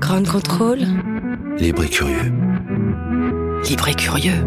Ground 0.00 0.28
Control. 0.28 0.78
Libre 1.58 1.84
et 1.84 1.88
curieux. 1.88 2.32
Libre 3.68 3.88
et 3.88 3.94
curieux. 3.94 4.44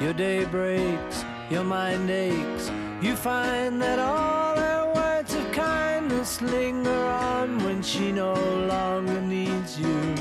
Your 0.00 0.12
day 0.12 0.44
breaks, 0.44 1.24
your 1.50 1.64
mind 1.64 2.10
aches. 2.10 2.70
You 3.00 3.14
find 3.16 3.80
that 3.80 3.98
all 3.98 4.56
her 4.56 4.92
words 4.94 5.34
of 5.34 5.50
kindness 5.52 6.40
linger 6.42 6.90
on 6.90 7.58
when 7.64 7.82
she 7.82 8.12
no 8.12 8.34
longer 8.68 9.20
needs 9.20 9.78
you. 9.78 10.14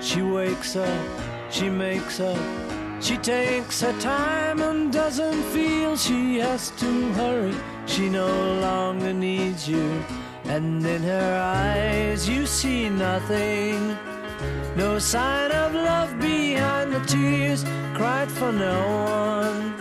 She 0.00 0.22
wakes 0.22 0.76
up, 0.76 1.04
she 1.50 1.68
makes 1.68 2.20
up, 2.20 2.38
she 3.00 3.16
takes 3.18 3.80
her 3.82 3.92
time 4.00 4.60
and 4.60 4.92
doesn't 4.92 5.42
feel 5.52 5.96
she 5.96 6.38
has 6.38 6.70
to 6.78 7.12
hurry. 7.12 7.54
She 7.86 8.08
no 8.08 8.28
longer 8.60 9.12
needs 9.12 9.68
you. 9.68 10.02
And 10.48 10.86
in 10.86 11.02
her 11.02 11.40
eyes 11.42 12.28
you 12.28 12.46
see 12.46 12.88
nothing. 12.88 13.96
No 14.76 14.98
sign 14.98 15.50
of 15.50 15.74
love 15.74 16.18
behind 16.18 16.92
the 16.92 17.00
tears 17.00 17.64
cried 17.94 18.30
for 18.30 18.52
no 18.52 18.78
one. 19.04 19.74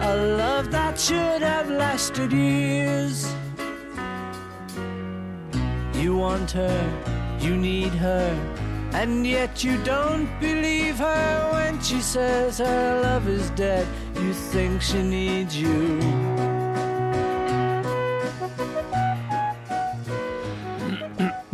A 0.00 0.16
love 0.36 0.70
that 0.70 0.98
should 1.00 1.42
have 1.42 1.68
lasted 1.68 2.32
years. 2.32 3.34
You 5.94 6.16
want 6.16 6.52
her, 6.52 7.36
you 7.40 7.56
need 7.56 7.92
her, 7.94 8.30
and 8.92 9.26
yet 9.26 9.64
you 9.64 9.82
don't 9.82 10.28
believe 10.40 10.98
her 10.98 11.50
when 11.52 11.82
she 11.82 12.00
says 12.00 12.58
her 12.58 13.00
love 13.02 13.26
is 13.28 13.50
dead. 13.50 13.86
You 14.14 14.32
think 14.32 14.80
she 14.80 15.02
needs 15.02 15.56
you. 15.56 16.47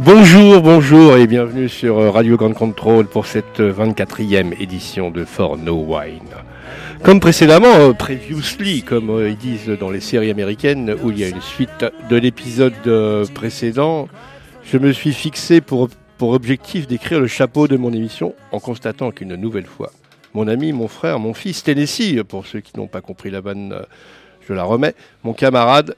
Bonjour, 0.04 0.60
bonjour 0.60 1.16
et 1.16 1.26
bienvenue 1.26 1.70
sur 1.70 1.98
euh, 1.98 2.10
Radio 2.10 2.36
Grand 2.36 2.52
Control 2.52 3.06
pour 3.06 3.24
cette 3.24 3.60
24e 3.60 4.60
édition 4.60 5.10
de 5.10 5.24
For 5.24 5.56
No 5.56 5.77
Wine. 5.77 6.28
Comme 7.02 7.20
précédemment, 7.20 7.74
euh, 7.74 7.92
previously, 7.94 8.82
comme 8.82 9.08
euh, 9.08 9.30
ils 9.30 9.38
disent 9.38 9.69
dans 9.69 9.91
les 9.91 10.00
séries 10.00 10.30
américaines 10.30 10.94
où 11.02 11.10
il 11.10 11.20
y 11.20 11.25
a 11.25 11.28
une 11.28 11.41
suite 11.41 11.86
de 12.10 12.16
l'épisode 12.16 12.75
euh, 12.86 13.25
précédent, 13.32 14.08
je 14.62 14.77
me 14.77 14.92
suis 14.92 15.14
fixé 15.14 15.62
pour, 15.62 15.88
objectif 16.20 16.86
d'écrire 16.86 17.20
le 17.20 17.27
chapeau 17.27 17.66
de 17.66 17.77
mon 17.77 17.92
émission 17.92 18.34
en 18.52 18.60
constatant 18.60 19.10
qu'une 19.10 19.36
nouvelle 19.36 19.66
fois, 19.66 19.91
mon 20.32 20.48
ami, 20.48 20.72
mon 20.72 20.88
frère, 20.88 21.19
mon 21.19 21.34
fils, 21.34 21.62
Tennessee, 21.62 22.22
pour 22.27 22.47
ceux 22.47 22.60
qui 22.60 22.78
n'ont 22.78 22.86
pas 22.86 23.00
compris 23.00 23.30
la 23.30 23.41
vanne, 23.41 23.72
euh, 23.72 23.82
je 24.47 24.52
la 24.52 24.64
remets, 24.64 24.94
mon 25.22 25.32
camarade 25.32 25.97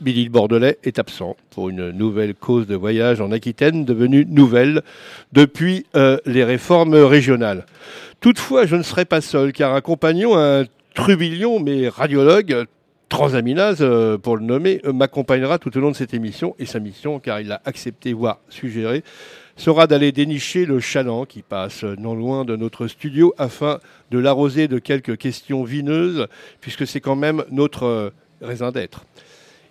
Billy 0.00 0.28
Bordelais 0.28 0.78
est 0.84 0.98
absent 0.98 1.36
pour 1.50 1.70
une 1.70 1.90
nouvelle 1.90 2.34
cause 2.34 2.66
de 2.66 2.74
voyage 2.74 3.20
en 3.20 3.32
Aquitaine, 3.32 3.84
devenue 3.86 4.26
nouvelle 4.26 4.82
depuis 5.32 5.86
euh, 5.94 6.18
les 6.26 6.44
réformes 6.44 6.94
régionales. 6.94 7.64
Toutefois, 8.20 8.66
je 8.66 8.76
ne 8.76 8.82
serai 8.82 9.06
pas 9.06 9.22
seul, 9.22 9.52
car 9.52 9.74
un 9.74 9.80
compagnon, 9.80 10.36
un 10.36 10.64
trublion, 10.94 11.60
mais 11.60 11.88
radiologue, 11.88 12.66
transaminase, 13.08 13.78
euh, 13.80 14.18
pour 14.18 14.36
le 14.36 14.44
nommer, 14.44 14.82
euh, 14.84 14.92
m'accompagnera 14.92 15.58
tout 15.58 15.74
au 15.78 15.80
long 15.80 15.92
de 15.92 15.96
cette 15.96 16.12
émission, 16.12 16.54
et 16.58 16.66
sa 16.66 16.78
mission, 16.78 17.18
car 17.18 17.40
il 17.40 17.50
a 17.50 17.62
accepté, 17.64 18.12
voire 18.12 18.40
suggéré, 18.50 19.02
sera 19.56 19.86
d'aller 19.86 20.12
dénicher 20.12 20.66
le 20.66 20.78
chaland 20.78 21.24
qui 21.24 21.40
passe 21.40 21.84
non 21.84 22.14
loin 22.14 22.44
de 22.44 22.54
notre 22.56 22.86
studio 22.86 23.32
afin 23.38 23.80
de 24.10 24.18
l'arroser 24.18 24.68
de 24.68 24.78
quelques 24.78 25.16
questions 25.16 25.64
vineuses, 25.64 26.26
puisque 26.60 26.86
c'est 26.86 27.00
quand 27.00 27.16
même 27.16 27.44
notre 27.50 28.12
raison 28.42 28.70
d'être. 28.70 29.06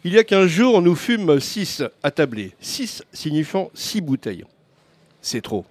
Il 0.07 0.13
y 0.13 0.19
a 0.19 0.23
15 0.23 0.45
jours, 0.45 0.83
nous 0.83 0.93
fûmes 0.93 1.39
6 1.39 1.81
attablés. 2.03 2.51
6 2.61 3.01
signifiant 3.11 3.71
6 3.73 4.01
bouteilles. 4.01 4.45
C'est 5.19 5.41
trop. 5.41 5.65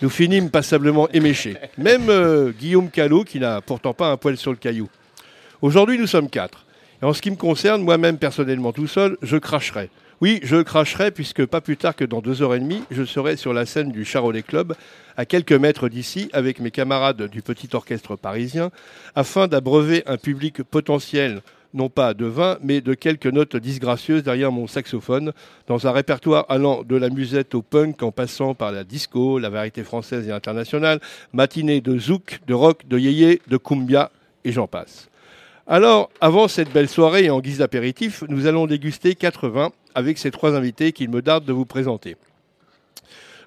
Nous 0.00 0.08
finîmes 0.08 0.48
passablement 0.48 1.06
éméchés. 1.10 1.56
Même 1.76 2.08
euh, 2.08 2.50
Guillaume 2.58 2.88
Callot, 2.88 3.24
qui 3.24 3.38
n'a 3.40 3.60
pourtant 3.60 3.92
pas 3.92 4.10
un 4.10 4.16
poil 4.16 4.38
sur 4.38 4.52
le 4.52 4.56
caillou. 4.56 4.88
Aujourd'hui, 5.60 5.98
nous 5.98 6.06
sommes 6.06 6.30
4. 6.30 6.64
Et 7.02 7.04
en 7.04 7.12
ce 7.12 7.20
qui 7.20 7.30
me 7.30 7.36
concerne, 7.36 7.82
moi-même 7.82 8.16
personnellement 8.16 8.72
tout 8.72 8.86
seul, 8.86 9.18
je 9.20 9.36
cracherai. 9.36 9.90
Oui, 10.22 10.40
je 10.42 10.62
cracherai 10.62 11.10
puisque 11.10 11.44
pas 11.44 11.60
plus 11.60 11.76
tard 11.76 11.94
que 11.94 12.06
dans 12.06 12.22
deux 12.22 12.40
heures 12.40 12.54
et 12.54 12.60
demie, 12.60 12.84
je 12.90 13.04
serai 13.04 13.36
sur 13.36 13.52
la 13.52 13.66
scène 13.66 13.92
du 13.92 14.06
Charolais 14.06 14.42
Club, 14.42 14.74
à 15.18 15.26
quelques 15.26 15.52
mètres 15.52 15.90
d'ici, 15.90 16.30
avec 16.32 16.58
mes 16.58 16.70
camarades 16.70 17.28
du 17.28 17.42
petit 17.42 17.68
orchestre 17.74 18.16
parisien, 18.16 18.70
afin 19.14 19.46
d'abreuver 19.46 20.04
un 20.06 20.16
public 20.16 20.62
potentiel 20.62 21.42
non 21.74 21.88
pas 21.88 22.14
de 22.14 22.24
vin, 22.24 22.56
mais 22.62 22.80
de 22.80 22.94
quelques 22.94 23.26
notes 23.26 23.56
disgracieuses 23.56 24.22
derrière 24.22 24.52
mon 24.52 24.66
saxophone, 24.66 25.32
dans 25.66 25.86
un 25.86 25.90
répertoire 25.90 26.46
allant 26.48 26.84
de 26.84 26.96
la 26.96 27.10
musette 27.10 27.54
au 27.54 27.62
punk 27.62 28.02
en 28.02 28.12
passant 28.12 28.54
par 28.54 28.72
la 28.72 28.84
disco, 28.84 29.38
la 29.40 29.50
variété 29.50 29.82
française 29.82 30.28
et 30.28 30.32
internationale, 30.32 31.00
matinée 31.32 31.80
de 31.80 31.98
zouk, 31.98 32.40
de 32.46 32.54
rock, 32.54 32.86
de 32.88 32.98
yéyé, 32.98 33.42
de 33.48 33.56
cumbia, 33.56 34.10
et 34.44 34.52
j'en 34.52 34.68
passe. 34.68 35.10
Alors, 35.66 36.10
avant 36.20 36.46
cette 36.46 36.72
belle 36.72 36.88
soirée 36.88 37.24
et 37.24 37.30
en 37.30 37.40
guise 37.40 37.58
d'apéritif, 37.58 38.22
nous 38.28 38.46
allons 38.46 38.66
déguster 38.66 39.14
quatre 39.14 39.48
vins 39.48 39.72
avec 39.94 40.18
ces 40.18 40.30
trois 40.30 40.54
invités 40.54 40.92
qu'il 40.92 41.10
me 41.10 41.22
darde 41.22 41.44
de 41.44 41.52
vous 41.52 41.64
présenter. 41.64 42.16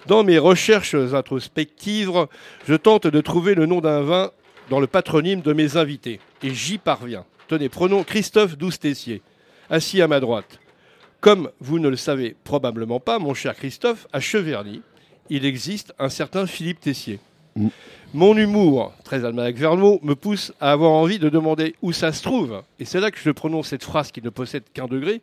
Dans 0.07 0.23
mes 0.23 0.37
recherches 0.37 0.95
introspectives, 0.95 2.27
je 2.67 2.75
tente 2.75 3.07
de 3.07 3.21
trouver 3.21 3.55
le 3.55 3.65
nom 3.65 3.81
d'un 3.81 4.01
vin 4.01 4.31
dans 4.69 4.79
le 4.79 4.87
patronyme 4.87 5.41
de 5.41 5.53
mes 5.53 5.77
invités, 5.77 6.19
et 6.43 6.53
j'y 6.53 6.77
parviens. 6.77 7.23
Tenez, 7.47 7.69
prenons 7.69 8.03
Christophe 8.03 8.57
Douce-Tessier, 8.57 9.21
assis 9.69 10.01
à 10.01 10.07
ma 10.07 10.19
droite. 10.19 10.59
Comme 11.21 11.49
vous 11.59 11.79
ne 11.79 11.87
le 11.89 11.95
savez 11.95 12.35
probablement 12.43 12.99
pas, 12.99 13.19
mon 13.19 13.33
cher 13.33 13.55
Christophe, 13.55 14.07
à 14.13 14.19
Cheverny, 14.19 14.81
il 15.29 15.45
existe 15.45 15.93
un 15.97 16.09
certain 16.09 16.45
Philippe 16.45 16.79
Tessier. 16.81 17.19
Mm. 17.55 17.67
Mon 18.13 18.37
humour, 18.37 18.93
très 19.03 19.25
almanach 19.25 19.55
Verneau, 19.55 19.99
me 20.03 20.15
pousse 20.15 20.53
à 20.61 20.71
avoir 20.71 20.91
envie 20.91 21.19
de 21.19 21.29
demander 21.29 21.75
où 21.81 21.91
ça 21.91 22.11
se 22.13 22.21
trouve. 22.21 22.61
Et 22.79 22.85
c'est 22.85 22.99
là 22.99 23.11
que 23.11 23.17
je 23.19 23.31
prononce 23.31 23.67
cette 23.67 23.83
phrase 23.83 24.11
qui 24.11 24.21
ne 24.21 24.29
possède 24.29 24.63
qu'un 24.73 24.85
degré. 24.85 25.21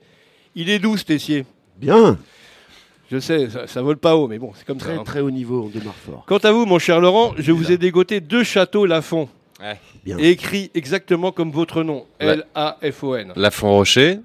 Il 0.54 0.68
est 0.70 0.78
douce, 0.78 1.04
Tessier. 1.04 1.44
Bien. 1.78 2.18
Je 3.10 3.18
sais, 3.18 3.50
ça, 3.50 3.66
ça 3.66 3.82
vole 3.82 3.96
pas 3.98 4.16
haut, 4.16 4.28
mais 4.28 4.38
bon, 4.38 4.52
c'est 4.56 4.66
comme 4.66 4.78
Très 4.78 4.94
ça. 4.94 5.00
hein. 5.00 5.04
très 5.04 5.20
haut 5.20 5.30
niveau, 5.30 5.64
on 5.64 5.68
démarre 5.68 5.94
fort. 5.94 6.24
Quant 6.26 6.38
à 6.38 6.52
vous, 6.52 6.64
mon 6.66 6.78
cher 6.78 7.00
Laurent, 7.00 7.34
je 7.38 7.52
vous 7.52 7.70
ai 7.70 7.76
dégoté 7.78 8.20
deux 8.20 8.44
châteaux 8.44 8.86
Lafont, 8.86 9.28
Bien. 10.04 10.18
écrits 10.18 10.70
exactement 10.74 11.32
comme 11.32 11.50
votre 11.50 11.82
nom, 11.82 12.06
Ouais. 12.20 12.26
L-A-F-O-N. 12.26 13.32
Lafont 13.36 13.70
Rocher. 13.70 14.18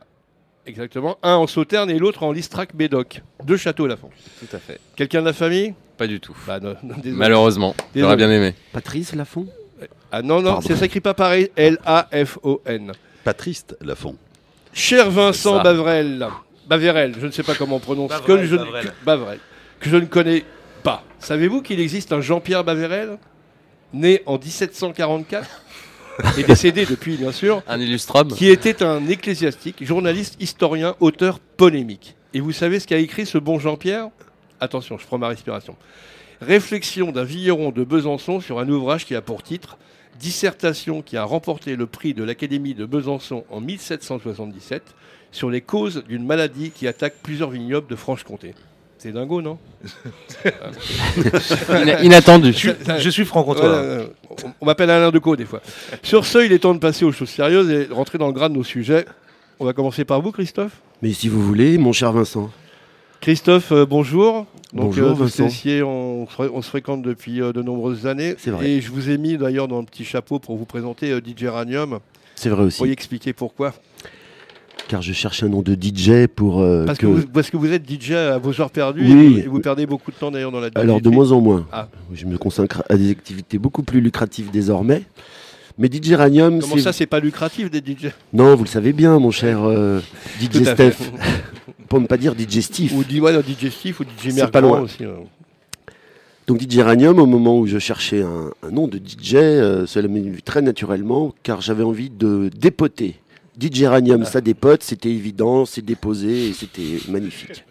Exactement, 0.66 1.18
un 1.24 1.36
en 1.36 1.48
Sauterne 1.48 1.90
et 1.90 1.98
l'autre 1.98 2.24
en 2.24 2.32
Listrac 2.32 2.74
Médoc. 2.74 3.22
Deux 3.44 3.58
châteaux 3.58 3.88
Lafont. 3.88 4.10
Tout 4.40 4.56
à 4.56 4.60
fait. 4.60 4.80
Quelqu'un 4.96 5.22
de 5.22 5.26
la 5.28 5.34
famille? 5.34 5.74
Pas 5.98 6.08
du 6.08 6.20
tout. 6.20 6.36
Bah, 6.46 6.60
non, 6.60 6.76
non, 6.84 6.96
désolé. 6.98 7.12
Malheureusement. 7.18 7.76
J'aurais 7.96 8.16
bien 8.18 8.30
aimé. 8.30 8.54
Patrice 8.74 9.16
Lafont 9.16 9.48
Ah 10.12 10.22
non, 10.22 10.42
non, 10.42 10.54
Pardon. 10.54 10.68
ça 10.68 10.76
s'écrit 10.76 11.00
pas 11.02 11.14
pareil, 11.14 11.50
L-A-F-O-N. 11.56 12.92
Patrice 13.24 13.66
Lafont. 13.82 14.16
Cher 14.74 15.10
Vincent 15.10 15.58
ça. 15.58 15.64
Bavrel, 15.64 16.28
Baverel, 16.68 17.16
je 17.20 17.26
ne 17.26 17.32
sais 17.32 17.44
pas 17.44 17.56
comment 17.56 17.78
on 17.78 17.80
prononce, 17.80 18.10
Bavrel, 18.10 18.38
que 18.42 18.46
je, 18.46 18.56
Bavrel. 18.56 18.86
que- 18.86 19.06
Bavrel, 19.06 19.40
que 19.80 19.90
je 19.90 19.98
ne 19.98 20.06
connais 20.06 20.44
pas. 20.84 21.04
Savez-vous 21.20 21.62
qu'il 21.62 21.80
existe 21.80 22.14
un 22.14 22.22
Jean-Pierre 22.22 22.64
Baverel, 22.64 23.18
né 23.94 24.22
en 24.26 24.38
1744 24.38 25.48
et 26.38 26.44
décédé 26.44 26.86
depuis, 26.86 27.18
bien 27.18 27.32
sûr, 27.32 27.64
Un 27.68 27.80
qui 28.26 28.50
était 28.50 28.84
un 28.84 29.08
ecclésiastique, 29.08 29.84
journaliste, 29.84 30.36
historien, 30.40 30.96
auteur 31.00 31.40
polémique. 31.40 32.16
Et 32.34 32.42
vous 32.42 32.52
savez 32.52 32.80
ce 32.80 32.88
qu'a 32.88 32.98
écrit 32.98 33.26
ce 33.26 33.38
bon 33.38 33.60
Jean-Pierre? 33.60 34.10
Attention, 34.60 34.98
je 34.98 35.06
prends 35.06 35.18
ma 35.18 35.30
respiration. 35.30 35.76
Réflexion 36.42 37.12
d'un 37.12 37.24
vigneron 37.24 37.72
de 37.72 37.84
Besançon 37.84 38.40
sur 38.40 38.60
un 38.60 38.70
ouvrage 38.70 39.06
qui 39.06 39.16
a 39.16 39.22
pour 39.22 39.44
titre 39.44 39.78
Dissertation 40.20 41.02
qui 41.02 41.16
a 41.16 41.24
remporté 41.24 41.78
le 41.78 41.86
prix 41.86 42.14
de 42.14 42.24
l'Académie 42.24 42.74
de 42.74 42.86
Besançon 42.86 43.46
en 43.50 43.62
1777 43.62 44.84
sur 45.32 45.50
les 45.50 45.62
causes 45.62 46.04
d'une 46.10 46.26
maladie 46.26 46.72
qui 46.72 46.88
attaque 46.88 47.16
plusieurs 47.24 47.50
vignobles 47.50 47.88
de 47.88 47.96
Franche-Comté. 47.96 48.54
C'est 49.00 49.12
dingo, 49.14 49.42
non 49.42 49.58
Ina- 51.82 52.02
Inattendu. 52.04 52.54
Je 52.54 53.10
suis 53.10 53.26
franc-comtois. 53.26 53.68
Voilà, 53.70 54.04
on 54.30 54.36
on 54.62 54.66
m'appelle 54.66 54.90
Alain 54.90 55.10
Decaux 55.12 55.36
des 55.36 55.46
fois. 55.46 55.62
Sur 56.04 56.26
ce, 56.26 56.40
il 56.46 56.52
est 56.52 56.60
temps 56.60 56.74
de 56.74 56.80
passer 56.80 57.06
aux 57.06 57.12
choses 57.12 57.30
sérieuses 57.30 57.70
et 57.70 57.86
de 57.88 57.94
rentrer 57.94 58.18
dans 58.18 58.28
le 58.28 58.34
gras 58.34 58.50
de 58.50 58.54
nos 58.56 58.64
sujets. 58.64 59.06
On 59.60 59.66
va 59.66 59.74
commencer 59.74 60.06
par 60.06 60.22
vous, 60.22 60.32
Christophe. 60.32 60.74
Mais 61.02 61.14
si 61.14 61.28
vous 61.30 61.42
voulez, 61.42 61.78
mon 61.78 61.94
cher 61.94 62.12
Vincent. 62.12 62.52
Christophe, 63.22 63.72
euh, 63.72 63.86
bonjour. 63.86 64.46
Donc, 64.74 64.88
Bonjour, 64.96 65.10
euh, 65.10 65.14
Vincent. 65.14 65.46
On, 65.46 65.50
se 66.28 66.32
fré- 66.32 66.50
on 66.54 66.62
se 66.62 66.70
fréquente 66.70 67.02
depuis 67.02 67.42
euh, 67.42 67.52
de 67.52 67.62
nombreuses 67.62 68.06
années. 68.08 68.36
C'est 68.38 68.52
vrai. 68.52 68.70
Et 68.70 68.82
je 68.82 68.92
vous 68.92 69.10
ai 69.10 69.18
mis 69.18 69.38
d'ailleurs 69.38 69.68
dans 69.68 69.80
un 69.80 69.84
petit 69.84 70.06
chapeau 70.06 70.40
pour 70.40 70.56
vous 70.58 70.66
présenter 70.66 71.12
euh, 71.12 71.20
DJ 71.20 71.46
Ranium. 71.46 72.00
C'est 72.36 72.48
vrai 72.50 72.62
Vous 72.62 72.68
aussi. 72.68 72.78
pourriez 72.78 72.94
expliquer 72.94 73.34
pourquoi 73.34 73.74
Car 74.90 75.02
je 75.04 75.14
cherche 75.14 75.44
un 75.44 75.50
nom 75.50 75.62
de 75.62 75.74
DJ 75.76 76.26
pour 76.28 76.60
euh, 76.62 76.84
parce 76.86 76.98
que... 76.98 77.06
que- 77.06 77.12
vous, 77.12 77.28
parce 77.28 77.50
que 77.52 77.58
vous 77.58 77.72
êtes 77.72 77.84
DJ 77.90 78.12
à 78.14 78.38
vos 78.40 78.60
heures 78.60 78.72
perdues 78.72 79.04
Oui. 79.04 79.12
et, 79.12 79.30
vous, 79.30 79.38
et 79.38 79.48
vous 79.48 79.60
perdez 79.60 79.86
beaucoup 79.86 80.12
de 80.12 80.16
temps 80.18 80.32
d'ailleurs 80.32 80.52
dans 80.52 80.60
la 80.60 80.70
Alors 80.76 81.00
de 81.00 81.10
DJ. 81.10 81.14
moins 81.14 81.32
en 81.32 81.40
moins. 81.42 81.68
Ah. 81.72 81.88
Je 82.12 82.26
me 82.26 82.38
consacre 82.40 82.84
à 82.90 82.98
des 82.98 83.12
activités 83.12 83.58
beaucoup 83.60 83.84
plus 83.84 84.02
lucratives 84.02 84.50
désormais. 84.52 85.04
Mais 85.78 85.88
DJ 85.90 86.14
Ranium, 86.14 86.60
Comment 86.60 86.76
c'est... 86.76 86.82
ça, 86.82 86.92
c'est 86.92 87.06
pas 87.06 87.20
lucratif 87.20 87.70
des 87.72 87.78
DJ 87.80 88.08
Non, 88.34 88.56
vous 88.56 88.64
le 88.66 88.70
savez 88.70 88.92
bien, 88.92 89.18
mon 89.20 89.32
cher 89.32 89.60
euh, 89.64 90.02
DJ. 90.42 90.64
Steph. 90.66 90.96
pour 91.88 92.02
ne 92.02 92.08
pas 92.08 92.18
dire 92.18 92.34
digestif. 92.36 92.92
Ou 92.94 93.04
dis-moi 93.04 93.32
ouais, 93.32 93.44
digestif 93.44 94.00
ou 94.00 94.04
DJ 94.04 94.44
pas 94.52 94.60
loin. 94.60 94.82
aussi. 94.82 95.06
ouais. 95.06 95.14
Donc 96.48 96.60
DJ 96.68 96.80
Ranium, 96.80 97.20
au 97.20 97.28
moment 97.28 97.60
où 97.60 97.68
je 97.68 97.78
cherchais 97.78 98.24
un, 98.24 98.50
un 98.68 98.72
nom 98.72 98.88
de 98.88 98.98
DJ, 98.98 99.36
euh, 99.36 99.86
cela 99.86 100.08
m'est 100.08 100.20
venu 100.20 100.42
très 100.42 100.64
naturellement, 100.64 101.34
car 101.44 101.62
j'avais 101.62 101.84
envie 101.84 102.10
de 102.10 102.50
dépoter. 102.60 103.16
DJ 103.60 103.84
Ranium, 103.84 104.26
ça 104.26 104.42
dépote, 104.42 104.84
c'était 104.84 105.10
évident, 105.10 105.66
c'est 105.66 105.84
déposé 105.84 106.48
et 106.50 106.54
c'était 106.54 107.00
magnifique. 107.10 107.64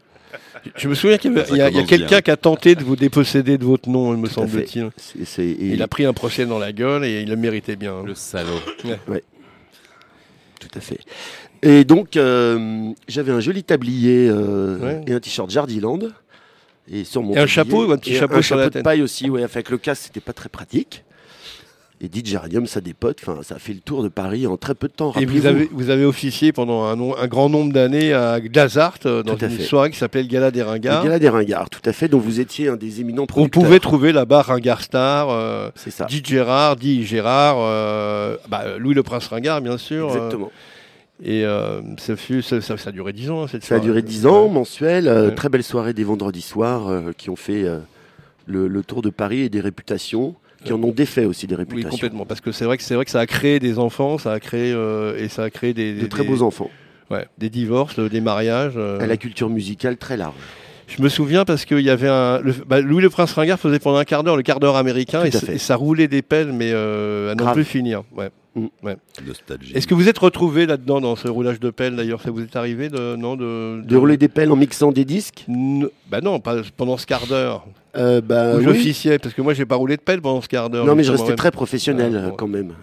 Je 0.76 0.88
me 0.88 0.94
souviens 0.94 1.16
qu'il 1.18 1.30
y, 1.32 1.34
il 1.34 1.40
a, 1.40 1.46
il 1.50 1.56
y 1.56 1.62
a 1.62 1.70
commence 1.70 1.86
quelqu'un 1.88 2.20
qui 2.20 2.30
a 2.30 2.36
tenté 2.36 2.74
de 2.74 2.82
vous 2.82 2.96
déposséder 2.96 3.56
de 3.58 3.64
votre 3.64 3.88
nom, 3.88 4.12
il 4.12 4.20
me 4.20 4.28
semble-t-il. 4.28 4.90
Et- 5.38 5.54
Il 5.72 5.82
a 5.82 5.88
pris 5.88 6.04
un 6.04 6.12
procès 6.12 6.46
dans 6.46 6.58
la 6.58 6.72
gueule 6.72 7.04
et 7.04 7.22
il 7.22 7.28
le 7.30 7.36
méritait 7.36 7.76
bien. 7.76 8.02
Le 8.04 8.14
salaud. 8.14 8.60
Tout 10.60 10.68
à 10.74 10.80
fait. 10.80 10.98
Et 11.62 11.84
donc, 11.84 12.16
euh, 12.16 12.90
j'avais 13.06 13.32
un 13.32 13.40
joli 13.40 13.62
tablier 13.64 14.28
euh, 14.28 14.78
Ouais. 14.78 15.00
et 15.06 15.12
un 15.12 15.20
t-shirt 15.20 15.48
Jardiland. 15.50 16.00
Et 16.90 17.04
sur 17.04 17.22
mon 17.22 17.34
Et 17.34 17.38
un 17.38 17.42
tablier- 17.42 17.48
chapeau 17.48 17.86
ou 17.86 17.92
un 17.92 17.98
petit 17.98 18.14
et 18.14 18.18
chapeau 18.18 18.36
un 18.36 18.42
sur 18.42 18.56
la 18.56 18.62
chapeau 18.64 18.70
de 18.70 18.74
tête 18.74 18.82
paille 18.84 19.02
aussi, 19.02 19.28
ouais. 19.30 19.42
Avec 19.44 19.70
le 19.70 19.78
casque, 19.78 20.04
c'était 20.06 20.20
pas 20.20 20.32
très 20.32 20.48
pratique. 20.48 21.04
Et 22.00 22.06
DJ 22.06 22.36
Ranium, 22.36 22.66
ça 22.66 22.80
dépote. 22.80 23.18
Enfin, 23.20 23.40
ça 23.42 23.56
a 23.56 23.58
fait 23.58 23.72
le 23.72 23.80
tour 23.80 24.04
de 24.04 24.08
Paris 24.08 24.46
en 24.46 24.56
très 24.56 24.76
peu 24.76 24.86
de 24.86 24.92
temps. 24.92 25.12
Et 25.20 25.26
vous 25.26 25.46
avez, 25.46 25.68
vous 25.72 25.90
avez 25.90 26.04
officié 26.04 26.52
pendant 26.52 26.84
un, 26.84 26.94
nom- 26.94 27.16
un 27.16 27.26
grand 27.26 27.48
nombre 27.48 27.72
d'années 27.72 28.12
à 28.12 28.38
Glazart, 28.40 28.98
euh, 29.06 29.24
dans 29.24 29.36
une 29.36 29.50
fait. 29.50 29.64
soirée 29.64 29.90
qui 29.90 29.98
s'appelait 29.98 30.22
le 30.22 30.28
Gala 30.28 30.52
des 30.52 30.60
Le 30.60 30.66
Ringards. 30.66 31.02
Gala 31.02 31.18
des 31.18 31.28
Ringards, 31.28 31.68
tout 31.70 31.80
à 31.84 31.92
fait. 31.92 32.06
Donc 32.06 32.22
vous 32.22 32.38
étiez 32.38 32.68
un 32.68 32.76
des 32.76 33.00
éminents 33.00 33.24
On 33.24 33.26
producteurs. 33.26 33.64
pouvait 33.64 33.80
trouver 33.80 34.12
là-bas 34.12 34.42
Ringard 34.42 34.82
Star, 34.82 35.28
euh, 35.30 35.70
ça. 35.74 36.04
dit 36.04 36.22
Gérard, 36.24 36.76
dit 36.76 37.04
Gérard, 37.04 37.56
euh, 37.58 38.36
bah, 38.48 38.78
Louis 38.78 38.94
le 38.94 39.02
Prince 39.02 39.26
Ringard, 39.26 39.60
bien 39.60 39.76
sûr. 39.76 40.08
euh, 40.08 40.14
Exactement. 40.14 40.52
et 41.20 41.44
euh, 41.44 41.80
ça, 41.96 42.14
fut, 42.14 42.42
ça, 42.42 42.60
ça- 42.60 42.76
ça 42.76 42.90
a 42.90 42.92
duré 42.92 43.12
10 43.12 43.28
ans, 43.30 43.42
hein, 43.42 43.46
cette 43.50 43.64
Ça 43.64 43.74
a 43.74 43.78
soirée. 43.78 43.84
duré 43.88 44.02
10 44.02 44.24
ans, 44.28 44.44
Ouais. 44.46 44.52
mensuel. 44.52 45.08
euh, 45.08 45.30
Ouais. 45.30 45.34
Très 45.34 45.48
belle 45.48 45.64
soirée 45.64 45.94
des 45.94 46.04
vendredis 46.04 46.42
soirs 46.42 46.86
euh, 46.86 47.10
qui 47.18 47.28
ont 47.28 47.34
fait 47.34 47.64
le, 48.46 48.68
le 48.68 48.82
tour 48.84 49.02
de 49.02 49.10
Paris 49.10 49.40
et 49.40 49.48
des 49.48 49.60
réputations, 49.60 50.36
qui 50.64 50.72
en 50.72 50.82
ont 50.82 50.90
défait 50.92 51.24
aussi 51.24 51.46
des 51.46 51.54
Oui, 51.54 51.60
réputations. 51.60 51.90
complètement. 51.90 52.26
Parce 52.26 52.40
que 52.40 52.52
c'est 52.52 52.64
vrai 52.64 52.76
que 52.76 52.82
c'est 52.82 52.94
vrai 52.94 53.04
que 53.04 53.10
ça 53.10 53.20
a 53.20 53.26
créé 53.26 53.58
des 53.60 53.78
enfants, 53.78 54.18
ça 54.18 54.32
a 54.32 54.40
créé 54.40 54.72
euh, 54.72 55.16
et 55.18 55.28
ça 55.28 55.44
a 55.44 55.50
créé 55.50 55.72
des, 55.74 55.94
de 55.94 56.00
des- 56.00 56.08
très 56.08 56.22
des- 56.22 56.28
beaux 56.28 56.42
enfants. 56.42 56.70
ouais, 57.10 57.26
des 57.38 57.50
divorces, 57.50 57.98
des 57.98 58.20
mariages. 58.20 58.74
euh. 58.76 58.98
À 59.00 59.06
la 59.06 59.16
culture 59.16 59.48
musicale 59.50 59.96
très 59.96 60.16
large. 60.16 60.34
Je 60.88 61.02
me 61.02 61.08
souviens 61.10 61.44
parce 61.44 61.64
qu'il 61.66 61.80
y 61.80 61.90
avait 61.90 62.08
un. 62.08 62.40
le- 62.40 62.54
bah, 62.66 62.80
Louis 62.80 63.02
le 63.02 63.10
Prince 63.10 63.32
Ringard 63.34 63.60
faisait 63.60 63.78
pendant 63.78 63.98
un 63.98 64.04
quart 64.04 64.24
d'heure 64.24 64.36
le 64.36 64.42
quart 64.42 64.58
d'heure 64.58 64.76
américain 64.76 65.22
et, 65.24 65.58
ça 65.58 65.76
roulait 65.76 66.08
des 66.08 66.22
pelles, 66.22 66.52
mais 66.52 66.70
euh, 66.72 67.32
à 67.32 67.34
n'en 67.34 67.52
plus 67.52 67.64
finir. 67.64 68.02
Ouais. 68.16 68.30
Nostalgie. 69.26 69.72
Est-ce 69.74 69.86
que 69.86 69.94
vous 69.94 70.08
êtes 70.08 70.18
retrouvé 70.18 70.66
là-dedans 70.66 71.00
dans 71.00 71.16
ce 71.16 71.28
roulage 71.28 71.60
de 71.60 71.70
pelles 71.70 71.96
d'ailleurs? 71.96 72.20
Ça 72.20 72.30
vous 72.30 72.42
est 72.42 72.56
arrivé 72.56 72.88
de 72.88 73.16
non 73.16 73.36
de, 73.36 73.82
De 73.84 73.96
rouler 73.96 74.16
des 74.16 74.28
pelles 74.28 74.50
en 74.52 74.56
mixant 74.56 74.92
des 74.92 75.04
disques? 75.04 75.44
N- 75.48 75.88
Bah 76.10 76.20
non, 76.20 76.40
pas 76.40 76.56
pendant 76.76 76.96
ce 76.96 77.06
quart 77.06 77.26
d'heure 77.26 77.66
euh, 77.96 78.20
bah, 78.20 78.52
oui. 78.56 78.64
j'officiais, 78.64 79.18
parce 79.18 79.34
que 79.34 79.40
moi 79.42 79.54
j'ai 79.54 79.64
pas 79.64 79.74
roulé 79.74 79.96
de 79.96 80.02
pelle 80.02 80.20
pendant 80.20 80.40
ce 80.42 80.46
quart 80.48 80.68
d'heure. 80.70 80.84
Non, 80.84 80.94
mais 80.94 81.02
je 81.02 81.10
restais 81.10 81.34
très 81.34 81.50
professionnel 81.50 82.14
euh, 82.14 82.28
bon. 82.28 82.36
quand 82.36 82.46
même. 82.46 82.74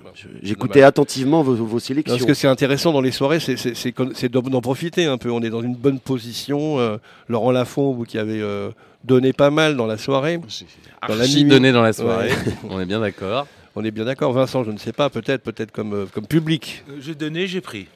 J'écoutais 0.41 0.81
attentivement 0.81 1.41
vos, 1.43 1.53
vos 1.53 1.79
sélections. 1.79 2.15
Non, 2.15 2.19
ce 2.19 2.25
que 2.25 2.33
c'est 2.33 2.47
intéressant 2.47 2.91
dans 2.91 3.01
les 3.01 3.11
soirées, 3.11 3.39
c'est- 3.39 3.55
c'est 3.55 3.75
c'est 3.75 3.91
qu'on- 3.91 4.09
c'est 4.13 4.29
d'en 4.29 4.61
profiter 4.61 5.05
un 5.05 5.17
peu. 5.17 5.29
On 5.31 5.41
est 5.41 5.49
dans 5.51 5.61
une 5.61 5.75
bonne 5.75 5.99
position. 5.99 6.79
euh, 6.79 6.97
Laurent 7.29 7.51
Lafont, 7.51 7.93
vous 7.93 8.03
qui 8.03 8.17
avez 8.17 8.41
euh, 8.41 8.71
donné 9.05 9.31
pas 9.31 9.51
mal 9.51 9.77
dans 9.77 9.85
la 9.85 9.97
soirée, 9.97 10.39
Dans 11.07 11.15
la 11.15 11.27
nuit. 11.27 11.45
donné 11.45 11.71
dans 11.71 11.83
la 11.83 11.93
soirée. 11.93 12.31
On 12.69 12.79
est 12.81 12.85
bien 12.85 12.99
d'accord. 12.99 13.47
On 13.75 13.83
est 13.83 13.91
bien 13.91 14.05
d'accord. 14.05 14.31
Vincent, 14.33 14.63
je 14.63 14.71
ne 14.71 14.77
sais 14.77 14.93
pas, 14.93 15.09
peut-être 15.09 15.43
peut-être 15.43 15.71
comme, 15.71 15.93
euh, 15.93 16.05
comme 16.13 16.25
public. 16.27 16.83
Euh, 16.89 16.93
J'ai 17.01 17.15
donné, 17.15 17.47
j'ai 17.47 17.61
pris. 17.61 17.87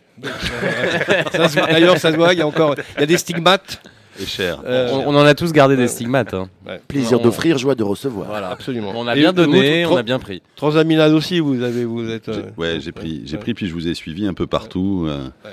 D'ailleurs, 1.71 1.97
ça 1.97 2.11
se 2.11 2.17
voit, 2.17 2.33
il 2.33 2.39
y 2.39 2.41
a 2.41 2.47
encore 2.47 2.75
il 2.97 3.01
y 3.01 3.03
a 3.03 3.05
des 3.05 3.17
stigmates. 3.17 3.81
Et 4.21 4.25
cher. 4.25 4.61
Euh, 4.65 4.89
on, 4.91 5.15
on 5.15 5.17
en 5.17 5.23
a 5.25 5.33
tous 5.33 5.53
gardé 5.53 5.77
des 5.77 5.87
stigmates. 5.87 6.33
hein. 6.33 6.49
Plaisir 6.89 7.21
on- 7.21 7.23
d'offrir, 7.23 7.57
joie 7.57 7.75
de 7.75 7.83
recevoir. 7.83 8.27
Voilà. 8.27 8.49
Absolument. 8.49 8.91
On 8.93 9.07
a 9.07 9.15
Et 9.15 9.19
bien 9.19 9.31
donné, 9.31 9.85
on 9.85 9.95
a 9.95 10.03
bien 10.03 10.19
pris. 10.19 10.41
Transaminase 10.57 11.13
aussi, 11.13 11.39
vous 11.39 11.63
avez, 11.63 11.85
vous 11.85 12.09
êtes. 12.09 12.27
Euh, 12.27 12.43
ouais, 12.57 12.79
j'ai 12.81 12.91
pris, 12.91 13.21
j'ai 13.25 13.37
pris, 13.37 13.53
puis 13.53 13.67
je 13.67 13.73
vous 13.73 13.87
ai 13.87 13.93
suivi 13.93 14.27
un 14.27 14.33
peu 14.33 14.45
partout, 14.45 15.05
euh, 15.07 15.29
Ouais. 15.45 15.51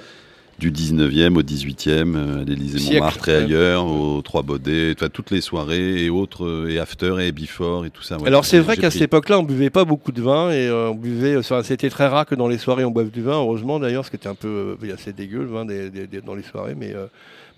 Du 0.58 0.70
19e 0.72 1.36
au 1.36 1.42
18e, 1.42 2.14
euh, 2.16 2.40
à 2.40 2.44
l'Élysée 2.44 2.78
Siècle, 2.78 2.94
Montmartre 2.94 3.28
et 3.28 3.32
ouais. 3.36 3.42
ailleurs, 3.44 3.86
aux 3.86 4.22
Trois 4.22 4.42
Baudets, 4.42 4.94
enfin, 4.96 5.08
toutes 5.12 5.30
les 5.30 5.40
soirées 5.42 6.02
et 6.04 6.08
autres, 6.10 6.44
euh, 6.46 6.68
et 6.70 6.78
after 6.78 7.16
et 7.20 7.30
before 7.32 7.84
et 7.84 7.90
tout 7.90 8.02
ça. 8.02 8.16
ouais. 8.18 8.26
Alors 8.26 8.44
c'est 8.46 8.60
vrai 8.60 8.76
qu'à 8.76 8.88
pris. 8.88 8.92
cette 8.98 9.02
époque-là, 9.02 9.38
on 9.38 9.42
buvait 9.42 9.70
pas 9.70 9.84
beaucoup 9.84 10.12
de 10.12 10.22
vin 10.22 10.50
et 10.50 10.66
euh, 10.66 10.90
on 10.90 10.94
buvait. 10.94 11.36
enfin, 11.36 11.62
C'était 11.62 11.90
très 11.90 12.06
rare 12.06 12.24
que 12.26 12.34
dans 12.34 12.48
les 12.48 12.58
soirées 12.58 12.84
on 12.84 12.90
boive 12.90 13.10
du 13.10 13.22
vin. 13.22 13.32
Heureusement 13.34 13.78
d'ailleurs, 13.78 14.04
ce 14.06 14.10
qui 14.10 14.16
était 14.16 14.28
un 14.28 14.34
peu 14.34 14.76
euh, 14.82 14.94
assez 14.94 15.12
dégueu 15.12 15.40
le 15.40 15.46
vin 15.46 15.64
des- 15.66 15.90
des- 15.90 16.06
des- 16.06 16.20
dans 16.22 16.34
les 16.34 16.42
soirées, 16.42 16.74
mais 16.74 16.94
euh, 16.94 17.06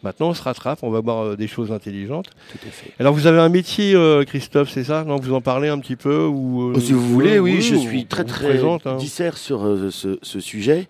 maintenant 0.03 0.31
on 0.31 0.35
se 0.35 0.43
rattrape, 0.43 0.81
on 0.83 0.91
va 0.91 1.00
boire 1.00 1.25
euh, 1.25 1.37
des 1.37 1.47
choses 1.47 1.71
intelligentes. 1.71 2.27
Tout 2.50 2.59
à 2.67 2.71
fait. 2.73 2.91
Alors 2.99 3.15
vous 3.15 3.29
avez 3.29 3.39
un 3.39 3.49
métier, 3.49 3.95
euh, 3.95 4.25
Christophe, 4.25 4.71
c'est 4.71 4.83
ça? 4.85 5.05
Vous 5.05 5.33
en 5.35 5.41
parlez 5.41 5.69
un 5.69 5.79
petit 5.79 5.95
peu 5.97 6.25
ou 6.25 6.71
euh, 6.71 6.73
Oh, 6.77 6.81
si 6.81 6.93
vous 6.95 7.06
voulez, 7.09 7.39
oui, 7.39 7.62
je 7.62 7.77
suis 7.77 8.06
très 8.06 8.25
très 8.25 8.49
présente, 8.49 8.89
hein. 8.89 8.97
dissert 8.97 9.39
sur 9.39 9.65
euh, 9.65 9.91
ce, 9.93 10.19
ce 10.23 10.41
sujet. 10.41 10.89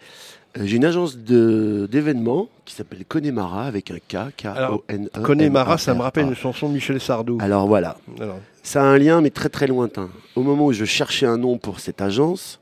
Euh, 0.59 0.63
J'ai 0.65 0.77
une 0.77 0.85
agence 0.85 1.17
de- 1.19 1.89
d'événements 1.91 2.49
qui 2.65 2.75
s'appelle 2.75 3.05
Connemara 3.05 3.67
avec 3.67 3.91
un 3.91 3.99
K, 3.99 4.35
k 4.37 4.47
o 4.71 4.85
n 4.89 5.09
e 5.15 5.21
Connemara, 5.21 5.79
ça 5.79 5.95
me 5.95 6.01
rappelle 6.03 6.27
une 6.27 6.35
chanson 6.35 6.69
de 6.69 6.75
Michel 6.75 7.01
Sardou. 7.01 7.39
Alors 7.41 7.67
voilà, 7.67 7.97
Alors, 8.21 8.39
ça 8.63 8.83
a 8.83 8.85
un 8.85 8.99
lien 8.99 9.21
mais 9.21 9.31
très 9.31 9.49
très 9.49 9.67
lointain. 9.67 10.09
Au 10.37 10.43
moment 10.43 10.67
où 10.67 10.73
je 10.73 10.85
cherchais 10.85 11.27
un 11.27 11.37
nom 11.39 11.59
pour 11.59 11.81
cette 11.81 12.01
agence, 12.01 12.61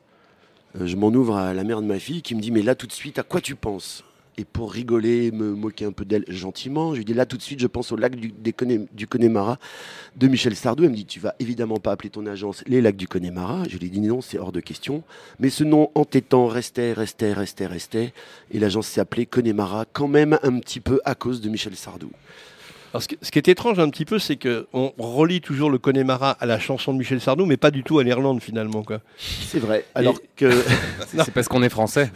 euh, 0.81 0.87
je 0.87 0.97
m'en 0.97 1.09
ouvre 1.09 1.37
à 1.37 1.55
la 1.55 1.65
mère 1.65 1.81
de 1.81 1.87
ma 1.87 1.99
fille 1.99 2.23
qui 2.23 2.35
me 2.35 2.41
dit 2.41 2.51
mais 2.51 2.63
là 2.63 2.75
tout 2.75 2.87
de 2.87 2.93
suite 2.93 3.19
à 3.19 3.23
quoi 3.23 3.41
tu 3.41 3.55
penses? 3.55 4.05
Et 4.39 4.45
pour 4.45 4.73
rigoler, 4.73 5.31
me 5.33 5.55
moquer 5.55 5.87
un 5.87 5.93
peu 5.93 6.05
d'elle 6.05 6.25
gentiment, 6.29 6.93
je 6.93 6.99
lui 6.99 7.05
dis 7.07 7.15
là 7.15 7.25
tout 7.25 7.39
de 7.39 7.43
suite 7.43 7.59
je 7.59 7.67
pense 7.67 7.91
au 7.91 7.97
lac 7.97 8.15
du, 8.17 9.07
Connemara 9.07 9.59
de 10.17 10.29
Michel 10.29 10.55
Sardou. 10.55 10.85
Elle 10.85 10.91
me 10.91 10.95
dit 10.95 11.07
tu 11.07 11.21
vas 11.21 11.35
évidemment 11.39 11.79
pas 11.79 11.93
appeler 11.93 12.11
ton 12.11 12.27
agence 12.27 12.63
les 12.67 12.83
lacs 12.83 12.97
du 12.97 13.09
Connemara. 13.09 13.65
Je 13.69 13.79
lui 13.79 13.87
ai 13.87 13.91
dit 13.91 14.01
non 14.01 14.21
c'est 14.21 14.39
hors 14.39 14.53
de 14.53 14.61
question. 14.61 15.03
Mais 15.41 15.49
ce 15.49 15.65
nom 15.65 15.91
entêtant 15.95 16.49
restait, 16.49 16.93
restait, 16.93 17.33
restait, 17.33 17.67
restait. 17.67 18.13
Et 18.51 18.59
l'agence 18.59 18.89
s'est 18.89 19.01
appelée 19.01 19.25
Connemara 19.25 19.87
quand 19.91 20.09
même 20.09 20.39
un 20.43 20.59
petit 20.59 20.81
peu 20.81 21.01
à 21.07 21.15
cause 21.15 21.41
de 21.41 21.49
Michel 21.49 21.75
Sardou. 21.75 22.11
Alors, 22.93 23.03
ce, 23.03 23.09
qui, 23.09 23.19
ce 23.23 23.31
qui 23.31 23.39
est 23.39 23.49
étrange 23.49 23.79
un 23.79 23.89
petit 23.91 24.05
peu, 24.05 24.19
c'est 24.19 24.37
que 24.37 24.67
on 24.73 24.93
relie 24.99 25.41
toujours 25.41 25.71
le 25.71 25.79
Connemara 25.79 26.31
à 26.33 26.47
la 26.47 26.59
chanson 26.59 26.93
de 26.93 26.99
Michel 26.99 27.21
Sardou, 27.21 27.47
mais 27.47 27.57
pas 27.57 27.71
du 27.71 27.83
tout 27.83 27.99
à 27.99 28.05
l'Irlande 28.05 28.41
finalement. 28.43 28.83
Quoi. 28.83 29.01
C'est 29.19 29.59
vrai. 29.59 29.85
Alors 29.95 30.19
que 30.37 30.51
C'est 31.07 31.23
c'est 31.23 31.31
parce 31.33 31.49
qu'on 31.49 31.63
est 31.63 31.69
français. 31.69 32.11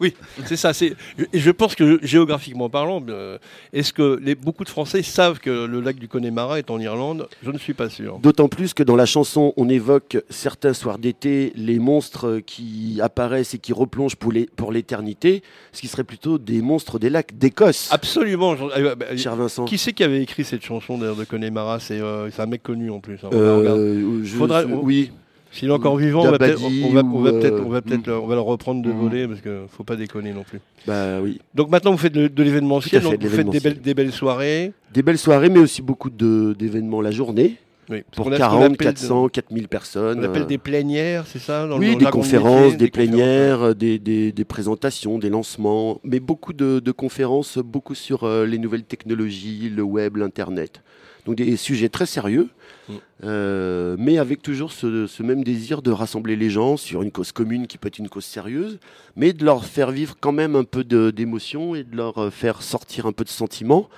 Oui, 0.00 0.14
c'est 0.46 0.56
ça. 0.56 0.72
C'est. 0.72 0.94
Et 1.32 1.38
je 1.38 1.50
pense 1.50 1.74
que 1.74 1.98
géographiquement 2.02 2.68
parlant, 2.68 3.02
euh, 3.08 3.38
est-ce 3.72 3.92
que 3.92 4.18
les, 4.22 4.34
beaucoup 4.34 4.64
de 4.64 4.68
Français 4.70 5.02
savent 5.02 5.38
que 5.38 5.64
le 5.66 5.80
lac 5.80 5.96
du 5.98 6.08
Connemara 6.08 6.58
est 6.58 6.70
en 6.70 6.78
Irlande? 6.80 7.28
Je 7.42 7.50
ne 7.50 7.58
suis 7.58 7.74
pas 7.74 7.88
sûr. 7.88 8.18
D'autant 8.18 8.48
plus 8.48 8.74
que 8.74 8.82
dans 8.82 8.96
la 8.96 9.06
chanson, 9.06 9.52
on 9.56 9.68
évoque 9.68 10.18
certains 10.30 10.74
soirs 10.74 10.98
d'été 10.98 11.52
les 11.56 11.78
monstres 11.78 12.40
qui 12.46 12.98
apparaissent 13.02 13.54
et 13.54 13.58
qui 13.58 13.72
replongent 13.72 14.16
pour 14.16 14.32
les- 14.32 14.46
pour 14.56 14.72
l'éternité, 14.72 15.42
ce 15.72 15.80
qui 15.80 15.88
serait 15.88 16.04
plutôt 16.04 16.38
des 16.38 16.60
monstres 16.62 16.98
des 16.98 17.10
lacs 17.10 17.36
d'Écosse. 17.38 17.88
Absolument. 17.90 18.54
ah, 18.74 18.94
bah, 18.94 19.16
Cher 19.16 19.36
Vincent. 19.36 19.64
Qui 19.64 19.78
c'est 19.78 19.92
qui 20.00 20.04
avait 20.04 20.22
écrit 20.22 20.44
cette 20.44 20.64
chanson 20.64 20.96
d'ailleurs 20.96 21.16
de 21.16 21.24
Connemara 21.24 21.78
C'est 21.78 22.00
euh, 22.00 22.30
un 22.38 22.46
mec 22.46 22.62
connu 22.62 22.90
en 22.90 23.00
plus. 23.00 23.18
hein. 23.22 23.28
Euh, 23.34 24.22
je- 24.24 24.36
oui, 24.82 25.10
S'il 25.52 25.68
est 25.68 25.72
encore 25.72 25.96
vivant, 25.96 26.22
on 26.22 26.30
va 26.30 26.38
peut-être, 26.38 26.62
on 26.64 26.90
va, 26.94 27.02
on 27.02 27.20
va 27.20 27.30
ou, 27.30 27.34
peut-être, 27.34 27.62
on 27.66 27.68
va 27.68 27.82
peut-être, 27.82 28.06
le- 28.06 28.18
on 28.18 28.26
va 28.26 28.34
le 28.36 28.40
reprendre 28.40 28.82
de 28.82 28.88
Mm. 28.90 28.96
voler 28.98 29.26
parce 29.28 29.40
que 29.40 29.62
faut 29.68 29.82
pas 29.84 29.96
déconner 29.96 30.32
non 30.32 30.42
plus. 30.44 30.60
bah 30.86 31.20
oui. 31.20 31.38
Donc 31.54 31.70
maintenant 31.70 31.90
vous 31.90 31.98
faites 31.98 32.14
de, 32.14 32.28
de 32.28 32.42
l'événementiel, 32.42 33.02
vous 33.02 33.10
faites 33.28 33.48
des 33.50 33.60
belles, 33.60 33.80
des 33.80 33.94
belles 33.94 34.12
soirées. 34.12 34.72
Des 34.94 35.02
belles 35.02 35.18
soirées, 35.18 35.48
mais 35.50 35.58
aussi 35.58 35.82
beaucoup 35.82 36.08
d'événements 36.08 37.00
la 37.02 37.10
journée, 37.10 37.56
Oui, 37.90 38.02
pour 38.14 38.26
qu'on 38.26 38.32
a 38.32 38.36
ce 38.36 38.40
qu'on 38.42 38.46
40, 38.48 38.64
appelle- 38.74 38.76
400, 38.94 39.28
4000 39.28 39.68
personnes. 39.68 40.20
On 40.20 40.22
appelle 40.22 40.42
euh, 40.42 40.46
des 40.46 40.58
plénières, 40.58 41.26
c'est 41.26 41.40
ça 41.40 41.66
dans 41.66 41.78
Oui, 41.78 41.88
le 41.92 41.96
des 41.96 42.04
de 42.04 42.10
conférences, 42.10 42.76
des 42.76 42.88
plénières, 42.90 43.74
des, 43.74 43.98
des- 43.98 44.30
des 44.32 44.44
présentations, 44.44 45.18
des 45.18 45.28
lancements, 45.30 46.00
mais 46.04 46.20
beaucoup 46.20 46.52
de, 46.52 46.78
de 46.78 46.92
conférences, 46.92 47.58
beaucoup 47.58 47.94
sur 47.96 48.24
euh, 48.24 48.46
les 48.46 48.58
nouvelles 48.58 48.84
technologies, 48.84 49.70
le 49.74 49.82
web, 49.82 50.16
l'Internet. 50.16 50.82
Donc 51.26 51.36
des 51.36 51.56
sujets 51.56 51.88
très 51.90 52.06
sérieux, 52.06 52.48
Mm. 52.88 52.92
euh, 53.24 53.96
mais 53.98 54.18
avec 54.18 54.40
toujours 54.42 54.72
ce, 54.72 55.06
ce 55.06 55.22
même 55.22 55.44
désir 55.44 55.82
de 55.82 55.90
rassembler 55.90 56.34
les 56.34 56.48
gens 56.50 56.76
sur 56.78 57.02
une 57.02 57.10
cause 57.12 57.30
commune 57.30 57.66
qui 57.66 57.76
peut 57.78 57.88
être 57.88 57.98
une 57.98 58.08
cause 58.08 58.24
sérieuse, 58.24 58.78
mais 59.16 59.32
de 59.32 59.44
leur 59.44 59.64
faire 59.64 59.90
vivre 59.90 60.16
quand 60.18 60.32
même 60.32 60.56
un 60.56 60.64
peu 60.64 60.82
de- 60.82 61.10
d'émotion 61.10 61.74
et 61.74 61.84
de 61.84 61.94
leur 61.96 62.32
faire 62.32 62.62
sortir 62.62 63.06
un 63.06 63.12
peu 63.12 63.22
de 63.24 63.28
sentiments, 63.28 63.88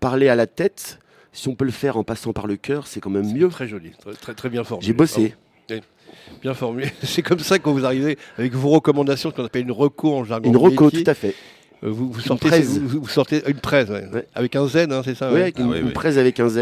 parler 0.00 0.28
à 0.28 0.34
la 0.34 0.46
tête. 0.46 0.98
Si 1.32 1.48
on 1.48 1.54
peut 1.54 1.64
le 1.64 1.70
faire 1.70 1.96
en 1.96 2.04
passant 2.04 2.32
par 2.32 2.46
le 2.46 2.56
cœur, 2.56 2.86
c'est 2.86 3.00
quand 3.00 3.10
même 3.10 3.32
mieux. 3.32 3.48
Très 3.48 3.66
joli, 3.66 3.90
très, 3.98 4.12
très, 4.12 4.34
très 4.34 4.48
bien 4.50 4.64
formulé. 4.64 4.86
J'ai 4.86 4.92
bossé. 4.92 5.34
Bravo. 5.68 5.82
Bien 6.42 6.52
formulé. 6.54 6.92
C'est 7.02 7.22
comme 7.22 7.38
ça 7.38 7.58
que 7.58 7.68
vous 7.70 7.84
arrivez 7.86 8.18
avec 8.36 8.52
vos 8.52 8.68
recommandations, 8.70 9.30
ce 9.30 9.34
qu'on 9.36 9.44
appelle 9.44 9.62
une 9.62 9.72
reco 9.72 10.14
en 10.14 10.24
jargon. 10.24 10.50
Une 10.50 10.56
reco, 10.56 10.84
métier, 10.86 11.04
tout 11.04 11.10
à 11.10 11.14
fait. 11.14 11.34
euh, 11.84 11.88
Vous, 11.90 12.10
vous 12.12 12.20
sortez, 12.20 12.48
presse. 12.48 12.78
vous, 12.78 13.00
vous 13.00 13.08
sortez 13.08 13.42
une 13.48 13.58
presse, 13.60 13.88
ouais. 13.88 14.04
Ouais. 14.12 14.26
avec 14.34 14.54
un 14.56 14.66
Z, 14.66 14.76
hein, 14.90 15.00
c'est 15.04 15.14
ça. 15.14 15.28
Oui, 15.28 15.34
ouais. 15.36 15.42
avec 15.42 15.54
Ah 15.58 15.62
une, 15.62 15.70
oui, 15.70 15.78
une 15.80 15.86
oui. 15.86 15.92
presse 15.92 16.18
avec 16.18 16.38
un 16.40 16.48
Z. 16.48 16.58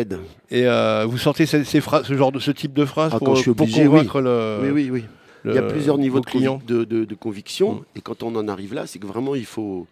Et 0.51 0.67
euh, 0.69 1.05
vous 1.09 1.19
sortez 1.19 1.47
ces, 1.47 1.65
ces 1.65 1.81
phrases, 1.81 2.07
ce 2.07 2.15
genre 2.15 2.31
de 2.31 2.39
ce 2.39 2.53
type 2.53 2.73
de 2.75 2.85
phrases 2.85 3.11
Ah, 3.15 3.19
pour, 3.19 3.35
je 3.37 3.43
suis 3.43 3.55
pour 3.55 3.69
convaincre 3.69 4.21
le, 4.21 4.61
oui, 4.63 4.71
oui, 4.71 4.91
oui. 4.91 5.05
le- 5.43 5.53
Il 5.53 5.55
y 5.57 5.59
a 5.59 5.63
plusieurs 5.63 5.99
niveaux 5.99 6.21
de, 6.21 6.85
de- 6.85 7.05
de 7.05 7.15
conviction. 7.17 7.75
Mm. 7.75 7.83
Et 7.97 8.01
quand 8.03 8.23
on 8.23 8.37
en 8.37 8.47
arrive 8.47 8.75
là, 8.75 8.87
c'est 8.87 8.99
que 9.01 9.07
vraiment, 9.07 9.35
il 9.35 9.47
faut 9.47 9.87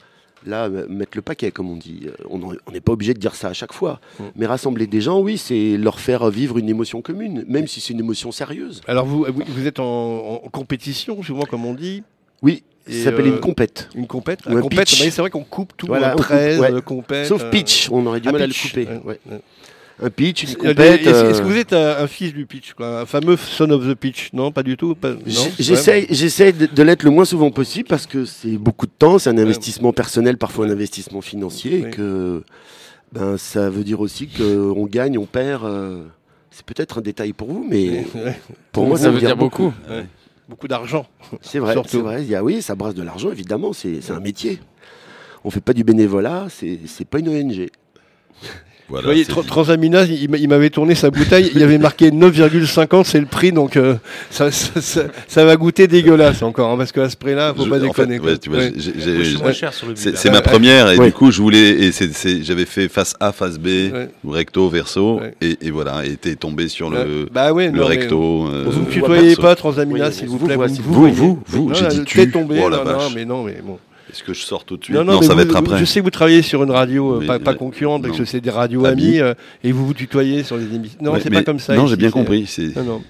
Là, 0.46 0.66
euh, 0.66 0.86
mettre 0.88 1.12
le 1.16 1.22
paquet, 1.22 1.50
comme 1.50 1.70
on 1.70 1.76
dit. 1.76 2.02
Euh, 2.06 2.12
On 2.30 2.72
n'est 2.72 2.80
pas 2.80 2.92
obligé 2.92 3.12
de 3.14 3.18
dire 3.18 3.34
ça 3.34 3.48
à 3.48 3.52
chaque 3.52 3.72
fois. 3.72 4.00
Mais 4.36 4.46
rassembler 4.46 4.86
des 4.86 5.00
gens, 5.00 5.20
oui, 5.20 5.36
c'est 5.38 5.76
leur 5.76 5.98
faire 6.00 6.30
vivre 6.30 6.58
une 6.58 6.68
émotion 6.68 7.02
commune, 7.02 7.44
même 7.48 7.66
si 7.66 7.80
c'est 7.80 7.92
une 7.92 8.00
émotion 8.00 8.30
sérieuse. 8.32 8.80
Alors 8.86 9.04
vous, 9.06 9.24
vous, 9.28 9.42
vous 9.46 9.66
êtes 9.66 9.80
en, 9.80 10.42
en 10.44 10.48
compétition, 10.50 11.22
souvent 11.22 11.42
comme 11.44 11.64
on 11.66 11.74
dit, 11.74 12.02
Oui, 12.42 12.62
ça 12.88 13.04
s'appelle 13.04 13.26
euh, 13.26 13.34
une 13.34 13.40
compète. 13.40 13.88
une 13.94 14.06
compète. 14.06 14.40
Un 14.46 14.60
compète, 14.60 14.88
c'est 14.88 15.10
vrai 15.18 15.28
qu'on 15.30 15.44
coupe 15.44 15.72
tout, 15.76 15.86
Voilà, 15.86 16.10
un 16.10 16.14
on 16.14 16.16
coupe, 16.16 16.26
13, 16.26 16.60
ouais. 16.60 16.72
euh, 16.72 16.80
compète. 16.80 17.26
Sauf 17.26 17.42
euh, 17.42 17.50
pitch, 17.50 17.88
on 17.90 18.06
aurait 18.06 18.20
du 18.20 18.30
mal 18.30 18.40
à 18.42 18.46
le 18.46 18.52
couper. 18.54 18.86
ouais, 19.04 19.20
Ouais. 19.30 19.40
Un 20.00 20.10
pitch, 20.10 20.42
une 20.44 20.48
Est-ce 20.50 20.56
compète. 20.58 21.00
est-ce 21.00 21.08
euh, 21.08 21.32
que 21.38 21.42
vous 21.44 21.56
êtes 21.56 21.72
un, 21.72 21.98
un 21.98 22.06
fils 22.06 22.32
du 22.32 22.46
pitch, 22.46 22.72
quoi, 22.74 23.00
un 23.00 23.06
fameux 23.06 23.36
son 23.36 23.68
of 23.70 23.84
the 23.88 23.94
pitch 23.94 24.30
Non, 24.32 24.52
pas 24.52 24.62
du 24.62 24.76
tout. 24.76 24.94
pas- 24.94 25.14
non 25.14 25.18
J- 25.26 25.50
J'essaye, 25.58 26.06
j'essaye 26.10 26.52
de, 26.52 26.66
de 26.66 26.82
l'être 26.84 27.02
le 27.02 27.10
moins 27.10 27.24
souvent 27.24 27.50
possible 27.50 27.88
parce 27.88 28.06
que 28.06 28.24
c'est 28.24 28.56
beaucoup 28.58 28.86
de 28.86 28.92
temps, 28.96 29.18
c'est 29.18 29.30
un 29.30 29.38
investissement 29.38 29.92
personnel, 29.92 30.36
parfois 30.38 30.66
un 30.66 30.70
investissement 30.70 31.20
financier, 31.20 31.80
Oui. 31.82 31.88
et 31.88 31.90
que 31.90 32.42
ben, 33.12 33.36
ça 33.38 33.70
veut 33.70 33.82
dire 33.82 34.00
aussi 34.00 34.28
qu'on 34.28 34.86
gagne, 34.86 35.18
on 35.18 35.26
perd. 35.26 35.64
euh, 35.64 36.04
c'est 36.50 36.64
peut-être 36.64 36.98
un 36.98 37.02
détail 37.02 37.32
pour 37.32 37.48
vous, 37.52 37.66
mais 37.68 38.04
Ouais, 38.14 38.38
pour 38.72 38.86
moi, 38.86 38.98
ça, 38.98 39.10
veut 39.10 39.18
dire 39.20 39.36
beaucoup. 39.36 39.72
ouais. 39.90 40.06
Beaucoup 40.48 40.66
d'argent. 40.68 41.06
C'est 41.42 41.58
vrai, 41.58 41.72
Surtout. 41.74 41.88
c'est 41.90 41.98
vrai. 41.98 42.22
Il 42.22 42.28
y 42.30 42.34
a, 42.34 42.42
oui, 42.42 42.62
ça 42.62 42.74
brasse 42.74 42.94
de 42.94 43.02
l'argent, 43.02 43.30
évidemment, 43.30 43.72
c'est 43.72 44.00
un 44.10 44.20
métier. 44.20 44.60
On 45.44 45.50
fait 45.50 45.60
pas 45.60 45.72
du 45.72 45.82
bénévolat, 45.84 46.46
c'est 46.50 47.04
pas 47.08 47.18
une 47.18 47.28
ONG. 47.28 47.68
Voilà, 48.90 49.02
Vous 49.02 49.08
voyez, 49.08 49.24
c'est 49.24 49.32
Tra- 49.32 49.42
dit. 49.42 49.46
Transamina, 49.48 50.04
il, 50.04 50.30
m'a- 50.30 50.38
il 50.38 50.48
m'avait 50.48 50.70
tourné 50.70 50.94
sa 50.94 51.10
bouteille, 51.10 51.50
il 51.54 51.60
y 51.60 51.62
avait 51.62 51.76
marqué 51.76 52.10
9,50, 52.10 53.04
c'est 53.04 53.20
le 53.20 53.26
prix, 53.26 53.52
donc 53.52 53.76
euh, 53.76 53.96
ça, 54.30 54.50
ça, 54.50 54.80
ça- 54.80 55.02
ça 55.26 55.44
va 55.44 55.56
goûter 55.56 55.86
dégueulasse 55.88 56.42
encore, 56.42 56.70
hein, 56.70 56.76
parce 56.78 56.92
qu'à 56.92 57.08
ce 57.10 57.16
prix-là, 57.16 57.52
faut 57.54 57.64
Je- 57.64 57.68
pas 57.70 57.76
en 57.76 57.92
fait, 57.92 58.06
déconner. 58.06 58.18
ouais, 58.18 58.38
Ouais. 58.50 59.52
C'est 59.94 60.30
ma 60.30 60.40
première 60.40 60.90
et 60.90 60.96
Ouais. 60.98 61.06
du 61.06 61.12
coup 61.12 61.30
je 61.30 61.40
voulais 61.42 61.70
et 61.70 61.92
c'est- 61.92 62.12
c'est- 62.14 62.42
j'avais 62.42 62.64
fait 62.64 62.88
face 62.88 63.14
A 63.20 63.32
face 63.32 63.58
B 63.58 63.68
recto 64.26 64.68
verso 64.68 65.20
Ouais. 65.20 65.34
et, 65.40 65.58
et 65.66 65.70
voilà 65.70 66.04
et 66.04 66.16
t'es 66.16 66.34
tombé 66.34 66.68
sur 66.68 66.90
le, 66.90 67.28
bah 67.32 67.52
ouais, 67.52 67.70
le 67.70 67.78
non, 67.80 67.86
recto 67.86 68.46
euh, 68.48 68.64
Vous 68.70 68.80
ne 68.80 68.86
tutoyez 68.86 69.36
pas 69.36 69.54
Transamina, 69.54 70.08
Oui, 70.08 70.12
s'il 70.14 70.28
vous 70.28 70.38
vous 70.38 70.46
plaît. 70.46 70.56
vous, 70.56 70.82
vous, 71.06 71.42
vous, 71.46 71.74
j'ai 71.74 71.88
dit 71.88 72.04
tu. 72.04 72.20
Oh 72.34 72.68
la 72.68 72.78
non, 72.78 72.84
non, 72.84 72.98
vache. 72.98 73.12
mais 73.14 73.24
non, 73.24 73.42
mais 73.44 73.58
bon. 73.62 73.78
Est-ce 74.18 74.24
que 74.26 74.34
je 74.34 74.40
sors 74.44 74.64
tout 74.64 74.76
de 74.76 74.82
suite 74.82 74.96
Non, 74.96 75.04
Non, 75.04 75.12
non, 75.14 75.22
ça 75.22 75.32
va 75.36 75.42
être 75.42 75.54
après. 75.54 75.78
Je 75.78 75.84
sais 75.84 76.00
que 76.00 76.04
vous 76.04 76.10
travaillez 76.10 76.42
sur 76.42 76.60
une 76.64 76.72
radio, 76.72 77.14
euh, 77.14 77.18
Mais- 77.20 77.26
pas, 77.28 77.38
pas 77.38 77.52
mais- 77.52 77.58
concurrente, 77.58 78.02
parce 78.02 78.18
que 78.18 78.24
c'est 78.24 78.40
des 78.40 78.50
radios 78.50 78.84
Amis. 78.84 79.04
amis, 79.06 79.20
euh, 79.20 79.34
et 79.62 79.70
vous 79.70 79.86
vous 79.86 79.94
tutoyez 79.94 80.42
sur 80.42 80.56
les 80.56 80.64
émissions. 80.74 80.98
Non, 81.00 81.12
Ouais, 81.12 81.20
c'est 81.22 81.30
pas 81.30 81.44
comme 81.44 81.60
ça. 81.60 81.76
Non, 81.76 81.86
j'ai 81.86 81.94
bien 81.94 82.10
compris. 82.10 82.46
c'est- 82.46 82.74
Non, 82.76 82.82
non. 82.82 83.02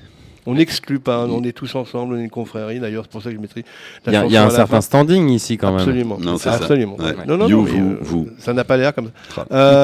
On 0.44 0.54
n'exclut 0.54 0.98
pas, 0.98 1.26
on 1.26 1.42
est 1.44 1.52
tous 1.52 1.74
ensemble, 1.74 2.14
on 2.14 2.18
est 2.18 2.24
une 2.24 2.30
confrérie, 2.30 2.78
d'ailleurs, 2.78 3.04
c'est 3.04 3.10
pour 3.12 3.22
ça 3.22 3.30
que 3.30 3.36
je 3.36 3.40
la 3.40 4.12
Il 4.12 4.12
y 4.12 4.16
a, 4.16 4.26
y 4.26 4.36
un 4.36 4.50
certain 4.50 4.66
fin. 4.66 4.80
standing 4.82 5.30
ici 5.30 5.56
quand 5.56 5.68
même. 5.70 5.80
Absolument. 5.80 6.18
Non, 6.20 6.36
c'est 6.36 6.50
ça. 6.50 6.56
Absolument. 6.56 6.96
Ouais. 6.98 7.14
Non, 7.26 7.38
non, 7.38 7.48
You, 7.48 7.56
non, 7.58 7.62
vous, 7.64 7.78
euh, 7.92 7.98
vous. 8.02 8.28
Ça 8.38 8.52
n'a 8.52 8.64
pas 8.64 8.76
l'air 8.76 8.94
comme 8.94 9.10
ça. 9.34 9.46
Ah. 9.50 9.54
Euh, 9.54 9.82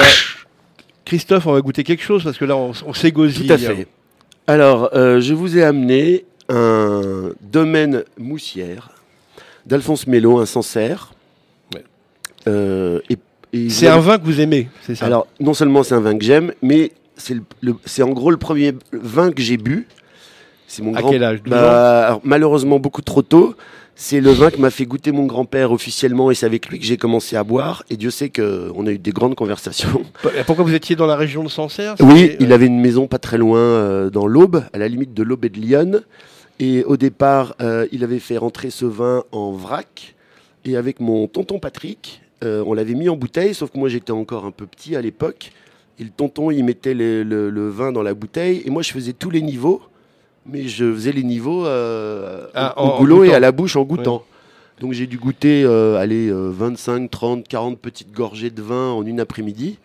Christophe, 1.05 1.45
on 1.47 1.53
va 1.53 1.61
goûter 1.61 1.83
quelque 1.83 2.03
chose 2.03 2.23
parce 2.23 2.37
que 2.37 2.45
là, 2.45 2.55
on, 2.55 2.71
on 2.85 2.93
s'égosille. 2.93 3.47
Tout 3.47 3.53
à 3.53 3.57
fait. 3.57 3.87
Alors, 4.47 4.89
euh, 4.93 5.19
je 5.21 5.33
vous 5.33 5.57
ai 5.57 5.63
amené 5.63 6.25
un 6.49 7.31
domaine 7.41 8.03
moussière 8.19 8.89
d'Alphonse 9.65 10.05
Mello, 10.07 10.39
un 10.39 10.45
Sancerre. 10.45 11.11
Euh, 12.47 12.99
et, 13.09 13.17
et 13.53 13.69
C'est 13.69 13.87
un 13.87 13.99
vin 13.99 14.17
que 14.17 14.25
vous 14.25 14.39
aimez, 14.41 14.69
c'est 14.85 14.95
ça 14.95 15.05
Alors, 15.05 15.27
non 15.39 15.53
seulement 15.53 15.83
c'est 15.83 15.95
un 15.95 16.01
vin 16.01 16.17
que 16.17 16.23
j'aime, 16.23 16.53
mais 16.61 16.91
c'est 17.17 17.33
le- 17.33 17.43
le- 17.61 17.75
c'est 17.85 18.03
en 18.03 18.09
gros 18.09 18.31
le 18.31 18.37
premier 18.37 18.73
vin 18.91 19.31
que 19.31 19.41
j'ai 19.41 19.57
bu. 19.57 19.87
C'est 20.67 20.81
mon 20.81 20.93
À 20.95 21.01
grand. 21.01 21.11
quel 21.11 21.23
âge 21.23 21.41
12 21.43 21.53
ans 21.53 21.57
Bah, 21.57 22.05
alors, 22.07 22.21
malheureusement 22.23 22.79
beaucoup 22.79 23.01
trop 23.01 23.21
tôt. 23.21 23.55
C'est 23.97 24.19
le 24.19 24.31
vin 24.31 24.51
que 24.51 24.57
m'a 24.57 24.71
fait 24.71 24.83
goûter 24.85 25.13
mon 25.13 25.25
grand-père 25.25 25.71
officiellement, 25.71 26.29
et 26.29 26.35
c'est 26.35 26.45
avec 26.45 26.67
lui 26.67 26.79
que 26.79 26.85
j'ai 26.85 26.97
commencé 26.97 27.37
à 27.37 27.45
boire. 27.45 27.85
Et 27.89 27.95
Dieu 27.95 28.09
sait 28.11 28.27
qu'on 28.29 28.85
a 28.87 28.91
eu 28.91 28.97
des 28.97 29.11
grandes 29.11 29.35
conversations. 29.35 30.03
Pourquoi 30.45 30.65
vous 30.65 30.73
étiez 30.73 30.97
dans 30.97 31.05
la 31.05 31.15
région 31.15 31.45
de 31.45 31.47
Sancerre 31.49 31.95
Oui, 32.01 32.35
il 32.41 32.51
euh, 32.51 32.55
avait 32.55 32.65
une 32.65 32.81
maison 32.81 33.07
pas 33.07 33.19
très 33.19 33.37
loin 33.37 33.57
euh, 33.59 34.09
dans 34.09 34.27
l'Aube, 34.27 34.65
à 34.73 34.77
la 34.79 34.89
limite 34.89 35.13
de 35.13 35.23
l'Aube 35.23 35.45
et 35.45 35.49
de 35.49 35.57
Lyon. 35.61 36.01
Et 36.59 36.83
au 36.83 36.97
départ, 36.97 37.55
euh, 37.61 37.85
il 37.93 38.03
avait 38.03 38.19
fait 38.19 38.37
rentrer 38.37 38.69
ce 38.69 38.83
vin 38.83 39.23
en 39.31 39.53
vrac. 39.53 40.13
Et 40.65 40.75
avec 40.75 40.99
mon 40.99 41.27
tonton 41.27 41.59
Patrick, 41.59 42.21
euh, 42.43 42.63
on 42.67 42.73
l'avait 42.73 42.93
mis 42.95 43.09
en 43.09 43.15
bouteille, 43.15 43.53
sauf 43.53 43.71
que 43.71 43.77
moi 43.77 43.89
j'étais 43.89 44.11
encore 44.11 44.45
un 44.45 44.51
peu 44.51 44.65
petit 44.65 44.95
à 44.95 45.01
l'époque. 45.01 45.51
Et 45.99 46.03
le 46.03 46.09
tonton, 46.09 46.51
il 46.51 46.63
mettait 46.63 46.93
le, 46.93 47.23
le- 47.23 47.49
le 47.49 47.69
vin 47.69 47.91
dans 47.93 48.03
la 48.03 48.13
bouteille. 48.13 48.61
Et 48.65 48.69
moi, 48.69 48.81
je 48.81 48.91
faisais 48.91 49.13
tous 49.13 49.29
les 49.29 49.41
niveaux. 49.41 49.81
Mais 50.45 50.63
je 50.67 50.93
faisais 50.93 51.11
les 51.13 51.23
niveaux 51.23 51.65
euh, 51.65 52.45
Ah, 52.53 52.73
au, 52.77 52.81
en- 52.81 52.87
au 52.87 52.91
en 52.91 52.97
goulot 52.99 53.23
et 53.23 53.33
à 53.33 53.39
la 53.39 53.51
bouche 53.51 53.75
en 53.77 53.83
goûtant. 53.83 54.23
Donc 54.81 54.91
j'ai 54.91 55.07
dû 55.07 55.17
goûter 55.17 55.63
euh, 55.63 55.97
allez, 55.97 56.27
euh, 56.29 56.49
25, 56.51 57.09
30, 57.09 57.47
40 57.47 57.79
petites 57.79 58.11
gorgées 58.11 58.49
de 58.49 58.61
vin 58.61 58.91
en 58.91 59.05
une 59.05 59.19
après-midi. 59.21 59.79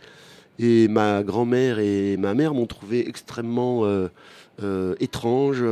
Et 0.58 0.88
ma 0.88 1.22
grand-mère 1.22 1.78
et 1.78 2.16
ma 2.18 2.34
mère 2.34 2.52
m'ont 2.52 2.66
trouvé 2.66 3.08
extrêmement 3.08 3.84
étrange, 5.00 5.64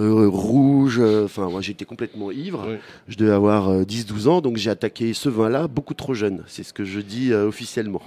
euh, 0.00 0.24
euh, 0.24 0.28
rouge. 0.28 0.98
euh, 1.00 1.24
Enfin, 1.24 1.48
moi 1.48 1.60
j'étais 1.60 1.84
complètement 1.84 2.30
ivre. 2.30 2.64
Oui. 2.68 2.76
Je 3.08 3.16
devais 3.16 3.32
avoir 3.32 3.68
euh, 3.68 3.82
10-12 3.84 4.28
ans, 4.28 4.40
donc 4.40 4.56
j'ai 4.56 4.70
attaqué 4.70 5.12
ce 5.14 5.28
vin-là 5.28 5.68
beaucoup 5.68 5.94
trop 5.94 6.14
jeune. 6.14 6.42
C'est 6.46 6.62
ce 6.62 6.72
que 6.72 6.84
je 6.84 7.00
dis 7.00 7.32
euh, 7.32 7.46
officiellement. 7.48 8.02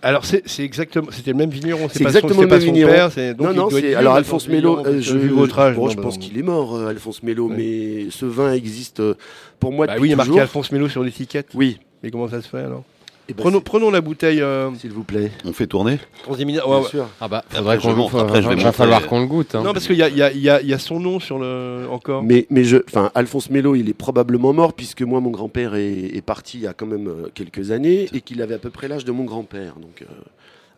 Alors 0.00 0.24
c'est 0.24 0.42
exactement, 0.60 1.08
c'était 1.10 1.32
le 1.32 1.36
même 1.36 1.50
vigneron, 1.50 1.88
C'est 1.88 1.98
c'est 1.98 2.04
pas 2.04 2.10
exactement 2.10 2.34
son, 2.34 2.38
c'est 2.40 2.44
le 2.44 2.48
pas 2.50 2.58
même 2.58 2.66
son 2.68 2.72
vigneron. 2.72 2.92
père, 2.92 3.12
c'est 3.12 3.34
donc 3.34 3.48
non, 3.56 3.68
non, 3.68 3.96
Alors 3.96 4.14
Alphonse 4.14 4.46
Mello, 4.46 4.78
euh, 4.86 5.00
je, 5.00 5.16
votre 5.18 5.58
âge, 5.58 5.74
bon, 5.74 5.88
je 5.88 5.96
pense 5.96 6.18
qu'il 6.18 6.38
est 6.38 6.42
mort, 6.42 6.76
euh, 6.76 6.86
Alphonse 6.88 7.20
Mello, 7.24 7.48
Ouais. 7.48 7.56
mais 8.04 8.10
ce 8.10 8.24
vin 8.24 8.52
existe 8.52 9.00
euh, 9.00 9.14
pour 9.58 9.72
moi 9.72 9.86
Bah 9.86 9.94
depuis 9.94 10.02
oui, 10.02 10.08
il 10.08 10.10
y 10.10 10.14
a 10.14 10.16
marqué. 10.16 10.38
Alphonse 10.40 10.70
Mello 10.70 10.88
sur 10.88 11.02
l'étiquette. 11.02 11.48
Oui. 11.54 11.78
Mais 12.04 12.12
comment 12.12 12.28
ça 12.28 12.40
se 12.40 12.48
fait 12.48 12.58
alors? 12.58 12.84
Eh 13.30 13.34
ben, 13.34 13.42
prenons, 13.42 13.60
prenons 13.60 13.90
la 13.90 14.00
bouteille 14.00 14.40
euh, 14.40 14.74
S'il 14.76 14.90
vous 14.92 15.04
plaît. 15.04 15.30
On 15.44 15.52
fait 15.52 15.66
tourner 15.66 15.98
Transimina. 16.22 16.62
Bien 16.64 16.78
ouais. 16.78 17.06
Ah 17.20 17.28
bah, 17.28 17.44
Après, 17.54 17.78
je 17.78 17.90
montre, 17.90 18.18
après, 18.18 18.40
je 18.42 18.48
vais 18.48 18.54
va 18.56 18.72
falloir 18.72 19.06
qu'on 19.06 19.20
le 19.20 19.26
goûte. 19.26 19.54
hein. 19.54 19.62
Non, 19.62 19.74
parce 19.74 19.86
qu'il 19.86 19.96
y 19.96 20.02
a, 20.02 20.08
il 20.08 20.16
y, 20.16 20.22
a, 20.22 20.32
il 20.32 20.40
y, 20.40 20.48
a, 20.48 20.62
il 20.62 20.68
y 20.68 20.72
a 20.72 20.78
son 20.78 20.98
nom 20.98 21.20
sur 21.20 21.38
le 21.38 21.86
encore. 21.90 22.22
Mais, 22.22 22.46
mais 22.48 22.64
je, 22.64 22.78
enfin, 22.88 23.10
Alphonse 23.14 23.50
Mello, 23.50 23.74
il 23.74 23.88
est 23.90 23.94
probablement 23.94 24.54
mort 24.54 24.72
puisque 24.72 25.02
moi, 25.02 25.20
mon 25.20 25.30
grand-père 25.30 25.74
est, 25.74 26.16
est 26.16 26.22
parti 26.22 26.56
il 26.58 26.62
y 26.62 26.66
a 26.66 26.72
quand 26.72 26.86
même 26.86 27.06
euh, 27.08 27.28
quelques 27.34 27.70
années 27.70 28.08
et 28.14 28.22
qu'il 28.22 28.40
avait 28.40 28.54
à 28.54 28.58
peu 28.58 28.70
près 28.70 28.88
l'âge 28.88 29.04
de 29.04 29.12
mon 29.12 29.24
grand-père. 29.24 29.74
Donc, 29.74 30.00
euh, 30.02 30.06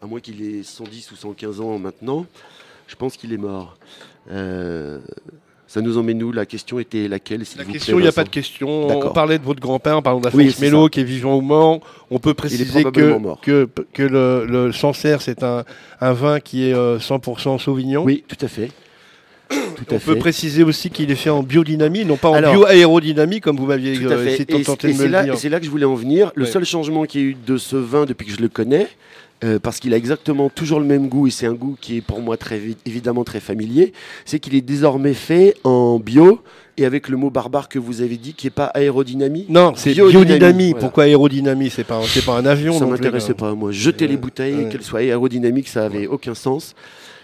à 0.02 0.06
moins 0.06 0.18
qu'il 0.18 0.42
ait 0.42 0.64
110 0.64 1.12
ou 1.12 1.16
115 1.16 1.60
ans 1.60 1.78
maintenant, 1.78 2.26
je 2.88 2.96
pense 2.96 3.16
qu'il 3.16 3.32
est 3.32 3.38
mort. 3.38 3.76
Euh, 4.32 4.98
ça 5.72 5.80
nous 5.80 5.96
emmène 5.98 6.20
où? 6.24 6.32
La 6.32 6.46
question 6.46 6.80
était 6.80 7.06
laquelle 7.06 7.44
La 7.56 7.62
vous 7.62 7.70
question, 7.72 7.98
il 8.00 8.02
n'y 8.02 8.08
a 8.08 8.12
pas 8.12 8.24
de 8.24 8.28
question. 8.28 8.88
On 8.88 9.10
parlait 9.12 9.38
de 9.38 9.44
votre 9.44 9.60
grand-père, 9.60 9.96
on 9.98 10.02
parle 10.02 10.20
d'Alphonse 10.20 10.40
Oui, 10.40 10.52
Mello 10.60 10.88
qui 10.88 10.98
est 10.98 11.04
vivant 11.04 11.36
ou 11.36 11.42
mort. 11.42 11.78
On 12.10 12.18
peut 12.18 12.34
préciser 12.34 12.82
que, 12.82 13.16
mort. 13.18 13.40
que, 13.40 13.68
que 13.92 14.02
le, 14.02 14.46
le 14.46 14.72
Sancerre, 14.72 15.22
c'est 15.22 15.44
un, 15.44 15.64
un 16.00 16.12
vin 16.12 16.40
qui 16.40 16.68
est 16.68 16.74
euh, 16.74 16.98
100% 16.98 17.60
Sauvignon. 17.60 18.02
Oui, 18.02 18.24
tout 18.26 18.44
à 18.44 18.48
fait. 18.48 18.70
Tout 19.48 19.84
On 19.90 19.98
peut 19.98 19.98
fait. 19.98 20.16
préciser 20.16 20.62
aussi 20.64 20.90
qu'il 20.90 21.10
est 21.10 21.14
fait 21.16 21.30
en 21.30 21.42
biodynamie, 21.44 22.04
non 22.04 22.16
pas 22.16 22.28
en 22.30 22.40
bioaérodynamie, 22.40 23.40
comme 23.40 23.56
vous 23.56 23.66
m'aviez 23.66 23.90
euh, 24.04 24.26
essayé 24.26 24.44
de 24.44 24.54
Et 24.54 24.58
me 24.58 24.64
c'est 24.64 24.92
le 25.04 25.06
là, 25.06 25.24
dire. 25.24 25.36
c'est 25.38 25.48
là 25.48 25.58
que 25.60 25.66
je 25.66 25.70
voulais 25.70 25.84
en 25.86 25.94
venir. 25.94 26.30
Le 26.34 26.44
Ouais. 26.44 26.50
seul 26.50 26.64
changement 26.64 27.04
qu'il 27.04 27.20
y 27.20 27.24
a 27.24 27.26
eu 27.28 27.36
de 27.46 27.56
ce 27.56 27.76
vin 27.76 28.06
depuis 28.06 28.26
que 28.26 28.32
je 28.32 28.40
le 28.40 28.48
connais, 28.48 28.86
euh, 29.42 29.58
parce 29.58 29.80
qu'il 29.80 29.94
a 29.94 29.96
exactement 29.96 30.50
toujours 30.50 30.80
le 30.80 30.86
même 30.86 31.08
goût 31.08 31.26
et 31.26 31.30
c'est 31.30 31.46
un 31.46 31.54
goût 31.54 31.76
qui 31.80 31.96
est 31.96 32.00
pour 32.00 32.20
moi 32.20 32.36
très 32.36 32.58
vi- 32.58 32.76
évidemment 32.86 33.24
très 33.24 33.40
familier, 33.40 33.92
c'est 34.24 34.38
qu'il 34.38 34.54
est 34.54 34.60
désormais 34.60 35.14
fait 35.14 35.54
en 35.64 35.98
bio 35.98 36.40
et 36.76 36.84
avec 36.84 37.08
le 37.08 37.16
mot 37.16 37.30
barbare 37.30 37.68
que 37.68 37.78
vous 37.78 38.02
avez 38.02 38.16
dit 38.16 38.34
qui 38.34 38.46
est 38.46 38.50
pas 38.50 38.66
aérodynamie. 38.66 39.46
Non, 39.48 39.72
c'est 39.76 39.92
Biodynamie, 39.92 40.24
biodynamie. 40.26 40.70
voilà. 40.70 40.80
Pourquoi 40.80 41.04
aérodynamie? 41.04 41.70
C'est 41.70 41.84
pas, 41.84 42.00
c'est 42.06 42.24
pas 42.24 42.36
un 42.38 42.46
avion. 42.46 42.78
ça 42.78 42.86
m'intéressait 42.86 43.34
pas 43.34 43.54
moi. 43.54 43.70
Jeter 43.72 44.06
les 44.06 44.16
bouteilles, 44.16 44.54
Ouais. 44.54 44.68
qu'elles 44.70 44.82
soient 44.82 45.00
aérodynamiques, 45.00 45.68
ça 45.68 45.84
avait 45.84 46.06
aucun 46.06 46.34
sens. 46.34 46.74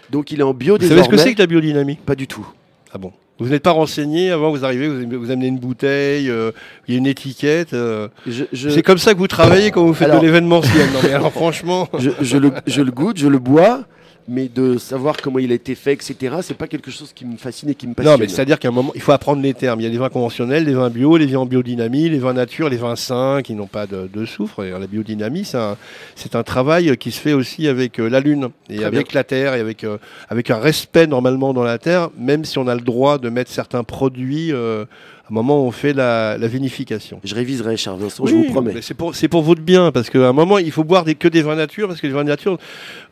Donc 0.09 0.31
il 0.31 0.39
est 0.39 0.43
en 0.43 0.53
bio 0.53 0.77
Vous 0.79 0.87
savez 0.87 1.03
ce 1.03 1.09
que 1.09 1.17
c'est 1.17 1.33
que 1.33 1.39
la 1.39 1.47
biodynamie? 1.47 1.95
Pas 2.05 2.15
du 2.15 2.27
tout. 2.27 2.47
Ah 2.93 2.97
bon 2.97 3.11
Vous 3.39 3.49
n'êtes 3.49 3.61
pas 3.63 3.71
renseigné 3.71 4.31
avant, 4.31 4.49
vous 4.51 4.65
arrivez, 4.65 4.87
vous, 4.87 5.29
amenez 5.31 5.47
une 5.47 5.59
bouteille, 5.59 6.29
euh, 6.29 6.51
il 6.87 6.93
y 6.93 6.97
a 6.97 6.99
une 6.99 7.05
étiquette. 7.05 7.73
euh, 7.73 8.07
Je, 8.25 8.45
je- 8.51 8.69
C'est 8.69 8.81
comme 8.81 8.97
ça 8.97 9.13
que 9.13 9.19
vous 9.19 9.27
travaillez 9.27 9.69
quand 9.71 9.85
vous 9.85 9.93
faites 9.93 10.07
Alors- 10.09 10.21
de 10.21 10.25
l'événementiel. 10.25 10.87
Non 10.93 10.99
mais 11.03 11.13
alors 11.13 11.31
franchement. 11.41 11.87
je, 11.99 12.09
je 12.21 12.37
le, 12.37 12.51
je 12.65 12.81
le 12.81 12.91
goûte, 12.91 13.17
je 13.19 13.27
le 13.27 13.37
bois, 13.39 13.81
mais 14.27 14.49
de 14.49 14.77
savoir 14.77 15.17
comment 15.17 15.39
il 15.39 15.51
a 15.51 15.55
été 15.55 15.73
fait, 15.75 15.93
etc. 15.93 16.37
C'est 16.41 16.57
pas 16.57 16.67
quelque 16.67 16.91
chose 16.91 17.13
qui 17.13 17.25
me 17.25 17.37
fascine 17.37 17.69
et 17.69 17.75
qui 17.75 17.87
me 17.87 17.93
passionne. 17.93 18.13
Non, 18.13 18.19
mais 18.19 18.27
c'est-à-dire 18.27 18.59
qu'à 18.59 18.67
un 18.67 18.71
moment, 18.71 18.91
il 18.93 19.01
faut 19.01 19.13
apprendre 19.13 19.41
les 19.41 19.53
termes. 19.53 19.79
Il 19.79 19.83
y 19.83 19.87
a 19.87 19.89
des 19.89 19.97
vins 19.97 20.09
conventionnels, 20.09 20.65
les 20.65 20.73
vins 20.73 20.89
bio, 20.89 21.15
les 21.15 21.25
vins 21.25 21.39
en 21.39 21.45
biodynamie, 21.45 22.09
les 22.09 22.19
vins 22.19 22.33
nature, 22.33 22.69
les 22.69 22.77
vins 22.77 22.95
sains 22.95 23.41
qui 23.41 23.53
n'ont 23.53 23.67
pas 23.67 23.87
de, 23.87 24.09
de 24.11 24.25
soufre. 24.25 24.63
Et 24.63 24.71
la 24.71 24.87
biodynamie, 24.87 25.45
c'est 25.45 26.35
un, 26.35 26.43
travail 26.43 26.95
qui 26.97 27.11
se 27.11 27.19
fait 27.19 27.33
aussi 27.33 27.67
avec 27.67 27.99
euh, 27.99 28.09
la 28.09 28.19
Lune 28.19 28.49
et 28.69 28.77
Très 28.77 28.85
avec 28.85 29.13
la 29.13 29.23
Terre 29.23 29.53
et 29.53 29.59
avec, 29.59 29.83
euh, 29.83 29.97
avec 30.29 30.49
un 30.49 30.57
respect 30.57 31.07
normalement 31.07 31.53
dans 31.53 31.63
la 31.63 31.77
Terre, 31.77 32.09
même 32.17 32.45
si 32.45 32.57
on 32.57 32.67
a 32.67 32.75
le 32.75 32.81
droit 32.81 33.17
de 33.17 33.29
mettre 33.29 33.51
certains 33.51 33.83
produits 33.83 34.51
euh, 34.53 34.85
un 35.29 35.33
moment 35.33 35.61
où 35.61 35.67
on 35.67 35.71
fait 35.71 35.91
la, 35.93 36.37
la 36.37 36.47
vinification. 36.47 37.19
Je 37.23 37.35
réviserai, 37.35 37.75
cher 37.77 37.95
Vincent, 37.97 38.25
je 38.25 38.33
vous 38.33 38.45
promets. 38.45 38.73
C'est 38.81 39.27
pour, 39.27 39.41
votre 39.41 39.61
bien, 39.61 39.91
parce 39.91 40.09
qu'à 40.09 40.29
un 40.29 40.33
moment, 40.33 40.57
il 40.57 40.71
faut 40.71 40.83
boire 40.85 41.03
des, 41.03 41.15
que 41.15 41.27
des 41.27 41.41
vins 41.41 41.55
nature, 41.55 41.87
parce 41.89 41.99
que 41.99 42.07
les 42.07 42.13
vins 42.13 42.23
nature, 42.23 42.57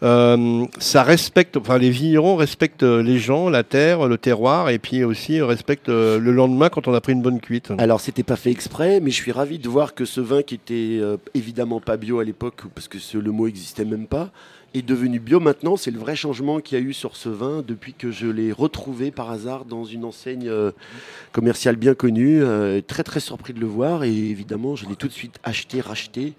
euh, 0.04 0.66
ça 0.80 1.04
respecte, 1.04 1.58
enfin, 1.58 1.78
les 1.78 1.90
vignerons 1.90 2.36
respectent 2.36 2.84
euh, 2.84 3.04
les 3.04 3.18
gens, 3.20 3.50
la 3.50 3.64
terre, 3.64 4.08
le 4.08 4.18
terroir, 4.18 4.70
et 4.70 4.80
puis 4.80 5.04
aussi 5.04 5.42
respectent 5.42 5.90
euh, 5.90 6.20
le 6.20 6.32
lendemain 6.32 6.70
quand 6.70 6.88
on 6.88 6.94
a 6.94 7.02
pris 7.02 7.14
une 7.14 7.22
bonne 7.22 7.40
cuite. 7.40 7.72
Alors, 7.78 8.00
c'était 8.00 8.24
pas 8.24 8.36
fait 8.36 8.52
exprès, 8.52 9.00
mais 9.02 9.12
je 9.12 9.16
suis 9.16 9.32
ravi 9.32 9.60
de 9.60 9.68
voir 9.70 9.94
que 9.94 10.06
ce 10.06 10.22
vin 10.22 10.42
qui 10.42 10.56
était 10.56 10.98
euh, 11.02 11.18
évidemment 11.34 11.80
pas 11.82 11.98
bio 11.98 12.20
à 12.20 12.24
l'époque, 12.24 12.62
parce 12.74 12.88
que 12.88 13.00
ce- 13.00 13.18
le 13.18 13.32
mot 13.32 13.48
existait 13.48 13.86
même 13.86 14.08
pas, 14.08 14.32
est 14.78 14.82
devenu 14.88 15.20
bio 15.20 15.40
maintenant. 15.40 15.78
C'est 15.78 15.92
le 15.92 16.00
vrai 16.00 16.16
changement 16.16 16.60
qu'il 16.60 16.78
y 16.78 16.82
a 16.82 16.84
eu 16.84 16.94
sur 16.94 17.16
ce 17.16 17.30
vin 17.30 17.64
depuis 17.68 17.94
que 17.94 18.12
je 18.12 18.28
l'ai 18.28 18.52
retrouvé 18.52 19.12
par 19.12 19.32
hasard 19.32 19.66
dans 19.66 19.84
une 19.86 20.04
enseigne 20.06 20.48
euh, 20.48 20.72
commerciale 21.32 21.76
bien 21.76 21.94
connue. 21.94 22.44
Euh, 22.44 22.82
très 22.86 23.04
très 23.04 23.20
surpris 23.20 23.54
de 23.54 23.60
le 23.60 23.66
voir 23.68 24.04
et 24.04 24.12
évidemment, 24.14 24.76
je 24.76 24.88
l'ai 24.88 24.96
tout 24.96 25.08
de 25.08 25.14
suite 25.14 25.36
acheté, 25.44 25.82
racheté. 25.82 26.34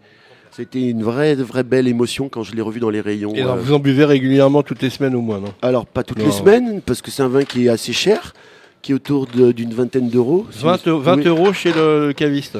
C'était 0.52 0.88
une 0.88 1.02
vraie, 1.02 1.34
vraie 1.34 1.64
belle 1.64 1.86
émotion 1.86 2.28
quand 2.30 2.42
je 2.42 2.54
l'ai 2.54 2.62
revu 2.62 2.80
dans 2.80 2.88
les 2.90 3.00
rayons. 3.02 3.34
Et 3.34 3.42
alors, 3.42 3.56
euh, 3.56 3.60
vous 3.60 3.74
en 3.74 3.78
buvez 3.78 4.04
régulièrement 4.06 4.62
toutes 4.62 4.80
les 4.80 4.88
semaines 4.90 5.14
au 5.14 5.20
moins, 5.20 5.38
non? 5.40 5.52
Alors, 5.60 5.84
pas 5.84 6.02
toutes 6.02 6.18
Non. 6.18 6.24
les 6.26 6.32
semaines, 6.32 6.80
parce 6.80 7.02
que 7.02 7.10
c'est 7.10 7.22
un 7.22 7.28
vin 7.28 7.44
qui 7.44 7.66
est 7.66 7.68
assez 7.68 7.92
cher, 7.92 8.32
qui 8.80 8.92
est 8.92 8.94
autour 8.94 9.26
d'une 9.26 9.74
vingtaine 9.74 10.08
d'euros. 10.08 10.46
20, 10.50 10.86
eu- 10.86 10.90
20 11.02 11.16
Oui. 11.18 11.26
euros 11.26 11.52
chez 11.52 11.72
le, 11.74 12.06
le 12.06 12.12
caviste. 12.14 12.56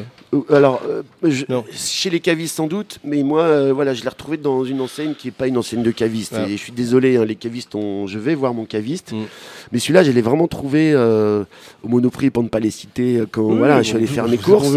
Alors, 0.51 0.83
euh, 0.87 1.03
je- 1.23 1.45
Non. 1.49 1.65
chez 1.73 2.11
les 2.11 2.21
cavistes 2.21 2.57
sans 2.57 2.67
doute, 2.67 2.99
mais 3.05 3.23
moi, 3.23 3.43
euh, 3.43 3.73
voilà, 3.73 3.95
je 3.95 4.03
l'ai 4.03 4.09
retrouvé 4.09 4.37
dans 4.37 4.65
une 4.65 4.81
enseigne 4.81 5.15
qui 5.15 5.29
n'est 5.29 5.33
pas 5.33 5.47
une 5.47 5.57
enseigne 5.57 5.83
de 5.83 5.91
caviste. 5.93 6.35
Ah. 6.37 6.47
Et 6.49 6.53
je 6.53 6.63
suis 6.63 6.73
désolé, 6.73 7.17
hein, 7.17 7.25
les 7.25 7.37
cavistes, 7.37 7.75
ont- 7.75 8.07
je 8.07 8.19
vais 8.19 8.35
voir 8.35 8.53
mon 8.53 8.65
caviste. 8.67 9.13
Mm. 9.13 9.25
Mais 9.73 9.79
celui-là, 9.79 10.03
je 10.03 10.11
l'ai 10.11 10.23
vraiment 10.23 10.49
trouvé 10.49 10.93
euh, 10.93 11.45
au 11.83 11.89
Monoprix, 11.89 12.31
pour 12.31 12.43
ne 12.43 12.49
pas 12.49 12.61
les 12.61 12.71
citer, 12.73 13.23
quand 13.31 13.43
Oui, 13.45 13.57
voilà, 13.59 13.83
je 13.83 13.89
suis 13.89 13.97
allé 13.97 14.07
faire 14.07 14.29
mes 14.29 14.37
courses. 14.39 14.69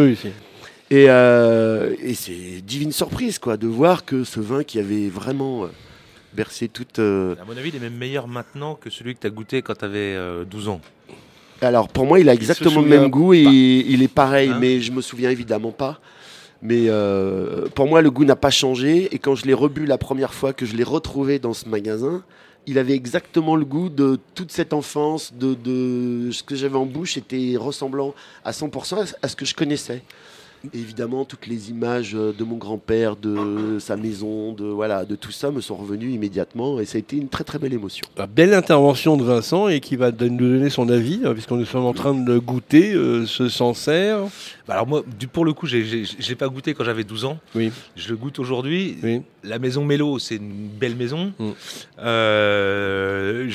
Et, 0.92 1.06
euh, 1.10 1.94
et 2.02 2.14
c'est 2.14 2.62
divine 2.66 2.92
surprise, 2.92 3.38
quoi, 3.38 3.58
de 3.58 3.68
voir 3.68 4.06
que 4.06 4.24
ce 4.24 4.40
vin 4.40 4.64
qui 4.64 4.80
avait 4.80 5.10
vraiment 5.10 5.68
bercé 6.34 6.68
toute. 6.68 7.00
euh, 7.00 7.36
À 7.42 7.46
mon 7.46 7.58
avis, 7.58 7.70
il 7.70 7.76
est 7.76 7.80
même 7.80 7.96
meilleur 7.98 8.28
maintenant 8.28 8.76
que 8.76 8.90
celui 8.90 9.14
que 9.16 9.20
tu 9.22 9.28
as 9.28 9.30
goûté 9.32 9.62
quand 9.62 9.76
tu 9.78 9.86
avais 9.86 10.16
12 10.50 10.68
ans. 10.68 10.80
Alors 11.62 11.88
pour 11.90 12.06
moi, 12.06 12.20
il 12.20 12.30
a 12.30 12.34
exactement 12.34 12.82
le 12.82 12.88
même 12.88 13.10
goût 13.10 13.34
et 13.34 13.44
pas. 13.44 13.50
il 13.52 14.04
est 14.04 14.08
pareil, 14.08 14.50
Hein 14.50 14.58
mais 14.60 14.80
je 14.82 14.92
me 14.92 15.02
souviens 15.02 15.30
évidemment 15.30 15.72
pas. 15.72 16.00
Mais 16.62 16.86
euh, 16.88 17.68
pour 17.74 17.88
moi, 17.88 18.02
le 18.02 18.12
goût 18.12 18.26
n'a 18.26 18.36
pas 18.36 18.50
changé. 18.50 19.08
Et 19.14 19.20
quand 19.20 19.36
je 19.36 19.46
l'ai 19.46 19.54
rebu 19.54 19.86
la 19.86 19.98
première 19.98 20.34
fois 20.34 20.52
que 20.54 20.66
je 20.66 20.76
l'ai 20.76 20.84
retrouvé 20.84 21.40
dans 21.40 21.54
ce 21.54 21.68
magasin, 21.70 22.22
il 22.68 22.78
avait 22.78 22.94
exactement 22.96 23.56
le 23.56 23.66
goût 23.66 23.90
de 23.90 24.20
toute 24.36 24.52
cette 24.52 24.74
enfance, 24.74 25.34
de, 25.34 25.54
de 25.54 26.32
ce 26.32 26.44
que 26.44 26.56
j'avais 26.56 26.76
en 26.76 26.86
bouche 26.86 27.18
était 27.18 27.56
ressemblant 27.58 28.14
à 28.44 28.52
100% 28.52 29.00
à 29.00 29.06
ce- 29.06 29.14
à 29.22 29.28
ce 29.30 29.36
que 29.36 29.46
je 29.46 29.56
connaissais. 29.56 30.02
Et 30.74 30.78
évidemment, 30.80 31.24
toutes 31.26 31.48
les 31.48 31.70
images 31.70 32.16
euh, 32.16 32.34
de 32.38 32.44
mon 32.44 32.58
grand-père, 32.58 33.16
de 33.16 33.78
sa 33.80 33.96
maison, 33.96 34.52
de 34.54 34.66
voilà, 34.66 35.06
de 35.06 35.16
tout 35.16 35.32
ça 35.32 35.52
me 35.52 35.62
sont 35.62 35.76
revenues 35.76 36.12
immédiatement 36.12 36.80
et 36.80 36.86
ça 36.86 36.98
a 36.98 37.00
été 37.00 37.16
une 37.18 37.30
très 37.30 37.44
très 37.44 37.60
belle 37.60 37.74
émotion. 37.74 38.06
La 38.18 38.28
belle 38.28 38.54
intervention 38.54 39.16
de 39.18 39.24
Vincent 39.24 39.68
et 39.70 39.80
qui 39.80 39.96
va 39.96 40.12
nous 40.12 40.18
donner 40.38 40.70
son 40.70 40.90
avis, 40.90 41.22
euh, 41.24 41.34
puisqu'on 41.34 41.58
nous 41.58 41.66
sommes 41.66 41.86
en 41.86 41.94
train 41.94 42.14
de 42.14 42.38
goûter 42.38 42.94
euh, 42.94 43.26
ce 43.26 43.48
Sancerre. 43.50 44.20
Bah 44.68 44.74
alors 44.76 44.88
moi, 44.88 45.04
du, 45.20 45.28
pour 45.28 45.46
le 45.46 45.54
coup, 45.54 45.66
j'ai- 45.66 46.06
pas 46.36 46.48
goûté 46.48 46.74
quand 46.74 46.84
j'avais 46.84 47.04
12 47.04 47.26
ans. 47.26 47.38
Oui, 47.56 47.72
Je 47.96 48.10
le 48.10 48.16
goûte 48.18 48.40
aujourd'hui. 48.40 48.98
oui. 49.04 49.22
La 49.42 49.58
maison 49.58 49.86
Mélo, 49.86 50.20
c'est 50.20 50.36
une 50.36 50.68
belle 50.68 50.98
maison. 50.98 51.32
Mm. 51.40 51.52
Euh, 52.00 53.48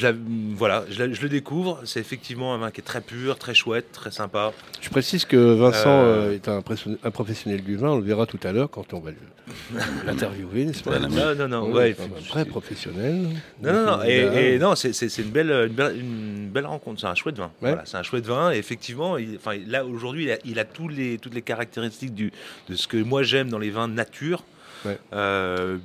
voilà, 0.56 0.84
je, 0.90 1.02
le 1.04 1.28
découvre. 1.28 1.80
C'est 1.84 2.00
effectivement 2.00 2.54
un 2.54 2.58
vin 2.58 2.70
qui 2.70 2.80
est 2.80 2.84
très 2.84 3.00
pur, 3.02 3.36
très 3.38 3.54
chouette, 3.54 3.92
très 3.92 4.10
sympa. 4.10 4.52
Je 4.80 4.88
précise 4.88 5.24
que 5.26 5.36
Vincent 5.36 5.84
Euh. 6.04 6.34
est 6.34 6.48
un, 6.48 6.62
pression- 6.62 6.93
un 7.02 7.10
professionnel 7.10 7.62
du 7.62 7.76
vin, 7.76 7.88
on 7.90 7.96
le 7.98 8.04
verra 8.04 8.26
tout 8.26 8.38
à 8.44 8.52
l'heure 8.52 8.70
quand 8.70 8.92
on 8.94 9.00
va 9.00 9.10
l'interviewer, 10.06 10.64
n'est-ce 10.64 10.82
pas 10.82 10.98
Non, 10.98 11.34
non, 11.34 11.48
non. 11.48 11.72
Ouais, 11.72 11.94
c'est 11.98 12.04
un 12.04 12.28
vrai 12.32 12.44
professionnel. 12.44 13.26
Non, 13.62 13.72
non, 13.72 13.84
non. 13.98 14.04
Et, 14.04 14.54
et 14.54 14.58
non, 14.58 14.74
c'est- 14.74 15.18
une 15.18 15.30
belle, 15.30 15.50
une, 15.50 15.74
belle, 15.74 15.96
une 15.98 16.48
belle 16.50 16.66
rencontre. 16.66 17.00
C'est 17.00 17.06
un 17.06 17.14
chouette 17.14 17.36
vin. 17.36 17.50
Ouais. 17.62 17.70
Voilà, 17.70 17.82
c'est 17.84 17.96
un 17.96 18.02
chouette 18.02 18.24
vin. 18.26 18.52
Et 18.52 18.56
effectivement, 18.58 19.16
il, 19.18 19.36
enfin, 19.36 19.56
là, 19.66 19.84
aujourd'hui, 19.84 20.24
il 20.24 20.30
a, 20.32 20.38
il 20.44 20.58
a 20.58 20.64
tous 20.64 20.88
les, 20.88 21.18
toutes 21.18 21.34
les 21.34 21.42
caractéristiques 21.42 22.14
du, 22.14 22.32
de 22.68 22.74
ce 22.74 22.86
que 22.88 22.96
moi 22.96 23.22
j'aime 23.22 23.48
dans 23.50 23.58
les 23.58 23.70
vins 23.70 23.88
nature. 23.88 24.44
Ouais. 24.84 24.98
Euh, 25.12 25.78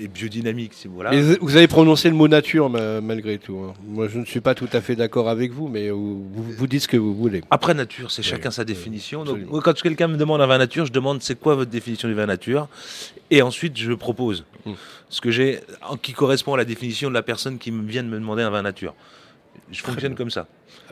et 0.00 0.08
biodynamique, 0.08 0.72
si 0.74 0.88
voilà. 0.88 1.10
Mais 1.10 1.36
vous 1.40 1.56
avez 1.56 1.68
prononcé 1.68 2.08
le 2.08 2.14
mot 2.14 2.26
nature 2.26 2.70
ma- 2.70 3.00
malgré 3.00 3.38
tout. 3.38 3.58
hein. 3.58 3.74
Moi, 3.86 4.08
je 4.08 4.18
ne 4.18 4.24
suis 4.24 4.40
pas 4.40 4.54
tout 4.54 4.68
à 4.72 4.80
fait 4.80 4.96
d'accord 4.96 5.28
avec 5.28 5.52
vous, 5.52 5.68
mais 5.68 5.90
vous, 5.90 6.66
dites 6.66 6.82
ce 6.82 6.88
que 6.88 6.96
vous 6.96 7.14
voulez. 7.14 7.42
Après 7.50 7.74
nature, 7.74 8.10
c'est 8.10 8.22
Oui, 8.22 8.28
chacun 8.28 8.50
sa 8.50 8.64
définition. 8.64 9.24
Donc, 9.24 9.38
moi, 9.48 9.60
quand 9.62 9.74
quelqu'un 9.80 10.08
me 10.08 10.16
demande 10.16 10.40
un 10.40 10.46
vin 10.46 10.58
nature, 10.58 10.86
je 10.86 10.92
demande 10.92 11.22
c'est 11.22 11.38
quoi 11.38 11.54
votre 11.54 11.70
définition 11.70 12.08
du 12.08 12.14
vin 12.14 12.26
nature, 12.26 12.68
et 13.30 13.42
ensuite 13.42 13.76
je 13.76 13.92
propose 13.92 14.44
Mm. 14.66 14.72
ce 15.08 15.20
que 15.22 15.30
j'ai 15.30 15.60
en- 15.88 15.96
qui 15.96 16.12
correspond 16.12 16.52
à 16.54 16.58
la 16.58 16.64
définition 16.66 17.08
de 17.08 17.14
la 17.14 17.22
personne 17.22 17.58
qui 17.58 17.70
me 17.72 17.86
vient 17.88 18.02
de 18.02 18.08
me 18.08 18.18
demander 18.18 18.42
un 18.42 18.50
vin 18.50 18.62
nature. 18.62 18.94
Je 19.72 19.82
fonctionne 19.82 20.14
comme 20.14 20.30
ça. 20.30 20.46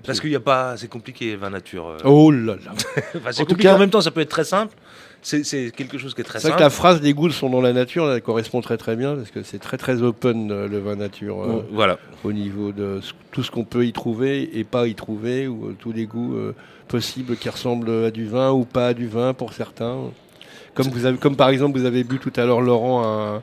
Parce 0.06 0.20
qu'il 0.20 0.30
n'y 0.30 0.36
a 0.36 0.40
pas, 0.40 0.76
c'est 0.76 0.88
compliqué 0.88 1.34
vin 1.36 1.50
nature. 1.50 1.86
euh. 1.88 1.98
Oh 2.04 2.30
là 2.30 2.54
là. 2.64 2.72
Enfin, 3.16 3.32
c'est 3.32 3.42
compliqué 3.44 3.64
cas- 3.64 3.74
en 3.74 3.78
même 3.78 3.90
temps, 3.90 4.00
ça 4.00 4.10
peut 4.10 4.20
être 4.20 4.28
très 4.30 4.44
simple. 4.44 4.74
C'est 5.20 5.72
quelque 5.74 5.98
chose 5.98 6.14
qui 6.14 6.20
est 6.20 6.24
très 6.24 6.38
C'est 6.38 6.48
vrai 6.48 6.52
simple. 6.52 6.58
que 6.58 6.64
la 6.64 6.70
phrase 6.70 7.02
les 7.02 7.12
goûts 7.12 7.30
sont 7.30 7.50
dans 7.50 7.60
la 7.60 7.72
nature, 7.72 8.10
elle 8.10 8.22
correspond 8.22 8.60
très 8.60 8.76
très 8.76 8.96
bien, 8.96 9.16
parce 9.16 9.30
que 9.30 9.42
c'est 9.42 9.58
très 9.58 9.76
très 9.76 10.00
open 10.02 10.50
euh, 10.50 10.68
le 10.68 10.78
vin 10.78 10.96
nature. 10.96 11.42
euh, 11.42 11.66
Voilà. 11.72 11.98
au 12.24 12.32
niveau 12.32 12.72
de 12.72 13.00
tout 13.32 13.42
ce 13.42 13.50
qu'on 13.50 13.64
peut 13.64 13.84
y 13.84 13.92
trouver 13.92 14.58
et 14.58 14.64
pas 14.64 14.86
y 14.86 14.94
trouver, 14.94 15.46
ou 15.48 15.66
euh, 15.66 15.76
tous 15.78 15.92
les 15.92 16.06
goûts 16.06 16.34
euh, 16.36 16.54
possibles 16.86 17.36
qui 17.36 17.48
ressemblent 17.48 18.04
à 18.06 18.10
du 18.10 18.26
vin 18.26 18.52
ou 18.52 18.64
pas 18.64 18.88
à 18.88 18.94
du 18.94 19.06
vin 19.08 19.34
pour 19.34 19.52
certains. 19.52 19.96
Comme, 20.74 20.86
vous 20.88 21.04
avez, 21.04 21.18
comme 21.18 21.34
par 21.36 21.48
exemple, 21.48 21.78
vous 21.78 21.84
avez 21.86 22.04
bu 22.04 22.18
tout 22.20 22.32
à 22.36 22.46
l'heure, 22.46 22.60
Laurent, 22.60 23.04
un- 23.04 23.42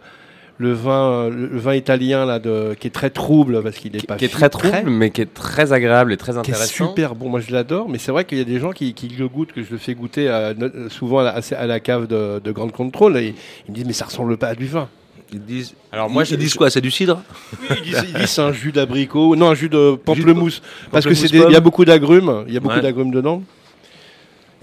le, 0.58 0.72
vin, 0.74 1.12
euh, 1.12 1.30
le, 1.30 1.58
vin 1.60 1.74
italien 1.76 2.26
là, 2.26 2.40
de, 2.40 2.76
qui 2.80 2.88
est 2.88 2.92
très 2.92 3.10
trouble 3.10 3.62
parce 3.62 3.76
qu'il 3.78 3.96
est 3.96 4.00
Qui, 4.00 4.06
pas 4.08 4.16
qui 4.16 4.26
est 4.26 4.30
très 4.30 4.50
trouble, 4.50 4.90
mais 4.90 5.10
qui 5.10 5.22
est 5.22 5.34
très 5.34 5.74
agréable 5.74 6.14
et 6.14 6.18
très 6.18 6.32
qui 6.32 6.38
est 6.38 6.40
intéressant. 6.40 6.88
super 6.88 7.14
bon. 7.16 7.30
Moi, 7.30 7.42
je 7.42 7.52
l'adore, 7.52 7.90
mais 7.90 7.98
c'est 7.98 8.12
vrai 8.12 8.24
qu'il 8.26 8.38
y 8.38 8.42
a 8.42 8.46
des 8.46 8.60
gens 8.60 8.72
qui, 8.72 8.94
qui 8.94 9.08
le 9.10 9.28
goûtent, 9.28 9.52
que 9.52 9.64
je 9.64 9.72
le 9.72 9.78
fais 9.78 9.94
goûter 9.96 10.30
à- 10.30 10.54
souvent 10.90 11.20
à 11.20 11.24
la, 11.24 11.42
à 11.58 11.66
la 11.66 11.80
cave 11.82 12.08
de, 12.08 12.40
de 12.44 12.52
Grande 12.52 12.72
Contrôle, 12.72 13.18
et 13.18 13.36
ils 13.68 13.72
me 13.72 13.76
disent, 13.76 13.86
mais 13.86 13.94
ça 13.94 14.06
ressemble 14.06 14.38
pas 14.38 14.48
à 14.48 14.56
du 14.56 14.66
vin. 14.68 14.88
Ils 15.34 15.44
disent. 15.44 15.74
Alors 15.92 16.10
moi, 16.10 16.24
ils, 16.24 16.28
je- 16.28 16.36
ils 16.36 16.38
disent 16.38 16.54
quoi? 16.54 16.70
C'est 16.70 16.82
du 16.82 16.92
cidre? 16.92 17.22
Ils 17.78 17.82
disent, 17.82 18.06
ils 18.08 18.14
disent 18.20 18.30
c'est 18.30 18.42
un 18.42 18.54
jus 18.54 18.72
d'abricot, 18.72 19.36
non 19.36 19.50
un 19.50 19.56
jus 19.56 19.70
de 19.70 19.96
pamplemousse, 19.96 20.62
parce 20.92 21.04
que 21.04 21.10
pamplemousse 21.10 21.32
c'est 21.32 21.38
des- 21.38 21.44
il 21.50 21.52
y 21.52 21.56
a 21.56 21.60
beaucoup 21.60 21.84
d'agrumes, 21.84 22.46
il 22.48 22.54
y 22.54 22.58
a 22.58 22.60
beaucoup 22.60 22.76
Ouais. 22.76 22.82
d'agrumes 22.82 23.12
dedans. 23.12 23.42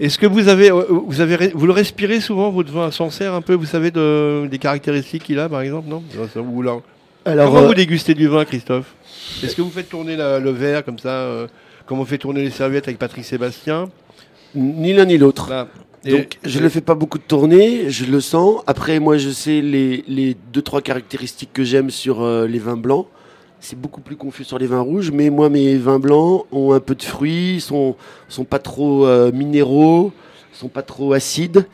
Est-ce 0.03 0.17
que 0.19 0.25
vous 0.25 0.49
avez, 0.49 0.69
euh, 0.69 0.83
vous 0.89 1.21
avez, 1.21 1.49
vous 1.53 1.65
le 1.65 1.71
respirez 1.71 2.19
souvent 2.19 2.49
votre 2.51 2.71
vin 2.71 2.91
Sancerre 2.91 3.33
un 3.33 3.41
peu, 3.41 3.53
vous 3.53 3.65
savez 3.65 3.89
de, 3.89 4.47
des 4.51 4.59
caractéristiques 4.59 5.23
qu'il 5.23 5.39
a 5.39 5.47
par 5.47 5.61
exemple, 5.61 5.87
non? 5.89 6.03
Ou 6.53 6.61
là- 6.61 6.77
Alors, 7.25 7.47
Comment 7.51 7.63
euh, 7.63 7.67
vous 7.67 7.73
dégustez 7.73 8.13
du 8.13 8.27
vin, 8.27 8.43
Christophe? 8.43 8.93
Est-ce 9.43 9.55
que 9.55 9.61
vous 9.61 9.69
faites 9.69 9.89
tourner 9.89 10.15
la- 10.17 10.39
le 10.39 10.51
verre 10.51 10.83
comme 10.83 10.99
ça, 10.99 11.09
euh, 11.09 11.47
comme 11.85 11.99
on 11.99 12.05
fait 12.05 12.17
tourner 12.17 12.43
les 12.43 12.49
serviettes 12.51 12.87
avec 12.87 12.99
Patrick 12.99 13.23
Sébastien? 13.23 13.89
Ni 14.55 14.93
l'un 14.93 15.05
ni 15.05 15.17
l'autre. 15.17 15.49
Donc, 16.05 16.37
je 16.43 16.59
ne 16.59 16.67
fais 16.67 16.81
pas 16.81 16.95
beaucoup 16.95 17.17
de 17.17 17.23
tournées, 17.23 17.89
je 17.89 18.03
le 18.03 18.19
sens. 18.19 18.61
Après, 18.67 18.99
moi, 18.99 19.17
je 19.17 19.29
sais 19.29 19.61
les, 19.61 20.03
les 20.09 20.35
deux, 20.51 20.61
trois 20.61 20.81
caractéristiques 20.81 21.51
que 21.53 21.63
j'aime 21.63 21.89
sur 21.89 22.21
euh, 22.23 22.45
les 22.45 22.59
vins 22.59 22.75
blancs. 22.75 23.07
C'est 23.65 23.79
beaucoup 23.79 24.01
plus 24.01 24.17
confus 24.17 24.43
sur 24.43 24.59
les 24.59 24.67
vins 24.67 24.81
rouges, 24.81 25.09
mais 25.11 25.29
moi, 25.29 25.47
mes 25.47 25.77
vins 25.77 25.97
blancs 25.97 26.45
ont 26.51 26.73
un 26.73 26.81
peu 26.81 26.95
de 26.95 27.01
fruits, 27.01 27.61
sont, 27.61 27.95
sont 28.27 28.43
pas 28.43 28.59
trop 28.59 29.07
euh, 29.07 29.31
minéraux, 29.31 30.11
sont 30.51 30.67
pas 30.67 30.81
trop 30.81 31.13
acides. 31.13 31.65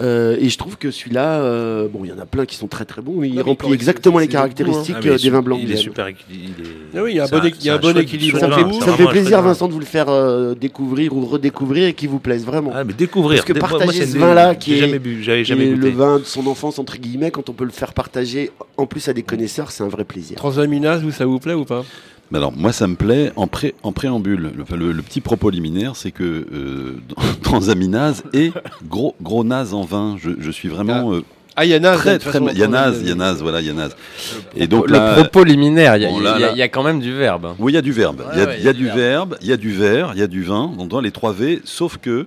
Euh, 0.00 0.36
et 0.38 0.48
je 0.48 0.56
trouve 0.56 0.78
que 0.78 0.92
celui-là, 0.92 1.40
euh, 1.40 1.88
bon, 1.88 2.00
il 2.04 2.10
y 2.10 2.12
en 2.12 2.18
a 2.20 2.24
plein 2.26 2.46
qui 2.46 2.54
sont 2.54 2.68
très 2.68 2.84
très 2.84 3.02
bons, 3.02 3.16
mais 3.18 3.28
il 3.28 3.40
remplit 3.40 3.72
exactement 3.72 4.20
les 4.20 4.28
caractéristiques 4.28 4.94
euh, 5.04 5.18
des 5.18 5.30
vins 5.30 5.42
blancs. 5.42 5.58
Il 5.60 5.70
est 5.72 5.74
j'aime. 5.74 5.82
super. 5.82 6.08
il 6.08 6.14
est- 6.14 6.96
Ah 6.96 7.02
oui, 7.02 7.10
il 7.12 7.16
y 7.16 7.20
a 7.20 7.24
un 7.24 7.26
bon 7.26 7.36
y 7.60 7.68
a 7.68 7.74
un 7.74 7.94
équilibre 7.96 8.38
Ça 8.38 8.46
fait, 8.48 8.54
ça 8.62 8.90
me 9.02 9.08
plaisir, 9.10 9.38
vin. 9.42 9.48
Vincent, 9.48 9.66
de 9.66 9.72
vous 9.72 9.80
le 9.80 9.84
faire 9.84 10.08
euh, 10.08 10.54
découvrir 10.54 11.12
ou 11.16 11.24
redécouvrir 11.26 11.88
et 11.88 11.94
qui 11.94 12.06
vous 12.06 12.20
plaise 12.20 12.44
vraiment. 12.46 12.70
Ah, 12.74 12.84
mais 12.84 12.92
découvrir. 12.92 13.38
Parce 13.38 13.46
que 13.46 13.52
Dé- 13.54 13.60
moi- 13.60 13.68
moi, 13.70 13.78
partager 13.80 14.06
ce 14.06 14.16
vin-là 14.16 14.54
qui 14.54 14.74
est- 14.74 14.78
jamais 14.78 14.98
bu, 15.00 15.22
j'avais 15.22 15.44
jamais 15.44 15.64
Et 15.66 15.70
goûté. 15.70 15.90
le 15.90 15.96
vin 15.96 16.18
de 16.20 16.24
son 16.24 16.46
enfance, 16.46 16.78
entre 16.78 16.96
guillemets, 16.98 17.32
quand 17.32 17.48
on 17.48 17.52
peut 17.52 17.64
le 17.64 17.70
faire 17.72 17.92
partager 17.92 18.52
en 18.76 18.86
plus 18.86 19.08
à 19.08 19.12
des 19.12 19.22
connaisseurs, 19.24 19.72
c'est 19.72 19.82
un 19.82 19.88
vrai 19.88 20.04
plaisir. 20.04 20.36
Transaminase, 20.36 21.02
vous 21.02 21.10
ça 21.10 21.26
vous 21.26 21.40
plaît 21.40 21.54
ou 21.54 21.64
pas? 21.64 21.84
Mais 22.30 22.38
alors, 22.38 22.52
moi, 22.56 22.72
ça 22.72 22.86
me 22.86 22.94
plaît 22.94 23.32
en, 23.36 23.46
pré, 23.46 23.74
en 23.82 23.92
préambule. 23.92 24.52
Le, 24.56 24.62
enfin, 24.62 24.76
le- 24.76 24.92
le 24.92 25.02
petit 25.02 25.20
propos 25.20 25.48
liminaire, 25.50 25.96
c'est 25.96 26.10
que 26.10 26.22
euh, 26.52 26.96
dans- 27.08 27.22
transaminase 27.42 28.22
et 28.34 28.52
gros, 28.88 29.14
gros 29.22 29.44
naze 29.44 29.72
en 29.74 29.82
vin. 29.82 30.16
Je, 30.18 30.30
je 30.38 30.50
suis 30.50 30.68
vraiment 30.68 31.12
euh, 31.14 31.22
Ah, 31.56 31.64
il 31.64 31.70
y 31.70 31.74
a 31.74 31.80
Naz. 31.80 31.96
de 31.96 31.98
très, 32.00 32.18
très. 32.18 32.32
façon, 32.32 32.48
Il 32.52 32.58
y 32.58 32.62
a 32.62 32.68
naze, 32.68 32.96
Transaminase. 32.96 33.02
il 33.02 33.08
y 33.08 33.12
a 33.12 33.14
naze, 33.14 33.42
voilà, 33.42 33.60
il 33.60 33.66
y 33.66 33.70
a 33.70 33.72
naze. 33.72 33.96
Et 34.54 34.66
donc 34.66 34.86
le 34.88 34.92
là, 34.92 35.14
propos 35.14 35.42
liminaire, 35.44 35.96
il 35.96 36.02
y, 36.02 36.06
a- 36.06 36.10
Bon, 36.10 36.20
y 36.54 36.60
y 36.60 36.70
quand 36.70 36.82
même 36.82 37.00
du 37.00 37.12
verbe. 37.14 37.54
oui, 37.58 37.72
il 37.72 37.74
y 37.74 37.78
a 37.78 37.82
du 37.82 37.92
verbe. 37.92 38.22
Il 38.34 38.38
y 38.38 38.42
a, 38.42 38.44
Ouais, 38.44 38.50
ouais, 38.50 38.56
il 38.60 38.64
y 38.64 38.68
a 38.68 38.72
du 38.74 38.88
verbe, 38.88 39.36
il 39.40 39.46
y 39.48 39.52
a 39.52 39.56
du 39.56 39.72
verre, 39.72 40.10
il 40.14 40.20
y 40.20 40.22
a 40.22 40.26
du 40.26 40.42
vin. 40.42 40.70
Donc, 40.76 40.88
dans 40.88 41.00
les 41.00 41.10
trois 41.10 41.32
V, 41.32 41.60
sauf 41.64 41.96
que 41.96 42.26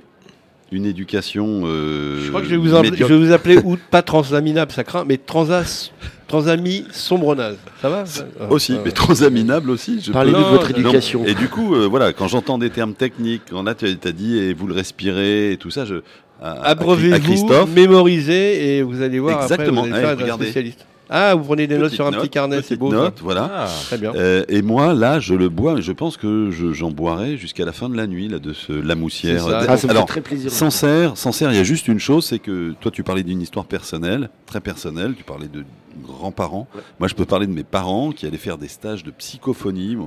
une 0.71 0.85
éducation. 0.85 1.61
euh, 1.65 2.21
Je 2.23 2.29
crois 2.29 2.41
que 2.41 2.47
je 2.47 2.51
vais 2.51 2.57
vous, 2.57 2.73
appeler- 2.75 2.87
je 2.87 2.91
médiocre. 2.91 3.13
vais 3.13 3.19
vous 3.19 3.31
appeler 3.33 3.57
ou 3.63 3.77
pas 3.89 4.01
transaminable, 4.01 4.71
ça 4.71 4.83
craint, 4.83 5.03
mais 5.05 5.17
transas, 5.17 5.91
transami 6.27 6.85
sombre 6.91 7.35
naze. 7.35 7.57
Ça 7.81 7.89
va 7.89 8.05
ça 8.05 8.25
Aussi, 8.49 8.73
Ah, 8.77 8.81
mais 8.85 8.91
transaminable 8.91 9.69
aussi. 9.69 9.99
je 10.01 10.11
Parlez-nous 10.11 10.37
peux- 10.37 10.43
de 10.43 10.49
votre 10.49 10.71
non, 10.71 10.79
éducation. 10.79 11.25
Et 11.25 11.33
du 11.35 11.49
coup, 11.49 11.75
euh, 11.75 11.87
voilà, 11.87 12.13
quand 12.13 12.27
j'entends 12.27 12.57
des 12.57 12.69
termes 12.69 12.93
techniques, 12.93 13.41
quand 13.49 13.63
là 13.63 13.75
tu 13.75 13.85
as 13.85 14.11
dit 14.11 14.37
et 14.37 14.53
vous 14.53 14.67
le 14.67 14.73
respirez 14.73 15.51
et 15.51 15.57
tout 15.57 15.71
ça, 15.71 15.85
je. 15.85 15.95
à- 16.41 16.69
Abreuvez-vous, 16.69 17.19
Christophe, 17.19 17.69
mémorisez 17.75 18.77
et 18.77 18.81
vous 18.81 19.01
allez 19.01 19.19
voir 19.19 19.43
Exactement. 19.43 19.81
après, 19.81 19.89
vous 19.89 19.93
allez 19.93 19.93
Ouais, 19.93 20.01
faire 20.01 20.11
être 20.11 20.19
un 20.19 20.23
regardez. 20.23 20.45
spécialiste. 20.45 20.85
Ah, 21.13 21.35
vous 21.35 21.43
prenez 21.43 21.67
des 21.67 21.77
notes 21.77 21.91
sur 21.91 22.07
un 22.07 22.11
note, 22.11 22.21
petit 22.21 22.29
carnet, 22.29 22.61
c'est 22.61 22.77
beau. 22.77 22.89
ça. 22.89 23.13
voilà. 23.21 23.51
Ah. 23.53 23.67
Très 23.85 23.97
bien. 23.97 24.13
Euh, 24.15 24.45
et 24.47 24.61
moi, 24.61 24.93
là, 24.93 25.19
je 25.19 25.33
le 25.33 25.49
bois, 25.49 25.77
et 25.77 25.81
je 25.81 25.91
pense 25.91 26.15
que 26.15 26.49
je- 26.51 26.71
j'en 26.71 26.89
boirai 26.89 27.35
jusqu'à 27.37 27.65
la 27.65 27.73
fin 27.73 27.89
de 27.89 27.97
la 27.97 28.07
nuit, 28.07 28.29
là, 28.29 28.39
de 28.39 28.53
ce, 28.53 28.71
la 28.71 28.95
moussière. 28.95 29.43
C'est 29.43 29.49
ça. 29.49 29.65
Ah, 29.67 29.75
ça 29.77 29.87
me 29.87 29.91
Alors, 29.91 30.03
fait 30.07 30.13
très 30.13 30.21
plaisir. 30.21 30.49
Sincère, 30.51 31.17
sincère, 31.17 31.51
il 31.51 31.57
y 31.57 31.59
a 31.59 31.63
juste 31.65 31.89
une 31.89 31.99
chose, 31.99 32.25
c'est 32.25 32.39
que 32.39 32.73
toi 32.79 32.91
tu 32.91 33.03
parlais 33.03 33.23
d'une 33.23 33.41
histoire 33.41 33.65
personnelle, 33.65 34.29
très 34.45 34.61
personnelle, 34.61 35.13
tu 35.17 35.23
parlais 35.25 35.47
de 35.49 35.65
grands-parents. 36.01 36.67
Ouais. 36.73 36.81
Moi 36.99 37.07
je 37.09 37.15
peux 37.15 37.25
parler 37.25 37.45
de 37.47 37.51
mes 37.51 37.63
parents 37.65 38.11
qui 38.13 38.25
allaient 38.25 38.37
faire 38.37 38.57
des 38.57 38.69
stages 38.69 39.03
de 39.03 39.11
psychophonie. 39.11 39.95
euh, 39.95 39.99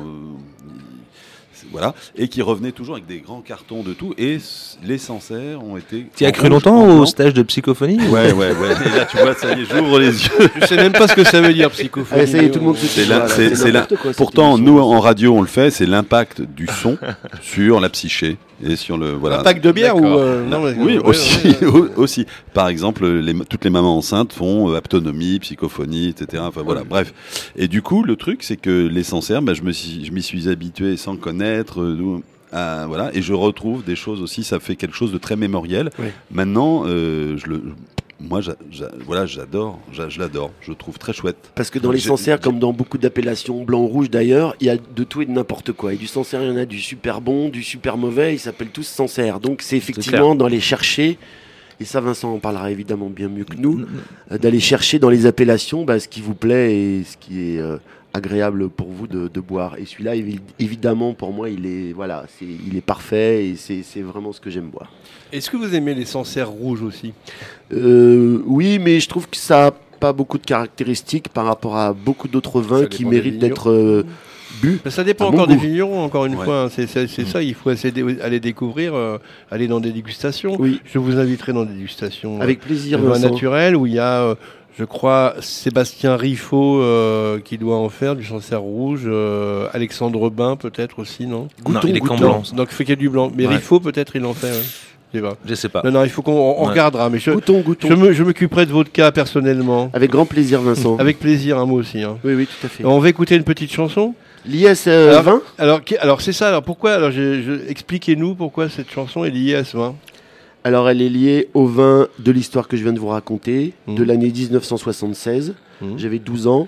voilà, 1.74 1.92
et 2.16 2.28
qui 2.28 2.40
revenaient 2.40 2.70
toujours 2.72 2.94
avec 2.94 3.06
des 3.06 3.18
grands 3.18 3.40
cartons 3.40 3.82
de 3.82 3.92
tout, 3.94 4.14
et 4.16 4.38
les 4.86 4.98
Sancerres 4.98 5.60
ont 5.62 5.76
été. 5.76 6.06
Tu 6.16 6.24
as 6.24 6.30
cru 6.32 6.48
longtemps 6.48 6.86
au 6.98 7.04
stage 7.04 7.34
de 7.34 7.42
psychophonie 7.42 7.98
Ouais, 8.08 8.32
ouais, 8.32 8.52
ouais. 8.52 8.72
Et 8.86 8.96
là, 8.96 9.04
tu 9.10 9.16
vois, 9.18 9.34
ça 9.34 9.52
y 9.52 9.60
est, 9.62 9.64
j'ouvre 9.64 9.98
les 9.98 10.06
yeux. 10.24 10.30
Je 10.60 10.66
sais 10.66 10.76
même 10.76 10.92
pas 10.92 11.08
ce 11.08 11.14
que 11.14 11.24
ça 11.24 11.40
veut 11.40 11.52
dire, 11.52 11.70
psychophonie. 11.70 12.20
Allez, 12.22 12.30
ça 12.30 12.38
y 12.40 12.44
est, 12.46 12.50
tout 12.50 12.60
le 12.60 12.64
monde 12.66 12.76
se 12.76 12.86
C'est 12.86 13.06
là- 13.06 13.18
voilà, 13.26 13.34
c'est- 13.34 13.54
c'est 13.56 13.72
là- 13.72 13.80
n'importe 13.80 14.00
quoi, 14.00 14.10
cette 14.12 14.16
Pourtant, 14.18 14.56
émission. 14.56 14.74
nous, 14.74 14.80
en 14.80 15.00
radio, 15.00 15.34
on 15.34 15.40
le 15.40 15.48
fait, 15.48 15.70
c'est 15.70 15.86
l'impact 15.86 16.40
du 16.42 16.68
son 16.68 16.96
sur 17.42 17.80
la 17.80 17.88
psyché 17.88 18.36
et 18.64 18.76
sur 18.76 18.96
le. 18.96 19.10
Voilà. 19.12 19.40
Un 19.40 19.42
pack 19.42 19.60
de 19.60 19.72
bière 19.72 19.96
ou. 19.96 20.04
Euh, 20.06 20.44
non, 20.46 20.60
mais- 20.62 20.74
Oui, 20.78 20.98
aussi, 21.04 21.56
aussi. 21.96 22.26
Par 22.52 22.68
exemple, 22.68 23.06
les, 23.06 23.34
toutes 23.48 23.64
les 23.64 23.70
mamans 23.70 23.96
enceintes 23.98 24.32
font 24.32 24.70
euh, 24.70 24.76
aptonomie, 24.76 25.38
psychophonie, 25.40 26.08
etc. 26.10 26.42
Enfin 26.46 26.62
voilà, 26.64 26.82
bref. 26.84 27.12
Et 27.56 27.66
du 27.66 27.82
coup, 27.82 28.02
le 28.04 28.14
truc, 28.16 28.42
c'est 28.42 28.56
que 28.56 28.86
les 28.86 29.02
Sancerres, 29.02 29.42
bah, 29.42 29.54
je 29.54 29.62
me 29.62 29.72
suis, 29.72 30.04
je 30.04 30.12
m'y 30.12 30.22
suis 30.22 30.48
habitué 30.48 30.96
sans 30.96 31.16
connaître. 31.16 31.63
Euh, 31.82 32.18
à- 32.52 32.86
voilà, 32.86 33.10
et 33.14 33.22
je 33.22 33.32
retrouve 33.32 33.84
des 33.84 33.96
choses 33.96 34.22
aussi. 34.22 34.44
Ça 34.44 34.60
fait 34.60 34.76
quelque 34.76 34.96
chose 34.96 35.12
de 35.12 35.18
très 35.18 35.36
mémoriel. 35.36 35.90
Oui. 35.98 36.06
Maintenant, 36.30 36.84
euh, 36.86 37.36
je 37.36 37.46
le, 37.48 37.62
moi, 38.20 38.40
j'a- 38.40 38.56
j'a- 38.70 38.92
voilà, 39.04 39.26
j'adore, 39.26 39.80
j'a- 39.92 40.08
je 40.08 40.18
l'adore. 40.20 40.50
Je 40.60 40.70
le 40.70 40.76
trouve 40.76 40.98
très 40.98 41.12
chouette. 41.12 41.36
Parce 41.56 41.68
que 41.70 41.78
dans 41.80 41.90
les 41.90 41.98
Sancerres, 41.98 42.40
comme 42.40 42.58
dans 42.60 42.72
beaucoup 42.72 42.96
d'appellations 42.96 43.64
blanc 43.64 43.80
ou 43.82 43.86
rouge 43.88 44.08
d'ailleurs, 44.08 44.54
il 44.60 44.68
y 44.68 44.70
a 44.70 44.76
de 44.76 45.04
tout 45.04 45.20
et 45.22 45.26
de 45.26 45.32
n'importe 45.32 45.72
quoi. 45.72 45.92
Et 45.92 45.96
du 45.96 46.06
Sancerre, 46.06 46.42
il 46.42 46.48
y 46.48 46.52
en 46.52 46.56
a 46.56 46.64
du 46.64 46.80
super 46.80 47.20
bon, 47.20 47.48
du 47.48 47.62
super 47.62 47.96
mauvais, 47.96 48.34
ils 48.34 48.38
s'appellent 48.38 48.70
tous 48.70 48.86
Sancerre. 48.86 49.40
Donc 49.40 49.60
c'est 49.62 49.76
effectivement 49.76 50.34
dans 50.36 50.46
les 50.48 50.60
chercher, 50.60 51.18
et 51.80 51.84
ça 51.84 52.00
Vincent 52.00 52.32
en 52.32 52.38
parlera 52.38 52.70
évidemment 52.70 53.10
bien 53.10 53.28
mieux 53.28 53.44
que 53.44 53.56
nous, 53.56 53.84
euh, 54.30 54.38
d'aller 54.38 54.60
chercher 54.60 55.00
dans 55.00 55.10
les 55.10 55.26
appellations 55.26 55.84
bah, 55.84 55.98
ce 55.98 56.06
qui 56.06 56.20
vous 56.20 56.34
plaît 56.34 56.72
et 56.76 57.02
ce 57.04 57.16
qui 57.16 57.40
est 57.56 57.58
euh, 57.58 57.78
agréable 58.14 58.70
pour 58.70 58.88
vous 58.88 59.06
de, 59.06 59.28
de 59.28 59.40
boire. 59.40 59.76
Et 59.78 59.84
celui-là, 59.84 60.14
évi- 60.14 60.40
évidemment, 60.58 61.12
pour 61.12 61.32
moi, 61.32 61.50
il 61.50 61.66
est, 61.66 61.92
voilà, 61.92 62.24
c'est, 62.38 62.46
il 62.46 62.76
est 62.76 62.80
parfait 62.80 63.48
et 63.48 63.56
c'est, 63.56 63.82
c'est 63.82 64.00
vraiment 64.02 64.32
ce 64.32 64.40
que 64.40 64.48
j'aime 64.50 64.68
boire. 64.70 64.90
Est-ce 65.32 65.50
que 65.50 65.56
vous 65.56 65.74
aimez 65.74 65.94
les 65.94 66.04
Sancerres 66.06 66.48
rouges 66.48 66.82
aussi? 66.82 67.12
Euh, 67.72 68.40
oui, 68.46 68.78
mais 68.78 69.00
je 69.00 69.08
trouve 69.08 69.28
que 69.28 69.36
ça 69.36 69.64
n'a 69.64 69.70
pas 70.00 70.12
beaucoup 70.12 70.38
de 70.38 70.46
caractéristiques 70.46 71.28
par 71.28 71.44
rapport 71.46 71.76
à 71.76 71.92
beaucoup 71.92 72.28
d'autres 72.28 72.60
vins 72.60 72.86
qui 72.86 73.04
méritent 73.04 73.34
vignerons. 73.34 73.48
d'être 73.48 73.70
euh, 73.70 74.04
bu. 74.62 74.78
Ben, 74.84 74.90
Ça 74.90 75.02
dépend 75.02 75.26
encore 75.26 75.46
des 75.48 75.56
vignerons, 75.56 76.02
encore 76.04 76.26
une 76.26 76.36
Ouais. 76.36 76.44
fois. 76.44 76.62
hein. 76.64 76.68
C'est 76.70 76.86
c'est- 76.86 77.08
c'est 77.08 77.24
ça, 77.26 77.42
il 77.42 77.54
faut 77.54 77.70
aller 77.70 78.40
découvrir, 78.40 78.94
euh, 78.94 79.18
aller 79.50 79.66
dans 79.66 79.80
des 79.80 79.90
dégustations. 79.92 80.56
Oui, 80.60 80.80
Je 80.84 80.98
vous 80.98 81.18
inviterai 81.18 81.52
dans 81.52 81.64
des 81.64 81.74
dégustations 81.74 82.40
avec 82.40 82.60
euh, 82.60 82.66
plaisir. 82.66 82.98
de 82.98 83.04
vin 83.04 83.14
Vincent. 83.14 83.30
naturel 83.30 83.74
où 83.76 83.86
il 83.86 83.94
y 83.94 83.98
a, 83.98 84.22
euh, 84.22 84.34
je 84.78 84.84
crois, 84.84 85.34
Sébastien 85.40 86.16
Riffaut 86.16 86.80
euh, 86.80 87.38
qui 87.44 87.58
doit 87.58 87.76
en 87.76 87.88
faire 87.88 88.16
du 88.16 88.24
Sancerre 88.24 88.60
rouge, 88.62 89.02
euh, 89.06 89.68
Alexandre 89.72 90.30
Bain 90.30 90.56
peut-être 90.56 90.98
aussi, 90.98 91.26
non? 91.26 91.42
Non, 91.42 91.74
Goûtons, 91.74 91.88
il 91.88 91.96
est 91.96 92.00
blanc. 92.00 92.42
Donc 92.54 92.68
il 92.70 92.74
fait 92.74 92.84
qu'il 92.84 92.92
y 92.92 92.92
a 92.92 92.96
du 92.96 93.08
blanc. 93.08 93.30
Mais 93.36 93.46
Ouais. 93.46 93.54
Riffaut 93.56 93.80
peut-être 93.80 94.16
il 94.16 94.24
en 94.24 94.34
fait. 94.34 94.48
ouais. 94.50 94.62
Je 95.12 95.18
sais 95.20 95.22
pas. 95.22 95.36
Je 95.46 95.54
sais 95.54 95.68
pas. 95.68 95.82
Non, 95.84 95.92
non, 95.92 96.02
il 96.04 96.10
faut 96.10 96.22
qu'on 96.22 96.32
on 96.32 96.64
Ouais. 96.64 96.70
regardera. 96.70 97.08
Mais 97.08 97.20
je, 97.20 97.30
Goûtons, 97.30 97.60
goûtons. 97.60 97.88
je 97.88 97.94
me- 97.94 98.12
je 98.12 98.24
m'occuperai 98.24 98.66
de 98.66 98.72
votre 98.72 98.90
cas 98.90 99.12
personnellement. 99.12 99.90
Avec 99.92 100.10
grand 100.10 100.26
plaisir, 100.26 100.60
Vincent. 100.60 100.96
Avec 100.98 101.20
plaisir, 101.20 101.56
un 101.58 101.66
mot 101.66 101.76
aussi. 101.76 102.02
hein. 102.02 102.18
Oui, 102.24 102.34
oui, 102.34 102.46
tout 102.48 102.66
à 102.66 102.68
fait. 102.68 102.84
On 102.84 102.98
va 102.98 103.08
écouter 103.10 103.36
une 103.36 103.44
petite 103.44 103.70
chanson. 103.72 104.14
L'IS 104.44 104.88
euh, 104.88 105.10
Alors- 105.10 105.22
20 105.22 105.42
Alors, 105.58 105.84
qui- 105.84 105.96
alors 105.98 106.20
c'est 106.20 106.32
ça. 106.32 106.48
Alors 106.48 106.62
pourquoi 106.64 106.94
Alors 106.94 107.12
je- 107.12 107.40
je- 107.42 107.70
expliquez-nous 107.70 108.34
pourquoi 108.34 108.68
cette 108.68 108.90
chanson 108.90 109.24
est 109.24 109.30
liée 109.30 109.54
à 109.54 109.62
ce 109.64 109.76
vin. 109.76 109.94
Alors, 110.64 110.88
elle 110.88 111.02
est 111.02 111.08
liée 111.10 111.48
au 111.54 111.66
vin 111.66 112.08
de 112.18 112.32
l'histoire 112.32 112.68
que 112.68 112.76
je 112.76 112.82
viens 112.82 112.92
de 112.94 112.98
vous 112.98 113.08
raconter, 113.08 113.74
Mhm. 113.86 113.94
de 113.96 114.04
l'année 114.04 114.30
1976. 114.32 115.54
Mhm. 115.82 115.98
J'avais 115.98 116.18
12 116.18 116.46
ans. 116.46 116.66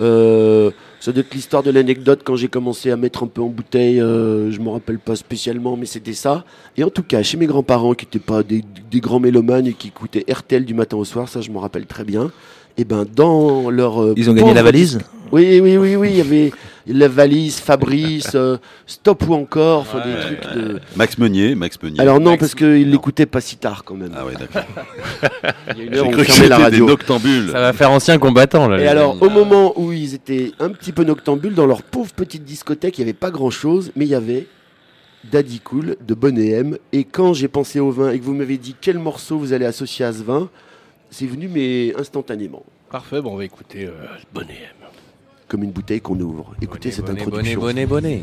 Euh, 0.00 0.70
ça 1.00 1.12
doit 1.12 1.20
être 1.22 1.34
l'histoire 1.34 1.62
de 1.62 1.70
l'anecdote 1.70 2.20
quand 2.24 2.36
j'ai 2.36 2.48
commencé 2.48 2.90
à 2.90 2.96
mettre 2.96 3.22
un 3.24 3.26
peu 3.26 3.40
en 3.40 3.46
bouteille. 3.48 4.00
euh, 4.00 4.50
je 4.50 4.60
me 4.60 4.68
rappelle 4.70 4.98
pas 4.98 5.16
spécialement, 5.16 5.76
mais 5.76 5.86
c'était 5.86 6.12
ça. 6.12 6.44
Et 6.76 6.84
en 6.84 6.90
tout 6.90 7.02
cas, 7.02 7.22
chez 7.22 7.36
mes 7.36 7.46
grands-parents, 7.46 7.94
qui 7.94 8.04
n'étaient 8.06 8.18
pas 8.18 8.42
des, 8.42 8.62
des 8.90 9.00
grands 9.00 9.20
mélomanes 9.20 9.66
et 9.66 9.72
qui 9.72 9.88
écoutaient 9.88 10.24
RTL 10.28 10.64
du 10.64 10.74
matin 10.74 10.96
au 10.96 11.04
soir, 11.04 11.28
ça 11.28 11.40
je 11.40 11.50
me 11.50 11.58
rappelle 11.58 11.86
très 11.86 12.04
bien. 12.04 12.30
Et 12.76 12.84
ben 12.84 13.04
dans 13.12 13.70
leur 13.70 14.00
euh, 14.02 14.14
Ils 14.16 14.30
ont 14.30 14.34
gagné 14.34 14.54
la 14.54 14.62
valise 14.62 15.00
Oui, 15.32 15.60
oui, 15.60 15.76
oui, 15.76 15.96
oui. 15.96 16.10
Il 16.12 16.16
y 16.16 16.20
avait 16.20 16.52
la 16.88 17.08
valise, 17.08 17.60
Fabrice, 17.60 18.32
euh, 18.34 18.56
Stop 18.86 19.26
ou 19.28 19.34
encore, 19.34 19.80
enfin, 19.80 20.00
des 20.04 20.12
Ouais, 20.12 20.20
trucs 20.20 20.54
de. 20.54 20.80
Max 20.96 21.18
Meunier, 21.18 21.54
Max 21.54 21.80
Meunier. 21.82 22.00
Alors 22.00 22.18
non, 22.20 22.30
Max- 22.30 22.40
parce 22.40 22.54
qu'ils 22.54 22.86
non. 22.86 22.92
l'écoutaient 22.92 23.26
pas 23.26 23.40
si 23.40 23.56
tard 23.56 23.84
quand 23.84 23.94
même. 23.94 24.12
Ah 24.16 24.24
ouais, 24.26 24.32
d'accord. 24.34 24.62
Il 25.76 25.78
y 25.78 25.80
a 25.80 25.84
une 25.84 25.92
J'ai 25.94 25.98
heure, 26.00 26.06
on 26.08 26.12
fermait 26.12 26.24
la 26.26 26.34
c'était 26.34 26.48
des 26.48 26.54
radio. 26.62 26.86
noctambules. 26.86 27.48
Ça 27.52 27.60
va 27.60 27.72
faire 27.72 27.90
ancien 27.90 28.18
combattant 28.18 28.68
là. 28.68 28.80
Et 28.80 28.86
alors, 28.86 29.20
au 29.22 29.28
moment 29.30 29.72
où 29.78 29.92
ils 29.92 30.14
étaient 30.14 30.52
un 30.58 30.70
petit 30.70 30.92
peu 30.92 31.04
noctambules, 31.04 31.54
dans 31.54 31.66
leur 31.66 31.82
pauvre 31.82 32.12
petite 32.12 32.44
discothèque, 32.44 32.98
il 32.98 33.02
n'y 33.02 33.10
avait 33.10 33.18
pas 33.18 33.30
grand-chose, 33.30 33.92
mais 33.96 34.04
il 34.06 34.10
y 34.10 34.14
avait 34.14 34.46
Daddy 35.30 35.60
Cool 35.60 35.96
de 36.06 36.14
Bonnet 36.14 36.48
M. 36.50 36.78
Et 36.92 37.04
quand 37.04 37.32
j'ai 37.34 37.48
pensé 37.48 37.80
au 37.80 37.90
vin 37.90 38.10
et 38.12 38.18
que 38.18 38.24
vous 38.24 38.34
m'avez 38.34 38.56
dit 38.56 38.74
quel 38.80 38.98
morceau 38.98 39.38
vous 39.38 39.52
allez 39.52 39.66
associer 39.66 40.04
à 40.04 40.12
ce 40.12 40.22
vin, 40.22 40.48
c'est 41.10 41.26
venu, 41.26 41.48
mais 41.48 41.94
instantanément, 41.98 42.64
Parfait. 42.90 43.20
Bon, 43.20 43.32
on 43.34 43.36
va 43.36 43.44
écouter 43.44 43.84
euh, 43.86 43.90
Bonnet 44.32 44.54
M. 44.77 44.77
comme 45.48 45.64
une 45.64 45.72
bouteille 45.72 46.00
qu'on 46.00 46.20
ouvre. 46.20 46.54
Écoutez 46.60 46.90
cette 46.90 47.06
bonnet, 47.06 47.22
introduction. 47.22 47.60
bonnet, 47.60 47.86
bonnet, 47.86 48.20
bonnet. 48.20 48.22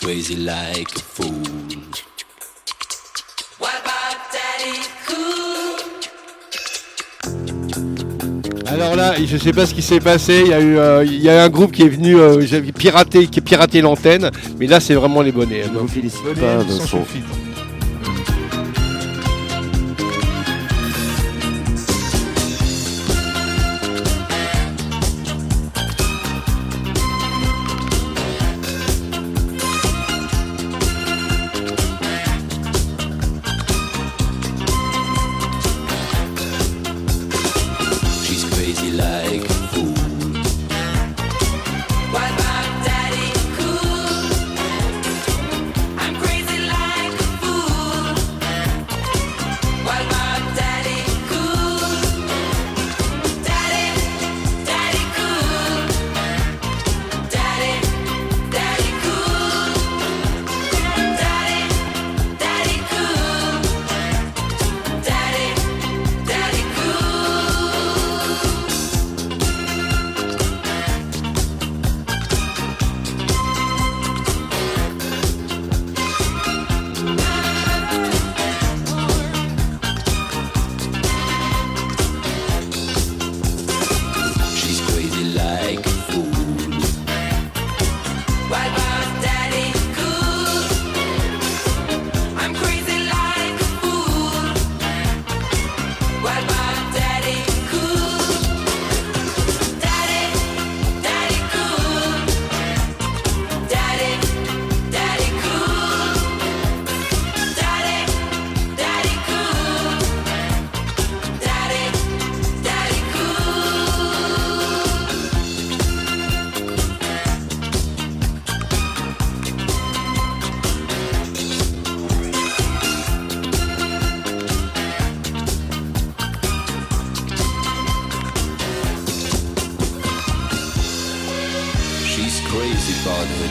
Crazy 0.00 0.36
like 0.36 0.96
a 0.96 1.00
fool. 1.00 1.70
Alors 8.66 8.94
là, 8.96 9.14
je 9.22 9.36
sais 9.36 9.52
pas 9.52 9.66
ce 9.66 9.74
qui 9.74 9.82
s'est 9.82 10.00
passé. 10.00 10.42
Il 10.44 10.50
y 10.50 10.54
a 10.54 10.60
eu, 10.60 10.78
euh, 10.78 11.04
il 11.04 11.20
y 11.20 11.28
a 11.28 11.42
un 11.42 11.48
groupe 11.48 11.72
qui 11.72 11.82
est 11.82 11.88
venu 11.88 12.16
euh, 12.16 12.40
pirater, 12.74 13.26
qui 13.26 13.40
a 13.40 13.42
piraté 13.42 13.80
l'antenne. 13.80 14.30
Mais 14.58 14.66
là, 14.66 14.80
c'est 14.80 14.94
vraiment 14.94 15.22
les 15.22 15.32
bonnets. 15.32 15.64
Je 15.64 15.70
ne 15.70 15.76
hein. 15.76 15.80
vous 15.82 15.88
félicite 15.88 16.22
Bonnet 16.24 16.40
pas, 16.40 17.49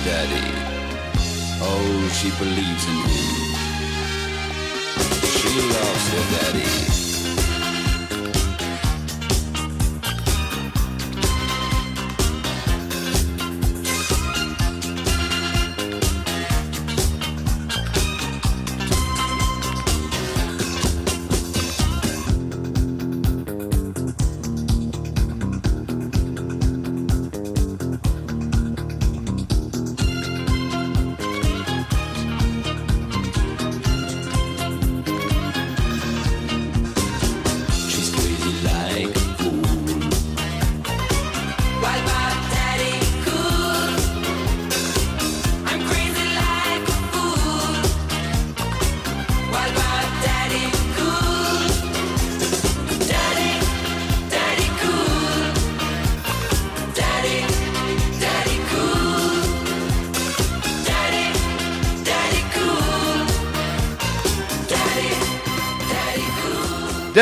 daddy. 0.09 0.47
Oh, 1.61 2.09
she 2.17 2.29
believes 2.41 2.85
in 2.91 2.97
him. 3.13 3.35
She 5.37 5.51
loves 5.75 6.05
her 6.13 6.25
daddy. 6.33 6.88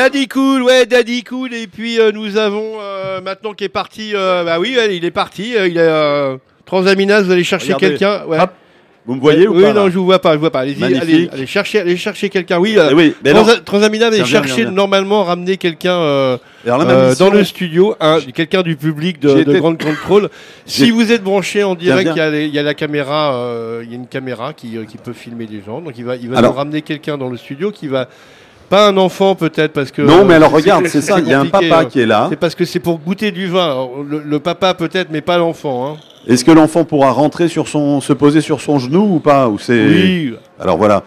Daddy 0.08 0.26
Cool, 0.28 0.62
ouais, 0.62 0.86
Daddy 0.86 1.22
Cool. 1.22 1.52
Et 1.52 1.66
puis 1.66 2.00
euh, 2.00 2.12
nous 2.12 2.38
avons 2.38 2.78
euh, 2.80 3.20
maintenant 3.20 3.52
qui 3.52 3.64
est 3.64 3.68
parti. 3.68 4.12
euh, 4.14 4.42
bah 4.42 4.58
oui, 4.58 4.74
ouais, 4.74 4.96
il 4.96 5.04
est 5.04 5.10
parti. 5.10 5.54
il 5.66 5.76
est 5.76 6.38
transaminase. 6.64 7.26
Vous 7.26 7.32
allez 7.32 7.44
chercher 7.44 7.74
quelqu'un. 7.74 8.24
Ouais. 8.26 8.40
Hop. 8.40 8.50
Vous 9.04 9.14
me 9.14 9.20
voyez 9.20 9.48
ou 9.48 9.56
oui, 9.56 9.62
pas 9.62 9.72
non, 9.72 9.84
là 9.84 9.90
je 9.90 9.98
vous 9.98 10.04
vois 10.04 10.18
pas. 10.18 10.32
Je 10.34 10.38
vois 10.38 10.50
pas. 10.50 10.60
Allez-y, 10.60 10.82
allez, 10.84 11.28
allez 11.32 11.46
chercher, 11.46 11.80
allez 11.80 11.96
chercher 11.96 12.28
quelqu'un. 12.30 12.58
Oui. 12.58 12.74
euh, 12.78 12.88
Eh 12.90 12.94
oui, 12.94 13.14
mais 13.24 13.32
Transa- 13.32 14.04
allez 14.04 14.24
chercher 14.24 14.64
normalement 14.66 15.24
ramener 15.24 15.56
quelqu'un 15.56 15.94
euh, 15.94 16.36
euh, 16.66 17.14
dans 17.16 17.30
le 17.30 17.42
studio, 17.44 17.94
un- 18.00 18.20
quelqu'un 18.20 18.62
du 18.62 18.76
public 18.76 19.18
de, 19.20 19.42
de 19.44 19.58
Grande 19.58 19.82
Contrôle. 19.82 20.28
si 20.66 20.90
vous 20.90 21.10
êtes 21.12 21.22
branché 21.22 21.64
en 21.64 21.74
direct, 21.74 22.10
il 22.14 22.18
y, 22.18 22.20
a 22.20 22.62
y 22.62 22.64
la 22.64 22.74
caméra, 22.74 23.48
il 23.82 23.88
y 23.90 23.92
a 23.92 23.96
une 23.96 24.08
caméra 24.08 24.52
qui, 24.54 24.76
qui 24.86 24.96
peut 24.98 25.12
filmer 25.14 25.46
les 25.50 25.62
gens. 25.64 25.80
Donc 25.80 25.94
il 25.96 26.04
va, 26.04 26.16
il 26.16 26.28
va 26.28 26.38
Alors- 26.38 26.52
nous 26.52 26.58
ramener 26.58 26.82
quelqu'un 26.82 27.16
dans 27.16 27.28
le 27.30 27.36
studio 27.38 27.70
qui 27.70 27.88
va 27.88 28.08
pas 28.68 28.88
un 28.88 28.96
enfant 28.96 29.34
peut-être 29.34 29.72
parce 29.72 29.90
que 29.90 30.02
Non, 30.02 30.24
mais 30.24 30.34
alors 30.34 30.50
c'est- 30.50 30.56
regarde, 30.56 30.86
c'est 30.86 31.00
ça. 31.00 31.18
Il 31.20 31.28
y 31.28 31.32
a 31.32 31.40
un 31.40 31.46
papa 31.46 31.82
euh. 31.82 31.84
qui 31.84 32.00
est 32.00 32.06
là. 32.06 32.26
C'est 32.30 32.36
parce 32.38 32.54
que 32.54 32.64
c'est 32.64 32.80
pour 32.80 32.98
goûter 32.98 33.30
du 33.30 33.46
vin. 33.46 33.64
Alors, 33.64 33.90
Le, 34.08 34.20
le 34.24 34.38
papa 34.40 34.74
peut-être, 34.74 35.08
mais 35.10 35.20
pas 35.20 35.38
l'enfant. 35.38 35.86
Hein. 35.88 35.96
Est-ce 36.26 36.44
que 36.44 36.50
l'enfant 36.50 36.84
pourra 36.84 37.10
rentrer 37.12 37.48
sur 37.48 37.68
son, 37.68 38.00
se 38.00 38.12
poser 38.12 38.40
sur 38.40 38.60
son 38.60 38.78
genou 38.78 39.16
ou 39.16 39.20
pas 39.20 39.48
Ou 39.48 39.58
c'est 39.58 39.86
Oui, 39.86 40.34
Alors 40.60 40.76
voilà. 40.76 41.02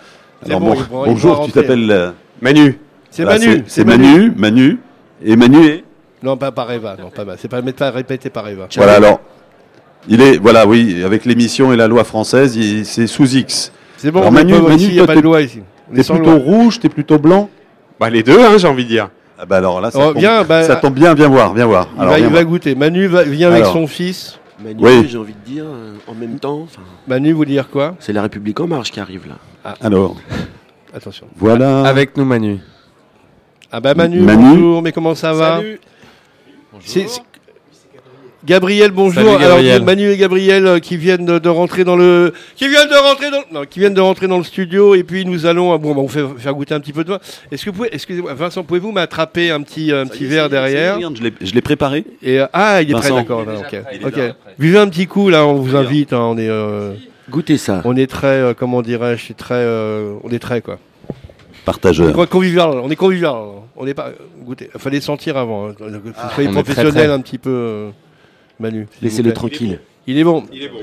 Alors 0.45 0.59
bon, 0.59 0.73
bon, 0.73 1.05
bonjour, 1.05 1.45
tu 1.45 1.51
t'appelles 1.51 1.89
euh, 1.91 2.11
Manu. 2.41 2.79
c'est 3.11 3.25
Manu. 3.25 3.63
C'est 3.67 3.85
Manu, 3.85 4.33
Manu. 4.35 4.79
Et 5.23 5.35
Manu 5.35 5.65
est. 5.67 5.83
Non, 6.23 6.37
pas 6.37 6.51
par 6.51 6.71
Eva. 6.71 6.95
Non, 6.99 7.09
pas. 7.09 7.35
C'est 7.37 7.47
pas, 7.47 7.61
pas 7.61 7.91
répété 7.91 8.29
par 8.31 8.47
Eva. 8.47 8.67
Voilà 8.75 8.93
alors. 8.93 9.19
Il 10.07 10.19
est 10.19 10.37
voilà 10.37 10.65
oui 10.65 11.03
avec 11.05 11.25
l'émission 11.25 11.71
et 11.73 11.75
la 11.75 11.87
loi 11.87 12.03
française, 12.03 12.57
c'est 12.85 13.05
sous 13.05 13.35
X. 13.35 13.71
C'est 13.97 14.09
bon. 14.09 14.21
Alors, 14.21 14.31
on 14.31 14.33
Manu- 14.33 14.53
Manu, 14.59 14.83
il 14.85 14.93
n'y 14.93 14.99
a 14.99 15.05
toi, 15.05 15.13
pas 15.13 15.15
de 15.15 15.21
loi 15.21 15.41
ici. 15.43 15.59
T'es 15.93 16.03
plutôt 16.03 16.31
loi. 16.31 16.33
rouge, 16.35 16.79
t'es 16.79 16.89
plutôt 16.89 17.19
blanc. 17.19 17.49
Bah 17.99 18.09
les 18.09 18.23
deux, 18.23 18.39
hein, 18.39 18.57
j'ai 18.57 18.67
envie 18.67 18.83
de 18.83 18.89
dire. 18.89 19.09
Ah 19.37 19.45
bah 19.45 19.57
alors 19.57 19.81
là 19.81 19.89
ça, 19.91 19.99
Oh, 19.99 20.07
tombe, 20.13 20.17
viens, 20.17 20.43
bah, 20.43 20.63
ça 20.63 20.75
tombe 20.75 20.93
bien, 20.93 21.13
viens 21.13 21.27
voir, 21.27 21.53
viens 21.53 21.65
voir. 21.65 21.87
Il, 21.95 22.01
Alors, 22.01 22.13
va, 22.29 22.39
il 22.41 22.45
goûter. 22.45 22.75
Manu 22.75 23.07
va, 23.07 23.23
vient 23.23 23.51
avec 23.51 23.65
son 23.65 23.87
fils. 23.87 24.39
Manu, 24.63 24.77
Oui. 24.83 25.07
j'ai 25.09 25.17
envie 25.17 25.33
de 25.33 25.39
dire, 25.51 25.65
euh, 25.65 25.95
en 26.07 26.13
même 26.13 26.37
temps, 26.39 26.67
Manu, 27.07 27.31
vous 27.31 27.45
dire 27.45 27.69
quoi? 27.69 27.95
C'est 27.99 28.13
la 28.13 28.21
République 28.21 28.59
en 28.59 28.67
marche 28.67 28.91
qui 28.91 28.99
arrive 28.99 29.27
là. 29.27 29.73
Alors 29.81 30.15
Attention. 30.93 31.25
voilà. 31.37 31.83
Avec 31.85 32.15
nous, 32.17 32.25
Manu. 32.25 32.59
Ah 33.71 33.79
bah 33.79 33.93
Manu, 33.95 34.19
Manu. 34.19 34.43
bonjour, 34.43 34.81
mais 34.81 34.91
comment 34.91 35.15
ça 35.15 35.33
va? 35.33 35.61
C'est- 36.81 37.07
Gabriel, 38.43 38.89
bonjour. 38.91 39.23
Salut, 39.23 39.37
Gabriel. 39.39 39.71
Alors 39.75 39.85
Manu 39.85 40.09
et 40.09 40.17
Gabriel 40.17 40.65
euh, 40.65 40.79
qui 40.79 40.97
viennent 40.97 41.25
de, 41.25 41.37
de 41.37 41.49
rentrer 41.49 41.83
dans 41.83 41.95
le, 41.95 42.33
qui 42.55 42.67
viennent 42.67 42.89
de 42.89 42.95
rentrer 42.95 43.29
dans, 43.29 43.43
non, 43.59 43.65
qui 43.69 43.79
viennent 43.79 43.93
de 43.93 44.01
rentrer 44.01 44.27
dans 44.27 44.39
le 44.39 44.43
studio 44.43 44.95
et 44.95 45.03
puis 45.03 45.25
nous 45.25 45.45
allons, 45.45 45.71
ah, 45.73 45.77
bon, 45.77 45.93
bah, 45.93 46.01
on 46.01 46.07
fait 46.07 46.23
faire 46.39 46.53
goûter 46.55 46.73
un 46.73 46.79
petit 46.79 46.91
peu 46.93 47.03
de 47.03 47.09
vin. 47.09 47.19
Est-ce 47.51 47.63
que 47.65 47.69
vous 47.69 47.75
pouvez, 47.77 47.89
excusez-moi, 47.93 48.33
Vincent, 48.33 48.63
pouvez-vous 48.63 48.91
m'attraper 48.91 49.51
un 49.51 49.61
petit, 49.61 49.91
un 49.91 50.07
petit 50.07 50.25
verre 50.25 50.49
derrière 50.49 50.97
je 51.15 51.21
l'ai- 51.21 51.33
Je 51.39 51.53
l'ai 51.53 51.61
préparé. 51.61 52.03
Et 52.23 52.39
euh, 52.39 52.47
ah, 52.51 52.81
il 52.81 52.89
est 52.89 52.93
prêt, 52.93 53.09
Vincent. 53.09 53.15
d'accord. 53.17 53.45
Ok. 54.05 54.19
Buvez 54.57 54.79
un 54.79 54.87
petit 54.89 55.05
coup 55.05 55.29
là, 55.29 55.45
on 55.45 55.55
vous 55.55 55.75
invite. 55.75 56.11
hein, 56.13 56.21
on 56.21 56.37
est, 56.39 56.49
euh, 56.49 56.93
Goûtez 57.29 57.57
ça. 57.57 57.81
on 57.85 57.95
est 57.95 58.09
très, 58.09 58.25
euh, 58.27 58.53
comment 58.57 58.81
dirais-je, 58.81 59.27
c'est 59.27 59.37
très, 59.37 59.53
euh, 59.55 60.15
on 60.23 60.31
est 60.31 60.39
très 60.39 60.61
quoi. 60.61 60.79
Partageur. 61.63 62.11
On 62.17 62.23
est 62.23 62.27
convivial, 62.27 62.69
on 62.69 62.89
est 62.89 62.95
convivial. 62.95 63.35
On 63.75 63.85
n'est 63.85 63.93
pas. 63.93 64.09
Goûtez, 64.43 64.69
fallait 64.77 64.99
sentir 64.99 65.37
avant. 65.37 65.69
hein. 65.69 65.73
Soyez 65.77 65.91
on 65.93 65.97
est 65.97 66.53
très, 66.53 66.63
professionnel 66.63 66.91
très. 66.93 67.07
un 67.11 67.19
petit 67.21 67.37
peu, 67.37 67.49
euh, 67.51 67.89
Manu. 68.61 68.87
Laissez-le 69.01 69.33
tranquille. 69.33 69.79
Il 70.07 70.17
est 70.17 70.23
bon. 70.23 70.45
Il 70.53 70.63
est 70.63 70.69
bon. 70.69 70.79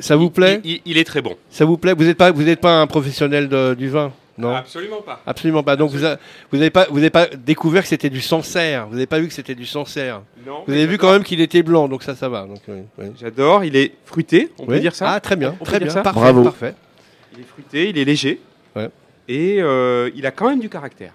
Ça 0.00 0.14
vous 0.16 0.30
plaît 0.30 0.60
il, 0.64 0.70
il- 0.74 0.80
il 0.86 0.98
est 0.98 1.04
très 1.04 1.22
bon. 1.22 1.36
Ça 1.50 1.64
vous 1.64 1.76
plaît 1.76 1.94
Vous 1.94 2.04
n'êtes 2.04 2.16
pas, 2.16 2.30
vous 2.30 2.42
n'êtes 2.44 2.60
pas 2.60 2.80
un 2.80 2.86
professionnel 2.86 3.48
de- 3.48 3.74
du 3.74 3.88
vin, 3.88 4.12
non 4.38 4.54
Absolument 4.54 5.02
pas. 5.02 5.20
Absolument 5.26 5.62
pas. 5.64 5.74
Donc 5.76 5.90
vous 5.90 5.98
n'avez 6.56 6.70
pas, 6.70 6.86
vous 6.88 6.96
n'avez 6.96 7.10
pas 7.10 7.26
découvert 7.26 7.82
que 7.82 7.88
c'était 7.88 8.08
du 8.10 8.20
Sancerre. 8.20 8.86
Vous 8.86 8.94
n'avez 8.94 9.06
pas 9.06 9.18
vu 9.18 9.26
que 9.26 9.34
c'était 9.34 9.56
du 9.56 9.66
Sancerre. 9.66 10.22
Non. 10.46 10.62
Vous 10.66 10.72
avez 10.72 10.86
vu 10.86 10.98
quand 10.98 11.10
même 11.12 11.24
qu'il 11.24 11.40
était 11.40 11.62
blanc, 11.64 11.88
donc 11.88 12.04
ça, 12.04 12.14
ça 12.14 12.28
va. 12.28 12.46
Donc, 12.46 12.60
oui, 12.68 12.82
oui. 12.98 13.06
J'adore. 13.20 13.64
Il 13.64 13.74
est 13.74 13.92
fruité. 14.04 14.50
On 14.58 14.66
peut 14.66 14.78
dire 14.78 14.94
ça. 14.94 15.10
Ah 15.10 15.20
très 15.20 15.34
bien, 15.36 15.56
On 15.60 15.64
très 15.64 15.78
dire 15.78 15.86
bien, 15.88 15.94
ça 15.94 16.02
parfait, 16.02 16.20
Bravo. 16.20 16.44
parfait. 16.44 16.74
Il 17.34 17.40
est 17.40 17.46
fruité. 17.46 17.88
Il 17.90 17.98
est 17.98 18.04
léger. 18.04 18.40
Ouais. 18.76 18.88
Et 19.28 19.56
euh, 19.60 20.10
il 20.14 20.24
a 20.26 20.30
quand 20.30 20.48
même 20.48 20.60
du 20.60 20.68
caractère. 20.68 21.12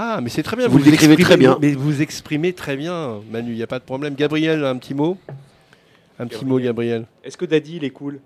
Ah, 0.00 0.20
mais 0.22 0.30
c'est 0.30 0.44
très 0.44 0.56
bien. 0.56 0.68
Vous 0.68 0.78
le 0.78 0.84
décrivez 0.84 1.14
exprimez- 1.14 1.24
très 1.24 1.36
bien. 1.36 1.58
Mais 1.60 1.72
vous 1.72 2.00
exprimez 2.02 2.52
très 2.52 2.76
bien, 2.76 3.16
Manu. 3.32 3.50
Il 3.50 3.56
n'y 3.56 3.62
a 3.64 3.66
pas 3.66 3.80
de 3.80 3.84
problème. 3.84 4.14
Gabriel, 4.14 4.64
un 4.64 4.76
petit 4.76 4.94
mot? 4.94 5.18
Un 6.20 6.26
petit 6.28 6.44
mot, 6.44 6.58
Gabriel. 6.60 7.04
Est-ce 7.24 7.36
que 7.36 7.44
Daddy 7.44 7.76
il 7.76 7.84
est 7.84 7.90
cool? 7.90 8.20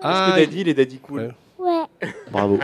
Ah, 0.00 0.10
Est-ce 0.10 0.34
que 0.34 0.40
Daddy 0.44 0.60
il 0.62 0.68
est 0.68 0.74
Daddy 0.74 0.98
cool? 0.98 1.32
Ouais. 1.58 1.82
Bravo. 2.30 2.58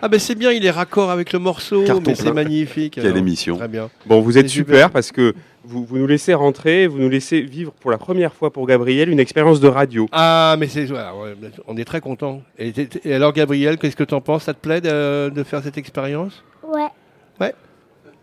Ah 0.00 0.08
ben 0.08 0.18
c'est 0.18 0.34
bien, 0.34 0.52
il 0.52 0.64
est 0.64 0.70
raccord 0.70 1.10
avec 1.10 1.32
le 1.32 1.38
morceau, 1.38 1.84
Carton 1.84 2.02
mais 2.06 2.14
c'est 2.14 2.32
magnifique. 2.32 2.94
Quelle 2.94 3.06
alors. 3.06 3.18
émission. 3.18 3.56
Très 3.56 3.68
bien. 3.68 3.90
Bon, 4.06 4.20
vous 4.20 4.38
êtes 4.38 4.48
super, 4.48 4.74
super. 4.76 4.90
parce 4.90 5.12
que 5.12 5.34
vous, 5.64 5.84
vous 5.84 5.98
nous 5.98 6.06
laissez 6.06 6.34
rentrer, 6.34 6.86
vous 6.86 6.98
nous 6.98 7.08
laissez 7.10 7.40
vivre 7.42 7.72
pour 7.72 7.90
la 7.90 7.98
première 7.98 8.32
fois 8.32 8.52
pour 8.52 8.66
Gabriel 8.66 9.10
une 9.10 9.20
expérience 9.20 9.60
de 9.60 9.68
radio. 9.68 10.08
Ah 10.12 10.56
mais 10.58 10.66
c'est 10.66 10.86
voilà, 10.86 11.14
ouais, 11.14 11.34
on 11.66 11.76
est 11.76 11.84
très 11.84 12.00
content. 12.00 12.42
Et, 12.58 12.72
alors 13.12 13.32
Gabriel, 13.32 13.76
qu'est-ce 13.76 13.96
que 13.96 14.04
t'en 14.04 14.20
penses? 14.22 14.44
Ça 14.44 14.54
te 14.54 14.60
plaît 14.60 14.80
de, 14.80 15.28
de 15.28 15.42
faire 15.44 15.62
cette 15.62 15.76
expérience? 15.78 16.42
Ouais, 16.66 17.52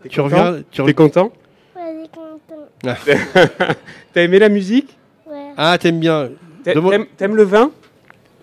T'es 0.06 0.14
Tu 0.14 0.20
content 0.22 0.36
reviens 0.44 0.62
tu 0.70 0.76
T'es 0.76 0.82
reviens- 0.82 0.94
content 0.94 1.32
ouais, 1.76 1.82
j'ai 2.02 2.08
content. 2.08 2.96
T'as 4.14 4.22
aimé 4.22 4.38
la 4.38 4.48
musique 4.48 4.96
Ouais, 5.28 5.34
Ah 5.56 5.76
t'aimes 5.78 6.00
bien 6.00 6.30
T'a- 6.64 6.72
T'aimes 6.74 7.06
t'aimes 7.16 7.36
le 7.36 7.42
vin 7.44 7.70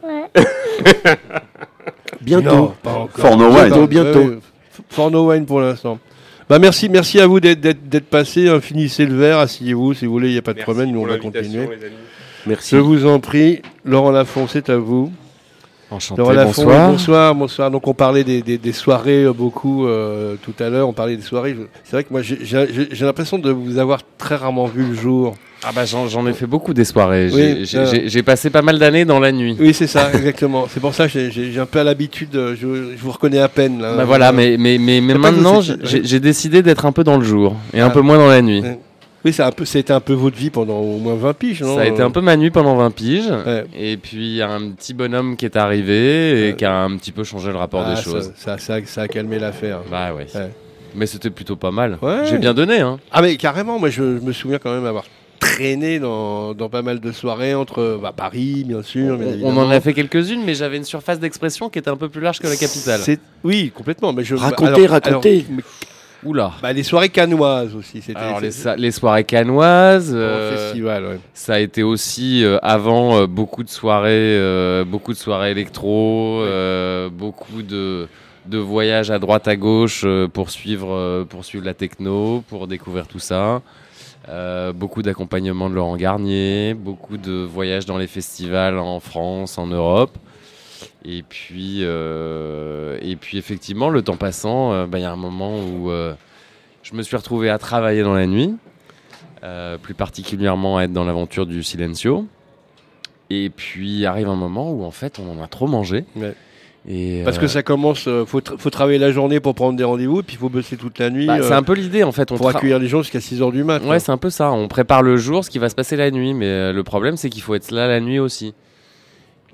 ouais. 0.04 0.23
Bientôt. 2.21 2.56
Non, 2.56 2.73
pas 2.82 2.91
encore. 2.91 3.10
For 3.28 3.38
no 3.38 3.47
wine. 3.49 3.65
Bientôt, 3.67 3.88
bientôt. 3.88 4.19
Ouais, 4.19 4.26
ouais. 4.28 4.39
For 4.89 5.12
no 5.12 5.30
wine 5.32 5.45
pour 5.45 5.60
l'instant. 5.62 5.99
Bah 6.49 6.60
merci, 6.60 6.89
merci 6.89 7.19
à 7.19 7.28
vous 7.28 7.39
d'être- 7.39 7.60
d'être 7.62 7.88
d'être 7.89 8.10
passé. 8.10 8.47
hein. 8.49 8.60
Finissez 8.62 9.06
le 9.06 9.15
verre, 9.15 9.39
asseyez-vous 9.39 9.93
si 9.93 10.06
vous 10.06 10.12
voulez, 10.13 10.30
il 10.30 10.34
n'y 10.34 10.38
a 10.38 10.41
pas 10.41 10.52
de 10.54 10.58
Merci 10.58 10.63
problème, 10.71 10.91
nous 10.91 11.02
on 11.02 11.06
va 11.06 11.17
continuer. 11.17 11.67
les 11.67 11.86
amis. 11.86 11.95
Merci. 12.45 12.76
Je 12.76 12.78
vous 12.82 13.06
en 13.06 13.19
prie, 13.19 13.62
Laurent 13.86 14.12
Lafont, 14.12 14.47
c'est 14.47 14.69
à 14.69 14.78
vous. 14.78 15.12
Enchanté, 15.93 16.19
Laurent 16.21 16.32
Lafont, 16.34 16.63
bonsoir. 16.63 16.89
bonsoir, 16.91 17.36
bonsoir. 17.36 17.71
Donc 17.71 17.88
on 17.88 17.93
parlait 17.93 18.23
des, 18.23 18.41
des- 18.41 18.58
des 18.58 18.71
soirées 18.73 19.23
euh, 19.25 19.34
beaucoup 19.34 19.86
euh, 19.88 20.36
tout 20.41 20.53
à 20.63 20.69
l'heure. 20.69 20.88
On 20.89 20.93
parlait 20.93 21.15
des 21.15 21.21
soirées. 21.23 21.56
C'est 21.84 21.91
vrai 21.95 22.03
que 22.03 22.10
moi 22.12 22.21
j'ai- 22.21 22.38
l'impression 23.06 23.38
de 23.39 23.51
vous 23.51 23.77
avoir 23.77 23.99
très 24.17 24.36
rarement 24.36 24.65
vu 24.65 24.84
le 24.86 24.95
jour. 24.95 25.36
Ah 25.65 25.69
bah 25.73 25.84
j'en 25.86 26.27
ai 26.27 26.34
fait 26.34 26.45
beaucoup 26.45 26.73
des 26.73 26.84
soirées. 26.84 27.29
Oui, 27.32 27.60
J'ai- 27.60 27.65
J'ai 27.65 27.77
euh. 27.77 28.01
j'ai- 28.08 28.23
passé 28.23 28.49
pas 28.49 28.62
mal 28.62 28.79
d'années 28.79 29.06
dans 29.06 29.19
la 29.21 29.32
nuit. 29.32 29.56
Oui, 29.60 29.73
c'est 29.73 29.88
ça, 29.88 30.10
exactement. 30.13 30.65
C'est 30.69 30.79
pour 30.82 30.93
ça 30.93 31.08
que 31.08 31.29
j'ai- 31.29 31.58
un 31.60 31.65
peu 31.65 31.79
à 31.79 31.84
l'habitude. 31.86 32.32
Je, 32.34 32.56
je 32.56 33.01
vous 33.01 33.12
reconnais 33.12 33.39
à 33.39 33.47
peine. 33.47 33.82
Là. 33.82 33.95
Bah 33.95 34.03
voilà, 34.03 34.32
mais, 34.34 34.58
mais, 34.60 34.77
mais, 34.77 34.99
mais 34.99 35.13
maintenant, 35.13 35.62
j'ai 35.62 35.75
j'ai 36.03 36.19
décidé 36.19 36.62
d'être 36.63 36.86
un 36.86 36.91
peu 36.91 37.03
dans 37.06 37.17
le 37.17 37.23
jour 37.23 37.56
et 37.73 37.79
Ah. 37.79 37.86
un 37.86 37.89
peu 37.91 38.01
moins 38.01 38.17
dans 38.17 38.27
la 38.27 38.41
nuit. 38.41 38.62
Ouais. 38.62 38.77
Oui, 39.25 39.31
c'est 39.31 39.43
un 39.43 39.51
peu, 39.51 39.63
c'était 39.63 39.93
un 39.93 40.01
peu 40.01 40.13
votre 40.13 40.36
vie 40.36 40.49
pendant 40.49 40.79
au 40.79 40.97
moins 40.97 41.15
20 41.15 41.33
piges, 41.33 41.62
non 41.62 41.75
Ça 41.75 41.81
a 41.81 41.86
été 41.86 42.01
un 42.01 42.12
peu 42.12 42.19
ma 42.19 42.36
nuit 42.36 42.51
pendant 42.51 42.75
20 42.75 42.91
piges. 42.91 43.29
Ouais. 43.45 43.65
Et 43.77 43.95
puis 43.97 44.17
il 44.17 44.36
y 44.36 44.41
a 44.41 44.49
un 44.49 44.71
petit 44.71 44.93
bonhomme 44.93 45.38
qui 45.38 45.45
est 45.45 45.55
arrivé 45.55 46.49
et 46.49 46.55
qui 46.55 46.65
a 46.65 46.81
un 46.83 46.97
petit 46.97 47.12
peu 47.13 47.23
changé 47.23 47.49
le 47.51 47.57
rapport 47.57 47.83
Ah, 47.86 47.91
des 47.91 47.95
ça, 47.95 48.01
choses. 48.03 48.33
Ça, 48.36 48.57
ça, 48.57 48.77
ça 48.86 49.01
a 49.03 49.07
calmé 49.07 49.39
l'affaire. 49.39 49.79
Bah 49.89 50.13
ouais. 50.13 50.27
Ouais. 50.36 50.49
Mais 50.95 51.05
c'était 51.07 51.29
plutôt 51.29 51.55
pas 51.55 51.71
mal. 51.71 51.97
Ouais. 52.01 52.25
J'ai 52.25 52.38
bien 52.38 52.53
donné, 52.53 52.79
hein. 52.79 52.99
Ah 53.12 53.21
mais 53.21 53.38
carrément, 53.38 53.79
moi 53.79 53.89
je, 53.89 54.17
je 54.19 54.21
me 54.25 54.33
souviens 54.33 54.59
quand 54.59 54.73
même 54.73 54.86
avoir 54.86 55.05
traîné 55.39 55.99
dans, 55.99 56.53
dans 56.53 56.69
pas 56.69 56.81
mal 56.81 56.99
de 56.99 57.12
soirées 57.12 57.53
entre 57.55 57.99
bah, 58.01 58.13
Paris, 58.15 58.63
bien 58.67 58.81
sûr. 58.81 59.17
bien 59.17 59.27
On, 59.43 59.55
en 59.57 59.69
a 59.69 59.79
fait 59.79 59.93
quelques-unes, 59.93 60.41
mais 60.45 60.53
j'avais 60.55 60.77
une 60.77 60.83
surface 60.83 61.19
d'expression 61.19 61.69
qui 61.69 61.79
était 61.79 61.89
un 61.89 61.97
peu 61.97 62.09
plus 62.09 62.21
large 62.21 62.39
que 62.39 62.47
la 62.47 62.55
capitale. 62.55 62.99
Oui, 63.43 63.71
complètement. 63.73 64.13
Mais 64.13 64.23
je... 64.23 64.36
Racontez, 64.36 64.86
racontez. 64.86 65.45
mais- 65.49 65.63
Oula. 66.25 66.53
bah, 66.62 66.73
les 66.73 66.83
soirées 66.83 67.09
canoises 67.09 67.75
aussi. 67.75 68.01
C'était 68.01 68.17
Alors 68.19 68.39
les, 68.39 68.51
c'était- 68.51 68.63
sa- 68.63 68.75
les 68.75 68.91
soirées 68.91 69.23
canoises, 69.23 70.12
euh, 70.13 70.55
festival, 70.67 71.05
ouais. 71.05 71.19
ça 71.33 71.55
a 71.55 71.59
été 71.59 71.83
aussi 71.83 72.43
euh, 72.43 72.57
avant 72.62 73.17
euh, 73.17 73.27
beaucoup 73.27 73.63
de 73.63 73.69
soirées, 73.69 74.83
beaucoup 74.86 75.13
de 75.13 75.17
soirées 75.17 75.51
électro, 75.51 76.43
beaucoup 77.12 77.62
de, 77.62 78.07
de 78.45 78.57
voyages 78.57 79.12
à 79.12 79.19
droite 79.19 79.47
à 79.47 79.55
gauche 79.55 80.05
pour 80.33 80.49
suivre, 80.49 81.23
pour 81.29 81.45
suivre 81.45 81.65
la 81.65 81.73
techno, 81.73 82.43
pour 82.49 82.67
découvrir 82.67 83.07
tout 83.07 83.19
ça. 83.19 83.62
Beaucoup 84.75 85.01
d'accompagnement 85.01 85.69
de 85.69 85.75
Laurent 85.75 85.97
Garnier, 85.97 86.73
beaucoup 86.73 87.17
de 87.17 87.43
voyages 87.43 87.86
dans 87.86 87.97
les 87.97 88.07
festivals 88.07 88.77
en 88.79 88.99
France, 89.01 89.57
en 89.57 89.67
Europe. 89.67 90.17
Et 91.06 91.24
puis, 91.28 91.80
euh, 91.82 92.98
et 93.02 93.16
puis 93.16 93.38
effectivement, 93.38 93.89
le 93.89 94.02
temps 94.02 94.16
passant, 94.16 94.72
euh, 94.72 94.86
bah, 94.86 95.00
il 95.00 95.02
y 95.02 95.06
a 95.06 95.12
un 95.12 95.18
moment 95.18 95.60
où 95.60 95.92
euh, 95.92 96.13
je 96.82 96.96
me 96.96 97.02
suis 97.04 97.18
retrouvé 97.18 97.50
à 97.50 97.58
travailler 97.58 98.04
dans 98.04 98.13
la 98.13 98.26
nuit, 98.26 98.56
plus 99.82 99.94
particulièrement 99.94 100.78
à 100.78 100.84
être 100.84 100.94
dans 100.94 101.04
l'aventure 101.04 101.46
du 101.46 101.62
Silencio. 101.63 102.26
Et 103.30 103.50
puis 103.50 104.06
arrive 104.06 104.30
un 104.30 104.36
moment 104.36 104.72
où 104.72 104.84
en 104.84 104.92
fait 104.92 105.20
on 105.20 105.38
en 105.38 105.44
a 105.44 105.48
trop 105.48 105.68
mangé. 105.68 106.06
Ouais. 106.16 106.36
Et, 106.88 107.22
Parce 107.24 107.38
que 107.38 107.48
ça 107.48 107.63
commence, 107.63 108.10
faut, 108.26 108.42
tra- 108.42 108.58
faut 108.58 108.70
travailler 108.70 109.00
la 109.00 109.12
journée 109.12 109.39
pour 109.39 109.56
prendre 109.56 109.78
des 109.78 109.86
rendez-vous, 109.86 110.22
puis 110.22 110.36
il 110.36 110.39
faut 110.39 110.50
bosser 110.50 110.76
toute 110.76 111.00
la 111.00 111.10
nuit 111.10 111.26
bah, 111.28 111.42
c'est 111.42 111.54
un 111.54 111.63
peu 111.63 111.74
l'idée 111.74 112.04
en 112.04 112.12
fait. 112.12 112.32
On 112.32 112.38
pour 112.38 112.50
accueillir 112.50 112.80
les 112.80 112.88
gens 112.88 113.02
jusqu'à 113.02 113.20
6h 113.20 113.52
du 113.52 113.63
mat. 113.63 113.82
Ouais, 113.84 114.00
c'est 114.00 114.12
un 114.12 114.18
peu 114.18 114.30
ça. 114.30 114.52
On 114.52 114.68
prépare 114.68 115.02
le 115.02 115.18
jour, 115.18 115.44
ce 115.44 115.50
qui 115.50 115.60
va 115.60 115.70
se 115.70 115.76
passer 115.76 115.96
la 115.96 116.12
nuit, 116.12 116.34
mais 116.34 116.72
le 116.72 116.84
problème 116.84 117.18
c'est 117.18 117.30
qu'il 117.30 117.42
faut 117.42 117.56
être 117.56 117.72
là 117.72 117.88
la 117.88 118.00
nuit 118.00 118.20
aussi. 118.20 118.54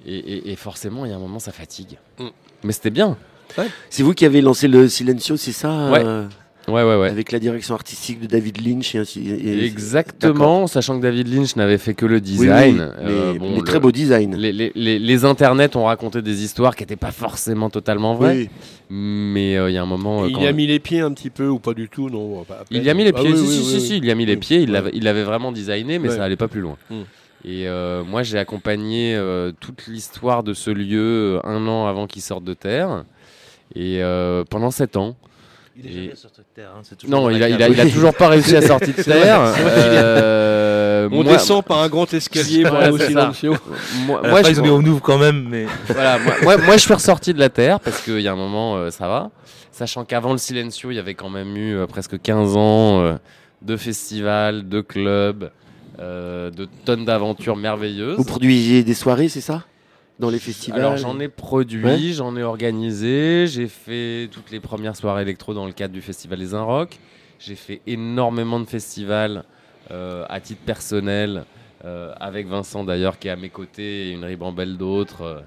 Et, 0.06 0.16
et- 0.18 0.52
et 0.52 0.56
forcément, 0.56 1.06
il 1.06 1.10
y 1.12 1.14
a 1.14 1.18
un 1.18 1.20
moment, 1.20 1.40
ça 1.40 1.52
fatigue. 1.52 1.98
Mm. 2.20 2.28
Mais 2.64 2.74
c'était 2.74 2.90
bien. 2.90 3.18
C'est 3.90 4.04
vous 4.04 4.14
qui 4.14 4.26
avez 4.26 4.42
lancé 4.42 4.68
le 4.68 4.88
Silencio, 4.88 5.36
c'est 5.36 5.52
ça 5.52 5.90
Ouais. 5.92 6.02
euh, 6.06 6.28
Ouais, 6.68 6.84
ouais, 6.84 6.98
ouais. 6.98 7.10
Avec 7.10 7.32
la 7.32 7.40
direction 7.40 7.74
artistique 7.74 8.20
de 8.20 8.28
David 8.28 8.62
Lynch 8.64 8.94
et 8.94 9.00
ainsi. 9.00 9.28
et- 9.28 9.66
Exactement, 9.66 10.68
sachant 10.68 10.98
que 10.98 11.02
David 11.02 11.28
Lynch 11.34 11.56
n'avait 11.56 11.80
fait 11.80 11.96
que 11.96 12.06
le 12.06 12.16
Oui, 12.18 12.22
design. 12.22 12.76
oui, 13.00 13.06
euh, 13.08 13.34
bon, 13.40 13.56
le- 13.56 13.64
très 13.64 13.80
beau 13.80 13.92
design. 13.92 14.36
Les, 14.36 14.52
les- 14.52 14.72
les- 14.76 15.00
les 15.00 15.26
internets 15.26 15.76
ont 15.76 15.86
raconté 15.86 16.22
des 16.22 16.44
histoires 16.44 16.76
qui 16.76 16.84
n'étaient 16.84 16.96
pas 16.96 17.12
forcément 17.12 17.72
totalement 17.72 18.14
vraies. 18.14 18.38
Oui. 18.38 18.50
Mais 18.92 19.58
euh, 19.58 19.72
il 19.72 19.74
y 19.74 19.78
a 19.78 19.82
un 19.82 19.88
moment. 19.88 20.26
euh, 20.26 20.28
Il 20.30 20.40
y 20.44 20.46
a 20.46 20.52
mis 20.52 20.68
les 20.68 20.80
pieds 20.80 21.00
un 21.00 21.12
petit 21.14 21.32
peu, 21.32 21.48
ou 21.48 21.58
pas 21.58 21.74
du 21.74 21.90
tout, 21.90 22.08
non 22.12 22.46
Il 22.70 22.84
y 22.84 22.90
a 22.90 22.94
mis 22.94 23.04
les 23.04 23.14
Ah 23.16 23.20
pieds, 23.20 23.32
oui, 23.32 23.38
si, 23.38 23.44
oui, 23.44 23.50
si, 23.50 23.60
oui, 23.60 23.66
si, 23.66 23.76
oui. 23.76 23.82
si, 23.82 23.98
il 23.98 24.06
y 24.06 24.12
a 24.12 24.16
mis 24.16 24.28
les 24.28 24.34
Oui. 24.34 24.40
pieds, 24.40 24.62
il 24.62 25.04
l'avait 25.04 25.24
vraiment 25.24 25.52
designé, 25.52 25.98
mais 25.98 26.10
Ouais. 26.10 26.16
ça 26.16 26.24
allait 26.24 26.36
pas 26.36 26.48
plus 26.48 26.62
loin. 26.62 26.78
Mm. 26.92 26.96
Et 27.46 27.68
euh, 27.68 28.04
moi, 28.04 28.24
j'ai 28.24 28.38
accompagné 28.38 29.16
euh, 29.16 29.52
toute 29.60 29.88
l'histoire 29.88 30.44
de 30.44 30.54
ce 30.54 30.70
lieu 30.72 31.38
euh, 31.38 31.40
un 31.46 31.68
an 31.68 31.88
avant 31.88 32.06
qu'il 32.08 32.22
sorte 32.22 32.44
de 32.44 32.54
terre. 32.54 33.04
Et 33.76 34.04
euh, 34.04 34.44
pendant 34.50 34.72
sept 34.72 34.98
ans. 34.98 35.16
Il 35.78 35.86
est 35.86 35.90
Et- 35.90 36.04
jamais 36.04 36.16
sorti 36.16 36.42
de 36.42 36.46
terre. 36.54 36.72
hein, 36.78 36.82
Non, 37.08 37.30
il 37.30 37.42
a, 37.42 37.48
il, 37.48 37.54
a, 37.56 37.58
cave. 37.58 37.72
il 37.72 37.80
a 37.80 37.90
toujours 37.90 38.14
pas 38.14 38.28
réussi 38.28 38.56
à 38.58 38.62
sortir 38.62 38.94
de 38.94 39.02
terre. 39.04 39.40
Euh, 39.58 41.08
On 41.12 41.24
moi- 41.24 41.34
descend 41.34 41.64
par 41.64 41.80
un 41.80 41.88
grand 41.88 42.12
escalier 42.14 42.64
pour 42.64 42.76
aller 42.76 42.92
au 42.92 42.98
silencio. 42.98 43.56
Moi, 44.06 44.22
moi, 44.28 44.44
fin, 44.44 44.54
je- 44.54 44.62
on 44.62 44.84
ouvre 44.86 45.02
quand 45.02 45.18
même, 45.18 45.48
mais 45.50 45.66
voilà, 45.88 46.18
moi, 46.20 46.34
moi, 46.44 46.58
moi, 46.58 46.74
je 46.78 46.82
suis 46.82 46.94
ressorti 46.94 47.34
de 47.34 47.40
la 47.40 47.50
Terre 47.50 47.80
parce 47.80 48.02
qu'il 48.02 48.20
y 48.20 48.28
a 48.28 48.34
un 48.34 48.36
moment, 48.36 48.76
euh, 48.78 48.92
ça 48.92 49.08
va. 49.08 49.32
Sachant 49.72 50.04
qu'avant 50.04 50.34
le 50.34 50.38
Silencio, 50.38 50.92
il 50.92 50.96
y 50.96 51.00
avait 51.00 51.14
quand 51.14 51.30
même 51.30 51.56
eu 51.56 51.76
euh, 51.78 51.88
presque 51.88 52.20
15 52.22 52.58
ans 52.58 53.02
euh, 53.02 53.16
de 53.62 53.78
festivals, 53.78 54.68
de 54.68 54.82
clubs, 54.82 55.52
de 56.00 56.68
tonnes 56.86 57.06
d'aventures 57.06 57.56
merveilleuses. 57.58 58.18
Vous 58.18 58.24
produisiez 58.24 58.84
des 58.84 58.94
soirées, 58.94 59.30
c'est 59.30 59.42
ça? 59.42 59.66
Dans 60.20 60.30
les 60.30 60.40
festivals 60.40 60.80
Alors 60.82 60.98
j'en 60.98 61.20
ai 61.20 61.30
produit, 61.30 61.84
Ouais. 61.86 62.00
j'en 62.14 62.36
ai 62.36 62.44
organisé, 62.44 63.48
j'ai 63.48 63.68
fait 63.68 64.28
toutes 64.32 64.52
les 64.52 64.60
premières 64.60 64.96
soirées 64.96 65.22
électro 65.22 65.54
dans 65.54 65.66
le 65.66 65.72
cadre 65.72 65.94
du 65.94 66.02
festival 66.02 66.40
des 66.40 66.56
Rock. 66.58 66.98
J'ai 67.40 67.56
fait 67.56 67.82
énormément 67.88 68.60
de 68.60 68.66
festivals 68.66 69.44
euh, 69.92 70.26
à 70.28 70.42
titre 70.42 70.62
personnel, 70.66 71.46
euh, 71.86 72.14
avec 72.20 72.48
Vincent 72.48 72.84
d'ailleurs 72.84 73.18
qui 73.18 73.30
est 73.30 73.32
à 73.32 73.38
mes 73.38 73.50
côtés 73.50 74.10
et 74.10 74.12
une 74.12 74.26
ribambelle 74.26 74.78
d'autres. 74.78 75.22
euh, 75.24 75.40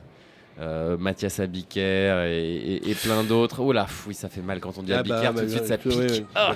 euh, 0.61 0.97
Mathias 0.99 1.41
Abiker 1.41 2.27
et, 2.29 2.57
et- 2.57 2.91
et 2.91 2.95
plein 2.95 3.25
d'autres. 3.25 3.61
Oh 3.61 3.73
là, 3.73 3.87
fou, 3.87 4.11
oui, 4.11 4.15
ça 4.15 4.29
fait 4.29 4.43
mal 4.43 4.61
quand 4.61 4.77
on 4.79 4.83
dit 4.83 4.93
Ah 4.93 4.99
Abiker, 4.99 5.33
bah, 5.33 5.41
tout 5.41 5.47
de 5.47 5.51
suite 5.51 5.65
ça 5.65 5.79
pique. 5.79 5.93
ouais, 5.99 6.25
Ah, 6.35 6.55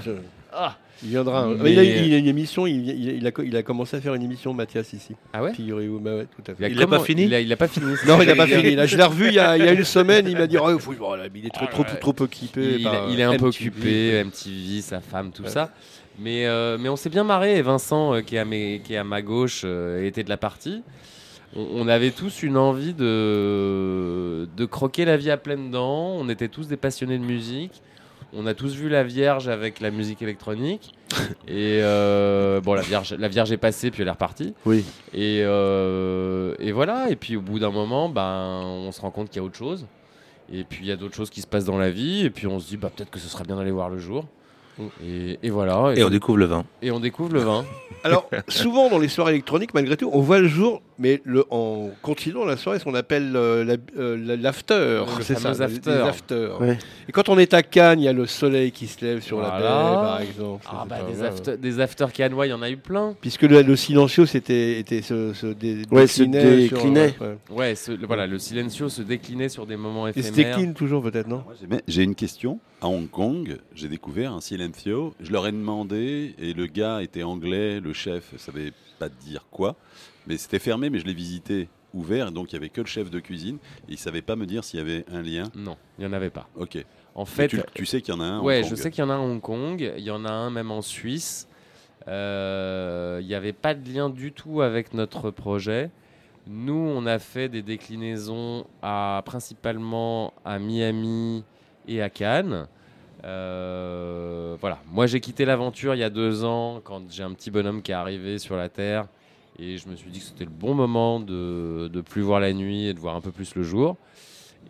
ah. 0.52 0.76
Il 1.02 1.10
viendra. 1.10 1.46
Mais- 1.46 1.72
Il, 1.72 1.78
a, 1.78 1.82
il 1.84 2.14
a 2.14 2.16
une 2.18 2.26
émission, 2.26 2.66
il, 2.66 2.88
il- 2.88 3.16
il 3.18 3.26
a, 3.26 3.30
il 3.44 3.56
a 3.56 3.62
commencé 3.62 3.96
à 3.96 4.00
faire 4.00 4.14
une 4.14 4.22
émission 4.22 4.54
Mathias 4.54 4.92
ici. 4.94 5.14
Ah 5.32 5.42
ouais? 5.42 5.52
Figurez-vous, 5.52 6.00
bah 6.00 6.16
ouais, 6.16 6.26
tout 6.34 6.50
à 6.50 6.54
fait. 6.54 6.64
a 6.64 6.68
Il 6.68 6.82
a 6.82 6.86
pas 6.86 7.00
fini? 7.00 7.24
il 7.24 7.34
a, 7.34 7.40
il 7.40 7.52
a 7.52 7.56
pas 7.56 7.68
fini. 7.68 7.86
Non, 8.06 8.20
il 8.22 8.26
n'a 8.26 8.34
pas 8.34 8.46
fini. 8.46 8.74
Là, 8.74 8.86
je 8.86 8.96
l'ai 8.96 9.02
revu 9.04 9.28
il 9.28 9.34
y, 9.34 9.38
a, 9.38 9.58
il 9.58 9.64
y 9.64 9.68
a 9.68 9.72
une 9.72 9.84
semaine. 9.84 10.26
Il 10.26 10.38
m'a 10.38 10.46
dit 10.46 10.56
oh, 10.58 10.78
faut- 10.78 10.92
voilà, 10.94 11.24
il 11.34 11.44
est 11.46 11.50
trop, 11.50 11.66
trop, 11.66 11.82
Ouais. 11.82 11.98
trop, 12.00 12.12
trop 12.12 12.24
occupé. 12.24 12.76
Il, 12.78 12.82
par, 12.84 13.10
il 13.10 13.20
est 13.20 13.24
euh, 13.24 13.30
un 13.30 13.36
peu 13.36 13.46
MTV. 13.46 13.68
occupé, 13.68 14.24
MTV, 14.24 14.80
sa 14.80 15.00
femme, 15.00 15.32
tout 15.32 15.42
Ouais. 15.42 15.50
ça. 15.50 15.70
Mais, 16.18 16.46
euh, 16.46 16.78
mais 16.80 16.88
on 16.88 16.96
s'est 16.96 17.10
bien 17.10 17.24
marré. 17.24 17.58
Et 17.58 17.62
Vincent, 17.62 18.14
euh, 18.14 18.20
qui, 18.22 18.36
est 18.36 18.38
à 18.38 18.44
mes- 18.46 18.80
qui 18.82 18.94
est 18.94 18.96
à 18.96 19.04
ma 19.04 19.20
gauche, 19.20 19.62
euh, 19.66 20.02
était 20.06 20.24
de 20.24 20.30
la 20.30 20.38
partie. 20.38 20.82
On, 21.54 21.66
on 21.74 21.88
avait 21.88 22.10
tous 22.10 22.42
une 22.42 22.56
envie 22.56 22.94
de, 22.94 24.48
de 24.56 24.64
croquer 24.64 25.04
la 25.04 25.16
vie 25.18 25.30
à 25.30 25.36
pleines 25.36 25.70
dents. 25.70 26.16
On 26.18 26.28
était 26.30 26.48
tous 26.48 26.68
des 26.68 26.76
passionnés 26.78 27.18
de 27.18 27.24
musique. 27.24 27.82
On 28.32 28.46
a 28.46 28.54
tous 28.54 28.74
vu 28.74 28.88
la 28.88 29.04
Vierge 29.04 29.48
avec 29.48 29.80
la 29.80 29.90
musique 29.90 30.22
électronique. 30.22 30.94
et 31.48 31.80
euh, 31.82 32.60
bon, 32.60 32.74
la 32.74 32.82
Vierge, 32.82 33.14
la 33.14 33.28
Vierge 33.28 33.52
est 33.52 33.56
passée, 33.56 33.90
puis 33.90 34.02
elle 34.02 34.08
est 34.08 34.12
repartie. 34.12 34.54
Oui. 34.64 34.84
Et, 35.14 35.42
euh, 35.42 36.54
et 36.58 36.72
voilà. 36.72 37.08
Et 37.10 37.16
puis 37.16 37.36
au 37.36 37.40
bout 37.40 37.58
d'un 37.58 37.70
moment, 37.70 38.08
ben, 38.08 38.62
on 38.64 38.92
se 38.92 39.00
rend 39.00 39.10
compte 39.10 39.28
qu'il 39.30 39.40
y 39.40 39.44
a 39.44 39.46
autre 39.46 39.56
chose. 39.56 39.86
Et 40.52 40.64
puis 40.64 40.84
il 40.84 40.88
y 40.88 40.92
a 40.92 40.96
d'autres 40.96 41.14
choses 41.14 41.30
qui 41.30 41.40
se 41.40 41.46
passent 41.46 41.64
dans 41.64 41.78
la 41.78 41.90
vie. 41.90 42.24
Et 42.24 42.30
puis 42.30 42.46
on 42.46 42.58
se 42.58 42.68
dit, 42.68 42.76
bah, 42.76 42.90
peut-être 42.94 43.10
que 43.10 43.18
ce 43.18 43.28
serait 43.28 43.44
bien 43.44 43.56
d'aller 43.56 43.70
voir 43.70 43.88
le 43.88 43.98
jour. 43.98 44.26
Et, 45.04 45.38
et 45.42 45.50
voilà. 45.50 45.92
Et 45.96 46.04
on 46.04 46.10
découvre 46.10 46.38
le 46.38 46.46
vin. 46.46 46.64
et 46.82 46.90
on 46.90 47.00
découvre 47.00 47.32
le 47.32 47.40
vin. 47.40 47.64
Alors, 48.04 48.28
souvent 48.46 48.88
dans 48.88 48.98
les 48.98 49.08
soirées 49.08 49.32
électroniques, 49.32 49.74
malgré 49.74 49.96
tout, 49.96 50.08
on 50.12 50.20
voit 50.20 50.38
le 50.38 50.46
jour, 50.46 50.80
mais 50.98 51.20
le, 51.24 51.44
en 51.50 51.90
continuant 52.02 52.44
la 52.44 52.56
soirée, 52.56 52.78
ce 52.78 52.84
qu'on 52.84 52.94
appelle 52.94 53.32
euh, 53.34 53.64
la- 53.64 53.76
euh, 53.98 54.16
la- 54.22 54.36
l'after. 54.36 55.02
C'est 55.22 55.36
ça, 55.38 55.52
les- 55.52 55.62
after. 55.62 55.90
les 55.90 55.96
afters. 55.96 56.60
Ouais. 56.60 56.78
Et 57.08 57.12
quand 57.12 57.28
on 57.28 57.36
est 57.38 57.52
à 57.52 57.62
Cannes, 57.62 57.98
il 57.98 58.04
y 58.04 58.08
a 58.08 58.12
le 58.12 58.26
soleil 58.26 58.70
qui 58.70 58.86
se 58.86 59.04
lève 59.04 59.22
sur 59.22 59.40
la 59.40 59.50
baie, 59.50 59.62
par 59.64 60.20
exemple. 60.20 60.66
Ah, 60.70 60.84
bah, 60.88 60.98
des, 61.10 61.22
after, 61.24 61.56
des 61.56 61.80
after 61.80 62.06
cannois, 62.14 62.46
il 62.46 62.50
y 62.50 62.52
en 62.52 62.62
a 62.62 62.70
eu 62.70 62.76
plein. 62.76 63.16
Puisque 63.20 63.42
le, 63.42 63.62
le 63.62 63.76
silencio, 63.76 64.24
c'était 64.26 64.78
était 64.78 65.02
se, 65.02 65.32
se 65.32 65.46
dé- 65.46 65.82
Ouais, 65.90 66.06
se 66.06 66.22
déclinait. 66.22 66.68
sur- 66.68 66.76
déclinait. 66.76 67.14
ouais. 67.20 67.36
Ouais, 67.50 67.74
ce- 67.74 67.92
le- 67.92 68.06
voilà, 68.06 68.26
le 68.28 68.38
silencio 68.38 68.88
se 68.88 69.02
déclinait 69.02 69.48
sur 69.48 69.66
des 69.66 69.76
moments 69.76 70.06
Et 70.06 70.12
se 70.12 70.18
éphémères. 70.20 70.54
décline 70.56 70.74
toujours, 70.74 71.02
peut-être, 71.02 71.26
non? 71.28 71.42
J'ai 71.88 72.02
une 72.04 72.14
question. 72.14 72.60
À 72.82 72.88
Hong 72.88 73.08
Kong, 73.10 73.58
j'ai 73.74 73.88
découvert 73.88 74.32
un 74.34 74.40
silencio. 74.40 75.14
Je 75.20 75.32
leur 75.32 75.46
ai 75.46 75.52
demandé, 75.52 76.34
et 76.38 76.52
le 76.52 76.66
gars 76.66 77.02
était 77.02 77.22
anglais, 77.22 77.80
le 77.80 77.92
chef 77.94 78.36
savait 78.36 78.72
pas 78.98 79.08
dire 79.08 79.46
quoi, 79.50 79.76
mais 80.26 80.36
c'était 80.36 80.58
fermé, 80.58 80.90
mais 80.90 80.98
je 80.98 81.06
l'ai 81.06 81.14
visité 81.14 81.68
ouvert, 81.94 82.32
donc 82.32 82.52
il 82.52 82.56
y 82.56 82.58
avait 82.58 82.68
que 82.68 82.82
le 82.82 82.86
chef 82.86 83.10
de 83.10 83.18
cuisine, 83.18 83.56
et 83.88 83.92
il 83.92 83.98
savait 83.98 84.20
pas 84.20 84.36
me 84.36 84.44
dire 84.44 84.62
s'il 84.62 84.78
y 84.78 84.82
avait 84.82 85.06
un 85.10 85.22
lien. 85.22 85.44
Non, 85.54 85.76
il 85.98 86.02
n'y 86.04 86.10
en 86.10 86.12
avait 86.12 86.28
pas. 86.30 86.48
Ok. 86.56 86.84
En 87.14 87.24
fait, 87.24 87.48
tu, 87.48 87.60
tu 87.74 87.86
sais 87.86 88.02
qu'il 88.02 88.12
y 88.12 88.16
en 88.16 88.20
a 88.20 88.24
un. 88.24 88.40
Ouais, 88.42 88.58
Hong 88.58 88.64
je 88.64 88.68
Kong. 88.74 88.78
sais 88.78 88.90
qu'il 88.90 89.00
y 89.02 89.06
en 89.06 89.10
a 89.10 89.14
un 89.14 89.20
à 89.20 89.22
Hong 89.22 89.40
Kong, 89.40 89.92
il 89.96 90.04
y 90.04 90.10
en 90.10 90.24
a 90.26 90.30
un 90.30 90.50
même 90.50 90.70
en 90.70 90.82
Suisse. 90.82 91.48
Euh, 92.08 93.18
Il 93.22 93.26
n'y 93.26 93.34
avait 93.34 93.54
pas 93.54 93.74
de 93.74 93.90
lien 93.90 94.10
du 94.10 94.32
tout 94.32 94.60
avec 94.60 94.92
notre 94.92 95.30
projet. 95.30 95.90
Nous, 96.46 96.74
on 96.74 97.06
a 97.06 97.18
fait 97.18 97.48
des 97.48 97.62
déclinaisons 97.62 98.66
à, 98.82 99.22
principalement 99.24 100.32
à 100.44 100.58
Miami 100.58 101.42
et 101.86 102.02
à 102.02 102.10
Cannes. 102.10 102.66
Euh, 103.24 104.56
voilà. 104.60 104.78
Moi, 104.92 105.06
j'ai 105.06 105.20
quitté 105.20 105.44
l'aventure 105.44 105.94
il 105.94 105.98
y 105.98 106.04
a 106.04 106.10
deux 106.10 106.44
ans 106.44 106.80
quand 106.84 107.02
j'ai 107.10 107.22
un 107.22 107.32
petit 107.32 107.50
bonhomme 107.50 107.82
qui 107.82 107.92
est 107.92 107.94
arrivé 107.94 108.38
sur 108.38 108.56
la 108.56 108.68
Terre 108.68 109.06
et 109.58 109.78
je 109.78 109.88
me 109.88 109.96
suis 109.96 110.10
dit 110.10 110.20
que 110.20 110.26
c'était 110.26 110.44
le 110.44 110.50
bon 110.50 110.74
moment 110.74 111.18
de, 111.18 112.02
plus 112.02 112.22
voir 112.22 112.40
la 112.40 112.52
nuit 112.52 112.86
et 112.86 112.94
de 112.94 113.00
voir 113.00 113.16
un 113.16 113.20
peu 113.20 113.32
plus 113.32 113.54
le 113.54 113.62
jour. 113.62 113.96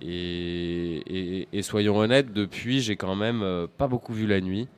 Et 0.01 1.63
soyons 1.63 1.97
honnêtes, 1.97 2.33
depuis, 2.33 2.81
j'ai 2.81 2.97
quand 2.97 3.17
même 3.17 3.43
euh, 3.43 3.67
pas 3.67 3.89
beaucoup 3.89 4.13
vu 4.13 4.27
la 4.27 4.41
nuit. 4.41 4.69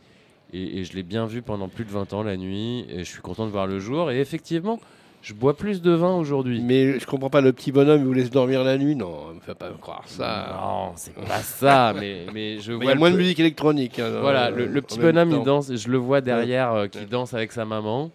Et, 0.53 0.78
et 0.78 0.84
je 0.84 0.95
l'ai 0.95 1.03
bien 1.03 1.26
vu 1.26 1.43
pendant 1.43 1.68
plus 1.68 1.84
de 1.84 1.91
20 1.91 2.14
ans 2.14 2.22
la 2.22 2.36
nuit. 2.36 2.86
Et 2.89 3.01
je 3.01 3.11
suis 3.11 3.20
content 3.20 3.45
de 3.45 3.51
voir 3.51 3.66
le 3.66 3.78
jour. 3.80 4.11
Et 4.11 4.20
effectivement, 4.20 4.80
je 5.22 5.34
bois 5.34 5.56
plus 5.56 5.82
de 5.82 5.90
vin 5.90 6.14
aujourd'hui. 6.16 6.60
Mais 6.62 6.98
je 6.98 7.06
comprends 7.06 7.28
pas, 7.30 7.40
le 7.40 7.52
petit 7.52 7.72
bonhomme, 7.72 8.00
il 8.00 8.06
vous 8.06 8.12
laisse 8.12 8.30
dormir 8.30 8.64
la 8.64 8.78
nuit 8.78 8.94
Non, 8.96 9.28
ne 9.30 9.34
me 9.34 9.40
fait 9.40 9.54
pas 9.54 9.68
croire 9.80 10.02
ça. 10.06 10.56
Non, 10.60 10.92
c'est 10.96 11.14
pas 11.14 11.40
ça. 11.40 11.92
Mais, 11.98 12.26
mais 12.32 12.58
je 12.60 12.72
Mais 12.72 12.78
Il 12.78 12.80
y 12.80 12.82
vois 12.84 12.90
a 12.92 12.94
le 12.94 12.98
moins 13.00 13.10
de 13.10 13.16
musique 13.16 13.40
électronique. 13.40 13.98
hein, 13.98 14.18
Voilà, 14.20 14.46
euh, 14.46 14.50
le, 14.50 14.66
le 14.66 14.78
en 14.78 14.82
petit 14.82 14.98
bonhomme, 14.98 15.30
il 15.32 15.42
danse. 15.42 15.74
Je 15.74 15.88
le 15.90 15.98
vois 15.98 16.20
derrière, 16.20 16.72
euh, 16.72 16.86
qui 16.86 17.04
danse 17.06 17.34
avec 17.34 17.52
sa 17.52 17.64
maman. 17.64 18.10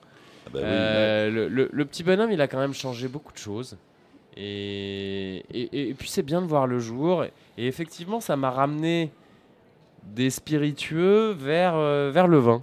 Ah 0.46 0.50
bah 0.54 0.60
oui. 0.60 0.66
Euh, 0.66 1.30
le, 1.30 1.48
le- 1.48 1.70
le 1.72 1.86
petit 1.86 2.04
bonhomme, 2.04 2.32
il 2.32 2.42
a 2.42 2.48
quand 2.48 2.60
même 2.60 2.74
changé 2.74 3.08
beaucoup 3.08 3.32
de 3.34 3.38
choses. 3.38 3.78
Et, 4.36 5.44
et- 5.54 5.90
et 5.90 5.94
puis 5.94 6.10
c'est 6.10 6.24
bien 6.24 6.42
de 6.42 6.48
voir 6.48 6.66
le 6.68 6.80
jour. 6.80 7.24
Et 7.58 7.68
effectivement, 7.68 8.20
ça 8.20 8.36
m'a 8.36 8.50
ramené 8.50 9.12
des 10.16 10.30
spiritueux 10.30 11.32
vers, 11.38 11.76
euh, 11.76 12.12
vers 12.14 12.28
le 12.28 12.38
vin. 12.40 12.62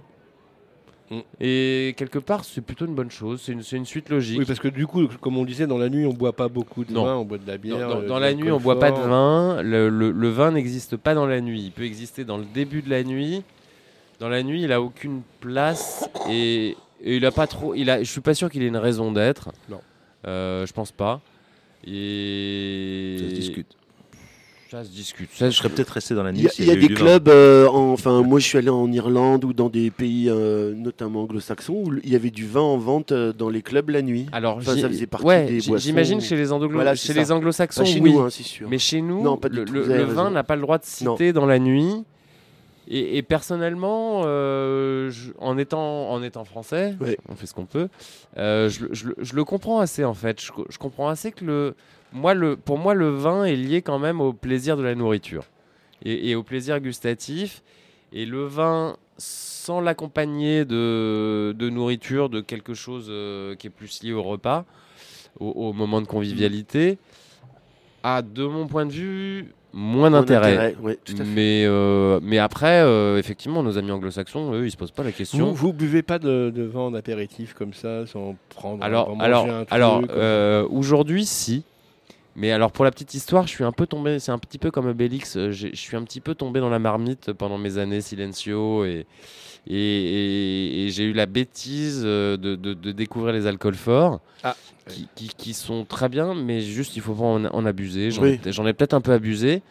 Mm. 1.11 1.19
Et 1.41 1.93
quelque 1.97 2.19
part, 2.19 2.45
c'est 2.45 2.61
plutôt 2.61 2.85
une 2.85 2.95
bonne 2.95 3.11
chose. 3.11 3.41
C'est 3.43 3.51
une, 3.51 3.85
suite 3.85 4.09
logique. 4.09 4.39
Oui, 4.39 4.45
parce 4.45 4.59
que 4.59 4.69
du 4.69 4.87
coup, 4.87 5.07
comme 5.19 5.37
on 5.37 5.43
disait, 5.45 5.67
dans 5.67 5.77
la 5.77 5.89
nuit, 5.89 6.05
on 6.05 6.13
boit 6.13 6.31
pas 6.33 6.47
beaucoup 6.47 6.85
de 6.85 6.93
Non. 6.93 7.03
vin, 7.03 7.15
on 7.17 7.25
boit 7.25 7.37
de 7.37 7.45
la 7.47 7.57
bière. 7.57 7.89
dans- 7.89 8.01
euh, 8.01 8.07
dans 8.07 8.17
la 8.17 8.33
nuit, 8.33 8.43
on 8.49 8.55
l'alcool 8.57 8.63
boit 8.63 8.79
pas 8.79 8.91
de 8.91 8.97
vin. 8.99 9.61
Le, 9.61 9.89
le- 9.89 10.11
le 10.11 10.29
vin 10.29 10.51
n'existe 10.51 10.95
pas 10.95 11.13
dans 11.13 11.25
la 11.27 11.41
nuit. 11.41 11.61
Il 11.65 11.71
peut 11.71 11.83
exister 11.83 12.23
dans 12.23 12.37
le 12.37 12.45
début 12.45 12.81
de 12.81 12.89
la 12.89 13.03
nuit. 13.03 13.43
Dans 14.19 14.29
la 14.29 14.41
nuit, 14.41 14.63
il 14.63 14.71
a 14.71 14.81
aucune 14.81 15.21
place 15.41 16.09
et, 16.29 16.77
et 17.03 17.17
il 17.17 17.25
a 17.25 17.31
pas 17.31 17.47
trop. 17.47 17.75
Il 17.75 17.89
a. 17.89 18.01
Je 18.03 18.09
suis 18.09 18.21
pas 18.21 18.33
sûr 18.33 18.49
qu'il 18.49 18.63
ait 18.63 18.67
une 18.67 18.77
raison 18.77 19.11
d'être. 19.11 19.49
Non. 19.69 19.81
Euh, 20.27 20.65
je 20.65 20.71
pense 20.73 20.91
pas. 20.91 21.19
Et 21.85 23.15
Ça 23.19 23.25
se 23.29 23.33
discute. 23.33 23.75
Ça 24.71 24.85
se 24.85 24.89
discute. 24.89 25.29
Je 25.37 25.49
serais 25.49 25.67
peut-être 25.67 25.89
resté 25.89 26.15
dans 26.15 26.23
la 26.23 26.29
Il 26.31 26.37
nuit. 26.43 26.49
y 26.57 26.61
il 26.61 26.67
y 26.69 26.71
a 26.71 26.75
des 26.77 26.87
clubs, 26.87 27.27
euh, 27.27 27.67
en- 27.67 27.91
enfin 27.91 28.21
moi 28.21 28.39
je 28.39 28.45
suis 28.45 28.57
allé 28.57 28.69
en 28.69 28.89
Irlande 28.89 29.43
ou 29.43 29.51
dans 29.51 29.67
des 29.67 29.91
pays 29.91 30.29
euh, 30.29 30.73
notamment 30.73 31.23
anglo-saxons 31.23 31.73
où 31.73 31.93
il 32.01 32.09
y 32.09 32.15
avait 32.15 32.29
du 32.29 32.47
vin 32.47 32.61
en 32.61 32.77
vente 32.77 33.11
euh, 33.11 33.33
dans 33.33 33.49
les 33.49 33.61
clubs 33.61 33.89
la 33.89 34.01
nuit. 34.01 34.27
Alors, 34.31 34.55
Enfin, 34.57 34.77
ça 34.77 34.87
faisait 34.87 35.07
partie 35.07 35.25
ouais, 35.27 35.45
des 35.45 35.57
boissons. 35.67 35.77
j'imagine 35.83 36.21
chez 36.21 36.37
les, 36.37 36.53
anglo- 36.53 36.69
Voilà, 36.71 36.95
chez 36.95 37.13
les 37.13 37.25
ça. 37.25 37.35
anglo-saxons, 37.35 37.83
chez 37.83 37.99
oui. 37.99 38.13
nous, 38.13 38.21
hein, 38.21 38.29
c'est 38.29 38.43
sûr. 38.43 38.69
Mais 38.69 38.77
chez 38.77 39.01
nous, 39.01 39.21
Non, 39.21 39.37
le, 39.43 39.65
tout, 39.65 39.73
vin 40.13 40.31
n'a 40.31 40.43
pas 40.45 40.55
le 40.55 40.61
droit 40.61 40.77
de 40.77 40.85
citer 40.85 41.33
dans 41.33 41.45
la 41.45 41.59
nuit. 41.59 42.05
Et, 42.87 43.17
et 43.17 43.21
personnellement, 43.23 44.21
euh, 44.25 45.09
je- 45.11 45.31
en, 45.39 45.57
étant, 45.57 46.09
en 46.11 46.23
étant 46.23 46.45
français, 46.45 46.95
Ouais. 47.01 47.17
on 47.29 47.35
fait 47.35 47.45
ce 47.45 47.53
qu'on 47.53 47.65
peut, 47.65 47.89
euh, 48.37 48.69
je, 48.69 48.85
le- 48.85 48.89
je 48.93 49.07
le- 49.09 49.15
je 49.21 49.35
le 49.35 49.43
comprends 49.43 49.79
assez 49.81 50.03
en 50.05 50.13
fait. 50.13 50.39
Je 50.41 50.77
comprends 50.77 51.09
assez 51.09 51.31
que 51.33 51.43
le, 51.45 51.75
moi, 52.13 52.33
le, 52.33 52.55
pour 52.57 52.77
moi, 52.77 52.93
le 52.93 53.09
vin 53.09 53.45
est 53.45 53.55
lié 53.55 53.81
quand 53.81 53.99
même 53.99 54.21
au 54.21 54.33
plaisir 54.33 54.77
de 54.77 54.83
la 54.83 54.95
nourriture 54.95 55.45
et, 56.03 56.29
et 56.29 56.35
au 56.35 56.43
plaisir 56.43 56.79
gustatif. 56.79 57.63
Et 58.13 58.25
le 58.25 58.43
vin, 58.43 58.97
sans 59.17 59.79
l'accompagner 59.79 60.65
de, 60.65 61.55
de 61.57 61.69
nourriture, 61.69 62.27
de 62.27 62.41
quelque 62.41 62.73
chose 62.73 63.07
euh, 63.09 63.55
qui 63.55 63.67
est 63.67 63.69
plus 63.69 64.03
lié 64.03 64.11
au 64.11 64.21
repas, 64.23 64.65
au, 65.39 65.47
au 65.47 65.73
moment 65.73 66.01
de 66.01 66.07
convivialité, 66.07 66.97
a, 68.03 68.21
de 68.21 68.43
mon 68.45 68.67
point 68.67 68.85
de 68.85 68.91
vue, 68.91 69.53
moins 69.71 70.11
d'intérêt. 70.11 70.75
Mais, 71.25 71.63
euh, 71.65 72.19
mais 72.21 72.37
après, 72.37 72.81
euh, 72.81 73.17
effectivement, 73.17 73.63
nos 73.63 73.77
amis 73.77 73.91
anglo-saxons, 73.91 74.53
eux, 74.53 74.65
ils 74.65 74.71
se 74.71 74.77
posent 74.77 74.91
pas 74.91 75.03
la 75.03 75.13
question. 75.13 75.45
Vous, 75.45 75.53
vous 75.53 75.71
buvez 75.71 76.01
pas 76.01 76.19
de, 76.19 76.51
de 76.53 76.63
vin 76.63 76.81
en 76.81 76.93
apéritif 76.93 77.53
comme 77.53 77.73
ça, 77.73 78.05
sans 78.07 78.35
prendre. 78.49 78.83
Alors, 78.83 79.15
alors, 79.21 79.45
un 79.45 79.59
truc, 79.59 79.67
alors 79.71 80.01
euh, 80.09 80.67
aujourd'hui, 80.69 81.25
si. 81.25 81.63
Mais 82.35 82.51
alors, 82.51 82.71
pour 82.71 82.85
la 82.85 82.91
petite 82.91 83.13
histoire, 83.13 83.45
je 83.45 83.51
suis 83.51 83.63
un 83.65 83.73
peu 83.73 83.85
tombé, 83.85 84.19
c'est 84.19 84.31
un 84.31 84.37
petit 84.39 84.57
peu 84.57 84.71
comme 84.71 84.87
Obélix, 84.87 85.35
euh, 85.35 85.51
je 85.51 85.67
suis 85.75 85.97
un 85.97 86.03
petit 86.03 86.21
peu 86.21 86.33
tombé 86.33 86.59
dans 86.61 86.69
la 86.69 86.79
marmite 86.79 87.33
pendant 87.33 87.57
mes 87.57 87.77
années 87.77 87.99
Silencio 87.99 88.85
et, 88.85 89.05
et, 89.67 89.75
et- 89.75 90.85
et 90.85 90.89
j'ai 90.89 91.03
eu 91.03 91.13
la 91.13 91.25
bêtise 91.25 92.03
euh, 92.05 92.37
de, 92.37 92.55
de- 92.55 92.73
de 92.73 92.91
découvrir 92.93 93.33
les 93.33 93.47
alcools 93.47 93.75
forts. 93.75 94.21
Ah. 94.43 94.55
Qui, 94.87 95.07
qui- 95.15 95.27
qui 95.37 95.53
sont 95.53 95.85
très 95.85 96.07
bien, 96.09 96.33
mais 96.33 96.61
juste 96.61 96.95
il 96.95 97.01
faut 97.01 97.13
pas 97.13 97.23
en, 97.25 97.45
en 97.45 97.65
abuser. 97.65 98.11
J'en 98.11 98.23
Oui. 98.23 98.39
ai, 98.45 98.73
peut-être 98.73 98.93
un 98.93 99.01
peu 99.01 99.11
abusé. 99.11 99.61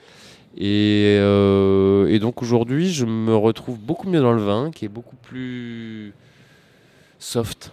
Et, 0.56 1.16
euh, 1.18 2.06
et 2.08 2.18
donc 2.18 2.42
aujourd'hui, 2.42 2.92
je 2.92 3.06
me 3.06 3.34
retrouve 3.34 3.78
beaucoup 3.78 4.08
mieux 4.08 4.20
dans 4.20 4.32
le 4.32 4.42
vin, 4.42 4.70
qui 4.70 4.84
est 4.84 4.88
beaucoup 4.88 5.16
plus 5.16 6.12
soft. 7.18 7.72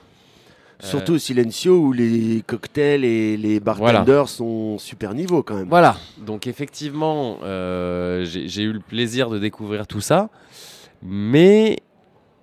Surtout 0.79 1.13
au 1.13 1.17
Silencio 1.17 1.75
où 1.79 1.91
les 1.91 2.43
cocktails 2.45 3.03
et 3.03 3.35
les 3.35 3.59
bartenders 3.59 4.29
sont 4.29 4.77
super 4.77 5.13
niveau 5.15 5.41
quand 5.41 5.55
même. 5.55 5.67
Voilà, 5.69 5.97
donc 6.19 6.45
effectivement, 6.47 7.39
euh, 7.43 8.23
j'ai 8.25 8.61
eu 8.63 8.71
le 8.73 8.79
plaisir 8.79 9.29
de 9.29 9.39
découvrir 9.39 9.87
tout 9.87 10.01
ça, 10.01 10.29
mais 11.01 11.79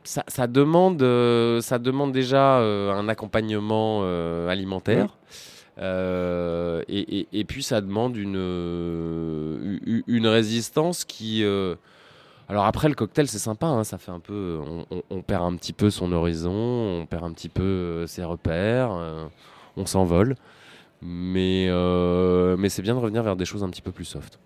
ça, 0.03 0.25
ça 0.27 0.47
demande, 0.49 1.01
euh, 1.03 1.61
ça 1.61 1.79
demande 1.79 2.11
déjà 2.13 2.59
euh, 2.59 2.93
un 2.93 3.09
accompagnement 3.09 4.01
euh, 4.03 4.49
alimentaire. 4.49 5.17
Euh, 5.79 6.83
et, 6.89 7.19
et- 7.21 7.29
et 7.33 7.45
puis 7.45 7.63
ça 7.63 7.81
demande 7.81 8.17
une, 8.17 8.37
euh, 8.37 9.79
une 10.07 10.27
résistance 10.27 11.05
qui... 11.05 11.43
alors 12.49 12.65
après 12.67 12.89
le 12.89 12.95
cocktail 12.95 13.27
c'est 13.29 13.39
sympa, 13.39 13.67
hein, 13.67 13.85
ça 13.85 13.99
fait 13.99 14.11
un 14.13 14.21
peu... 14.21 14.59
On, 14.67 14.85
on- 14.97 15.03
on 15.11 15.23
perd 15.23 15.43
un 15.45 15.55
petit 15.57 15.73
peu 15.73 15.91
son 15.91 16.13
horizon, 16.13 16.53
on 16.53 17.07
perd 17.07 17.25
un 17.25 17.33
petit 17.33 17.49
peu 17.49 17.63
euh, 17.63 18.07
ses 18.07 18.25
repères, 18.25 18.91
euh, 18.93 19.25
on 19.77 19.87
s'envole. 19.87 20.37
Mais, 21.03 21.67
euh, 21.69 22.57
mais 22.59 22.69
c'est 22.69 22.83
bien 22.83 22.95
de 22.95 23.01
revenir 23.01 23.23
vers 23.23 23.37
des 23.37 23.45
choses 23.45 23.63
un 23.63 23.69
petit 23.69 23.83
peu 23.83 23.93
plus 23.93 24.05
soft. 24.07 24.39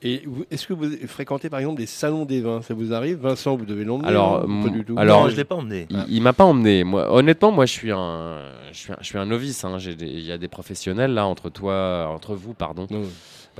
Et 0.00 0.22
est-ce 0.52 0.66
que 0.68 0.72
vous 0.74 0.86
fréquentez 1.08 1.50
par 1.50 1.58
exemple 1.58 1.78
des 1.80 1.86
salons 1.86 2.24
des 2.24 2.40
vins? 2.40 2.62
Ça 2.62 2.72
vous 2.72 2.92
arrive? 2.94 3.18
Vincent, 3.18 3.56
vous 3.56 3.66
devez 3.66 3.84
l'emmener 3.84 4.06
Alors, 4.08 4.46
non 4.48 4.62
Pas 4.62 4.68
du 4.70 4.84
tout? 4.84 4.94
alors- 4.96 5.24
Non, 5.24 5.28
je 5.28 5.36
l'ai 5.36 5.44
pas 5.44 5.56
emmené. 5.56 5.86
Il, 5.90 6.04
il 6.08 6.22
m'a 6.22 6.32
pas 6.32 6.44
emmené. 6.44 6.84
Moi, 6.84 7.12
honnêtement, 7.12 7.50
moi, 7.50 7.66
je 7.66 7.72
suis 7.72 7.90
un, 7.90 8.38
je 8.72 8.78
suis 8.78 8.92
un, 8.92 8.96
je 9.00 9.04
suis 9.06 9.18
un 9.18 9.26
novice. 9.26 9.64
hein. 9.64 9.76
Il 9.80 10.20
y 10.20 10.30
a 10.30 10.38
des 10.38 10.46
professionnels 10.48 11.12
là 11.14 11.26
entre 11.26 11.50
toi, 11.50 12.06
entre 12.14 12.36
vous, 12.36 12.54
pardon, 12.54 12.86
Non, 12.90 13.02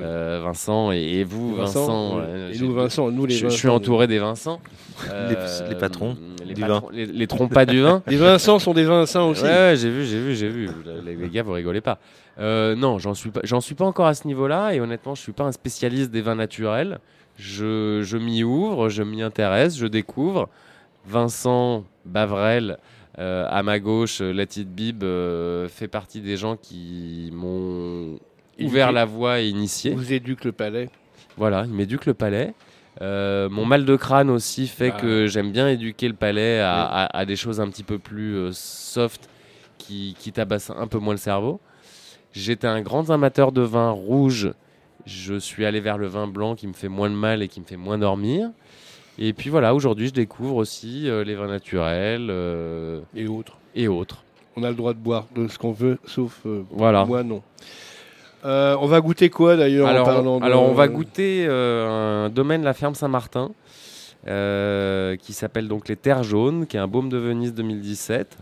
euh, 0.01 0.41
Vincent 0.45 0.93
et, 0.93 0.97
et 1.21 1.25
vous, 1.25 1.55
Vincent. 1.55 2.19
euh, 2.21 2.53
et 2.53 2.59
nous, 2.59 2.73
Vincent, 2.75 3.11
nous 3.11 3.27
les 3.27 3.35
je, 3.35 3.39
je 3.41 3.45
Vincent, 3.47 3.57
suis 3.57 3.69
entouré 3.69 4.07
des 4.07 4.19
Vincent. 4.19 4.61
Les- 5.29 5.69
les 5.69 5.75
patrons 5.77 6.17
les, 6.45 6.55
du 6.55 6.61
patrons- 6.63 6.91
les, 6.91 7.07
les 7.07 7.27
trompas 7.29 7.67
du 7.67 7.83
vin. 7.83 8.03
Les 8.09 8.17
Vincent 8.17 8.59
sont 8.59 8.75
des 8.75 8.85
Vincent 8.85 9.29
aussi. 9.29 9.45
Ouais, 9.45 9.49
ouais, 9.51 9.75
j'ai 9.77 9.91
vu, 9.91 10.05
j'ai 10.05 10.19
vu, 10.21 10.35
j'ai 10.35 10.49
vu. 10.49 10.69
Les, 11.05 11.15
les 11.15 11.29
gars, 11.29 11.43
vous 11.45 11.53
rigolez 11.53 11.81
pas. 11.81 11.99
Euh, 12.41 12.75
non, 12.75 12.99
j'en 12.99 13.15
suis 13.15 13.31
pas, 13.31 13.41
j'en 13.45 13.61
suis 13.61 13.75
pas 13.77 13.85
encore 13.85 14.07
à 14.07 14.15
ce 14.15 14.27
niveau-là, 14.27 14.73
et 14.75 14.81
honnêtement, 14.81 15.15
je 15.15 15.21
suis 15.21 15.33
pas 15.33 15.45
un 15.45 15.53
spécialiste 15.53 16.11
des 16.11 16.21
vins 16.21 16.35
naturels. 16.35 16.99
Je, 17.37 18.01
je 18.03 18.17
m'y 18.17 18.43
ouvre, 18.43 18.89
je 18.89 19.03
m'y 19.05 19.23
intéresse, 19.23 19.77
je 19.79 19.87
découvre. 19.87 20.49
Vincent 21.07 21.85
Bavrel, 22.05 22.79
euh, 23.19 23.47
à 23.49 23.63
ma 23.63 23.79
gauche, 23.79 24.21
euh, 24.21 24.33
la 24.33 24.47
petite 24.47 24.69
bib, 24.71 25.03
euh, 25.05 25.69
fait 25.69 25.89
partie 25.89 26.21
des 26.21 26.37
gens 26.37 26.57
qui 26.57 27.31
m'ont 27.33 28.19
ouvert 28.61 28.93
la 28.93 29.05
voie 29.05 29.41
et 29.41 29.49
initié. 29.49 29.93
Vous 29.93 30.13
éduque 30.13 30.45
le 30.45 30.53
palais. 30.53 30.91
Voilà, 31.37 31.65
il 31.67 31.73
m'éduque 31.73 32.07
le 32.07 32.15
palais. 32.15 32.55
Euh, 33.01 33.49
mon 33.49 33.65
mal 33.65 33.85
de 33.85 33.95
crâne 33.97 34.29
aussi 34.29 34.67
fait 34.67 34.93
Ah. 34.95 35.01
que 35.01 35.27
j'aime 35.29 35.53
bien 35.53 35.69
éduquer 35.69 36.09
le 36.09 36.15
palais 36.15 36.59
à, 36.61 36.83
à- 36.83 37.19
à 37.19 37.25
des 37.25 37.37
choses 37.37 37.61
un 37.61 37.69
petit 37.69 37.85
peu 37.85 37.99
plus 37.99 38.35
euh, 38.35 38.51
soft 38.53 39.29
qui, 39.79 40.17
qui 40.19 40.33
tabassent 40.33 40.71
un 40.71 40.87
peu 40.89 40.99
moins 40.99 41.15
le 41.15 41.19
cerveau. 41.19 41.61
J'étais 42.33 42.67
un 42.67 42.81
grand 42.83 43.09
amateur 43.11 43.53
de 43.53 43.63
vin 43.63 43.91
rouge. 43.91 44.53
Je 45.07 45.39
suis 45.39 45.65
allé 45.65 45.79
vers 45.81 45.97
le 45.97 46.09
vin 46.09 46.27
blanc 46.27 46.57
qui 46.57 46.67
me 46.67 46.73
fait 46.73 46.89
moins 46.89 47.09
de 47.09 47.15
mal 47.15 47.41
et 47.43 47.49
qui 47.49 47.61
me 47.61 47.65
fait 47.67 47.77
moins 47.77 47.99
dormir. 47.99 48.51
Et 49.17 49.33
puis 49.33 49.49
voilà, 49.49 49.75
aujourd'hui 49.75 50.09
je 50.09 50.13
découvre 50.13 50.57
aussi 50.57 51.09
euh, 51.09 51.23
les 51.25 51.35
vins 51.37 51.47
naturels 51.49 52.31
Et 53.15 53.27
autres. 53.29 53.57
et 53.77 53.87
autres. 53.89 54.25
On 54.57 54.65
a 54.65 54.71
le 54.71 54.75
droit 54.77 54.93
de 54.93 54.99
boire 54.99 55.27
de 55.37 55.47
ce 55.47 55.57
qu'on 55.57 55.73
veut, 55.73 55.99
sauf 56.05 56.41
Voilà. 56.71 57.05
moi 57.05 57.23
non. 57.23 57.43
Euh, 58.45 58.77
on 58.81 58.87
va 58.87 59.01
goûter 59.01 59.31
quoi 59.31 59.57
d'ailleurs 59.57 59.87
en 59.87 59.91
Alors, 59.91 60.07
parlant 60.07 60.37
on, 60.37 60.41
de- 60.41 60.45
alors 60.45 60.63
on 60.63 60.73
va 60.75 60.87
goûter 60.89 61.45
euh, 61.49 62.27
un 62.27 62.29
domaine 62.29 62.63
La 62.63 62.73
Ferme 62.73 62.95
Saint-Martin 62.95 63.51
euh, 64.29 65.17
qui 65.17 65.33
s'appelle 65.33 65.67
donc 65.69 65.89
les 65.89 65.97
Terres 65.97 66.23
Jaunes, 66.23 66.67
qui 66.67 66.77
est 66.77 66.81
un 66.81 66.87
baume 66.87 67.09
de 67.09 67.17
Venise 67.19 67.53
2017, 67.55 68.37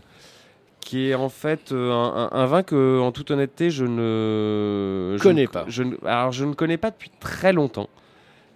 qui 0.81 1.09
est 1.09 1.15
en 1.15 1.29
fait 1.29 1.71
un, 1.71 2.45
vin 2.45 2.63
que, 2.63 2.99
en 2.99 3.11
toute 3.11 3.31
honnêteté, 3.31 3.69
je 3.71 3.85
ne 3.85 5.15
je 5.17 5.23
Connais 5.23 5.43
ne- 5.43 5.47
pas. 5.47 5.65
Je 5.67 5.83
ne, 5.83 5.95
alors 6.05 6.31
je 6.31 6.45
ne 6.45 6.53
connais 6.53 6.77
pas 6.77 6.91
depuis 6.91 7.11
très 7.19 7.51
longtemps. 7.53 7.89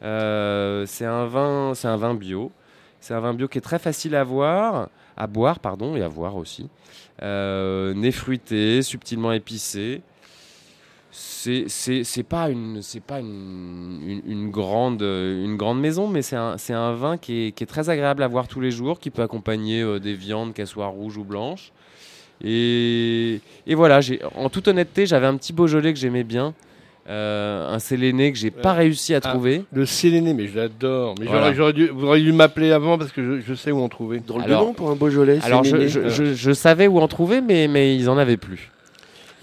C'est 0.02 1.06
un 1.06 1.26
vin, 1.26 1.74
c'est 1.76 1.88
un 1.88 1.98
vin 1.98 2.14
bio. 2.14 2.52
C'est 3.00 3.14
un 3.16 3.20
vin 3.20 3.34
bio 3.34 3.48
qui 3.48 3.58
est 3.58 3.62
très 3.62 3.80
facile 3.80 4.16
à 4.16 4.24
voir, 4.24 4.90
à 5.18 5.28
boire 5.28 5.60
pardon 5.60 5.96
et 5.96 6.04
à 6.04 6.08
voir 6.08 6.36
aussi. 6.36 6.70
Nez 7.22 8.12
fruité, 8.12 8.82
subtilement 8.84 9.32
épicé 9.32 10.02
c'est 11.12 11.66
c'est 11.68 12.04
c'est 12.06 12.24
pas 12.24 12.50
une 12.50 12.82
c'est 12.82 13.04
pas 13.04 13.20
une, 13.20 14.00
une, 14.06 14.22
une 14.26 14.50
grande 14.50 15.02
euh, 15.02 15.44
une 15.44 15.58
grande 15.58 15.80
maison 15.82 16.08
mais 16.08 16.22
c'est 16.22 16.38
un 16.38 16.58
c'est 16.58 16.74
un 16.74 16.94
vin 16.94 17.18
qui 17.18 17.48
est, 17.48 17.52
qui 17.52 17.64
est 17.64 17.68
très 17.68 17.90
agréable 17.90 18.24
à 18.24 18.28
voir 18.30 18.48
tous 18.48 18.62
les 18.62 18.72
jours 18.72 19.00
qui 19.00 19.10
peut 19.10 19.22
accompagner 19.22 19.82
euh, 19.82 20.00
des 20.00 20.14
viandes 20.14 20.54
qu'elles 20.54 20.68
soient 20.68 20.88
rouges 20.88 21.18
ou 21.18 21.24
blanches 21.26 21.74
et, 22.44 23.40
et 23.68 23.76
voilà 23.76 24.02
j'ai 24.02 24.20
en 24.36 24.50
toute 24.50 24.68
honnêteté 24.68 25.06
j'avais 25.06 25.28
un 25.28 25.36
petit 25.36 25.54
Beaujolais 25.54 25.94
que 25.94 26.00
j'aimais 26.00 26.24
bien 26.24 26.54
euh, 27.10 27.68
un 27.74 27.80
Séléné 27.80 28.32
que 28.32 28.38
j'ai 28.38 28.52
pas 28.52 28.72
Ouais. 28.72 28.78
réussi 28.80 29.14
à 29.14 29.18
Ah. 29.24 29.32
trouver 29.32 29.64
Le 29.74 29.88
Séléné, 29.88 30.36
mais 30.36 30.48
je 30.48 30.56
l'adore. 30.56 31.16
Mais 31.20 31.26
Voilà. 31.26 31.52
j'aurais- 31.52 31.74
dû, 31.74 31.88
vous 31.88 32.06
auriez 32.06 32.24
dû 32.24 32.32
m'appeler 32.32 32.72
avant 32.72 33.00
parce 33.00 33.12
que 33.12 33.24
je, 33.24 33.42
je 33.42 33.54
sais 33.56 33.72
où 33.72 33.80
en 33.82 33.90
trouver. 33.90 34.20
Drôle 34.20 34.44
Alors- 34.44 34.62
de 34.62 34.66
nom 34.68 34.74
pour 34.74 34.92
un 34.92 34.96
Beaujolais. 34.96 35.40
alors 35.42 35.64
je, 35.64 35.88
je, 35.88 36.10
je- 36.10 36.34
je 36.36 36.52
savais 36.54 36.88
où 36.88 37.00
en 37.00 37.08
trouver 37.08 37.42
mais 37.42 37.68
mais 37.68 37.96
ils 37.98 38.08
en 38.08 38.18
avaient 38.20 38.38
plus 38.38 38.70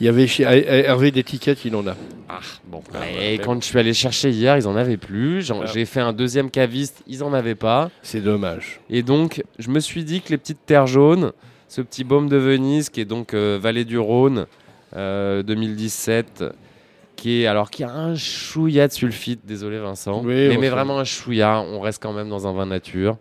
Il 0.00 0.06
y 0.06 0.08
avait 0.08 0.26
chez 0.26 0.44
Her- 0.44 0.86
Hervé 0.86 1.10
d'étiquette, 1.10 1.64
il 1.64 1.74
en 1.74 1.86
a. 1.86 1.96
Ah, 2.28 2.38
bon. 2.66 2.82
Ah, 2.94 2.98
et 3.10 3.36
ouais. 3.36 3.42
quand 3.44 3.60
je 3.60 3.66
suis 3.66 3.78
allé 3.78 3.92
chercher 3.94 4.30
hier, 4.30 4.56
ils 4.56 4.68
en 4.68 4.76
avaient 4.76 4.96
plus. 4.96 5.42
J'en- 5.46 5.62
Ah. 5.62 5.66
J'ai 5.72 5.84
fait 5.86 6.00
un 6.00 6.12
deuxième 6.12 6.50
caviste, 6.50 7.02
ils 7.06 7.24
en 7.24 7.32
avaient 7.32 7.54
pas. 7.56 7.90
C'est 8.02 8.20
dommage. 8.20 8.80
Et 8.90 9.02
donc, 9.02 9.42
je 9.58 9.70
me 9.70 9.80
suis 9.80 10.04
dit 10.04 10.20
que 10.20 10.28
les 10.30 10.38
petites 10.38 10.64
terres 10.66 10.86
jaunes, 10.86 11.32
ce 11.68 11.80
petit 11.80 12.04
baume 12.04 12.28
de 12.28 12.36
Venise, 12.36 12.90
qui 12.90 13.00
est 13.00 13.04
donc 13.04 13.34
euh, 13.34 13.58
Vallée 13.60 13.84
du 13.84 13.98
Rhône 13.98 14.46
euh, 14.96 15.42
2017, 15.42 16.44
qui 17.16 17.42
est 17.42 17.46
alors 17.46 17.68
qui 17.70 17.82
a 17.82 17.90
un 17.90 18.14
chouïa 18.14 18.86
de 18.86 18.92
sulfite, 18.92 19.40
désolé 19.44 19.78
Vincent, 19.80 20.22
Oui, 20.24 20.56
mais, 20.56 20.68
vraiment 20.68 20.98
un 21.00 21.04
chouïa. 21.04 21.60
On 21.60 21.80
reste 21.80 22.00
quand 22.00 22.12
même 22.12 22.28
dans 22.28 22.46
un 22.46 22.52
vin 22.52 22.66
nature. 22.66 23.16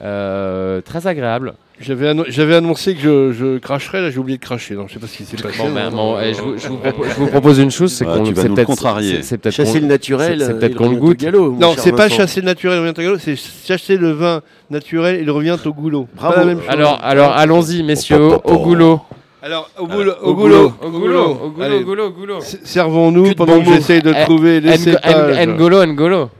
Euh, 0.00 0.80
très 0.80 1.06
agréable. 1.06 1.54
J'avais 1.78 2.08
annon- 2.08 2.24
j'avais 2.28 2.54
annoncé 2.54 2.94
que 2.94 3.00
je, 3.02 3.32
je 3.32 3.58
cracherais, 3.58 4.00
là 4.00 4.10
j'ai 4.10 4.18
oublié 4.18 4.38
de 4.38 4.42
cracher, 4.42 4.74
donc 4.74 4.88
je 4.88 4.94
sais 4.94 4.98
pas 4.98 5.06
ce 5.06 5.16
qui 5.18 5.24
s'est 5.26 5.36
passé. 5.36 5.58
Bon, 5.58 5.70
ben, 5.70 5.90
bon, 5.90 6.16
eh, 6.18 6.32
je, 6.32 6.40
vous, 6.40 6.56
je 6.56 6.68
vous 6.68 6.78
propose, 6.78 7.06
je 7.08 7.14
vous 7.20 7.26
propose 7.26 7.58
une 7.58 7.70
chose, 7.70 7.92
c'est 7.92 8.06
Ouais, 8.06 8.14
qu'on 8.16 8.22
tu 8.24 8.32
vas 8.32 8.42
c'est 8.42 8.48
nous 8.48 8.54
peut-être- 8.54 8.66
contrarier. 8.66 9.16
c'est- 9.16 9.22
c'est 9.22 9.38
peut-être 9.38 9.54
Chasser 9.56 9.80
le 9.80 9.86
naturel, 9.86 10.38
c'est- 10.38 10.46
c'est 10.46 10.52
euh, 10.52 10.58
peut-être 10.58 10.74
qu'on 10.74 10.88
le 10.88 10.96
goûte. 10.96 11.18
galop, 11.18 11.52
Non, 11.60 11.74
c'est 11.76 11.92
pas 11.92 12.08
chasser 12.08 12.40
le 12.40 12.46
naturel, 12.46 12.78
il 12.78 12.80
revient 12.80 12.98
au 12.98 13.02
goulot, 13.10 13.18
c'est 13.22 13.36
chasser 13.36 13.98
le 13.98 14.12
vin 14.12 14.40
naturel, 14.70 15.20
il 15.22 15.30
revient 15.30 15.56
au 15.66 15.72
goulot. 15.74 16.08
Bravo. 16.16 16.32
Pas 16.34 16.40
la 16.40 16.46
même 16.46 16.60
chose. 16.60 16.66
Alors, 16.70 16.98
alors 17.02 17.32
allons-y, 17.32 17.82
messieurs, 17.82 18.22
au, 18.42 18.58
goulot. 18.58 19.00
Alors, 19.42 19.68
au 19.78 19.86
goulot, 19.86 20.12
Au 20.22 20.30
au 20.30 20.34
goulot, 20.34 20.72
Au 20.82 20.88
goulot, 20.90 21.38
au 21.44 21.50
goulot, 21.84 22.06
au 22.06 22.10
goulot, 22.10 22.38
Servons-nous 22.64 23.34
pendant 23.34 23.60
que 23.60 23.66
j'essaye 23.66 24.00
de 24.00 24.12
mots. 24.12 24.24
trouver 24.24 24.60
les 24.60 24.78
cépages. 24.78 25.36
Ngo- 25.46 25.52
Ngolo, 25.56 25.84
Ngolo. 25.86 26.30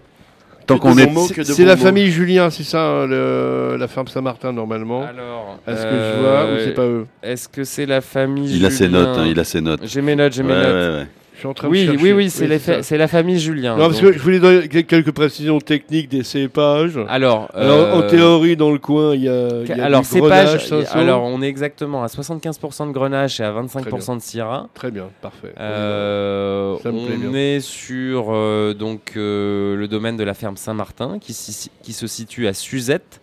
Tant 0.67 0.79
qu'on 0.79 0.99
est. 0.99 1.07
mots, 1.07 1.29
C'est 1.29 1.64
la 1.64 1.77
mots. 1.77 1.83
famille 1.83 2.11
Julien, 2.11 2.51
c'est 2.51 2.64
ça, 2.64 2.83
hein, 2.85 3.07
le- 3.07 3.77
la 3.79 3.87
ferme 3.89 4.09
Saint-Martin 4.09 4.53
normalement 4.53 5.03
Alors, 5.05 5.59
Est-ce 5.67 5.83
que 5.83 5.87
euh, 5.87 6.17
je 6.17 6.21
vois 6.21 6.45
ou 6.45 6.64
c'est 6.64 6.75
pas 6.75 6.83
eux 6.87 7.07
Est-ce 7.23 7.49
que 7.49 7.62
c'est 7.64 7.87
la 7.87 8.01
famille 8.01 8.57
Il 8.57 8.67
a 8.67 8.71
ses 8.71 8.89
notes, 8.89 9.17
hein, 9.19 9.27
il 9.29 9.39
a 9.39 9.45
ses 9.45 9.61
notes. 9.61 9.81
J'ai 9.85 10.03
mes 10.03 10.17
notes, 10.17 10.33
j'ai 10.33 10.43
Ouais, 10.43 10.49
mes 10.49 10.55
ouais, 10.55 10.62
notes. 10.73 11.01
ouais. 11.01 11.07
Je 11.37 11.41
suis 11.41 11.49
en 11.49 11.55
train 11.55 11.68
de 11.68 11.72
Oui, 11.72 11.89
oui, 12.01 12.12
oui, 12.12 12.30
c'est 12.30 12.97
la 12.99 13.09
famille 13.09 13.39
Julien. 13.39 13.76
Non, 13.76 13.89
parce 13.89 14.01
donc. 14.01 14.12
que 14.12 14.18
je 14.18 14.22
voulais 14.22 14.39
donner 14.41 14.68
quel- 14.68 14.87
quelques 14.87 15.12
précisions 15.12 15.59
techniques 15.59 16.09
des 16.09 16.22
cépages. 16.24 16.99
Alors, 17.09 17.51
Alors, 17.55 17.95
en 17.95 18.01
euh, 18.03 18.09
théorie, 18.09 18.57
dans 18.57 18.72
le 18.72 18.78
coin, 18.78 19.14
il 19.14 19.22
y 19.24 19.28
a, 19.28 19.49
y 19.64 19.72
a 19.80 19.84
alors 19.84 20.01
du 20.01 20.07
cépage, 20.09 20.45
Grenache, 20.47 20.66
Cinsault. 20.66 20.99
alors 20.99 21.22
on 21.24 21.43
est 21.43 21.49
exactement 21.49 22.03
à 22.03 22.07
75% 22.07 22.89
de 22.89 22.93
grenache 22.93 23.39
et 23.41 23.45
à 23.45 23.53
25% 23.53 24.16
de 24.16 24.22
syrah. 24.22 24.68
Très 24.74 24.91
bien, 24.91 25.09
parfait. 25.20 25.53
Euh, 25.61 26.76
Ça 26.82 26.91
me 26.91 27.07
plaît 27.07 27.16
on 27.16 27.30
bien. 27.30 27.34
est 27.39 27.61
sur 27.61 28.28
euh, 28.30 28.72
donc 28.74 29.12
le 29.16 29.87
domaine 29.91 30.16
de 30.16 30.24
la 30.24 30.34
ferme 30.34 30.57
Saint-Martin 30.57 31.18
qui 31.20 31.32
se 31.34 32.07
situe 32.07 32.47
à 32.47 32.55
Suzette, 32.55 33.20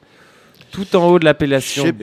tout 0.74 0.96
en 0.98 1.08
haut 1.08 1.20
de 1.20 1.24
l'appellation 1.26 1.84
tête, 1.84 1.96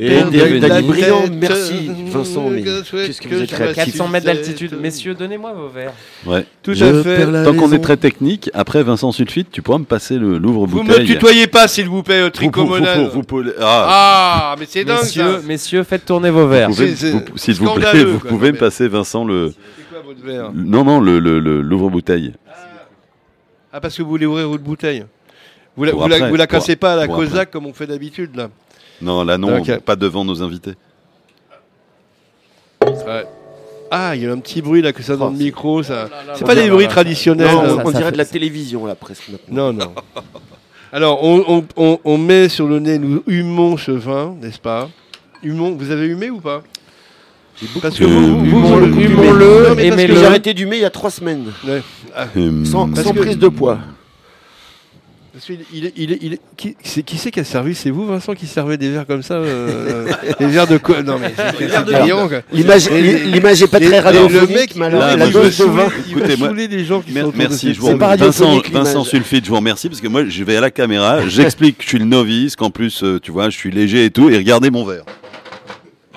merci, 1.32 1.90
Vincent, 2.06 2.48
mais 2.48 2.62
que 2.62 2.82
qu'est-ce 3.06 3.20
que 3.20 3.28
vous 3.28 3.42
êtes 3.42 3.50
créatif. 3.50 3.74
400 3.96 4.08
mètres 4.08 4.26
d'altitude. 4.26 4.76
Messieurs, 4.80 5.14
donnez-moi 5.14 5.52
vos 5.52 5.68
verres. 5.68 5.92
Ouais. 6.24 6.46
Tout 6.62 6.72
Je 6.72 6.84
à 6.84 7.02
fait. 7.02 7.44
Tant 7.44 7.54
qu'on 7.54 7.72
est 7.72 7.80
très 7.80 7.96
technique, 7.96 8.48
après 8.54 8.82
Vincent 8.82 9.10
Sulfite, 9.12 9.48
tu 9.50 9.60
pourras 9.60 9.78
me 9.78 9.84
passer 9.84 10.14
le 10.18 10.34
Vous 10.34 10.38
l'ouvre-bouteille. 10.38 11.00
me 11.00 11.04
tutoyez 11.06 11.46
pas, 11.48 11.66
s'il 11.68 11.88
vous 11.88 12.02
plaît, 12.02 12.20
Vous- 12.20 12.24
vous- 12.26 12.30
tricomonade. 12.30 13.10
vous- 13.12 13.22
vous 13.28 13.42
Ah, 13.60 14.52
Ah, 14.52 14.56
mais 14.58 14.66
c'est 14.68 14.84
dingue 14.84 15.00
Messieurs, 15.02 15.40
ça. 15.40 15.46
messieurs, 15.46 15.82
faites 15.82 16.06
tourner 16.06 16.30
vos 16.30 16.46
verres. 16.46 16.70
S'il 16.72 17.54
vous 17.56 17.74
plaît, 17.74 18.04
vous 18.04 18.18
quoi, 18.20 18.28
pouvez 18.30 18.52
me 18.52 18.58
passer 18.58 18.86
Vincent 18.88 19.24
le. 19.24 19.52
C'est 19.76 19.84
quoi 19.92 20.02
votre 20.06 20.24
verre 20.24 20.50
Non, 20.54 20.84
non, 20.84 21.00
le 21.00 21.18
le- 21.18 21.40
le- 21.40 21.60
l'ouvre-bouteille. 21.60 22.32
Ah, 23.72 23.80
parce 23.80 23.96
que 23.96 24.02
vous 24.02 24.08
voulez 24.10 24.26
ouvrir 24.26 24.48
votre 24.48 24.62
bouteille. 24.64 25.04
Vous 25.76 25.84
la, 25.84 25.92
vous 25.92 26.08
la, 26.08 26.16
après, 26.16 26.28
vous 26.30 26.36
la 26.36 26.46
pour- 26.46 26.58
cassez 26.58 26.76
pas 26.76 26.94
à 26.94 26.96
la 26.96 27.06
Cosaque 27.08 27.50
comme 27.52 27.66
on 27.66 27.72
fait 27.72 27.86
d'habitude 27.86 28.34
là. 28.34 28.48
Non, 29.00 29.24
là 29.24 29.38
non, 29.38 29.62
pas 29.84 29.96
devant 29.96 30.24
nos 30.24 30.42
invités. 30.42 30.74
Ouais. 32.84 33.24
Ah, 33.90 34.14
il 34.14 34.22
y 34.22 34.26
a 34.26 34.32
un 34.32 34.38
petit 34.38 34.62
bruit 34.62 34.82
là 34.82 34.92
que 34.92 35.02
ça 35.02 35.16
dans 35.16 35.30
le 35.30 35.36
micro, 35.36 35.82
ça. 35.82 36.08
C'est 36.36 36.44
pas 36.44 36.54
là 36.54 36.62
des 36.62 36.68
là 36.68 36.72
bruits 36.74 36.84
là. 36.86 36.90
traditionnels. 36.90 37.52
Non, 37.52 37.82
on, 37.84 37.90
dirait 37.90 38.12
de 38.12 38.18
la 38.18 38.24
télévision 38.24 38.86
là 38.86 38.94
presque 38.94 39.28
maintenant. 39.30 39.72
Non, 39.72 39.84
non. 39.86 39.94
Alors, 40.92 41.22
on, 41.24 41.44
on- 41.48 41.64
on- 41.76 41.98
on 42.04 42.18
met 42.18 42.48
sur 42.48 42.66
le 42.66 42.78
nez, 42.80 42.98
nous 42.98 43.22
humons 43.26 43.76
ce 43.76 43.90
vin, 43.92 44.34
n'est-ce 44.40 44.58
pas? 44.58 44.88
Humons, 45.42 45.76
vous 45.78 45.90
avez 45.90 46.06
humé 46.06 46.30
ou 46.30 46.40
pas? 46.40 46.62
Parce 47.82 47.98
que 47.98 48.04
vous, 48.04 48.38
vous, 48.38 48.44
vous, 48.44 48.58
humons-le, 48.58 48.86
humons-le, 49.02 49.74
mais 49.76 49.88
parce 49.88 50.00
aimez-le. 50.00 50.14
que 50.14 50.20
J'ai 50.20 50.26
arrêté 50.26 50.54
d'humer 50.54 50.76
il 50.76 50.82
y 50.82 50.84
a 50.84 50.90
trois 50.90 51.10
semaines, 51.10 51.46
Hum, 52.36 52.64
sans, 52.64 52.88
que- 52.90 53.18
prise 53.18 53.38
de 53.38 53.48
poids. 53.48 53.78
Parce 55.40 55.46
qu'il- 55.46 55.64
il 55.72 55.86
est- 55.86 55.92
il 55.96 56.12
est- 56.12 56.18
il 56.20 56.32
est- 56.34 56.40
qui 56.54 56.76
c'est 56.84 57.02
qui, 57.02 57.16
c'est 57.16 57.30
qui 57.30 57.40
a 57.40 57.44
servi? 57.44 57.74
C'est 57.74 57.88
vous, 57.88 58.04
Vincent, 58.06 58.34
qui 58.34 58.46
servait 58.46 58.76
des 58.76 58.90
verres 58.90 59.06
comme 59.06 59.22
ça 59.22 59.34
euh, 59.36 60.06
Des 60.38 60.46
verres 60.48 60.66
de 60.66 60.76
quoi 60.76 61.02
Non, 61.02 61.18
mais 61.18 61.32
c'est 61.34 61.66
c'est 61.66 61.82
brillant, 61.82 62.28
quoi. 62.28 62.40
L'image 62.52 62.88
Et- 62.88 63.24
l'image 63.24 63.62
est 63.62 63.66
pas 63.68 63.80
très 63.80 64.00
radiophonique, 64.00 64.74
le 64.74 64.80
mec, 64.80 64.92
là, 64.92 65.16
la 65.16 65.28
dose 65.28 65.56
de 65.56 65.64
vin. 65.64 65.88
Écoutez, 66.10 66.36
moi- 66.36 66.50
gens 66.84 67.00
qui 67.00 67.12
Mer- 67.12 67.24
sont 67.24 67.32
merci, 67.34 67.68
de 67.68 67.72
je 67.72 67.80
vous. 67.80 67.96
Vincent, 67.96 68.60
Vincent. 68.70 69.04
Sulfite, 69.04 69.46
je 69.46 69.50
vous 69.50 69.56
remercie 69.56 69.88
parce 69.88 70.02
que 70.02 70.08
moi 70.08 70.24
je 70.28 70.44
vais 70.44 70.56
à 70.56 70.60
la 70.60 70.70
caméra, 70.70 71.20
j'explique 71.28 71.78
que 71.78 71.84
je 71.84 71.88
suis 71.88 71.98
le 71.98 72.04
novice, 72.04 72.54
qu'en 72.54 72.70
plus 72.70 73.02
euh, 73.02 73.18
tu 73.18 73.30
vois, 73.32 73.48
je 73.48 73.56
suis 73.56 73.70
léger 73.70 74.04
et 74.04 74.10
tout, 74.10 74.28
et 74.28 74.36
regardez 74.36 74.70
mon 74.70 74.84
verre. 74.84 75.04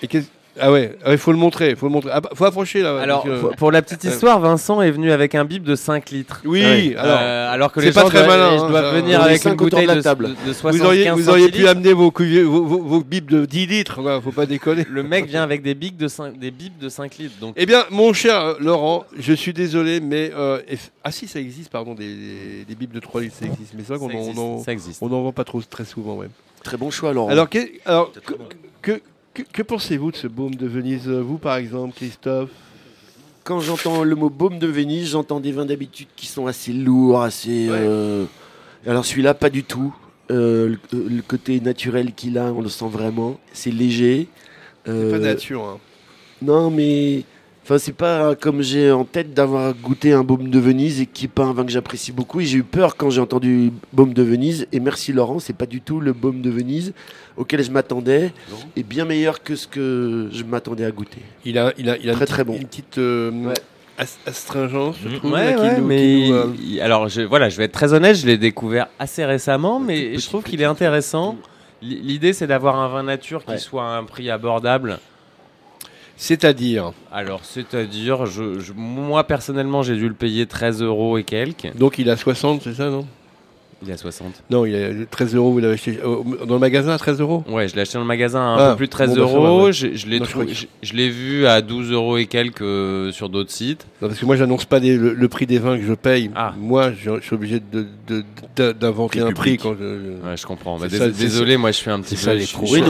Et 0.01 0.07
qu'est-ce- 0.07 0.28
Ah 0.59 0.71
ouais, 0.71 0.95
il 1.09 1.17
faut 1.17 1.31
le 1.31 1.37
montrer, 1.37 1.71
il 1.71 1.75
faut 1.75 1.87
le 1.87 1.91
montrer. 1.91 2.11
Ah 2.13 2.21
bah, 2.21 2.29
faut 2.35 2.45
approcher 2.45 2.81
là. 2.83 2.99
Alors, 2.99 3.25
pour, 3.57 3.71
la 3.71 3.81
petite 3.81 4.03
histoire, 4.03 4.39
Vincent 4.39 4.81
est 4.83 4.91
venu 4.91 5.11
avec 5.11 5.33
un 5.33 5.45
bib 5.45 5.63
de 5.63 5.75
5 5.75 6.11
litres. 6.11 6.41
oui, 6.45 6.93
alors. 6.95 7.17
Euh, 7.21 7.53
alors 7.53 7.71
que 7.71 7.79
c'est 7.81 7.87
les 7.87 7.91
pas 7.93 8.01
gens 8.01 8.09
très 8.09 8.23
doivent, 8.25 8.39
malin, 8.39 8.55
ils 8.55 8.59
hein, 8.59 8.69
doivent 8.69 8.93
ça. 8.95 9.01
venir 9.01 9.21
avec 9.21 9.43
une 9.45 9.51
autour 9.53 9.65
de 9.65 9.71
bouteille 9.71 9.87
la 9.87 10.01
table. 10.03 10.29
de- 10.29 10.31
de 10.49 10.51
Vous 10.71 10.85
auriez, 10.85 11.03
75 11.05 11.19
vous 11.21 11.29
auriez 11.29 11.49
pu 11.51 11.67
amener 11.67 11.93
vos, 11.93 12.11
vos, 12.15 12.63
vos, 12.65 12.81
vos 12.83 13.01
bips 13.03 13.25
de 13.29 13.45
10 13.45 13.65
litres, 13.65 14.01
quoi, 14.01 14.21
faut 14.21 14.31
pas 14.31 14.45
déconner. 14.45 14.85
Le 14.89 15.01
mec 15.03 15.25
vient 15.25 15.43
avec 15.43 15.61
des 15.63 15.73
bics 15.73 15.97
de 15.97 16.07
5, 16.07 16.37
des 16.37 16.51
bips 16.51 16.77
de 16.79 16.89
5 16.89 17.17
litres. 17.17 17.35
Donc, 17.41 17.53
Eh 17.57 17.65
bien, 17.65 17.83
mon 17.89 18.13
cher 18.13 18.39
euh, 18.41 18.53
Laurent, 18.59 19.05
je 19.17 19.33
suis 19.33 19.53
désolé, 19.53 19.99
mais. 19.99 20.31
euh, 20.35 20.59
ah 21.03 21.11
si, 21.11 21.27
ça 21.27 21.39
existe, 21.39 21.71
pardon, 21.71 21.93
des, 21.95 22.05
des, 22.07 22.65
des 22.67 22.75
bips 22.75 22.93
de 22.93 22.99
3 22.99 23.21
litres, 23.21 23.35
ça 23.39 23.45
existe. 23.45 23.73
Mais 23.75 23.83
c'est 23.87 23.95
vrai 23.95 23.99
qu'on 24.07 24.63
ça 24.63 24.71
existe, 24.71 24.99
on 25.01 25.07
en- 25.07 25.23
vend 25.23 25.31
pas 25.31 25.43
trop 25.43 25.61
très 25.61 25.85
souvent, 25.85 26.15
ouais. 26.15 26.27
Très 26.63 26.77
bon 26.77 26.91
choix, 26.91 27.11
Laurent. 27.11 27.29
Alors, 27.29 27.49
que, 27.49 27.59
alors 27.85 28.11
que, 28.13 28.33
que, 28.81 29.01
que- 29.34 29.41
que 29.43 29.61
pensez-vous 29.61 30.11
de 30.11 30.15
ce 30.17 30.27
baume 30.27 30.55
de 30.55 30.67
Venise 30.67 31.07
euh, 31.07 31.21
Vous, 31.21 31.38
par 31.38 31.55
exemple, 31.57 31.93
Christophe 31.95 32.49
quand 33.43 33.59
j'entends 33.59 34.05
le 34.05 34.15
mot 34.15 34.29
baume 34.29 34.57
de 34.57 34.67
Venise, 34.67 35.09
j'entends 35.11 35.41
des 35.41 35.51
vins 35.51 35.65
d'habitude 35.65 36.07
qui 36.15 36.27
sont 36.27 36.47
assez 36.47 36.71
lourds, 36.71 37.21
assez. 37.23 37.67
euh, 37.69 38.23
Alors 38.88 39.03
celui-là, 39.03 39.34
pas 39.34 39.49
du 39.49 39.65
tout. 39.65 39.93
Euh, 40.31 40.77
le, 40.93 41.09
le 41.09 41.21
côté 41.21 41.59
naturel 41.59 42.13
qu'il 42.13 42.38
a, 42.38 42.53
on 42.53 42.61
le 42.61 42.69
sent 42.69 42.88
vraiment. 42.89 43.38
C'est 43.51 43.71
léger. 43.71 44.29
C'est 44.86 45.11
pas 45.11 45.19
nature. 45.19 45.63
Hein. 45.63 45.77
Non, 46.41 46.71
mais. 46.71 47.23
Enfin, 47.63 47.77
c'est 47.77 47.91
pas 47.93 48.34
comme 48.36 48.61
j'ai 48.61 48.91
en 48.91 49.03
tête 49.05 49.34
d'avoir 49.34 49.73
goûté 49.73 50.11
un 50.13 50.23
baume 50.23 50.49
de 50.49 50.59
Venise 50.59 50.99
et 51.01 51.05
qui 51.05 51.25
est 51.25 51.29
pas 51.29 51.43
un 51.43 51.53
vin 51.53 51.65
que 51.65 51.71
j'apprécie 51.71 52.11
beaucoup. 52.13 52.39
Et 52.39 52.45
j'ai 52.45 52.57
eu 52.59 52.63
peur 52.63 52.95
quand 52.97 53.09
j'ai 53.09 53.21
entendu 53.21 53.71
baume 53.91 54.13
de 54.13 54.23
Venise. 54.23 54.67
Et 54.71 54.79
merci 54.81 55.11
Laurent, 55.11 55.39
c'est 55.39 55.53
pas 55.55 55.65
du 55.65 55.79
tout 55.81 55.99
le 55.99 56.11
baume 56.13 56.41
de 56.41 56.49
Venise 56.49 56.93
auquel 57.38 57.63
je 57.63 57.71
m'attendais. 57.71 58.31
Et 58.75 58.84
bien 58.84 59.05
meilleur 59.05 59.43
que 59.43 59.55
ce 59.55 59.67
que 59.67 60.29
je 60.31 60.43
m'attendais 60.43 60.86
à 60.86 60.91
goûter. 60.91 61.21
Il 61.45 61.57
a, 61.57 61.73
il 61.77 61.89
a, 61.89 61.97
il 61.97 62.09
a 62.09 62.13
Très, 62.13 62.21
une, 62.21 62.27
très 62.27 62.43
petite- 62.43 62.47
bon. 62.47 62.55
une 62.61 62.67
petite 62.67 62.97
euh, 62.97 63.31
Ouais. 63.31 63.53
astringence, 64.25 64.95
je 65.03 65.09
Mhm. 65.09 65.17
trouve. 65.17 65.31
Ouais, 65.34 65.45
là, 65.51 65.53
qui 65.53 65.61
ouais, 65.61 65.77
nous- 65.79 65.86
mais 65.86 66.27
nous, 66.29 66.34
euh, 66.34 66.53
il- 66.61 66.81
alors 66.81 67.09
je, 67.09 67.21
voilà, 67.21 67.49
je 67.49 67.57
vais 67.57 67.65
être 67.65 67.71
très 67.73 67.93
honnête, 67.93 68.15
je 68.15 68.25
l'ai 68.25 68.38
découvert 68.38 68.88
assez 68.99 69.23
récemment, 69.25 69.79
mais 69.79 70.17
je 70.17 70.25
trouve 70.27 70.43
qu'il 70.43 70.61
est 70.61 70.65
intéressant. 70.65 71.38
L'idée, 71.81 72.31
c'est 72.34 72.47
d'avoir 72.47 72.77
un 72.79 72.88
vin 72.88 73.03
nature 73.03 73.43
qui 73.43 73.51
Ouais. 73.51 73.57
soit 73.57 73.84
à 73.84 73.97
un 73.97 74.03
prix 74.05 74.29
abordable. 74.29 74.99
C'est-à-dire 76.15 76.93
Alors, 77.11 77.41
c'est-à-dire, 77.43 78.25
je, 78.25 78.59
je- 78.59 78.73
moi 78.73 79.23
personnellement, 79.25 79.81
j'ai 79.81 79.95
dû 79.95 80.07
le 80.07 80.13
payer 80.13 80.45
13 80.45 80.81
euros 80.81 81.17
et 81.17 81.23
quelques. 81.23 81.75
Donc 81.75 81.97
il 81.97 82.09
a 82.09 82.15
60, 82.17 82.61
c'est 82.63 82.75
ça, 82.75 82.89
non? 82.89 83.05
Il 83.84 83.89
est 83.89 83.93
à 83.93 83.97
60. 83.97 84.43
Non, 84.49 84.65
il 84.65 84.75
a 84.75 84.89
13 85.09 85.36
euros, 85.36 85.51
vous 85.51 85.59
l'avez 85.59 85.73
acheté 85.73 85.99
au- 86.03 86.23
dans 86.45 86.53
le 86.53 86.59
magasin 86.59 86.93
à 86.93 86.97
13 86.97 87.19
euros 87.19 87.43
Ouais, 87.49 87.67
je 87.67 87.75
l'ai 87.75 87.81
acheté 87.81 87.95
dans 87.95 88.01
le 88.01 88.07
magasin 88.07 88.39
à 88.39 88.43
un 88.43 88.57
Ah, 88.57 88.69
peu 88.71 88.77
plus 88.77 88.86
de 88.88 88.91
13 88.91 89.09
bon, 89.09 89.15
bah, 89.15 89.21
euros. 89.49 89.65
ouais. 89.65 89.73
Je, 89.73 89.88
je 89.93 90.07
l'ai 90.07 90.19
je 90.19 90.65
je- 90.84 90.95
vu 91.11 91.45
à 91.47 91.61
12 91.61 91.91
euros 91.91 92.17
et 92.17 92.25
quelques 92.25 92.61
euh, 92.61 93.11
sur 93.11 93.29
d'autres 93.29 93.51
sites. 93.51 93.86
Non, 94.01 94.07
parce 94.07 94.19
que 94.19 94.25
moi, 94.25 94.36
j'annonce 94.36 94.65
pas 94.65 94.79
le, 94.79 95.13
le 95.13 95.27
prix 95.27 95.45
des 95.45 95.59
vins 95.59 95.77
que 95.77 95.84
je 95.86 95.93
paye. 95.93 96.31
Ah. 96.36 96.53
Moi, 96.57 96.91
je, 96.93 97.11
je 97.19 97.25
suis 97.25 97.36
obligé 97.36 97.59
de- 97.59 97.86
de- 98.07 98.23
de- 98.55 98.71
d'inventer 98.71 99.19
un 99.19 99.31
prix 99.31 99.57
quand 99.57 99.75
je. 99.79 99.84
Ouais, 100.27 100.38
je 100.38 100.45
comprends. 100.45 100.77
Bah, 100.77 100.88
ça, 100.89 101.09
désolé, 101.09 101.57
moi, 101.57 101.71
je 101.71 101.77
suis 101.77 101.89
un 101.91 101.99
petit 101.99 102.15
c'est 102.15 102.25
peu. 102.25 102.31
ça, 102.31 102.34
les 102.36 102.45
je- 102.45 102.53
trous. 102.53 102.65
je- 102.67 102.73
Oui, 102.73 102.84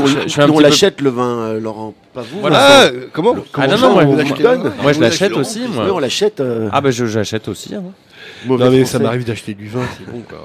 on 0.54 0.60
l'achète 0.60 1.02
le 1.02 1.10
vin, 1.10 1.38
euh, 1.40 1.60
Laurent. 1.60 1.94
Pas 2.14 2.22
vous. 2.22 2.42
Voilà. 2.42 2.58
Ah, 2.86 2.90
comment, 3.12 3.34
Ah 3.38 3.42
comment 3.52 3.68
non, 3.68 3.78
ça, 3.78 3.82
non, 3.88 3.92
on 3.98 4.84
moi, 4.84 4.94
je 4.94 5.00
l'achète 5.02 5.34
aussi. 5.34 5.62
Moi. 5.68 5.88
on 5.92 6.00
l'achète. 6.00 6.40
euh, 6.42 6.70
Ah, 6.72 6.80
bah, 6.82 6.92
je- 6.92 7.06
j'achète 7.06 7.48
aussi. 7.48 7.74
hein. 7.74 7.84
Non, 8.48 8.70
mais 8.70 8.86
ça 8.86 9.00
m'arrive 9.00 9.26
d'acheter 9.26 9.54
du 9.54 9.68
vin, 9.68 9.82
c'est 9.98 10.06
bon. 10.12 10.22
Quoi. 10.28 10.38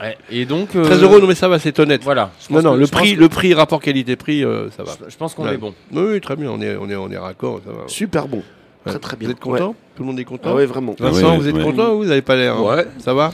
Ouais, 0.00 0.16
Et 0.30 0.44
donc. 0.44 0.76
euh, 0.76 0.84
13 0.84 1.02
euros, 1.02 1.18
non, 1.18 1.26
mais 1.26 1.34
ça 1.34 1.48
va, 1.48 1.58
c'est 1.58 1.78
honnête. 1.80 2.02
Voilà. 2.04 2.30
Je 2.40 2.52
Non, 2.52 2.56
pense 2.60 2.64
non, 2.64 2.74
que- 2.74 2.78
le 2.80 2.86
prix, 2.86 3.14
que- 3.16 3.20
le 3.20 3.28
prix 3.28 3.54
rapport 3.54 3.80
qualité-prix, 3.80 4.44
euh, 4.44 4.70
ça 4.76 4.84
va. 4.84 4.92
Je, 5.06 5.10
je 5.10 5.16
pense 5.16 5.34
qu'on 5.34 5.44
Ouais. 5.44 5.54
est 5.54 5.58
bon. 5.58 5.74
Oui, 5.92 6.02
oui, 6.12 6.20
très 6.20 6.36
bien, 6.36 6.50
on 6.50 6.60
est, 6.60 6.76
on 6.76 6.88
est, 6.88 6.94
on 6.96 7.10
est 7.10 7.18
raccord, 7.18 7.60
ça 7.66 7.72
va. 7.72 7.88
Super 7.88 8.28
bon. 8.28 8.38
Ouais. 8.86 8.92
Très 8.92 8.98
très 9.00 9.16
bien. 9.16 9.26
Vous 9.28 9.32
êtes 9.32 9.40
content 9.40 9.74
Tout 9.96 10.02
le 10.04 10.06
monde 10.06 10.20
est 10.20 10.24
content 10.24 10.50
Ah 10.50 10.54
ouais, 10.54 10.66
vraiment. 10.66 10.94
Vincent, 10.98 11.32
Ouais, 11.32 11.36
vous 11.38 11.48
êtes 11.48 11.56
ouais. 11.56 11.62
content 11.64 11.94
ou 11.94 11.98
vous 11.98 12.04
n'avez 12.06 12.22
pas 12.22 12.36
l'air 12.36 12.54
hein 12.56 12.62
Ouais. 12.76 12.86
Ça 13.00 13.12
va 13.12 13.32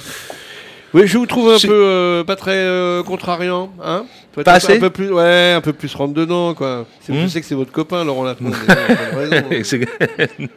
Oui, 0.94 1.06
je 1.06 1.18
vous 1.18 1.26
trouve 1.26 1.50
un 1.52 1.58
peu 1.58 1.72
euh, 1.72 2.24
pas 2.24 2.36
très 2.36 2.54
euh, 2.56 3.02
contrariant, 3.02 3.72
hein? 3.82 4.04
Pas 4.34 4.40
un 4.40 4.44
peu- 4.44 4.50
assez? 4.50 4.76
un 4.76 4.80
peu 4.80 4.90
plus, 4.90 5.12
ouais, 5.12 5.52
un 5.56 5.60
peu 5.60 5.72
plus 5.72 5.92
rentre 5.94 6.14
dedans, 6.14 6.54
quoi. 6.54 6.86
C'est- 7.00 7.12
Je 7.12 7.18
Hmm. 7.24 7.28
sais 7.28 7.40
que 7.40 7.46
c'est 7.46 7.54
votre 7.56 7.72
copain, 7.72 8.04
Laurent 8.04 8.22
Lafont. 8.24 8.44
mais 8.44 8.50
bon, 8.50 8.66
pas 8.66 8.74
de 8.74 9.30
raison, 9.30 9.46
hein. 9.50 9.60
C'est- 9.64 9.78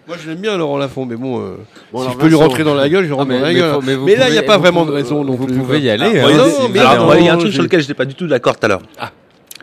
Moi, 0.08 0.18
je 0.24 0.30
l'aime 0.30 0.40
bien, 0.40 0.56
Laurent 0.58 0.78
Lafont, 0.78 1.06
mais 1.06 1.16
bon, 1.16 1.40
euh, 1.40 1.56
Bon, 1.92 2.00
si 2.00 2.04
alors, 2.06 2.14
je 2.14 2.18
peux 2.20 2.26
lui 2.28 2.34
Vincent, 2.34 2.44
rentrer 2.48 2.64
dans 2.64 2.76
la 2.76 2.88
gueule, 2.88 3.06
je 3.08 3.14
Ah, 3.14 3.16
rentre 3.16 3.30
mais, 3.30 3.36
dans 3.40 3.42
la 3.42 3.48
mais 3.48 3.60
gueule. 3.60 3.74
faut- 3.74 3.82
mais 3.82 3.96
vous 3.96 4.06
Mais 4.06 4.16
là, 4.16 4.28
il 4.30 4.32
n'y 4.32 4.38
a 4.38 4.42
pouvez- 4.42 4.48
pas 4.48 4.58
vous 4.58 4.62
vraiment 4.64 4.82
de 4.86 4.90
pouvez- 4.92 5.02
raison 5.02 5.24
non 5.24 5.34
Vous 5.36 5.46
plus, 5.48 5.56
pouvez 5.58 5.80
y 5.80 5.84
quoi. 5.84 5.92
aller. 5.94 6.20
Ah, 6.20 6.28
hein, 6.28 6.38
non, 6.38 6.70
mais 6.70 6.80
moi, 7.06 7.18
il 7.18 7.26
y 7.26 7.30
a 7.30 7.34
un 7.34 7.38
truc 7.38 7.54
sur 7.54 7.64
lequel 7.64 7.82
j'étais 7.82 7.94
pas 7.96 8.06
du 8.06 8.14
tout 8.16 8.28
d'accord 8.28 8.58
tout 8.60 8.66
à 8.66 8.70
l'heure. 8.70 8.82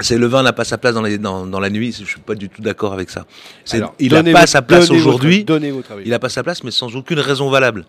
C'est 0.01 0.19
le 0.19 0.27
vin 0.27 0.43
n'a 0.43 0.53
pas 0.53 0.65
sa 0.65 0.77
place 0.77 0.95
dans, 0.95 1.03
les, 1.03 1.19
dans, 1.19 1.47
dans 1.47 1.61
la 1.61 1.71
nuit. 1.71 1.93
Je 1.97 2.05
suis 2.05 2.19
pas 2.19 2.35
du 2.35 2.49
tout 2.49 2.61
d'accord 2.63 2.93
avec 2.93 3.11
ça. 3.11 3.27
C'est- 3.65 3.77
Alors, 3.77 3.95
il 4.01 4.11
n'a 4.11 4.19
donnez 4.19 4.33
pas 4.33 4.41
votre- 4.41 4.51
sa 4.51 4.61
place 4.63 4.89
donnez 4.89 4.99
votre- 4.99 5.09
aujourd'hui. 5.09 5.45
Donnez 5.45 5.71
votre 5.71 5.93
avis. 5.93 6.03
Il 6.05 6.11
n'a 6.11 6.19
pas 6.19 6.29
sa 6.29 6.43
place, 6.43 6.65
mais 6.65 6.73
sans 6.73 6.95
aucune 6.97 7.21
raison 7.21 7.49
valable. 7.49 7.85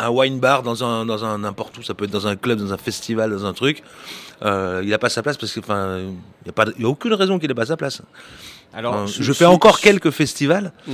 Un 0.00 0.10
wine 0.10 0.38
bar 0.38 0.62
dans 0.62 0.84
un 0.84 1.04
dans 1.06 1.24
un 1.24 1.38
n'importe 1.38 1.76
où, 1.78 1.82
ça 1.82 1.94
peut 1.94 2.04
être 2.04 2.10
dans 2.10 2.26
un 2.26 2.36
club, 2.36 2.58
dans 2.58 2.72
un 2.72 2.76
festival, 2.78 3.30
dans 3.30 3.44
un 3.46 3.52
truc. 3.52 3.82
euh, 4.42 4.82
il 4.84 4.92
a 4.94 4.98
pas 4.98 5.08
sa 5.08 5.22
place 5.22 5.36
parce 5.36 5.52
que 5.52 5.60
enfin, 5.60 5.98
il 6.42 6.46
y 6.46 6.50
a 6.50 6.52
pas, 6.52 6.66
il 6.76 6.82
y 6.82 6.86
a 6.86 6.88
aucune 6.88 7.12
raison 7.14 7.38
qu'il 7.38 7.50
ait 7.50 7.54
pas 7.54 7.66
sa 7.66 7.76
place. 7.76 8.02
Alors, 8.72 8.94
Euh, 8.94 9.06
je- 9.06 9.32
fais 9.32 9.46
encore 9.46 9.80
quelques 9.80 10.10
festivals. 10.10 10.72
Mm. 10.86 10.92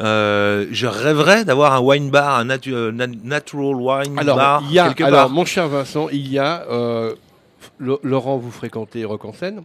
Euh, 0.00 0.66
je 0.70 0.86
rêverais 0.86 1.44
d'avoir 1.44 1.72
un 1.74 1.80
wine 1.80 2.08
bar, 2.10 2.38
un 2.38 2.44
natu- 2.44 2.72
euh, 2.72 2.92
na- 2.92 3.06
natural 3.08 3.74
wine 3.74 4.16
Alors, 4.18 4.36
bar 4.36 4.62
il 4.66 4.72
y 4.72 4.78
a, 4.78 4.88
quelque 4.94 5.02
alors 5.08 5.22
part. 5.22 5.30
mon 5.30 5.44
cher 5.44 5.66
Vincent, 5.68 6.08
il 6.10 6.28
y 6.32 6.38
a. 6.38 6.64
euh, 6.70 7.14
Laurent, 7.80 8.38
vous 8.38 8.50
fréquentez 8.52 9.04
Rock 9.04 9.24
en 9.24 9.32
scène 9.32 9.62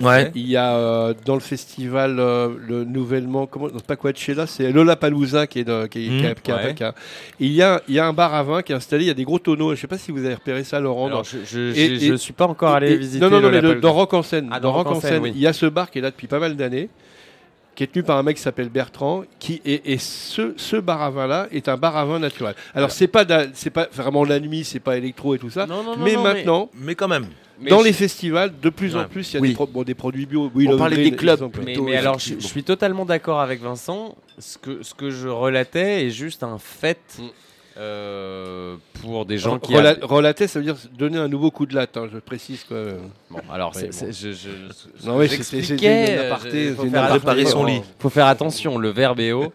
Ouais. 0.00 0.30
Il 0.34 0.46
y 0.46 0.56
a 0.56 0.76
euh, 0.76 1.14
dans 1.24 1.34
le 1.34 1.40
festival 1.40 2.18
euh, 2.20 2.48
le 2.66 2.84
nouvellement, 2.84 3.46
comment, 3.46 3.68
non, 3.68 3.80
pas 3.80 3.96
Coachella, 3.96 4.46
c'est 4.46 4.70
Lollapalooza 4.70 5.46
qui 5.46 5.60
est, 5.60 5.64
dans- 5.64 5.88
qui 5.88 6.06
est- 6.06 6.10
Mmh, 6.10 6.20
qui 6.20 6.26
a- 6.26 6.34
qui 6.34 6.52
ouais. 6.52 6.74
qui 6.74 6.84
a- 6.84 6.94
il 7.40 7.52
y 7.52 7.62
a, 7.62 7.80
il 7.88 7.94
y 7.94 7.98
a 7.98 8.06
un 8.06 8.12
bar 8.12 8.34
à 8.34 8.42
vin 8.42 8.60
qui 8.62 8.72
est 8.72 8.74
installé, 8.76 9.04
il 9.04 9.08
y 9.08 9.10
a 9.10 9.14
des 9.14 9.24
gros 9.24 9.38
tonneaux. 9.38 9.74
Je 9.74 9.80
sais 9.80 9.86
pas 9.86 9.96
si 9.98 10.10
vous 10.12 10.24
avez 10.24 10.34
repéré 10.34 10.62
ça, 10.64 10.78
Laurent. 10.78 11.06
Alors, 11.06 11.24
je, 11.24 11.38
je, 11.44 11.58
Et- 11.74 11.94
je- 11.98 12.06
je 12.06 12.12
et- 12.14 12.16
suis 12.18 12.32
pas 12.34 12.46
encore 12.46 12.74
allé 12.74 12.92
et- 12.92 12.96
visiter. 12.96 13.24
Non, 13.24 13.30
non, 13.30 13.40
non, 13.40 13.50
mais 13.50 13.60
le 13.62 13.76
de- 13.76 13.80
dans 13.80 13.92
Rock 13.92 14.12
en 14.14 14.22
scène, 14.22 14.48
Ah, 14.52 14.60
dans 14.60 14.72
Rock 14.72 14.88
en 14.88 15.00
scène, 15.00 15.22
oui. 15.22 15.32
il 15.34 15.40
y 15.40 15.46
a 15.46 15.52
ce 15.52 15.66
bar 15.66 15.90
qui 15.90 15.98
est 15.98 16.02
là 16.02 16.10
depuis 16.10 16.26
pas 16.26 16.38
mal 16.38 16.54
d'années, 16.54 16.90
qui 17.74 17.84
est 17.84 17.86
tenu 17.86 18.02
par 18.02 18.18
un 18.18 18.22
mec 18.24 18.36
qui 18.36 18.42
s'appelle 18.42 18.68
Bertrand, 18.68 19.22
qui 19.38 19.62
et, 19.64 19.92
et 19.92 19.98
ce, 19.98 20.52
ce 20.56 20.76
bar 20.76 21.00
à 21.00 21.10
vin 21.10 21.26
là 21.26 21.46
est 21.52 21.68
un 21.68 21.76
bar 21.76 21.96
à 21.96 22.04
vin 22.04 22.18
naturel. 22.18 22.54
Alors 22.74 22.90
c'est 22.90 23.06
pas 23.08 23.24
c'est 23.54 23.70
pas 23.70 23.86
vraiment 23.92 24.24
la 24.24 24.38
nuit, 24.40 24.64
c'est 24.64 24.80
pas 24.80 24.96
électro 24.96 25.34
et 25.34 25.38
tout 25.38 25.48
ça, 25.50 25.64
Non, 25.66 25.82
non, 25.82 25.96
non, 25.96 26.04
mais 26.04 26.14
non, 26.14 26.22
maintenant 26.24 26.70
Mais 26.74 26.94
quand 26.94 27.08
même. 27.08 27.26
Mais 27.60 27.70
dans 27.70 27.80
je- 27.80 27.84
les 27.84 27.92
festivals, 27.92 28.52
de 28.60 28.68
plus 28.70 28.96
en 28.96 29.04
plus, 29.04 29.32
il 29.32 29.34
y 29.34 29.38
a 29.38 29.40
Oui. 29.40 29.48
des, 29.50 29.54
pro- 29.54 29.66
bon, 29.66 29.82
des 29.82 29.94
produits 29.94 30.26
bio. 30.26 30.50
Oui, 30.54 30.68
On 30.70 30.76
parlait 30.76 30.96
des 30.96 31.12
clubs. 31.16 31.40
Mais, 31.40 31.48
plutôt, 31.48 31.84
mais 31.84 31.96
alors, 31.96 32.18
je, 32.18 32.34
je 32.34 32.46
suis 32.46 32.62
totalement 32.64 33.04
d'accord 33.04 33.40
avec 33.40 33.60
Vincent. 33.62 34.14
Ce 34.38 34.56
que, 34.58 34.82
ce 34.82 34.94
que 34.94 35.10
je 35.10 35.28
relatais 35.28 36.06
est 36.06 36.10
juste 36.10 36.42
un 36.42 36.58
fait 36.58 36.98
Mm. 37.18 37.22
euh, 37.78 38.76
pour 39.02 39.24
des 39.26 39.38
gens 39.38 39.58
qui. 39.58 39.72
Rela- 39.74 39.98
Relater, 40.02 40.46
ça 40.46 40.58
veut 40.58 40.64
dire 40.64 40.76
donner 40.98 41.18
un 41.18 41.28
nouveau 41.28 41.50
coup 41.50 41.66
de 41.66 41.74
latte, 41.74 41.96
hein, 41.96 42.08
je 42.12 42.18
précise. 42.18 42.64
Quoi. 42.64 42.84
Bon, 43.30 43.38
alors, 43.52 43.74
Ouais, 43.74 43.88
c'est- 43.90 44.04
bon. 44.06 44.12
c'est- 44.12 44.32
je, 44.32 44.32
je, 44.32 45.06
Non, 45.06 45.16
oui, 45.18 45.28
c'est- 45.28 45.58
une 45.58 45.78
euh, 45.84 46.26
aparté, 46.32 46.68
c'est 46.68 46.74
faut 46.74 46.86
faire. 46.88 47.08
Préparer 47.08 47.44
son 47.46 47.64
lit. 47.64 47.80
Faut 47.98 48.10
faire 48.10 48.26
attention, 48.26 48.78
le 48.78 48.88
verbe 48.90 49.20
est 49.20 49.32
haut. 49.32 49.52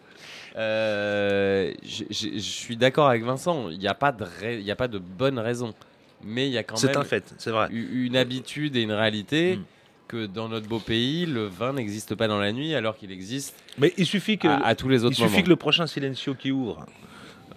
Euh, 0.56 1.72
je- 1.84 2.38
suis 2.38 2.76
d'accord 2.76 3.08
avec 3.08 3.24
Vincent. 3.24 3.68
Il 3.70 3.78
n'y 3.78 3.88
a 3.88 3.94
pas 3.94 4.12
de, 4.12 4.24
rai- 4.40 4.58
il 4.58 4.64
y 4.64 4.70
a 4.70 4.76
pas 4.76 4.88
de 4.88 4.98
bonne 4.98 5.38
raison, 5.38 5.74
mais 6.24 6.46
il 6.48 6.52
y 6.52 6.58
a 6.58 6.62
quand 6.62 6.82
même 6.82 6.96
un 6.96 7.04
fait, 7.04 7.34
c'est 7.38 7.50
vrai. 7.50 7.68
u- 7.70 8.06
une 8.06 8.16
habitude 8.16 8.76
et 8.76 8.82
une 8.82 8.92
réalité 8.92 9.56
Mm. 9.56 9.62
que 10.08 10.26
dans 10.26 10.48
notre 10.48 10.68
beau 10.68 10.78
pays, 10.80 11.26
le 11.26 11.46
vin 11.46 11.72
n'existe 11.72 12.14
pas 12.14 12.28
dans 12.28 12.38
la 12.38 12.52
nuit, 12.52 12.74
alors 12.74 12.96
qu'il 12.96 13.10
existe 13.12 13.54
Mais 13.78 13.92
il 13.96 14.06
suffit 14.06 14.38
que, 14.38 14.48
à, 14.48 14.56
à 14.66 14.74
tous 14.74 14.88
les 14.88 15.00
il 15.02 15.06
autres 15.06 15.16
suffit 15.16 15.28
moments. 15.30 15.42
que 15.42 15.48
le 15.48 15.56
prochain 15.56 15.86
Silencio 15.86 16.34
qui 16.34 16.50
ouvre. 16.50 16.84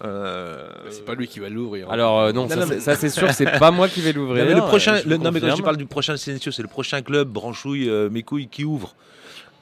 euh, 0.04 0.68
C'est 0.90 1.06
pas 1.06 1.16
lui 1.16 1.28
qui 1.28 1.40
va 1.40 1.50
l'ouvrir. 1.50 1.90
Alors 1.90 2.20
euh, 2.20 2.32
non, 2.32 2.44
Non, 2.44 2.50
ça, 2.50 2.56
non, 2.58 2.68
c'est- 2.68 2.76
mais- 2.76 2.80
ça, 2.82 2.96
c'est 2.96 3.10
sûr, 3.10 3.32
c'est 3.32 3.58
pas 3.60 3.72
moi 3.72 3.88
qui 3.88 4.02
vais 4.02 4.14
l'ouvrir. 4.14 4.44
Non, 4.44 4.50
mais 4.50 4.56
le 4.56 4.62
euh, 4.64 4.68
prochain, 4.68 5.02
le- 5.06 5.16
vous 5.18 5.24
non 5.24 5.32
mais 5.32 5.40
quand 5.42 5.56
je 5.56 5.62
parle 5.64 5.78
du 5.78 5.86
prochain 5.86 6.16
Silencio, 6.18 6.52
c'est 6.52 6.62
le 6.62 6.68
prochain 6.68 7.02
club 7.02 7.30
branchouille 7.30 7.90
euh, 7.90 8.10
mes 8.10 8.24
couilles 8.24 8.48
qui 8.48 8.64
ouvre 8.64 8.96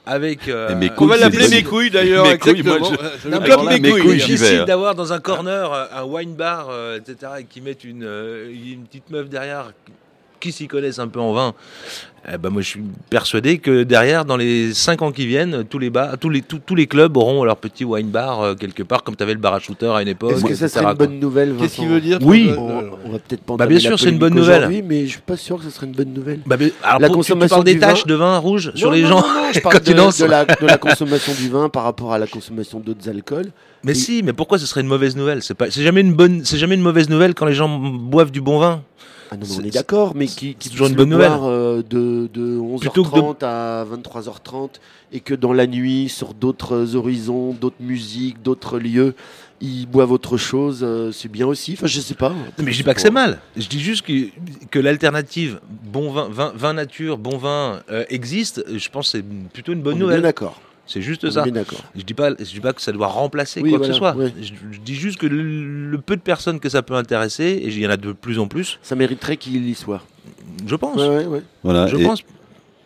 avec. 0.06 0.48
euh, 0.48 0.74
mes 0.76 0.90
On 0.90 0.94
couilles, 0.94 1.08
va 1.08 1.14
c'est 1.16 1.20
l'appeler 1.20 1.48
mes 1.48 1.62
couilles 1.62 1.90
d'ailleurs. 1.90 2.24
Mes 2.26 2.38
couilles, 2.38 2.62
moi, 2.62 2.76
exactement. 2.78 3.10
je- 3.24 3.28
Non, 3.28 3.40
alors 3.40 3.64
mes 3.64 3.70
là, 3.72 3.78
mes 3.80 3.90
couilles. 3.90 4.02
couilles, 4.02 4.16
décident 4.26 4.62
hein. 4.62 4.64
d'avoir 4.64 4.94
dans 4.94 5.12
un 5.12 5.18
corner 5.18 5.72
euh, 5.72 5.84
un 5.94 6.04
wine 6.04 6.34
bar, 6.34 6.68
euh, 6.70 6.96
etc., 6.98 7.32
et 7.40 7.44
qui 7.44 7.60
mettent 7.60 7.84
une, 7.84 8.04
euh, 8.04 8.48
une 8.50 8.84
petite 8.86 9.10
meuf 9.10 9.28
derrière 9.28 9.72
qui 10.40 10.52
s'y 10.52 10.66
connaissent 10.68 10.98
un 10.98 11.08
peu 11.08 11.20
en 11.20 11.32
vin. 11.32 11.54
Eh 12.32 12.38
ben 12.38 12.50
moi, 12.50 12.60
je 12.60 12.66
suis 12.66 12.82
persuadé 13.08 13.58
que 13.58 13.84
derrière, 13.84 14.24
dans 14.24 14.36
les 14.36 14.74
5 14.74 15.00
ans 15.02 15.12
qui 15.12 15.28
viennent, 15.28 15.62
tous 15.62 15.78
les, 15.78 15.90
bars, 15.90 16.18
tous 16.18 16.28
les, 16.28 16.42
tous, 16.42 16.58
tous 16.58 16.74
les 16.74 16.88
clubs 16.88 17.16
auront 17.16 17.44
leur 17.44 17.56
petit 17.56 17.84
wine 17.84 18.08
bar 18.08 18.40
euh, 18.42 18.54
quelque 18.56 18.82
part, 18.82 19.04
comme 19.04 19.14
tu 19.14 19.22
avais 19.22 19.34
le 19.34 19.38
bar 19.38 19.54
à 19.54 19.60
shooter 19.60 19.86
à 19.94 20.02
une 20.02 20.08
époque. 20.08 20.32
Est-ce 20.32 20.44
que 20.44 20.54
ça 20.56 20.66
serait 20.68 20.84
une 20.86 20.94
bonne 20.94 21.20
nouvelle 21.20 21.54
Qu'est-ce 21.56 21.76
qu'il 21.76 21.86
veut 21.86 22.00
dire 22.00 22.18
Oui. 22.22 22.50
on, 22.58 22.68
euh, 22.68 22.90
on 23.04 23.10
va 23.12 23.18
peut-être 23.20 23.42
pas 23.42 23.54
Bah, 23.56 23.66
bien 23.66 23.78
sûr, 23.78 23.96
c'est 23.96 24.08
une 24.10 24.18
bonne 24.18 24.34
nouvelle. 24.34 24.58
aujourd'hui, 24.62 24.82
mais 24.82 25.04
je 25.06 25.10
suis 25.12 25.20
pas 25.20 25.36
sûr 25.36 25.58
que 25.58 25.64
ce 25.64 25.70
serait 25.70 25.86
une 25.86 25.92
bonne 25.92 26.12
nouvelle. 26.12 26.40
Bah, 26.46 26.56
mais, 26.58 26.72
alors, 26.82 26.98
La 27.00 27.06
pour- 27.06 27.18
tu- 27.18 27.26
tu 27.26 27.32
consommation 27.32 27.56
parles 27.58 27.64
des 27.64 27.78
taches 27.78 28.00
vin- 28.04 28.08
de 28.08 28.14
vin 28.14 28.38
rouge 28.38 28.72
sur 28.74 28.88
Non, 28.88 28.94
les 28.96 29.02
non, 29.02 29.08
gens 29.08 29.20
non, 29.20 29.28
non, 29.28 29.52
je 29.54 29.60
parle 29.60 29.80
de, 29.80 29.92
de 29.92 30.24
la, 30.28 30.44
de 30.46 30.66
la 30.66 30.78
consommation 30.78 31.32
du 31.32 31.48
vin 31.48 31.68
par 31.68 31.84
rapport 31.84 32.12
à 32.12 32.18
la 32.18 32.26
consommation 32.26 32.80
d'autres 32.80 33.08
alcools. 33.08 33.52
Mais 33.84 33.92
Et- 33.92 33.94
si, 33.94 34.22
mais 34.24 34.32
pourquoi 34.32 34.58
ce 34.58 34.66
serait 34.66 34.80
une 34.80 34.88
mauvaise 34.88 35.14
nouvelle? 35.14 35.44
C'est 35.44 35.54
pas, 35.54 35.70
c'est 35.70 35.84
jamais 35.84 36.00
une 36.00 36.12
bonne, 36.14 36.44
c'est 36.44 36.58
jamais 36.58 36.74
une 36.74 36.82
mauvaise 36.82 37.08
nouvelle 37.08 37.34
quand 37.34 37.46
les 37.46 37.54
gens 37.54 37.68
boivent 37.68 38.32
du 38.32 38.40
bon 38.40 38.58
vin. 38.58 38.82
Ah 39.30 39.36
non, 39.36 39.46
mais 39.48 39.56
on 39.58 39.64
est 39.64 39.70
d'accord, 39.74 40.14
mais 40.14 40.26
qui, 40.26 40.54
qui 40.54 40.70
toujours 40.70 40.86
une 40.88 40.94
bonne 40.94 41.10
le 41.10 41.16
nouvelle. 41.16 41.32
euh, 41.42 41.82
de, 41.82 42.28
de 42.32 42.58
11h30 42.58 42.78
Plutôt 42.80 43.04
que 43.04 43.44
à 43.44 43.84
23h30 43.84 44.70
et 45.12 45.20
que 45.20 45.34
dans 45.34 45.52
la 45.52 45.66
nuit, 45.66 46.08
sur 46.08 46.34
d'autres 46.34 46.94
horizons, 46.96 47.52
d'autres 47.52 47.80
musiques, 47.80 48.42
d'autres 48.42 48.78
lieux, 48.78 49.14
ils 49.60 49.86
boivent 49.86 50.12
autre 50.12 50.36
chose, 50.36 50.80
euh, 50.82 51.12
c'est 51.12 51.30
bien 51.30 51.46
aussi. 51.46 51.72
Enfin, 51.74 51.86
je 51.86 52.00
sais 52.00 52.14
pas. 52.14 52.32
Mais 52.58 52.72
je 52.72 52.76
dis 52.78 52.82
pas 52.82 52.94
que 52.94 53.00
c'est 53.00 53.10
mal. 53.10 53.38
Je 53.56 53.66
dis 53.68 53.80
juste 53.80 54.04
que, 54.04 54.28
que 54.70 54.78
l'alternative 54.78 55.60
bon 55.84 56.12
vin, 56.12 56.28
vin, 56.28 56.52
vin 56.54 56.74
nature, 56.74 57.16
bon 57.18 57.38
vin 57.38 57.80
euh, 57.90 58.04
existe. 58.10 58.64
Je 58.68 58.88
pense 58.90 59.12
que 59.12 59.18
c'est 59.18 59.24
plutôt 59.52 59.72
une 59.72 59.80
bonne 59.82 59.94
On 59.96 60.00
nouvelle. 60.00 60.22
d'accord. 60.22 60.60
C'est 60.86 61.02
juste 61.02 61.28
ça. 61.30 61.44
Je 61.96 62.02
dis 62.02 62.14
pas, 62.14 62.30
je 62.38 62.44
dis 62.44 62.60
pas 62.60 62.72
que 62.72 62.80
ça 62.80 62.92
doit 62.92 63.08
remplacer 63.08 63.60
Oui, 63.60 63.70
quoi 63.70 63.80
que 63.80 63.86
ce 63.86 63.92
soit. 63.92 64.14
ouais. 64.16 64.32
Je, 64.40 64.52
je 64.72 64.78
dis 64.80 64.94
juste 64.94 65.18
que 65.18 65.26
le, 65.26 65.90
le 65.90 65.98
peu 65.98 66.16
de 66.16 66.20
personnes 66.22 66.60
que 66.60 66.68
ça 66.68 66.82
peut 66.82 66.94
intéresser, 66.94 67.44
et 67.44 67.66
il 67.66 67.78
y 67.78 67.86
en 67.86 67.90
a 67.90 67.96
de 67.96 68.12
plus 68.12 68.38
en 68.38 68.46
plus, 68.46 68.78
Ça 68.82 68.94
mériterait 68.94 69.36
qu'il 69.36 69.66
y 69.68 69.74
soit. 69.74 70.02
je 70.66 70.76
pense. 70.76 70.96
Ouais, 70.96 71.08
ouais, 71.08 71.26
ouais. 71.26 71.42
Voilà. 71.64 71.86
Je 71.88 71.96
et, 71.96 72.04
pense. 72.04 72.22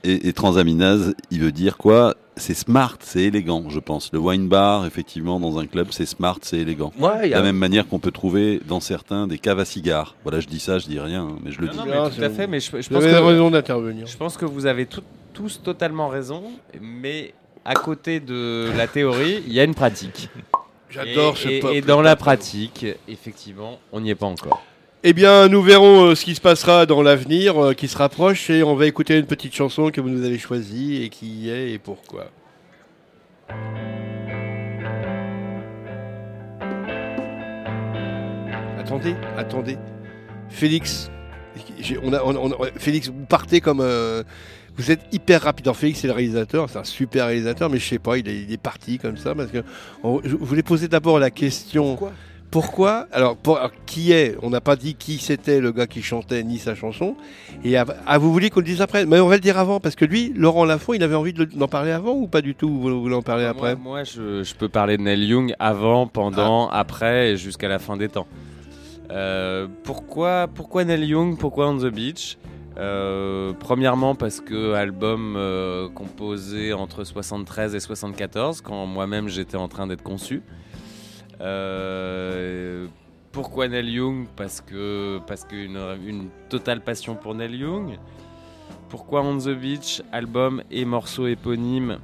et- 0.05 0.29
et 0.29 0.33
transaminase, 0.33 1.15
il 1.31 1.41
veut 1.41 1.53
dire 1.53 1.77
quoi? 1.77 2.15
C'est 2.37 2.55
smart, 2.55 2.97
c'est 3.01 3.25
élégant, 3.25 3.69
je 3.69 3.81
pense. 3.81 4.11
Le 4.15 4.19
wine 4.19 4.49
bar, 4.49 4.87
effectivement, 4.87 5.39
dans 5.39 5.59
un 5.59 5.67
club, 5.67 5.89
c'est 5.91 6.07
smart, 6.07 6.39
c'est 6.41 6.57
élégant. 6.59 6.91
De 6.99 7.29
la 7.29 7.43
même 7.43 7.57
manière 7.57 7.87
qu'on 7.87 7.99
peut 7.99 8.13
trouver 8.13 8.63
dans 8.67 8.81
certains 8.81 9.27
des 9.27 9.37
caves 9.37 9.59
à 9.59 9.67
cigares. 9.67 10.15
Voilà, 10.23 10.41
je 10.41 10.47
dis 10.47 10.59
ça, 10.61 10.79
je 10.79 10.87
dis 10.87 10.99
rien, 10.99 11.29
mais 11.45 11.51
je 11.53 11.61
le 11.61 11.67
Non, 11.67 11.73
dis. 11.73 11.79
non, 11.81 11.85
Ah, 11.93 12.09
mais 12.09 12.17
tout 12.17 12.23
à 12.25 12.31
fait, 12.31 12.47
mais 12.47 12.61
je, 12.61 12.71
pense 12.71 12.91
avez 12.91 13.11
que 13.11 13.17
raison 13.17 13.51
d'intervenir. 13.51 14.07
je 14.07 14.17
pense 14.17 14.39
que 14.39 14.47
vous 14.47 14.65
avez 14.65 14.87
tout- 14.87 15.03
tous 15.35 15.61
totalement 15.63 16.09
raison, 16.09 16.45
mais 16.81 17.35
à 17.65 17.75
côté 17.75 18.21
de 18.21 18.71
la 18.77 18.87
théorie, 18.87 19.43
il 19.47 19.53
y 19.53 19.61
a 19.61 19.65
une 19.65 19.75
pratique. 19.75 20.29
J'adore 20.89 21.35
Et- 21.37 21.43
ce 21.43 21.49
et, 21.49 21.61
peuple. 21.61 21.75
et 21.77 21.81
dans 21.83 22.03
la 22.03 22.17
pratique, 22.17 22.87
effectivement, 23.09 23.79
on 23.93 24.01
n'y 24.01 24.11
est 24.11 24.15
pas 24.15 24.27
encore. 24.27 24.63
Eh 25.03 25.13
bien, 25.13 25.49
nous 25.49 25.63
verrons 25.63 26.07
euh, 26.11 26.15
ce 26.15 26.25
qui 26.25 26.35
se 26.35 26.41
passera 26.41 26.85
dans 26.85 27.01
l'avenir, 27.03 27.63
euh, 27.63 27.73
qui 27.75 27.89
se 27.89 27.97
rapproche, 27.97 28.51
et 28.51 28.63
on 28.63 28.75
va 28.75 28.87
écouter 28.87 29.17
une 29.19 29.25
petite 29.27 29.55
chanson 29.55 29.91
que 29.91 30.01
vous 30.01 30.11
nous 30.11 30.25
avez 30.27 30.39
choisie, 30.39 31.03
et 31.03 31.09
qui 31.09 31.49
est 31.49 31.71
et 31.73 31.79
pourquoi. 31.79 32.27
Attendez, 38.79 39.15
attendez. 39.37 39.79
Félix, 40.49 41.11
j'ai- 41.79 41.99
on 42.03 42.13
a, 42.13 42.23
on- 42.25 42.37
on- 42.53 42.65
Félix, 42.77 43.09
vous 43.09 43.25
partez 43.27 43.61
comme... 43.61 43.81
euh, 43.81 44.23
vous 44.77 44.91
êtes 44.91 45.01
hyper 45.13 45.43
rapide. 45.43 45.67
Alors, 45.67 45.77
Félix, 45.77 46.01
c'est 46.01 46.07
le 46.07 46.13
réalisateur, 46.15 46.69
c'est 46.71 46.79
un 46.79 46.85
super 46.85 47.27
réalisateur, 47.27 47.69
mais 47.71 47.79
je 47.79 47.87
sais 47.89 47.99
pas, 47.99 48.17
il 48.19 48.29
est, 48.29 48.43
il 48.43 48.53
est 48.53 48.61
parti 48.63 48.99
comme 48.99 49.17
ça, 49.17 49.35
parce 49.35 49.51
que 49.51 49.59
on- 50.03 50.21
je 50.25 50.35
voulais 50.37 50.63
poser 50.63 50.89
d'abord 50.89 51.19
la 51.19 51.31
question... 51.31 51.97
Pourquoi? 51.97 52.13
Pourquoi? 52.51 53.07
Alors, 53.13 53.37
pour- 53.37 53.59
alors, 53.59 53.71
qui 53.87 54.11
est? 54.11 54.37
On 54.43 54.51
n'a 54.51 54.61
pas 54.61 54.75
dit 54.75 54.97
qui 54.97 55.19
c'était 55.19 55.61
le 55.61 55.71
gars 55.71 55.87
qui 55.87 56.03
chantait 56.03 56.43
ni 56.43 56.59
sa 56.59 56.75
chanson. 56.75 57.15
Et 57.63 57.77
ah, 57.77 57.85
ah, 58.09 58.19
vous 58.19 58.33
voulez 58.33 58.51
qu'on 58.51 58.59
le 58.59 58.67
dise 58.67 58.81
après? 58.83 59.07
Mais 59.07 59.21
on 59.21 59.29
va 59.29 59.37
le 59.37 59.41
dire 59.41 59.57
avant 59.57 59.79
parce 59.79 59.95
que 59.95 60.05
lui, 60.05 60.33
Laurent 60.35 60.65
Lafont, 60.65 60.93
il 60.95 61.03
avait 61.05 61.15
envie 61.15 61.33
de 61.33 61.45
d'en 61.45 61.69
parler 61.69 61.93
avant 61.93 62.15
ou 62.15 62.27
pas 62.27 62.41
du 62.43 62.57
tout? 62.57 62.69
Vous 62.69 63.03
voulez 63.03 63.15
en 63.15 63.23
parler 63.23 63.45
après? 63.45 63.77
Moi, 63.77 63.85
moi, 63.85 64.03
je, 64.05 64.43
je 64.43 64.55
peux 64.57 64.69
parler 64.69 64.97
de 64.97 65.03
Neil 65.03 65.27
Young 65.27 65.55
avant, 65.61 66.09
pendant, 66.09 66.69
Ah. 66.71 66.81
après 66.81 67.31
et 67.31 67.37
jusqu'à 67.37 67.69
la 67.69 67.79
fin 67.79 67.97
des 67.97 68.09
temps. 68.09 68.27
Euh, 69.13 69.69
pourquoi, 69.85 70.49
pourquoi 70.53 70.85
Neil 70.85 71.05
Young? 71.07 71.39
Pourquoi 71.39 71.69
On 71.69 71.77
the 71.79 71.87
Beach? 71.87 72.37
Euh, 72.77 73.53
Premièrement 73.59 74.15
parce 74.15 74.41
que 74.41 74.75
album 74.75 75.35
euh, 75.37 75.89
composé 75.89 76.73
entre 76.73 77.05
73 77.05 77.75
et 77.75 77.81
74, 77.81 78.61
quand 78.61 78.87
moi-même 78.87 79.29
j'étais 79.29 79.57
en 79.57 79.69
train 79.69 79.87
d'être 79.87 80.03
conçu. 80.03 80.43
Euh, 81.41 82.87
pourquoi 83.33 83.69
Neil 83.69 83.91
Young? 83.91 84.27
Parce 84.37 84.61
que 84.61 85.19
parce 85.27 85.45
qu'une 85.45 85.79
une 86.07 86.29
totale 86.49 86.81
passion 86.81 87.15
pour 87.15 87.35
Neil 87.35 87.57
Young. 87.57 87.99
Pourquoi 88.89 89.23
On 89.23 89.39
the 89.39 89.51
Beach 89.51 90.03
Album 90.13 90.63
et 90.71 90.85
morceaux 90.85 91.27
éponymes 91.27 91.99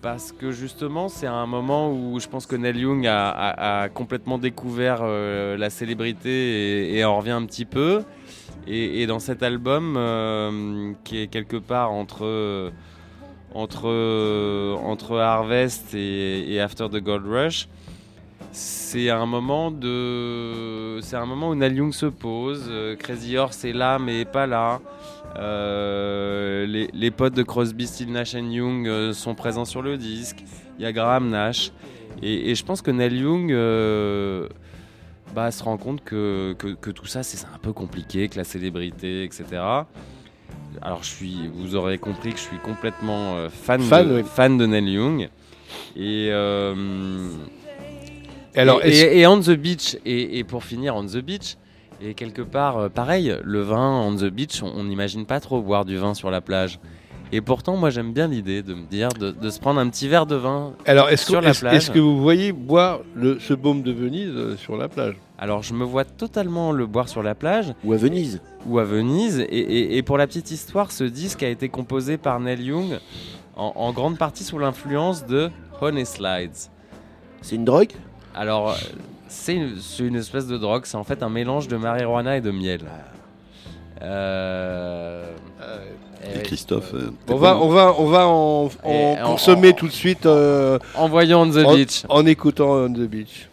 parce 0.00 0.30
que 0.30 0.52
justement, 0.52 1.08
c'est 1.08 1.26
un 1.26 1.46
moment 1.46 1.92
où 1.92 2.20
je 2.20 2.28
pense 2.28 2.46
que 2.46 2.54
Neil 2.54 2.78
Young 2.78 3.04
a, 3.08 3.88
complètement 3.92 4.38
découvert 4.38 5.04
la 5.04 5.70
célébrité 5.70 6.96
et 6.96 7.04
en 7.04 7.18
revient 7.18 7.32
un 7.32 7.44
petit 7.44 7.64
peu. 7.64 8.04
Et, 8.70 9.06
dans 9.06 9.18
cet 9.18 9.42
album, 9.42 9.94
euh, 9.96 10.92
qui 11.02 11.22
est 11.22 11.28
quelque 11.28 11.56
part 11.56 11.90
entre, 11.90 12.70
entre, 13.54 13.88
entre 14.84 15.16
Harvest 15.18 15.94
et, 15.94 16.60
After 16.60 16.88
the 16.90 17.02
Gold 17.02 17.26
Rush, 17.26 17.66
c'est 18.52 19.08
un 19.08 19.24
moment 19.24 19.70
de, 19.70 21.00
c'est 21.00 21.16
un 21.16 21.24
moment 21.24 21.48
où 21.48 21.54
Neil 21.54 21.76
Young 21.76 21.92
se 21.94 22.06
pose. 22.06 22.66
euh, 22.68 22.94
Crazy 22.96 23.38
Horse 23.38 23.64
est 23.64 23.72
là 23.72 23.98
mais 23.98 24.26
pas 24.26 24.46
là. 24.46 24.80
Euh, 25.36 26.66
les, 26.66 26.88
les 26.92 27.10
potes 27.10 27.34
de 27.34 27.42
Crosby, 27.42 27.86
Still 27.86 28.12
Nash 28.12 28.34
Young 28.34 29.12
sont 29.12 29.34
présents 29.34 29.64
sur 29.64 29.80
le 29.80 29.96
disque. 29.96 30.44
Il 30.78 30.82
y 30.82 30.86
a 30.86 30.92
Graham 30.92 31.30
Nash. 31.30 31.72
Et, 32.22 32.54
je 32.54 32.64
pense 32.64 32.82
que 32.82 32.90
Neil 32.90 33.16
Young, 33.16 33.50
bah, 35.34 35.50
se 35.50 35.62
rend 35.62 35.76
compte 35.76 36.02
que, 36.04 36.54
que, 36.58 36.68
que 36.68 36.90
tout 36.90 37.06
ça, 37.06 37.22
c'est 37.22 37.44
un 37.46 37.58
peu 37.58 37.72
compliqué, 37.72 38.28
que 38.28 38.36
la 38.36 38.44
célébrité, 38.44 39.24
etc. 39.24 39.44
Alors, 40.82 41.02
je 41.02 41.08
suis, 41.08 41.50
vous 41.54 41.74
aurez 41.76 41.98
compris 41.98 42.30
que 42.32 42.38
je 42.38 42.42
suis 42.44 42.58
complètement 42.58 43.36
euh, 43.36 43.48
fan, 43.48 43.80
Fan, 43.80 44.08
de, 44.08 44.14
oui. 44.16 44.22
fan 44.24 44.58
de 44.58 44.66
Neil 44.66 44.90
Young. 44.92 45.28
Et, 45.96 46.28
euh, 46.30 46.74
Alors, 48.54 48.84
et, 48.84 48.88
est-ce- 48.88 49.04
et- 49.06 49.18
et 49.20 49.26
On 49.26 49.40
the 49.40 49.50
Beach, 49.50 49.96
et, 50.04 50.38
et 50.38 50.44
pour 50.44 50.64
finir, 50.64 50.96
On 50.96 51.04
the 51.04 51.18
Beach, 51.18 51.56
et 52.00 52.14
quelque 52.14 52.42
part, 52.42 52.78
euh, 52.78 52.88
pareil, 52.88 53.36
le 53.42 53.60
vin 53.60 54.00
On 54.02 54.14
the 54.16 54.24
Beach, 54.30 54.62
on 54.62 54.84
n'imagine 54.84 55.26
pas 55.26 55.40
trop 55.40 55.60
boire 55.60 55.84
du 55.84 55.96
vin 55.96 56.14
sur 56.14 56.30
la 56.30 56.40
plage. 56.40 56.78
Et 57.32 57.40
pourtant, 57.40 57.76
moi, 57.76 57.90
j'aime 57.90 58.12
bien 58.12 58.26
l'idée 58.28 58.62
de 58.62 58.74
me 58.74 58.86
dire 58.86 59.08
de, 59.10 59.30
de 59.30 59.50
se 59.50 59.60
prendre 59.60 59.80
un 59.80 59.88
petit 59.90 60.08
verre 60.08 60.24
de 60.26 60.36
vin 60.36 60.72
Alors, 60.86 61.10
est-ce 61.10 61.26
sur 61.26 61.40
que, 61.40 61.44
la 61.44 61.50
est-ce- 61.50 61.60
plage. 61.60 61.74
est-ce 61.76 61.90
que 61.90 61.98
vous 61.98 62.20
voyez 62.22 62.52
boire 62.52 63.00
le, 63.14 63.38
ce 63.38 63.52
baume 63.54 63.82
de 63.82 63.92
Venise 63.92 64.30
euh, 64.34 64.56
sur 64.56 64.76
la 64.76 64.88
plage? 64.88 65.16
Alors, 65.38 65.62
je 65.62 65.74
me 65.74 65.84
vois 65.84 66.04
totalement 66.04 66.72
le 66.72 66.86
boire 66.86 67.08
sur 67.08 67.22
la 67.22 67.34
plage. 67.34 67.72
Ou 67.84 67.92
à 67.92 67.96
Venise. 67.96 68.40
Ou 68.66 68.78
à 68.78 68.84
Venise. 68.84 69.40
Et, 69.40 69.44
et- 69.58 69.96
et 69.98 70.02
pour 70.02 70.16
la 70.18 70.26
petite 70.26 70.50
histoire, 70.50 70.90
ce 70.90 71.04
disque 71.04 71.42
a 71.42 71.48
été 71.48 71.68
composé 71.68 72.16
par 72.16 72.40
Neil 72.40 72.62
Young 72.62 72.98
en, 73.56 73.72
en 73.76 73.92
grande 73.92 74.16
partie 74.18 74.42
sous 74.42 74.58
l'influence 74.58 75.26
de 75.26 75.50
Honey 75.80 76.04
Slides. 76.06 76.56
C'est 77.42 77.56
une 77.56 77.64
drogue? 77.64 77.92
Alors, 78.34 78.74
c'est 79.28 79.54
une, 79.54 79.76
c'est 79.78 80.04
une 80.04 80.16
espèce 80.16 80.46
de 80.46 80.56
drogue. 80.56 80.82
C'est 80.86 80.96
en 80.96 81.04
fait 81.04 81.22
un 81.22 81.28
mélange 81.28 81.68
de 81.68 81.76
marijuana 81.76 82.36
et 82.38 82.40
de 82.40 82.50
miel. 82.50 82.80
Euh, 84.02 85.24
Et 86.24 86.42
Christophe, 86.42 86.92
euh, 86.94 87.10
on 87.28 87.36
va, 87.36 87.56
on 87.58 87.68
va, 87.68 87.94
on 87.98 88.06
va 88.06 88.26
en, 88.26 88.68
en 88.84 88.90
Et 88.90 89.20
en- 89.22 89.26
consommer 89.32 89.70
en- 89.70 89.74
tout 89.76 89.86
de 89.86 89.92
suite 89.92 90.26
euh, 90.26 90.78
en 90.94 91.08
voyant 91.08 91.42
On 91.42 91.50
the 91.50 91.64
Beach. 91.76 92.04
en 92.08 92.26
écoutant 92.26 92.70
On 92.70 92.92
the 92.92 92.98
Beach. 93.08 93.48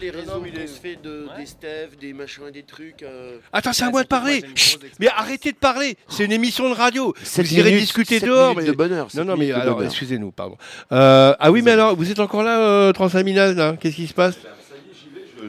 Les 0.00 0.10
réseaux 0.10 0.40
qu'on 0.40 0.66
se 0.66 0.80
fait 0.80 0.98
de, 1.02 1.26
des 1.38 1.46
Steph, 1.46 1.90
des 2.00 2.12
machins, 2.12 2.42
des 2.52 2.62
trucs. 2.62 3.02
euh. 3.02 3.36
Attends, 3.52 3.72
c'est 3.72 3.84
à 3.84 3.90
moi 3.90 4.02
de 4.02 4.08
parler. 4.08 4.42
Chut, 4.54 4.80
mais 5.00 5.08
arrêtez 5.08 5.52
de 5.52 5.56
parler. 5.56 5.96
C'est 6.08 6.24
une 6.24 6.32
émission 6.32 6.68
de 6.68 6.74
radio. 6.74 7.14
Vous 7.36 7.54
irez 7.54 7.70
minutes- 7.70 7.80
discuter 7.82 8.18
sept 8.18 8.28
dehors. 8.28 8.54
mais- 8.56 8.64
de 8.64 8.72
bonheur, 8.72 9.08
Non, 9.14 9.24
non, 9.24 9.36
mais 9.36 9.52
alors, 9.52 9.82
excusez-nous, 9.82 10.30
pardon. 10.30 10.56
Euh, 10.92 11.34
ah 11.38 11.50
oui, 11.50 11.62
mais 11.62 11.72
alors, 11.72 11.96
vous 11.96 12.10
êtes 12.10 12.20
encore 12.20 12.42
là, 12.42 12.58
euh, 12.60 12.92
là? 13.54 13.76
Qu'est-ce 13.80 13.96
qui 13.96 14.06
se 14.06 14.14
passe? 14.14 14.36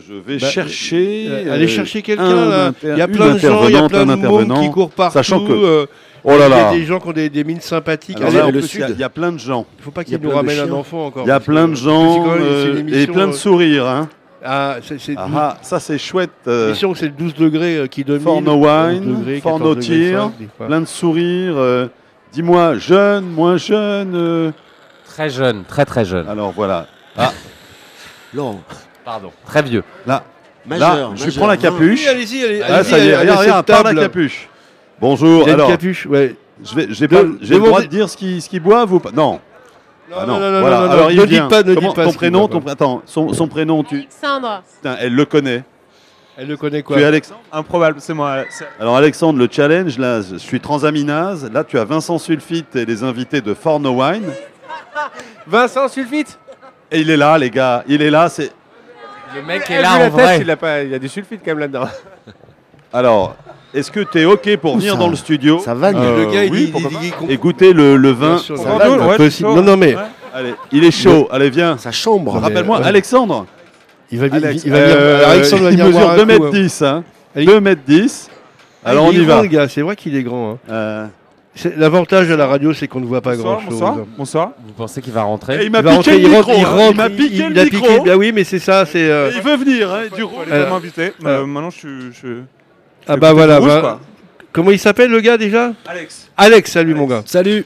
Je 0.07 0.13
vais 0.15 0.37
Bah, 0.37 0.49
chercher. 0.49 1.27
euh, 1.29 1.53
allez 1.53 1.67
chercher 1.67 2.01
quelqu'un, 2.01 2.49
là. 2.49 2.71
Il 2.83 2.97
y 2.97 3.01
a 3.01 3.07
plein 3.07 3.33
de 3.35 3.39
gens, 3.39 3.67
il 3.67 3.73
y 3.73 3.77
a 3.77 3.87
plein 3.87 4.05
de 4.05 4.61
qui 4.61 4.71
courent 4.71 4.89
partout. 4.89 5.13
Sachant 5.13 5.45
que. 5.45 5.51
euh, 5.53 5.85
oh 6.23 6.31
là 6.31 6.35
Il 6.35 6.47
y 6.47 6.49
là. 6.49 6.69
a 6.69 6.73
des 6.73 6.85
gens 6.85 6.99
qui 6.99 7.07
ont 7.09 7.13
des, 7.13 7.29
des 7.29 7.43
mines 7.43 7.61
sympathiques. 7.61 8.19
Là, 8.19 8.27
il 8.29 8.33
y 8.35 8.39
a- 8.39 8.47
y, 9.05 9.09
plein 9.09 9.31
de 9.31 9.37
gens. 9.37 9.67
Il 9.77 9.83
faut 9.83 9.91
pas 9.91 10.01
il 10.01 10.05
y 10.05 10.05
qu'il 10.07 10.15
a 10.15 10.17
nous 10.17 10.29
plein 10.31 10.41
de 10.43 10.47
ramène 10.49 10.59
un 10.59 10.71
enfant 10.73 11.05
encore. 11.05 11.25
Il 11.25 11.29
y 11.29 11.31
a 11.31 11.39
plein 11.39 11.67
de 11.67 11.75
gens 11.75 12.25
euh, 12.27 12.83
et 12.87 13.05
plein 13.05 13.27
de 13.27 13.33
euh, 13.33 13.35
sourires. 13.35 13.85
Hein. 13.85 14.09
Ah, 14.45 14.75
c'est 14.81 14.99
c'est 14.99 15.15
Ah, 15.17 15.27
ah, 15.35 15.57
ça 15.61 15.79
c'est 15.79 15.97
chouette. 15.97 16.31
euh, 16.47 16.73
c'est 16.75 17.05
le 17.05 17.11
12 17.11 17.33
degrés 17.35 17.77
euh, 17.77 17.87
qui 17.87 18.03
domine. 18.03 18.21
For 18.23 18.41
no 18.41 18.53
11 18.55 18.93
wine, 18.99 19.15
degrés, 19.19 19.39
for 19.41 19.57
14 19.59 19.89
no 19.89 20.31
fois. 20.57 20.67
plein 20.67 20.81
de 20.81 20.85
sourires. 20.85 21.55
euh, 21.57 21.87
Dis-moi, 22.33 22.77
jeune, 22.77 23.25
moins 23.25 23.57
jeune. 23.57 24.13
euh, 24.15 24.51
Très 25.05 25.29
jeune, 25.29 25.63
très 25.65 25.85
très 25.85 26.03
jeune. 26.05 26.27
Alors 26.27 26.51
voilà. 26.51 26.87
Non, 28.33 28.59
Pardon. 29.05 29.31
Très 29.45 29.61
vieux. 29.61 29.83
Là, 30.07 30.23
majeur. 30.65 30.89
là, 30.95 31.09
je 31.15 31.23
majeur, 31.25 31.37
prends 31.37 31.47
la 31.47 31.57
capuche. 31.57 31.99
Oui, 32.01 32.07
allez-y, 32.07 32.43
allez, 32.43 32.61
Ah, 32.63 32.75
allez-y, 32.77 32.89
ça 32.89 32.97
y 32.99 33.07
est, 33.09 33.13
allez, 33.13 33.31
regarde, 33.31 33.69
la 33.85 33.93
capuche. 33.93 34.49
Bonjour. 34.99 35.47
Une 35.47 35.57
capuche, 35.67 36.05
ouais. 36.07 36.35
je 36.63 36.75
vais, 36.75 36.87
j'ai 36.89 37.07
De- 37.07 37.15
pas, 37.15 37.23
j'ai 37.41 37.55
le 37.55 37.59
droit 37.61 37.81
de 37.81 37.87
dire 37.87 38.09
ce 38.09 38.17
qu'ils 38.17 38.41
qu'ils 38.41 38.59
boivent 38.61 38.93
ou 38.93 38.99
pas 38.99 39.11
Non. 39.11 39.39
Non, 40.13 40.19
Ah 40.21 40.25
non, 40.25 40.39
non, 40.39 40.51
non, 40.51 40.59
voilà. 40.61 40.79
non, 40.79 40.85
non, 40.85 40.91
Alors 40.91 41.11
il 41.11 41.17
ne 41.19 41.23
vient. 41.25 41.41
dites 41.41 41.49
pas, 41.49 41.63
ne 41.63 41.73
Comment- 41.75 41.93
pas. 41.93 42.03
ton 42.03 42.09
ce 42.11 42.17
qu'il 42.17 42.17
prénom, 42.17 42.41
va 42.47 42.47
ton, 42.47 42.67
attends, 42.67 43.01
son, 43.05 43.33
son 43.33 43.47
prénom, 43.47 43.83
tu, 43.83 43.95
Alexandre. 43.95 44.63
putain, 44.75 44.95
elle 44.99 45.15
le 45.15 45.25
connaît. 45.25 45.63
Elle 46.37 46.47
le 46.47 46.57
connaît 46.57 46.81
quoi 46.81 46.97
Tu 46.97 47.03
es 47.03 47.05
Alexandre 47.05 47.41
Improbable, 47.51 47.97
c'est 47.99 48.13
moi. 48.13 48.43
c'est- 48.49 48.67
Alors 48.79 48.95
Alexandre, 48.97 49.37
le 49.39 49.47
challenge, 49.51 49.97
là, 49.99 50.21
je 50.21 50.35
suis 50.37 50.59
transaminase. 50.59 51.49
Là, 51.51 51.63
tu 51.63 51.77
as 51.77 51.83
Vincent 51.85 52.17
Sulfite 52.17 52.75
et 52.75 52.85
les 52.85 53.03
invités 53.03 53.41
de 53.41 53.53
For 53.53 53.79
No 53.79 53.91
Wine. 54.01 54.23
Vincent 55.47 55.87
Sulfite? 55.87 56.39
Et 56.91 57.01
il 57.01 57.09
est 57.09 57.17
là, 57.17 57.37
les 57.37 57.49
gars. 57.49 57.83
Il 57.87 58.01
est 58.01 58.09
là. 58.09 58.29
C'est 58.29 58.51
Le 59.35 59.41
mec 59.41 59.63
Eh, 59.69 59.73
est 59.73 59.81
là 59.81 59.97
la 59.99 60.05
en 60.05 60.09
tête, 60.09 60.11
vrai. 60.13 60.39
il, 60.41 60.51
a 60.51 60.57
pas, 60.57 60.81
il 60.83 60.89
y 60.91 60.95
a 60.95 60.99
du 60.99 61.09
sulfite 61.09 61.41
quand 61.43 61.51
même 61.51 61.59
là-dedans. 61.59 61.87
alors. 62.91 63.35
Est-ce 63.73 63.91
que 63.91 64.01
tu 64.01 64.19
es 64.19 64.25
ok 64.25 64.57
pour 64.57 64.77
venir 64.77 64.93
ça- 64.93 64.99
dans 64.99 65.07
le 65.07 65.15
studio 65.15 65.59
Ça 65.59 65.73
vanne. 65.73 65.95
Euh, 65.97 66.25
Le 66.25 66.31
gars, 66.31 66.43
il 66.45 66.51
oui, 66.51 66.71
il 66.75 66.99
dit 66.99 67.11
qu'on- 67.11 67.27
et 67.27 67.37
goûter 67.37 67.73
le, 67.73 67.95
le 67.97 68.09
vin 68.11 68.37
sûr, 68.37 68.57
ça 68.57 68.63
va, 68.77 68.89
va, 68.89 69.07
ouais. 69.17 69.29
Non, 69.41 69.61
non, 69.63 69.77
mais 69.77 69.95
Ouais. 69.95 70.01
Allez, 70.35 70.53
il 70.71 70.83
est 70.83 70.91
chaud. 70.91 71.27
Allez, 71.31 71.49
viens. 71.49 71.77
Sa 71.77 71.91
chambre. 71.91 72.33
Rappelle-moi, 72.39 72.79
ouais. 72.79 72.85
Alexandre. 72.85 73.45
il 74.11 74.19
va, 74.19 74.25
Alex, 74.35 74.63
il 74.65 74.71
va 74.71 74.79
venir. 74.79 74.95
euh, 74.97 75.31
Alexandre 75.31 75.63
va 75.63 75.69
il 75.69 75.71
venir 75.73 75.85
mesure 75.87 75.99
boire 76.01 76.11
un 76.13 76.15
2 76.17 76.21
coup, 76.21 76.27
mètres 76.27 76.45
hein. 76.45 76.49
10. 76.51 76.81
Hein. 76.81 77.03
Allez. 77.35 77.45
2 77.45 77.59
mètres 77.59 77.81
10. 77.87 78.29
Ah, 78.85 78.89
Alors 78.89 79.05
on 79.05 79.11
il 79.11 79.19
est 79.19 79.23
y 79.23 79.25
va. 79.25 79.67
c'est 79.69 79.81
vrai 79.81 79.95
qu'il 79.95 80.15
est 80.15 80.23
grand. 80.23 80.51
hein. 80.53 80.57
Euh, 80.69 81.05
L'avantage 81.77 82.27
de 82.29 82.33
la 82.33 82.47
radio, 82.47 82.73
c'est 82.73 82.87
qu'on 82.87 82.99
ne 82.99 83.05
voit 83.05 83.21
pas 83.21 83.35
grand-chose. 83.35 83.69
bonsoir, 83.69 83.97
bonsoir. 84.17 84.51
Vous 84.65 84.73
pensez 84.73 85.01
qu'il 85.03 85.13
va 85.13 85.21
et 85.21 85.23
rentrer 85.23 85.65
il 85.65 85.71
m'a 85.71 85.79
Il 85.79 85.83
va 85.83 85.91
piqué 85.91 85.95
rentrer, 85.95 86.11
le 86.13 86.17
il 86.17 86.29
micro. 86.29 86.41
rentre, 86.41 86.57
il 86.57 86.65
hein. 86.65 86.67
rentre, 86.69 86.91
Il 86.91 86.97
m'a 86.97 87.09
piqué 87.11 87.35
il 87.35 87.53
le 87.53 87.63
micro. 87.65 88.03
Bah 88.03 88.17
oui, 88.17 88.31
mais 88.33 88.43
c'est 88.43 88.57
ça, 88.59 88.85
euh, 88.95 89.31
Il 89.35 89.41
veut 89.41 89.55
venir, 89.55 89.93
hein, 89.93 90.01
du 90.15 90.23
Il 90.23 90.51
Euh, 90.51 90.69
m'a 90.69 90.75
invité. 90.75 91.01
euh, 91.23 91.27
Euh, 91.41 91.45
maintenant, 91.45 91.69
je 91.69 91.77
suis. 91.77 92.27
Ah 93.07 93.17
bah 93.17 93.33
voilà. 93.33 93.59
rouge, 93.59 93.67
bah-. 93.67 93.99
Comment 94.51 94.71
il 94.71 94.79
s'appelle 94.79 95.09
le 95.11 95.19
gars 95.19 95.37
déjà 95.37 95.73
Alex. 95.85 96.29
Alex, 96.37 96.71
salut 96.71 96.93
mon 96.95 97.05
gars. 97.07 97.23
Salut 97.25 97.65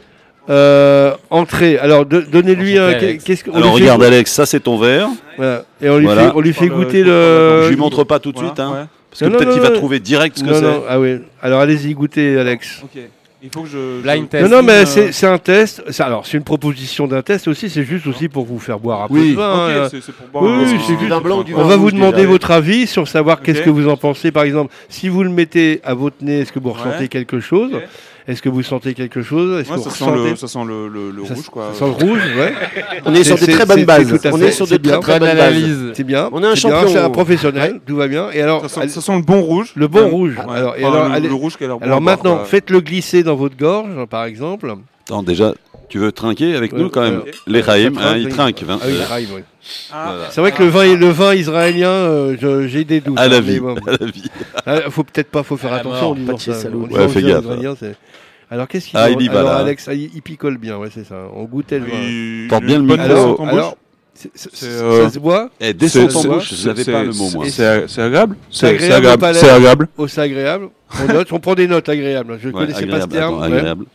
Euh, 0.49 1.13
entrée. 1.29 1.77
Alors 1.77 2.05
de- 2.05 2.21
donnez-lui 2.21 2.77
un. 2.77 2.87
Alex. 2.87 3.23
Qu'est-ce 3.25 3.43
qu'on 3.43 3.51
Alors 3.53 3.71
lui 3.75 3.79
fait- 3.83 3.91
regarde 3.91 4.03
Alex, 4.03 4.31
ça 4.31 4.45
c'est 4.45 4.61
ton 4.61 4.77
verre. 4.77 5.09
Voilà. 5.35 5.65
Et 5.81 5.89
on 5.89 5.97
lui 5.97 6.05
Voilà. 6.05 6.27
fait, 6.29 6.31
on 6.35 6.39
lui 6.39 6.53
fait 6.53 6.67
le- 6.69 6.75
goûter 6.75 7.03
le- 7.03 7.09
le. 7.09 7.63
Je 7.65 7.69
lui 7.69 7.75
montre 7.75 8.05
pas 8.05 8.19
tout 8.19 8.31
de 8.31 8.37
Voilà, 8.37 8.49
suite, 8.51 8.59
hein, 8.61 8.71
ouais. 8.71 8.85
parce 9.09 9.19
que 9.29 9.37
peut-être 9.37 9.51
qu'il 9.51 9.61
va 9.61 9.71
trouver 9.71 9.99
direct 9.99 10.37
ce 10.39 10.43
que 10.45 10.53
c'est. 10.53 10.65
ah 10.87 10.99
oui. 11.01 11.17
Alors 11.41 11.59
allez-y 11.59 11.93
goûter, 11.93 12.39
Alex. 12.39 12.81
Ok. 12.83 13.01
Il 13.43 13.49
faut 13.51 13.61
que 13.61 13.69
je. 13.69 14.01
Blind 14.01 14.27
test. 14.29 14.49
Non, 14.49 14.57
non, 14.57 14.63
mais 14.63 14.81
euh, 14.81 14.85
c'est 14.85 15.11
c'est 15.11 15.27
un 15.27 15.37
test. 15.37 15.83
Alors, 15.99 16.25
c'est 16.25 16.37
une 16.37 16.43
proposition 16.43 17.05
d'un 17.07 17.21
test 17.21 17.47
aussi. 17.47 17.69
C'est 17.69 17.83
juste 17.83 18.07
aussi 18.07 18.29
pour 18.29 18.45
vous 18.45 18.57
faire 18.57 18.79
boire 18.79 19.03
un 19.03 19.07
peu 19.07 19.13
Oui. 19.13 19.31
de 19.31 19.35
vin. 19.35 19.65
Ok, 19.67 19.71
hein. 19.93 19.99
c'est- 20.01 20.11
pour 20.11 20.27
boire 20.27 20.43
Oui, 20.43 20.49
un- 20.63 20.63
Du 20.73 20.79
juste- 20.79 21.07
vin 21.07 21.21
blanc 21.21 21.39
ou 21.39 21.43
du 21.43 21.53
vin 21.53 21.61
On 21.61 21.65
va 21.65 21.75
vous 21.75 21.91
demander 21.91 22.17
déjà 22.17 22.29
votre 22.29 22.49
avis 22.49 22.87
sur 22.87 23.07
savoir 23.07 23.41
qu'est-ce 23.41 23.61
que 23.61 23.69
vous 23.69 23.87
en 23.87 23.95
pensez. 23.95 24.31
Par 24.31 24.41
exemple, 24.43 24.73
si 24.89 25.07
vous 25.07 25.21
le 25.23 25.29
mettez 25.29 25.81
à 25.83 25.93
votre 25.93 26.15
nez, 26.21 26.39
est-ce 26.39 26.51
que 26.51 26.57
vous 26.59 26.71
ressentez 26.73 26.97
Ouais. 27.01 27.07
quelque 27.09 27.39
chose. 27.39 27.73
Est-ce 28.27 28.41
que 28.41 28.49
vous 28.49 28.61
sentez 28.61 28.93
quelque 28.93 29.21
chose? 29.21 29.61
Est-ce 29.61 29.69
Ouais, 29.71 29.77
que 29.77 29.83
ça 29.83 29.89
vous 29.89 29.95
sent 29.95 30.29
le, 30.29 30.35
ça 30.35 30.47
sent 30.49 30.59
le, 30.67 30.89
le, 30.89 31.11
le 31.11 31.25
Ça- 31.25 31.33
rouge, 31.33 31.45
quoi. 31.49 31.69
ça 31.71 31.79
sent 31.79 31.85
le 31.85 32.05
rouge, 32.05 32.19
ouais. 32.37 32.53
On 33.05 33.13
est 33.15 33.23
sur 33.23 33.37
des 33.37 33.47
très 33.47 33.65
bonnes 33.65 33.85
bases. 33.85 34.19
On 34.33 34.41
est 34.41 34.51
sur 34.51 34.67
c'est 34.67 34.79
de 34.79 34.89
très 34.89 35.19
bonnes 35.19 35.29
bases. 35.29 35.39
analyse. 35.39 35.77
C'est 35.93 36.03
bien. 36.03 36.29
On 36.33 36.43
est 36.43 36.47
un 36.47 36.55
champion. 36.55 36.89
C'est 36.89 36.97
un 36.97 37.09
professionnel. 37.09 37.79
Tout 37.87 37.95
va 37.95 38.07
bien. 38.09 38.29
Et 38.33 38.41
alors, 38.41 38.63
Ça 38.63 38.67
sent, 38.67 38.79
allez- 38.81 38.89
ça 38.89 38.99
sent 39.01 39.15
le 39.15 39.21
bon 39.21 39.41
rouge. 39.41 39.71
le 39.75 39.87
bon 39.87 39.99
Ouais. 40.03 40.09
rouge. 40.09 40.35
Ouais. 40.45 40.55
Alors, 40.57 40.75
et 40.75 40.83
Enfin, 40.83 40.93
alors, 40.97 41.07
le, 41.09 41.15
allez- 41.15 41.27
le 41.29 41.33
rouge 41.35 41.55
qui 41.57 41.63
a 41.63 41.67
l'air 41.67 41.77
bon 41.77 41.85
alors 41.85 41.97
à 41.97 42.01
boire, 42.01 42.15
maintenant, 42.17 42.35
quoi. 42.35 42.45
faites-le 42.45 42.81
glisser 42.81 43.23
dans 43.23 43.35
votre 43.35 43.55
gorge, 43.55 44.05
par 44.09 44.25
exemple. 44.25 44.73
Attends, 45.05 45.23
déjà, 45.23 45.53
tu 45.87 45.97
veux 45.99 46.11
trinquer 46.11 46.53
avec 46.55 46.73
Ouais, 46.73 46.79
nous 46.81 46.89
quand 46.89 47.01
même 47.03 47.19
ouais. 47.19 47.31
Les 47.47 47.61
Raïm, 47.61 47.97
hein, 47.97 48.01
trinque, 48.01 48.17
ils 48.21 48.27
trinquent. 48.29 48.63
hein. 48.69 48.79
Ah 48.81 48.85
oui, 48.87 48.97
Raïm, 49.07 49.27
oui. 49.35 49.41
Ah, 49.93 50.05
Voilà. 50.09 50.31
C'est 50.31 50.41
vrai 50.41 50.51
que 50.51 50.63
le 50.63 50.69
vin, 50.69 50.95
le 50.95 51.09
vin 51.09 51.33
israélien, 51.33 51.89
euh, 51.89 52.67
j'ai 52.67 52.83
des 52.83 52.99
doutes. 52.99 53.17
À 53.17 53.27
la 53.29 53.37
hein, 53.37 53.39
vie, 53.41 53.59
bon. 53.61 53.75
à 53.87 53.91
la 53.99 54.05
vie. 54.11 54.29
Ah, 54.65 54.89
faut 54.89 55.03
peut-être 55.03 55.29
pas, 55.31 55.43
faut 55.43 55.55
faire 55.57 55.71
À 55.71 55.75
la 55.75 55.79
attention 55.81 56.01
mort, 56.01 56.11
en 56.11 56.15
disant 56.15 56.27
pas 56.27 56.33
de 56.33 56.39
ça. 56.39 56.69
Ouais, 57.03 57.07
fais 57.07 57.21
gaffe. 57.21 57.43
C'est- 58.49 58.53
Alors 58.55 58.67
qu'est-ce 58.67 58.87
qu'il 58.87 58.97
Ah, 58.99 59.09
il 59.09 59.21
y 59.21 59.27
va, 59.27 59.39
Alors 59.39 59.53
là. 59.53 59.57
Alex, 59.59 59.87
ah, 59.89 59.93
il, 59.93 60.09
il 60.13 60.21
picole 60.21 60.57
bien, 60.57 60.77
ouais, 60.77 60.89
c'est 60.93 61.05
ça. 61.05 61.15
On 61.35 61.43
goûtait 61.45 61.79
le 61.79 61.85
vin. 61.85 61.91
il- 61.93 62.47
Porte 62.49 62.63
il 62.63 62.67
bien 62.67 62.77
le 62.77 62.83
micro. 62.83 63.01
Alors, 63.01 63.39
en 63.41 63.47
alors, 63.47 63.69
bouche. 63.71 63.77
c'est- 64.13 64.31
c'est- 64.35 64.49
C'est, 64.53 65.01
ça 65.03 65.09
se 65.09 65.19
boit 65.19 65.49
Eh, 65.59 65.73
descends 65.73 66.07
C'est- 66.07 66.13
ton 66.13 66.21
c'est- 66.21 66.27
bouche, 66.27 66.49
je 66.49 66.55
savais 66.55 66.83
C'est- 66.83 66.91
pas 66.91 67.03
le 67.03 67.11
mot, 67.11 67.29
moi. 67.35 67.45
c'est- 67.45 67.51
C'est 67.51 67.87
c'est 67.87 68.01
agréable 68.01 68.35
C'est 68.49 68.59
C'est 68.79 68.91
agréable 68.93 69.35
c'est 69.35 69.49
agréable. 69.49 69.87
C'est. 69.95 70.01
Oh, 70.03 70.07
c'est 70.07 70.21
agréable. 70.21 70.69
On 71.03 71.13
note, 71.13 71.31
on 71.33 71.39
prend 71.39 71.55
des 71.55 71.67
notes 71.67 71.89
agréables. 71.89 72.37
Je 72.41 72.47
ne 72.49 72.53
Ouais, 72.53 72.59
connaissais 72.61 72.85
pas 72.87 73.01
ce 73.01 73.07
terme. 73.07 73.35
attends, 73.41 73.51
ouais. 73.51 73.57
agréable. 73.57 73.85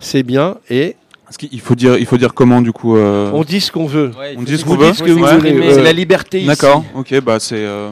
C'est 0.00 0.22
bien. 0.24 0.56
Et 0.68 0.96
qu'il 1.38 1.60
faut 1.62 1.74
dire, 1.74 1.96
il 1.96 2.04
faut 2.04 2.18
dire 2.18 2.34
comment 2.34 2.60
du 2.60 2.72
coup. 2.72 2.96
euh, 2.96 3.30
on 3.32 3.42
dit 3.42 3.60
ce 3.62 3.72
qu'on 3.72 3.86
veut. 3.86 4.10
Ouais, 4.18 4.34
il 4.34 4.38
On 4.38 4.42
dit 4.42 4.58
ce 4.58 4.64
qu'on 4.66 4.76
veut. 4.76 4.86
dites 4.88 4.96
ce 4.96 5.02
que 5.02 5.10
vous 5.12 5.24
Ouais. 5.24 5.36
voulez. 5.38 5.52
Euh, 5.54 5.74
C'est 5.74 5.82
la 5.82 5.92
liberté 5.94 6.38
ici. 6.38 6.46
D'accord. 6.46 6.84
Ok, 6.94 7.18
bah 7.20 7.38
c'est. 7.40 7.54
euh, 7.56 7.90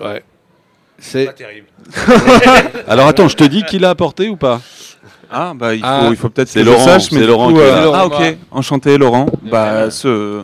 Ouais. 0.00 0.22
C'est 0.98 1.28
Alors 2.88 3.06
attends, 3.06 3.28
je 3.28 3.36
te 3.36 3.44
dis 3.44 3.62
qui 3.62 3.78
l'a 3.78 3.90
apporté 3.90 4.28
ou 4.28 4.36
pas 4.36 4.60
Ah 5.30 5.52
bah 5.54 5.74
il 5.74 5.80
faut, 5.80 5.86
Ah, 5.88 6.06
il 6.10 6.16
faut 6.16 6.28
peut-être 6.28 6.48
c'est 6.48 6.60
je 6.60 6.64
Laurent, 6.66 6.84
sache, 6.84 7.12
mais 7.12 7.20
du 7.20 7.26
Laurent 7.26 7.48
coup, 7.48 7.54
qui 7.54 7.60
euh, 7.60 7.92
ah 7.94 8.06
ok, 8.06 8.36
enchanté 8.50 8.98
Laurent. 8.98 9.26
Bah 9.42 9.90
ce, 9.90 10.42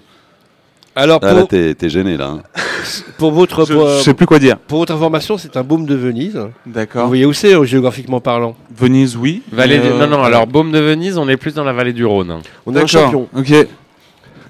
alors 0.96 1.18
Ah, 1.22 1.32
Là, 1.32 1.40
pour, 1.40 1.48
t'es 1.48 1.74
t'es 1.74 1.88
gêné, 1.90 2.16
là. 2.16 2.26
hein. 2.28 2.42
pour 3.18 3.32
votre 3.32 3.66
je, 3.66 3.74
pour, 3.74 3.88
je 3.88 4.00
sais 4.02 4.14
plus 4.14 4.26
quoi 4.26 4.38
dire. 4.38 4.58
pour 4.58 4.78
votre 4.78 4.92
information, 4.94 5.36
c'est 5.38 5.56
un 5.56 5.64
baume 5.64 5.86
de 5.86 5.94
Venise. 5.96 6.36
Vous 6.66 6.72
D'accord. 6.72 7.08
voyez 7.08 7.26
où 7.26 7.32
c'est 7.32 7.52
euh, 7.54 7.64
géographiquement 7.64 8.20
parlant 8.20 8.54
Venise, 8.76 9.16
oui. 9.16 9.42
Vallée 9.50 9.78
du- 9.80 9.88
Euh, 9.88 10.06
Non, 10.06 10.18
non, 10.18 10.22
alors 10.22 10.46
Baume 10.46 10.70
de 10.70 10.78
Venise, 10.78 11.18
on 11.18 11.28
est 11.28 11.36
plus 11.36 11.54
dans 11.54 11.64
la 11.64 11.72
vallée 11.72 11.92
du 11.92 12.04
Rhône. 12.06 12.30
On 12.64 12.72
est 12.72 12.78
un 12.78 12.84
D'accord. 12.84 12.88
champion. 12.88 13.28
Ok. 13.36 13.52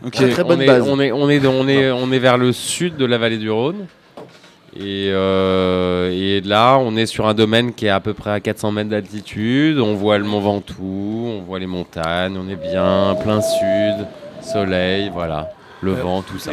Ok. 0.06 0.12
Très, 0.12 0.28
très 0.28 0.42
on, 0.42 0.48
bonne 0.48 0.60
est, 0.60 0.66
base. 0.66 0.84
on, 0.86 1.00
est, 1.00 1.12
on, 1.12 1.30
est, 1.30 1.46
on, 1.46 1.66
est, 1.66 1.90
on 1.90 2.12
est 2.12 2.18
vers 2.18 2.36
le 2.36 2.52
sud 2.52 2.96
de 2.98 3.06
la 3.06 3.16
vallée 3.16 3.38
du 3.38 3.50
Rhône. 3.50 3.86
Et, 4.76 5.10
euh, 5.12 6.10
et 6.12 6.40
là, 6.40 6.78
on 6.78 6.96
est 6.96 7.06
sur 7.06 7.26
un 7.28 7.34
domaine 7.34 7.72
qui 7.74 7.86
est 7.86 7.90
à 7.90 8.00
peu 8.00 8.12
près 8.12 8.30
à 8.30 8.40
400 8.40 8.72
mètres 8.72 8.90
d'altitude. 8.90 9.78
On 9.78 9.94
voit 9.94 10.18
le 10.18 10.24
Mont 10.24 10.40
Ventoux, 10.40 11.26
on 11.28 11.42
voit 11.42 11.58
les 11.60 11.66
montagnes, 11.66 12.36
on 12.36 12.48
est 12.48 12.56
bien, 12.56 13.16
plein 13.22 13.40
sud, 13.40 14.06
soleil, 14.42 15.10
voilà, 15.12 15.50
le 15.80 15.92
vent, 15.92 16.22
tout 16.22 16.38
ça. 16.38 16.50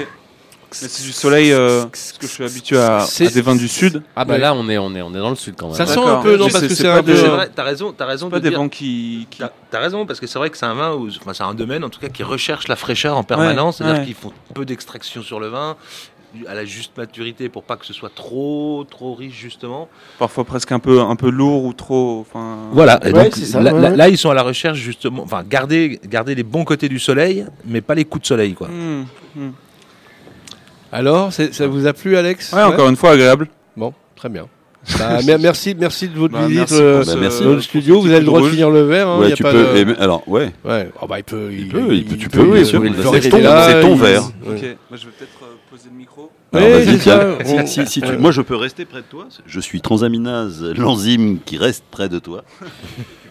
C'est 0.74 1.03
du 1.03 1.11
soleil, 1.11 1.51
euh, 1.51 1.84
parce 1.84 2.13
que 2.13 2.26
je 2.26 2.32
suis 2.32 2.45
habitué 2.45 2.78
à, 2.78 2.97
à 2.97 2.99
C'est- 3.01 3.34
des 3.34 3.41
vins 3.41 3.57
du 3.57 3.67
sud. 3.67 4.03
Ah 4.15 4.24
bah 4.24 4.36
Ouais. 4.36 4.39
là, 4.39 4.53
on 4.53 4.69
est, 4.69 4.78
on, 4.78 4.95
est, 4.95 5.01
on 5.01 5.09
est 5.13 5.17
dans 5.19 5.30
le 5.32 5.36
sud 5.36 5.55
quand 5.57 5.67
même. 5.67 5.76
Ça 5.76 5.86
sent 5.86 5.99
un 5.99 6.22
peu, 6.22 6.38
non, 6.38 6.47
parce 6.47 6.61
que 6.65 6.74
c'est 6.74 6.88
un 6.88 7.03
peu. 7.03 7.13
T'as 7.53 7.63
raison, 7.63 7.91
t'as 7.91 8.05
raison 8.05 8.30
Pas 8.30 8.38
de 8.39 8.43
des 8.43 8.49
dire. 8.51 8.59
vents 8.59 8.69
qui. 8.69 9.28
qui- 9.30 9.43
T'as 9.69 9.80
raison 9.80 10.05
parce 10.05 10.22
que 10.22 10.28
c'est 10.28 10.39
vrai 10.39 10.49
que 10.49 10.57
c'est 10.57 10.65
un 10.65 10.74
vin, 10.74 10.93
où, 10.93 11.09
enfin 11.09 11.34
c'est 11.34 11.43
un 11.43 11.53
domaine 11.53 11.84
en 11.84 11.89
tout 11.89 11.99
cas 11.99 12.07
qui 12.07 12.24
recherche 12.24 12.69
la 12.69 12.78
fraîcheur 12.78 13.17
en 13.17 13.24
permanence, 13.24 13.80
Ouais, 13.80 13.86
c'est-à-dire 13.86 14.01
ouais. 14.01 14.05
qu'ils 14.07 14.15
font 14.15 14.32
peu 14.53 14.63
d'extraction 14.63 15.22
sur 15.24 15.41
le 15.41 15.47
vin 15.49 15.76
à 16.47 16.53
la 16.55 16.65
juste 16.65 16.97
maturité 16.97 17.49
pour 17.49 17.63
pas 17.63 17.75
que 17.75 17.86
ce 17.86 17.93
soit 17.93 18.11
trop 18.13 18.86
trop 18.89 19.13
riche 19.13 19.38
justement. 19.38 19.89
Parfois 20.19 20.43
presque 20.45 20.71
un 20.71 20.79
peu, 20.79 20.99
un 21.01 21.15
peu 21.15 21.29
lourd 21.29 21.65
ou 21.65 21.73
trop. 21.73 22.19
Enfin. 22.21 22.57
Voilà, 22.71 22.99
et 23.05 23.11
Ouais, 23.11 23.23
donc 23.25 23.34
c'est 23.36 23.45
ça, 23.45 23.59
là, 23.61 23.73
ouais, 23.73 23.82
là- 23.82 23.89
ouais. 23.91 23.95
là, 23.97 24.09
ils 24.09 24.17
sont 24.17 24.29
à 24.29 24.34
la 24.34 24.43
recherche 24.43 24.77
justement, 24.79 25.23
enfin 25.23 25.43
garder 25.47 25.99
garder 26.07 26.36
les 26.36 26.43
bons 26.43 26.63
côtés 26.63 26.89
du 26.89 26.99
soleil, 26.99 27.45
mais 27.65 27.82
pas 27.82 27.95
les 27.95 28.05
coups 28.05 28.21
de 28.23 28.27
soleil 28.27 28.53
quoi. 28.53 28.67
Hmm, 28.67 29.03
hmm. 29.36 29.49
Alors, 30.91 31.32
ça 31.32 31.67
vous 31.67 31.88
a 31.88 31.93
plu, 31.93 32.17
Alex? 32.17 32.51
Ouais, 32.53 32.63
encore 32.63 32.89
une 32.89 32.97
fois 32.97 33.11
agréable. 33.11 33.47
Bon, 33.77 33.93
très 34.15 34.27
bien. 34.29 34.47
Bah, 34.99 35.21
mer- 35.25 35.39
merci, 35.39 35.75
merci 35.79 36.09
de 36.09 36.17
votre 36.17 36.34
Bah, 36.34 36.47
visite 36.47 36.71
merci 36.71 36.75
euh, 36.82 37.03
Bah, 37.05 37.13
merci. 37.19 37.61
studio. 37.61 38.01
Vous 38.01 38.09
avez 38.09 38.19
le 38.19 38.25
droit 38.25 38.41
de 38.41 38.49
finir 38.49 38.69
le 38.69 38.82
verre. 38.82 39.07
hein, 39.07 39.17
y 39.19 39.21
Ouais, 39.21 39.32
a 39.32 39.36
tu 39.36 39.43
pas 39.43 39.51
peux. 39.51 39.63
de- 39.86 39.91
et- 39.91 39.97
alors, 39.99 40.27
ouais. 40.27 40.51
Ouais. 40.65 40.89
Oh, 41.01 41.07
bah, 41.07 41.19
il 41.19 41.23
peut. 41.23 41.49
Il, 41.51 41.67
peut, 41.69 41.93
il 41.93 42.03
peut, 42.05 42.17
tu 42.17 42.29
peux, 42.29 42.57
il- 42.59 42.65
sûr, 42.65 42.84
il 42.84 42.89
il 42.89 42.95
peut 42.95 43.03
va- 43.03 43.11
rester 43.11 43.29
c'est 43.29 43.82
ton- 43.82 43.95
verre. 43.95 44.23
ouais. 44.45 44.55
Ok, 44.55 44.77
Bah, 44.89 44.97
je 44.99 45.05
vais 45.05 45.11
peut-être 45.17 45.39
poser 45.72 45.89
le 45.91 45.97
micro. 45.97 46.30
Alors, 46.53 46.67
Ouais, 46.67 46.74
vas-y, 46.84 46.93
c'est 46.97 47.03
tiens. 47.03 47.19
ça, 47.19 47.28
on- 47.45 47.65
Si- 47.65 47.74
si- 47.86 47.88
si 47.88 48.01
tu- 48.01 48.07
ouais. 48.09 48.17
Moi, 48.17 48.32
je 48.32 48.41
peux 48.41 48.55
rester 48.55 48.86
près 48.86 48.99
de 48.99 49.05
toi. 49.09 49.28
Je 49.45 49.59
suis 49.59 49.82
transaminase, 49.82 50.63
l'enzyme 50.78 51.39
qui 51.45 51.57
reste 51.57 51.84
près 51.89 52.09
de 52.09 52.19
toi. 52.19 52.43
tu 52.59 52.65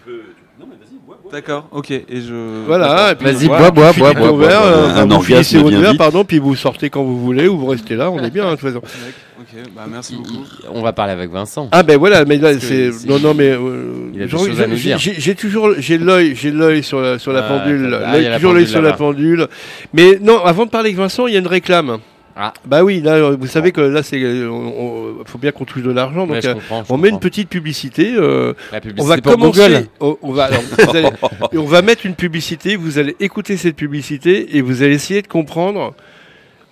peux. 0.04 0.10
tu- 0.10 0.60
Non, 0.60 0.66
mais 0.68 0.76
vas-y, 0.76 0.98
bois, 1.06 1.18
bois. 1.22 1.32
D'accord, 1.32 1.68
ok. 1.70 1.90
Et 1.90 2.04
je. 2.20 2.64
Voilà, 2.66 3.12
et 3.12 3.14
puis 3.14 3.26
Vas-y, 3.26 3.46
bois, 3.46 3.70
bois, 3.70 3.92
bois, 3.92 4.12
bois, 4.14 4.32
bois. 4.32 4.46
euh, 4.46 4.94
Un 4.96 5.10
orgasme 5.10 5.58
votre 5.58 5.70
bien 5.70 5.80
verre, 5.80 5.90
vite. 5.90 5.98
pardon, 5.98 6.24
puis 6.24 6.38
vous 6.38 6.54
sortez 6.56 6.88
quand 6.90 7.02
vous 7.02 7.18
voulez 7.20 7.46
ou 7.48 7.58
vous 7.58 7.66
restez 7.66 7.94
là, 7.96 8.10
on 8.10 8.18
est 8.22 8.30
bien 8.30 8.44
de 8.46 8.50
toute 8.56 8.60
façon. 8.60 8.78
Ok, 8.78 9.62
bah 9.74 9.86
merci 9.90 10.16
beaucoup. 10.16 10.44
On 10.72 10.82
va 10.82 10.92
parler 10.92 11.12
avec 11.12 11.30
Vincent. 11.30 11.68
Ah 11.72 11.82
ben 11.82 11.98
voilà, 11.98 12.24
mais 12.26 12.36
là 12.36 12.58
c'est 12.60 12.90
non 13.08 13.18
non 13.18 13.32
mais 13.34 13.50
euh, 13.52 14.10
Il 14.14 14.20
a 14.20 14.24
des 14.24 14.30
genre, 14.30 14.44
choses 14.46 14.60
à 14.60 14.66
nous 14.66 14.76
j'ai- 14.76 14.82
dire. 14.90 14.98
j'ai 14.98 15.14
j'ai 15.18 15.34
toujours 15.34 15.70
j'ai 15.78 15.96
l'œil 15.96 16.34
j'ai 16.36 16.50
l'œil 16.50 16.82
sur 16.82 17.00
la 17.00 17.18
sur 17.18 17.32
la 17.32 17.44
Ah, 17.46 17.48
pendule, 17.58 17.98
ah, 18.04 18.12
l'œil- 18.18 18.34
toujours 18.36 18.52
l'œil 18.52 18.66
sur 18.68 18.82
la 18.82 18.92
pendule. 18.92 19.48
Mais 19.94 20.18
non, 20.20 20.44
avant 20.44 20.66
de 20.66 20.70
parler 20.70 20.88
avec 20.90 20.98
Vincent, 20.98 21.26
il 21.26 21.32
y 21.32 21.36
a 21.36 21.40
une 21.40 21.46
réclame. 21.46 21.98
Ah. 22.42 22.54
Bah 22.64 22.82
oui, 22.82 23.02
là 23.02 23.32
vous 23.32 23.46
savez 23.46 23.70
que 23.70 23.82
là 23.82 24.02
c'est 24.02 24.18
euh, 24.22 24.48
on- 24.50 25.20
on- 25.20 25.24
faut 25.26 25.36
bien 25.36 25.52
qu'on 25.52 25.66
touche 25.66 25.82
de 25.82 25.90
l'argent 25.90 26.26
donc 26.26 26.36
Ouais, 26.36 26.40
je 26.42 26.48
euh, 26.48 26.54
comprends, 26.54 26.84
je 26.84 26.92
on 26.92 26.96
met 26.96 27.10
une 27.10 27.20
petite 27.20 27.50
publicité 27.50 28.14
euh, 28.16 28.54
La 28.72 28.78
on 28.78 28.80
publicité 28.80 29.08
va 29.16 29.20
pour 29.20 29.32
commencer 29.32 29.60
Google. 29.60 29.86
on, 30.00 30.16
on 30.22 30.32
va 30.32 30.44
alors, 30.44 30.62
vous 30.62 30.96
allez- 30.96 31.08
et 31.52 31.58
on 31.58 31.66
va 31.66 31.82
mettre 31.82 32.06
une 32.06 32.14
publicité, 32.14 32.76
vous 32.76 32.98
allez 32.98 33.14
écouter 33.20 33.56
cette 33.58 33.76
publicité 33.76 34.56
et 34.56 34.62
vous 34.62 34.82
allez 34.82 34.94
essayer 34.94 35.20
de 35.20 35.26
comprendre 35.28 35.94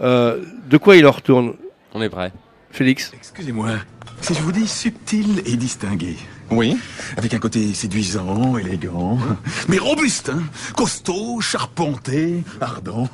euh, 0.01 0.43
de 0.71 0.77
quoi 0.79 0.97
il 0.97 1.07
en 1.07 1.11
retourne. 1.11 1.55
On 1.93 2.01
est 2.01 2.09
prêt. 2.09 2.33
Félix. 2.71 3.12
Excusez-moi, 3.14 3.71
si 4.21 4.35
je 4.35 4.41
vous 4.41 4.53
dis 4.53 4.66
subtil 4.66 5.43
et 5.45 5.57
distingué. 5.57 6.16
Oui. 6.51 6.79
Avec 7.17 7.35
un 7.35 7.39
côté 7.39 7.75
séduisant, 7.75 8.57
élégant, 8.57 9.19
mais 9.69 9.79
robuste, 9.79 10.31
hein 10.31 10.43
costaud, 10.75 11.41
charpenté, 11.41 12.43
ardent, 12.61 13.09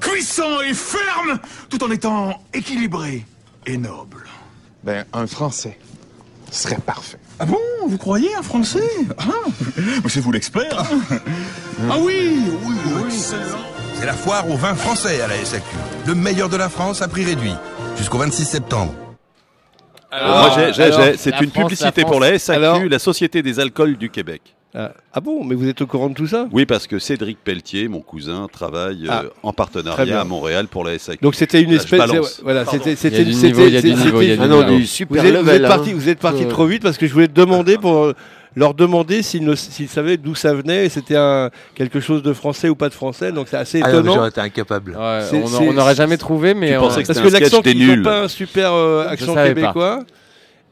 puissant 0.00 0.60
et 0.62 0.74
ferme, 0.74 1.38
tout 1.68 1.82
en 1.84 1.90
étant 1.90 2.40
équilibré 2.54 3.26
et 3.66 3.76
noble. 3.76 4.24
Ben, 4.84 5.04
un 5.12 5.26
Français 5.26 5.78
serait 6.50 6.76
parfait. 6.76 7.18
Ah 7.38 7.46
bon? 7.46 7.58
Vous 7.86 7.98
croyez 7.98 8.34
un 8.34 8.42
Français? 8.42 8.88
Ah, 9.18 9.24
mais 9.76 10.08
c'est 10.08 10.20
vous 10.20 10.32
l'expert 10.32 10.80
hein 10.80 11.18
Ah 11.90 11.96
oui, 11.98 12.42
oui, 12.64 12.74
oui, 12.86 13.02
excellent. 13.06 13.58
C'est 13.98 14.06
la 14.06 14.12
foire 14.14 14.48
au 14.50 14.56
vin 14.56 14.74
français 14.74 15.20
à 15.20 15.28
la 15.28 15.36
SAQ. 15.44 15.64
Le 16.06 16.14
meilleur 16.14 16.48
de 16.48 16.56
la 16.56 16.68
France 16.68 17.02
à 17.02 17.08
prix 17.08 17.24
réduit. 17.24 17.54
Jusqu'au 17.96 18.18
26 18.18 18.44
septembre. 18.44 18.92
Moi, 20.12 20.50
j'ai- 20.54 20.72
j'ai- 20.74 20.82
alors, 20.82 21.00
j'ai- 21.02 21.16
c'est 21.16 21.30
la 21.30 21.42
une 21.42 21.50
France, 21.50 21.62
publicité 21.64 22.00
la 22.02 22.06
pour 22.06 22.20
la. 22.20 22.38
SAQ, 22.38 22.56
Alors- 22.58 22.82
la 22.84 22.98
Société 22.98 23.42
des 23.42 23.58
alcools 23.60 23.96
du 23.96 24.10
Québec. 24.10 24.42
Ah, 24.74 24.92
ah 25.12 25.20
bon, 25.20 25.44
mais 25.44 25.54
vous 25.54 25.68
êtes 25.68 25.82
au 25.82 25.86
courant 25.86 26.08
de 26.08 26.14
tout 26.14 26.26
ça? 26.26 26.46
Oui, 26.50 26.64
parce 26.64 26.86
que 26.86 26.98
Cédric 26.98 27.36
Pelletier, 27.44 27.88
mon 27.88 28.00
cousin, 28.00 28.46
travaille 28.50 29.04
Ah, 29.08 29.24
euh, 29.24 29.28
en 29.42 29.52
partenariat 29.52 30.20
à 30.20 30.24
Montréal 30.24 30.66
pour 30.66 30.82
la 30.82 30.94
SAQ. 30.98 31.22
Donc 31.22 31.34
c'était 31.34 31.60
une 31.60 31.72
espèce 31.72 31.98
balance. 31.98 32.40
voilà, 32.42 32.64
Pardon. 32.64 32.78
c'était 32.78 32.96
c'était 32.96 33.18
c'était- 33.32 33.32
c'était- 33.34 34.38
Ah 34.40 34.46
non, 34.48 34.62
Vous 34.66 34.82
super 34.86 35.22
êtes, 35.24 35.30
vous 35.32 35.38
êtes 35.38 35.44
level. 35.46 35.64
hein. 35.66 35.68
parti, 35.68 35.92
vous 35.92 36.08
êtes 36.08 36.18
parti 36.20 36.44
Euh, 36.44 36.48
trop 36.48 36.64
vite 36.64 36.82
parce 36.82 36.96
que 36.96 37.06
je 37.06 37.12
voulais 37.12 37.28
te 37.28 37.34
demander 37.34 37.76
pour 37.76 37.98
euh, 38.04 38.14
leur 38.56 38.74
demander 38.74 39.22
s'ils 39.22 39.88
savaient 39.88 40.16
d'où 40.16 40.34
ça 40.34 40.52
venait, 40.54 40.88
c'était 40.88 41.16
un 41.16 41.50
quelque 41.74 42.00
chose 42.00 42.22
de 42.22 42.32
français 42.32 42.68
ou 42.68 42.74
pas 42.74 42.88
de 42.88 42.94
français, 42.94 43.32
donc 43.32 43.48
c'est 43.48 43.56
assez 43.56 43.80
Ah 43.82 43.88
non, 43.92 43.98
étonnant. 44.00 44.14
j'aurais 44.14 44.28
été 44.28 44.40
incapable. 44.40 44.92
Ouais, 44.96 45.20
on 45.68 45.72
n'aurait 45.72 45.94
jamais 45.94 46.16
trouvé, 46.18 46.54
mais 46.54 46.70
Tu 46.72 46.76
on- 46.76 46.80
que 46.80 46.86
parce 46.94 46.96
c'était 47.06 47.20
que 47.22 47.28
l'accent, 47.28 47.60
des 47.60 47.72
ils 47.72 47.90
ont 47.90 47.94
nuls. 47.94 48.02
pas 48.02 48.22
un 48.24 48.28
super 48.28 48.72
euh, 48.72 49.06
accent 49.08 49.34
pas. 49.34 49.48
québécois. 49.48 50.00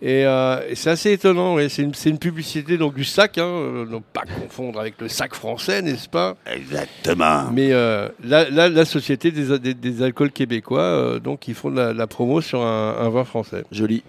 Et, 0.02 0.24
euh, 0.24 0.60
et 0.66 0.76
c'est 0.76 0.88
assez 0.88 1.12
étonnant, 1.12 1.56
ouais. 1.56 1.68
c'est 1.68 1.82
une, 1.82 1.92
c'est 1.92 2.08
une 2.08 2.18
publicité 2.18 2.78
donc 2.78 2.94
du 2.94 3.04
sac, 3.04 3.36
hein, 3.36 3.44
euh, 3.44 3.84
non 3.84 4.02
pas 4.14 4.22
confondre 4.22 4.80
avec 4.80 4.94
le 4.98 5.08
sac 5.08 5.34
français, 5.34 5.82
n'est-ce 5.82 6.08
pas? 6.08 6.36
Exactement. 6.50 7.50
Mais 7.52 7.72
euh, 7.72 8.08
la, 8.24 8.48
la- 8.48 8.70
la 8.70 8.84
société 8.86 9.30
des, 9.30 9.58
des- 9.58 9.74
des 9.74 10.02
alcools 10.02 10.30
québécois, 10.32 10.80
euh, 10.80 11.18
donc 11.18 11.48
ils 11.48 11.54
font 11.54 11.70
de 11.70 11.76
la, 11.76 11.92
la 11.92 12.06
promo 12.06 12.40
sur 12.40 12.62
un, 12.62 12.96
un 12.98 13.08
vin 13.10 13.24
français. 13.24 13.64
Joli. 13.72 14.02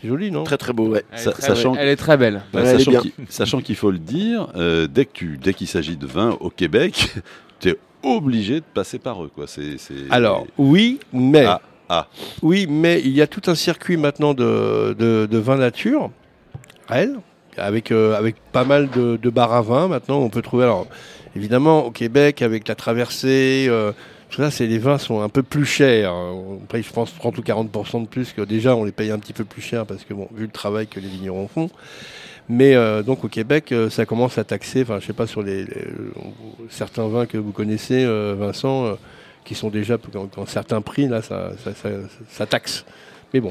C'est 0.00 0.08
joli, 0.08 0.30
non 0.30 0.44
Très 0.44 0.56
très 0.58 0.72
beau, 0.72 0.88
ouais. 0.88 1.04
Elle 1.12 1.18
est 1.20 1.30
très 1.30 1.42
sachant- 1.42 1.72
belle. 1.72 1.80
Elle 1.82 1.88
est 1.88 1.96
très 1.96 2.16
belle. 2.16 2.42
Bah, 2.52 2.62
Ouais, 2.62 2.68
elle 2.68 2.74
est 2.74 2.78
sachant 2.78 2.90
bien. 2.90 3.00
qu'il 3.00 3.12
sachant 3.28 3.60
qu'il 3.60 3.76
faut 3.76 3.90
le 3.90 3.98
dire, 3.98 4.48
euh, 4.56 4.86
dès 4.86 5.04
que 5.06 5.12
tu, 5.12 5.38
dès 5.42 5.54
qu'il 5.54 5.66
s'agit 5.68 5.96
de 5.96 6.06
vin 6.06 6.36
au 6.40 6.50
Québec, 6.50 7.08
tu 7.60 7.70
es 7.70 7.76
obligé 8.02 8.56
de 8.60 8.64
passer 8.74 8.98
par 8.98 9.22
eux, 9.24 9.30
quoi. 9.34 9.46
C'est, 9.46 9.78
c'est- 9.78 9.94
Alors, 10.10 10.46
oui, 10.58 11.00
mais. 11.12 11.44
Ah, 11.46 11.60
ah. 11.88 12.08
Oui, 12.42 12.66
mais 12.68 13.00
il 13.00 13.12
y 13.12 13.22
a 13.22 13.26
tout 13.26 13.42
un 13.50 13.54
circuit 13.54 13.96
maintenant 13.96 14.34
de, 14.34 14.94
de, 14.98 15.26
de 15.30 15.38
vin 15.38 15.56
nature, 15.56 16.10
réel, 16.88 17.16
avec, 17.56 17.90
euh, 17.90 18.14
avec 18.16 18.36
pas 18.52 18.64
mal 18.64 18.90
de, 18.90 19.16
de 19.16 19.30
bars 19.30 19.52
à 19.54 19.62
vin 19.62 19.88
maintenant. 19.88 20.18
On 20.18 20.28
peut 20.28 20.42
trouver, 20.42 20.64
alors, 20.64 20.86
évidemment, 21.34 21.86
au 21.86 21.90
Québec, 21.90 22.42
avec 22.42 22.68
la 22.68 22.74
traversée, 22.74 23.66
euh, 23.68 23.92
ça, 24.36 24.50
c'est, 24.50 24.66
les 24.66 24.78
vins 24.78 24.98
sont 24.98 25.20
un 25.22 25.28
peu 25.28 25.42
plus 25.42 25.64
chers. 25.64 26.12
On 26.14 26.58
paye, 26.68 26.82
je 26.82 26.92
pense, 26.92 27.14
30 27.14 27.38
ou 27.38 27.42
40% 27.42 28.02
de 28.02 28.06
plus 28.06 28.32
que 28.32 28.42
déjà, 28.42 28.74
on 28.76 28.84
les 28.84 28.92
paye 28.92 29.10
un 29.10 29.18
petit 29.18 29.32
peu 29.32 29.44
plus 29.44 29.62
cher 29.62 29.86
parce 29.86 30.04
que, 30.04 30.14
bon, 30.14 30.28
vu 30.34 30.44
le 30.44 30.50
travail 30.50 30.86
que 30.86 31.00
les 31.00 31.08
vignerons 31.08 31.48
font. 31.48 31.70
Mais 32.48 32.74
euh, 32.76 33.02
donc 33.02 33.24
au 33.24 33.28
Québec, 33.28 33.72
euh, 33.72 33.90
ça 33.90 34.06
commence 34.06 34.38
à 34.38 34.44
taxer, 34.44 34.82
enfin 34.82 35.00
je 35.00 35.06
sais 35.06 35.12
pas 35.12 35.26
sur 35.26 35.42
les, 35.42 35.64
les- 35.64 35.84
certains 36.70 37.08
vins 37.08 37.26
que 37.26 37.38
vous 37.38 37.50
connaissez, 37.50 38.04
euh, 38.04 38.36
Vincent, 38.38 38.84
euh, 38.86 38.92
qui 39.44 39.56
sont 39.56 39.68
déjà 39.68 39.96
dans, 40.12 40.46
certains 40.46 40.80
prix, 40.80 41.08
là, 41.08 41.22
ça, 41.22 41.50
ça, 41.64 41.72
ça- 41.74 41.88
ça 42.30 42.46
taxe. 42.46 42.84
Mais 43.34 43.40
bon, 43.40 43.50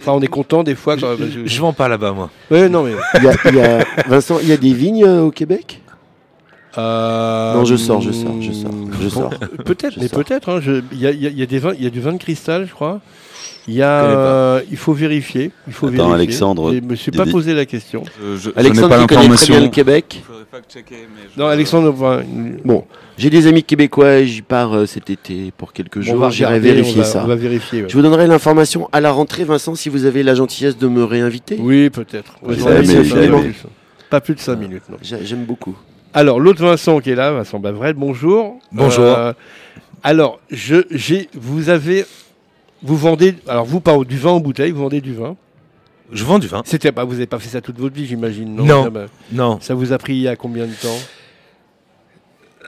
enfin 0.00 0.12
on 0.12 0.20
est 0.20 0.28
content 0.28 0.62
des 0.62 0.76
fois. 0.76 0.96
Quand, 0.96 1.16
Je, 1.18 1.46
je 1.46 1.60
vends 1.60 1.72
pas 1.72 1.88
là-bas, 1.88 2.12
moi. 2.12 2.30
Ouais, 2.48 2.68
non 2.68 2.84
mais. 2.84 2.92
Il 3.16 3.24
y 3.24 3.28
a- 3.28 3.34
il 3.50 3.54
y 3.56 3.60
a- 3.60 3.84
Vincent, 4.06 4.38
il 4.40 4.48
y 4.48 4.52
a 4.52 4.56
des 4.56 4.72
vignes 4.72 5.04
euh, 5.04 5.22
au 5.22 5.32
Québec? 5.32 5.80
Euh, 6.78 7.54
Non, 7.54 7.64
je 7.64 7.76
sors, 7.76 8.00
je 8.00 8.12
sors, 8.12 8.40
je 8.40 8.52
sors, 8.52 8.70
je 9.00 9.04
bon, 9.04 9.10
sors. 9.10 9.30
Peut-être, 9.64 9.96
mais 10.00 10.08
peut-être. 10.08 10.48
hein, 10.48 10.60
je- 10.62 10.82
Il 10.92 11.00
y, 11.00 11.06
a, 11.06 11.10
il 11.10 11.20
y 11.22 11.26
a- 11.26 11.30
il 11.30 11.38
y 11.38 11.42
a 11.42 11.46
des 11.46 11.58
vins, 11.58 11.72
il 11.76 11.82
y 11.82 11.86
a 11.86 11.90
du 11.90 12.00
vin 12.00 12.12
de 12.12 12.18
cristal, 12.18 12.66
je 12.68 12.72
crois. 12.72 13.00
Il 13.66 13.74
y 13.74 13.82
a, 13.82 14.00
connais 14.02 14.14
pas. 14.14 14.20
euh, 14.20 14.60
il 14.70 14.76
faut 14.78 14.94
vérifier. 14.94 15.50
Il 15.66 15.74
faut 15.74 15.86
Attends, 15.88 15.96
vérifier. 15.96 16.14
Alexandre, 16.14 16.72
je 16.74 16.80
me 16.80 16.94
suis 16.94 17.10
pas 17.10 17.26
posé 17.26 17.52
la 17.52 17.66
question. 17.66 18.02
Je, 18.18 18.36
je, 18.36 18.50
Alexandre, 18.56 18.94
je 18.94 19.00
pas 19.00 19.06
connais 19.06 19.06
très 19.06 19.16
bien 19.16 19.28
l'information. 19.28 19.60
le 19.62 19.68
Québec 19.68 20.22
Faudrait 20.26 20.44
fact-checker, 20.50 20.94
mais 21.14 21.28
je- 21.34 21.38
Non, 21.40 21.46
Alexandre, 21.48 21.92
enfin, 21.92 22.22
Bon, 22.64 22.84
j'ai 23.18 23.28
des 23.28 23.46
amis 23.46 23.62
québécois 23.62 24.18
et 24.20 24.26
j'y 24.26 24.40
pars 24.40 24.72
euh, 24.74 24.86
cet 24.86 25.10
été 25.10 25.52
pour 25.56 25.72
quelques 25.74 26.00
jours. 26.00 26.30
J'irai 26.30 26.60
vérifier 26.60 26.94
on 27.00 27.02
va, 27.02 27.04
ça. 27.04 27.22
On 27.24 27.28
va 27.28 27.34
vérifier. 27.34 27.82
ouais. 27.82 27.88
Je 27.90 27.94
vous 27.94 28.02
donnerai 28.02 28.26
l'information 28.26 28.88
à 28.92 29.00
la 29.02 29.10
rentrée, 29.12 29.44
Vincent, 29.44 29.74
si 29.74 29.90
vous 29.90 30.06
avez 30.06 30.22
la 30.22 30.34
gentillesse 30.34 30.78
de 30.78 30.88
me 30.88 31.04
réinviter. 31.04 31.58
Oui, 31.60 31.90
peut-être. 31.90 32.36
Ouais, 32.42 32.56
pas 32.56 32.80
plus. 33.42 33.54
Pas 34.08 34.20
de 34.20 34.40
5 34.40 34.56
minutes, 34.58 34.84
J'aime 35.02 35.44
beaucoup. 35.44 35.76
Alors, 36.14 36.40
l'autre 36.40 36.62
Vincent 36.64 37.00
qui 37.00 37.10
est 37.10 37.14
là, 37.14 37.32
Vincent 37.32 37.58
Bavrel, 37.58 37.94
bonjour. 37.94 38.58
Bonjour. 38.72 39.04
Euh, 39.04 39.32
alors, 40.02 40.40
je, 40.50 40.76
j'ai, 40.90 41.28
vous 41.34 41.68
avez, 41.68 42.06
vous 42.82 42.96
vendez, 42.96 43.34
alors 43.46 43.64
vous, 43.66 43.80
pas 43.80 43.96
du 44.04 44.16
vin 44.18 44.30
en 44.30 44.40
bouteille, 44.40 44.70
vous 44.70 44.80
vendez 44.82 45.00
du 45.00 45.14
vin. 45.14 45.36
Je 46.10 46.24
vends 46.24 46.38
du 46.38 46.46
vin. 46.46 46.62
C'était 46.64 46.92
pas, 46.92 47.04
vous 47.04 47.12
n'avez 47.12 47.26
pas 47.26 47.38
fait 47.38 47.50
ça 47.50 47.60
toute 47.60 47.78
votre 47.78 47.94
vie, 47.94 48.06
j'imagine, 48.06 48.54
non 48.54 48.64
Non. 48.64 48.84
Ça, 48.84 48.90
bah, 48.90 49.06
Non. 49.32 49.58
ça 49.60 49.74
vous 49.74 49.92
a 49.92 49.98
pris 49.98 50.14
il 50.14 50.22
y 50.22 50.28
a 50.28 50.36
combien 50.36 50.64
de 50.66 50.72
temps? 50.72 50.96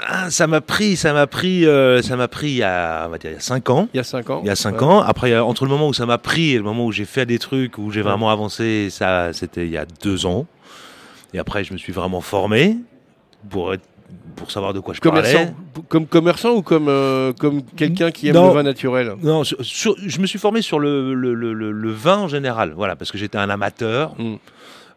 Ah, 0.07 0.31
ça 0.31 0.47
m'a 0.47 0.61
pris, 0.61 0.97
ça 0.97 1.13
m'a 1.15 1.27
pris, 1.27 1.67
euh, 1.67 2.03
ça 2.03 2.17
m'a 2.17 2.29
pris 2.29 2.49
il 2.51 2.57
y 2.57 2.63
a, 2.63 3.05
on 3.07 3.11
va 3.11 3.19
dire, 3.19 3.31
il 3.31 3.35
y 3.35 3.37
a 3.37 3.41
5 3.41 3.71
ans. 3.71 3.89
Il 3.95 3.97
y 3.97 4.01
a 4.01 4.05
5 4.05 4.31
ans 4.31 4.41
Il 4.43 4.47
y 4.47 4.51
a 4.51 4.57
5 4.57 4.77
Ouais. 4.81 4.85
ans. 4.87 5.01
Après, 5.01 5.39
entre 5.39 5.65
le 5.65 5.71
moment 5.71 5.89
où 5.89 5.95
ça 5.95 6.05
m'a 6.07 6.19
pris 6.19 6.53
et 6.53 6.57
le 6.57 6.63
moment 6.63 6.85
où 6.87 6.93
j'ai 6.93 7.05
fait 7.07 7.25
des 7.27 7.39
trucs, 7.39 7.79
où 7.79 7.91
j'ai 7.91 8.03
vraiment 8.03 8.31
avancé, 8.31 8.89
ça, 8.91 9.33
c'était 9.33 9.65
il 9.67 9.73
y 9.73 9.79
a 9.79 9.87
2 10.03 10.27
ans. 10.27 10.47
Et 11.33 11.39
après, 11.39 11.65
je 11.65 11.73
me 11.73 11.79
suis 11.79 11.93
vraiment 11.93 12.21
formé 12.21 12.77
pour 13.49 13.73
être, 13.75 13.83
pour 14.37 14.51
savoir 14.51 14.73
de 14.75 14.81
quoi 14.81 14.93
je 14.95 15.01
parlais. 15.01 15.23
Commerçant, 15.33 15.55
comme 15.89 16.07
commerçant 16.07 16.51
ou 16.57 16.63
comme, 16.63 16.89
euh, 16.89 17.33
comme 17.33 17.63
quelqu'un 17.63 18.11
qui 18.11 18.29
aime 18.29 18.35
Non. 18.35 18.49
le 18.49 18.55
vin 18.55 18.63
naturel? 18.63 19.15
Non, 19.23 19.45
sur- 19.45 19.65
sur- 19.65 19.95
je 19.99 20.21
me 20.21 20.27
suis 20.27 20.39
formé 20.39 20.63
sur 20.63 20.79
le, 20.79 21.15
le, 21.15 21.33
le- 21.35 21.53
le- 21.53 21.71
le 21.73 21.91
vin 21.93 22.19
en 22.19 22.29
général, 22.29 22.73
voilà, 22.77 22.97
parce 22.97 23.11
que 23.13 23.19
j'étais 23.19 23.39
un 23.39 23.49
amateur, 23.51 24.15
Mm. 24.19 24.35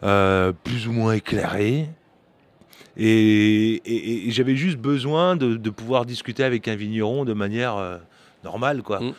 euh, 0.03 0.51
plus 0.63 0.87
ou 0.87 0.91
moins 0.91 1.13
éclairé, 1.13 1.87
et, 2.97 3.73
et- 3.85 4.27
et 4.27 4.31
j'avais 4.31 4.55
juste 4.55 4.77
besoin 4.77 5.35
de, 5.35 5.55
de 5.55 5.69
pouvoir 5.69 6.05
discuter 6.05 6.43
avec 6.43 6.67
un 6.67 6.75
vigneron 6.75 7.25
de 7.25 7.33
manière 7.33 7.77
euh, 7.77 7.97
normale, 8.43 8.81
quoi. 8.83 8.99
Mm. 8.99 9.13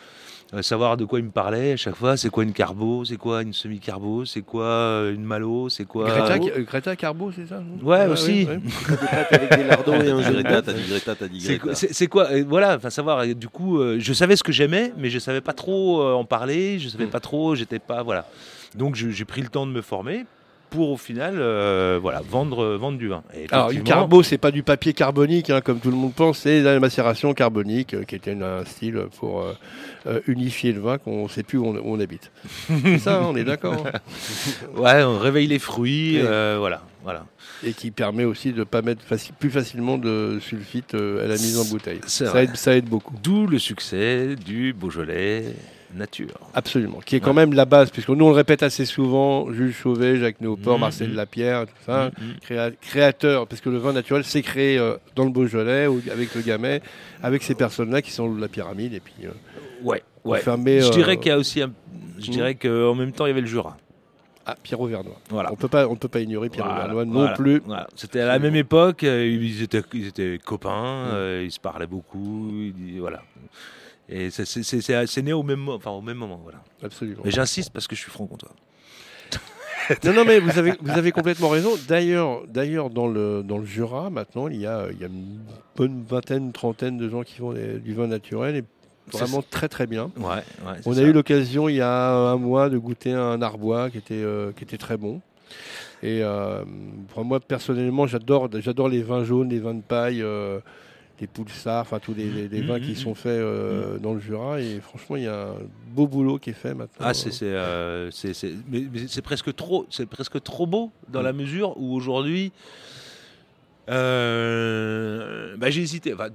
Euh, 0.55 0.61
savoir 0.61 0.95
de 0.95 1.03
quoi 1.05 1.19
il 1.19 1.25
me 1.25 1.31
parlait 1.31 1.73
à 1.73 1.75
chaque 1.77 1.95
fois, 1.95 2.15
c'est 2.17 2.29
quoi 2.29 2.43
une 2.43 2.53
carbo, 2.53 3.03
c'est 3.03 3.17
quoi 3.17 3.41
une 3.41 3.51
semi-carbo, 3.51 4.23
c'est 4.25 4.41
quoi 4.41 4.63
euh, 4.65 5.13
une 5.13 5.23
malo, 5.23 5.67
c'est 5.69 5.83
quoi... 5.85 6.05
Greta, 6.05 6.39
Greta 6.39 6.95
Carbo, 6.95 7.31
c'est 7.35 7.45
ça 7.47 7.61
Ouais, 7.83 8.05
aussi. 8.07 8.31
oui, 8.31 8.47
ouais. 8.47 8.59
avec 9.31 9.57
des 9.57 9.63
lardons 9.65 9.99
et 10.01 10.09
un 10.11 10.21
T'as 10.21 10.21
dit 10.21 10.23
jeu 10.23 10.33
de 10.35 10.41
Greta, 10.43 10.55
bottes. 10.55 10.65
t'as 10.65 10.73
dit 10.73 10.89
Greta, 10.89 11.15
t'as 11.15 11.27
dit 11.27 11.41
C'est 11.41 11.47
Greta. 11.57 11.63
quoi, 11.63 11.75
c'est- 11.75 11.93
c'est 11.93 12.07
quoi, 12.07 12.31
euh, 12.31 12.43
voilà, 12.47 12.75
enfin 12.77 12.89
savoir. 12.89 13.23
et 13.23 13.33
du 13.35 13.49
coup, 13.49 13.79
euh, 13.79 13.97
je 13.99 14.13
savais 14.13 14.35
ce 14.37 14.43
que 14.43 14.51
j'aimais, 14.53 14.93
mais 14.97 15.09
je 15.09 15.19
savais 15.19 15.41
pas 15.41 15.53
trop 15.53 16.01
euh, 16.01 16.13
en 16.13 16.23
parler. 16.25 16.79
Je 16.79 16.87
savais 16.89 17.07
pas 17.07 17.19
trop, 17.19 17.55
j'étais 17.55 17.79
pas, 17.79 18.01
voilà. 18.03 18.25
Donc 18.75 18.95
je- 18.95 19.09
j'ai 19.09 19.25
pris 19.25 19.41
le 19.41 19.49
temps 19.49 19.65
de 19.67 19.71
me 19.71 19.81
former 19.81 20.25
pour 20.75 20.89
au 20.91 20.97
final, 20.97 21.35
euh, 21.37 21.97
voilà, 22.01 22.21
vendre, 22.29 22.63
euh, 22.63 22.77
vendre 22.77 22.97
du 22.97 23.07
vin. 23.07 23.23
Et 23.33 23.47
Alors, 23.51 23.71
une 23.71 23.83
carbo, 23.83 24.21
c'est 24.23 24.37
pas 24.37 24.51
du 24.51 24.61
papier 24.61 24.93
carbonique, 24.93 25.49
hein, 25.49 25.61
comme 25.61 25.79
tout 25.79 25.89
le 25.89 25.95
monde 25.97 26.13
pense, 26.13 26.39
c'est 26.39 26.61
la 26.61 26.79
macération 26.79 27.33
carbonique, 27.33 27.93
euh, 27.93 28.03
qui 28.03 28.15
était 28.15 28.35
un 28.41 28.65
style 28.65 29.05
pour 29.19 29.41
euh, 30.07 30.19
unifier 30.27 30.73
le 30.73 30.81
vin 30.81 30.97
qu'on 30.97 31.23
ne 31.23 31.29
sait 31.29 31.43
plus 31.43 31.57
où 31.57 31.65
on, 31.65 31.75
où 31.75 31.81
on 31.85 31.99
habite. 31.99 32.29
c'est 32.83 32.99
ça, 32.99 33.21
on 33.23 33.35
est 33.35 33.43
d'accord. 33.45 33.85
hein. 33.87 33.99
Ouais, 34.77 35.03
on 35.03 35.17
réveille 35.17 35.47
les 35.47 35.59
fruits, 35.59 36.19
voilà, 36.19 36.81
voilà. 37.03 37.25
Et 37.63 37.71
qui 37.73 37.89
permet 37.91 38.25
aussi 38.25 38.51
de 38.51 38.59
ne 38.59 38.63
pas 38.65 38.81
mettre 38.81 39.01
faci- 39.09 39.31
plus 39.37 39.49
facilement 39.49 39.97
de 39.97 40.39
sulfite 40.41 40.93
à 40.93 41.25
la 41.25 41.35
mise 41.35 41.57
en 41.57 41.65
bouteille. 41.65 42.01
Ça 42.05 42.43
aide, 42.43 42.55
ça 42.57 42.75
aide 42.75 42.85
beaucoup. 42.85 43.13
D'où 43.23 43.47
le 43.47 43.59
succès 43.59 44.35
du 44.35 44.73
Beaujolais, 44.73 45.43
nature. 45.95 46.27
Absolument, 46.53 46.99
qui 47.05 47.15
est 47.15 47.19
quand 47.19 47.33
même 47.33 47.53
la 47.53 47.65
base, 47.65 47.89
puisque 47.89 48.09
nous 48.09 48.25
on 48.25 48.29
le 48.29 48.35
répète 48.35 48.63
assez 48.63 48.85
souvent, 48.85 49.51
Jules 49.51 49.73
Chauvet, 49.73 50.17
Jacques 50.17 50.41
Néoport, 50.41 50.75
Mhm. 50.75 50.81
Marcel 50.81 51.13
Lapierre, 51.15 51.65
tout 51.65 51.73
ça, 51.85 52.11
créa- 52.41 52.71
créateur, 52.81 53.47
parce 53.47 53.61
que 53.61 53.69
le 53.69 53.77
vin 53.77 53.93
naturel 53.93 54.23
s'est 54.23 54.41
créé 54.41 54.77
euh, 54.77 54.95
dans 55.15 55.23
le 55.25 55.31
Beaujolais, 55.31 55.87
ou- 55.87 56.01
avec 56.11 56.33
le 56.35 56.41
Gamay, 56.41 56.81
avec 57.23 57.43
ces 57.43 57.55
personnes-là 57.55 58.01
qui 58.01 58.11
sont 58.11 58.33
la 58.35 58.47
pyramide, 58.47 58.93
et 58.93 58.99
puis... 58.99 59.13
euh, 59.25 59.29
Ouais, 59.83 60.03
ouais. 60.23 60.41
je 60.43 60.49
euh, 60.49 60.89
dirais 60.91 61.17
qu'il 61.17 61.27
y 61.27 61.31
a 61.31 61.37
aussi 61.37 61.61
un... 61.61 61.71
Je 62.19 62.31
dirais 62.31 62.55
qu'en 62.55 62.95
même 62.95 63.11
temps, 63.11 63.25
il 63.25 63.29
y 63.29 63.31
avait 63.31 63.41
le 63.41 63.47
Jura. 63.47 63.77
Ah, 64.47 64.55
Pierre 64.61 64.79
Auvernois. 64.79 65.19
Voilà. 65.29 65.51
On 65.51 65.55
peut 65.55 65.67
pas, 65.67 65.87
on 65.87 65.95
peut 65.95 66.07
pas 66.07 66.19
ignorer 66.19 66.49
Pierre 66.49 66.65
Voilà, 66.65 66.83
Auvernois 66.93 67.05
non 67.05 67.11
voilà, 67.13 67.33
plus. 67.33 67.61
voilà. 67.65 67.87
C'était 67.95 68.19
à 68.19 68.27
la 68.27 68.37
même 68.39 68.55
époque, 68.55 69.03
euh, 69.03 69.25
ils 69.25 69.63
étaient, 69.63 69.81
ils 69.93 70.07
étaient 70.07 70.39
copains, 70.43 71.07
euh, 71.13 71.41
ils 71.43 71.51
se 71.51 71.59
parlaient 71.59 71.87
beaucoup, 71.87 72.51
ils- 72.53 72.99
voilà. 72.99 73.21
Et 74.09 74.29
c'est- 74.29 75.21
né 75.23 75.33
au 75.33 75.41
même, 75.43 75.59
mo- 75.59 75.73
enfin, 75.73 75.91
au 75.91 76.01
même 76.01 76.17
moment, 76.17 76.39
voilà. 76.43 76.59
Absolument. 76.83 77.21
Mais 77.25 77.31
j'insiste 77.31 77.71
parce 77.71 77.87
que 77.87 77.95
je 77.95 78.01
suis 78.01 78.11
franc-comtois. 78.11 78.51
Non, 80.03 80.13
non, 80.13 80.25
mais 80.25 80.39
vous 80.39 80.57
avez, 80.57 80.73
vous 80.81 80.97
avez 80.97 81.11
complètement 81.11 81.49
raison. 81.49 81.69
D'ailleurs, 81.87 82.41
d'ailleurs 82.47 82.89
dans, 82.89 83.07
le, 83.07 83.43
dans 83.43 83.59
le 83.59 83.65
Jura, 83.65 84.09
maintenant, 84.09 84.47
il 84.47 84.59
y, 84.59 84.65
a, 84.65 84.87
il 84.91 84.99
y 84.99 85.03
a 85.03 85.07
une 85.07 85.39
bonne 85.75 86.03
vingtaine, 86.09 86.51
trentaine 86.51 86.97
de 86.97 87.07
gens 87.07 87.21
qui 87.21 87.35
font 87.35 87.53
des- 87.53 87.77
du 87.79 87.93
vin 87.93 88.07
naturel 88.07 88.55
et 88.55 88.63
vraiment 89.15 89.43
très 89.47 89.67
très 89.67 89.85
bien. 89.85 90.09
Ouais, 90.17 90.41
On 90.87 90.91
a 90.93 90.95
ça. 90.95 91.01
eu 91.03 91.11
l'occasion 91.11 91.69
il 91.69 91.75
y 91.75 91.81
a 91.81 92.11
un 92.15 92.35
mois 92.37 92.69
de 92.69 92.79
goûter 92.79 93.11
un 93.13 93.39
arbois 93.43 93.91
qui 93.91 93.99
était, 93.99 94.15
euh, 94.15 94.51
qui 94.53 94.63
était 94.63 94.77
très 94.79 94.97
bon. 94.97 95.21
Et 96.01 96.23
euh, 96.23 96.63
pour 97.13 97.23
moi, 97.23 97.39
personnellement, 97.39 98.07
j'adore, 98.07 98.49
j'adore 98.59 98.89
les 98.89 99.03
vins 99.03 99.23
jaunes, 99.23 99.49
les 99.49 99.59
vins 99.59 99.75
de 99.75 99.81
paille, 99.83 100.23
euh, 100.23 100.59
les 101.21 101.27
poulsards, 101.27 101.81
enfin 101.81 101.99
tous 101.99 102.13
les, 102.13 102.29
les- 102.29 102.47
les 102.49 102.61
vins 102.61 102.79
qui 102.79 102.95
sont 102.95 103.15
faits 103.15 103.31
euh, 103.39 103.97
dans 103.99 104.13
le 104.13 104.19
Jura. 104.19 104.59
Et 104.61 104.79
franchement, 104.81 105.15
il 105.15 105.23
y 105.23 105.27
a 105.27 105.49
un 105.49 105.55
beau 105.93 106.07
boulot 106.07 106.37
qui 106.39 106.49
est 106.49 106.53
fait 106.53 106.73
maintenant. 106.73 107.05
Ah, 107.07 107.13
c'est 107.13 107.31
euh, 107.43 108.11
mais, 108.69 108.83
mais 108.91 109.07
c'est 109.07 109.21
presque 109.21 109.55
trop, 109.55 109.85
c'est 109.89 110.05
presque 110.07 110.41
trop 110.43 110.67
beau 110.67 110.91
dans 111.07 111.21
Mm. 111.21 111.23
la 111.25 111.33
mesure 111.33 111.77
où 111.77 111.93
aujourd'hui, 111.95 112.51
euh, 113.89 115.55
bah, 115.57 115.69
j'ai 115.69 115.81
hésité. 115.81 116.13
Enfin, 116.13 116.29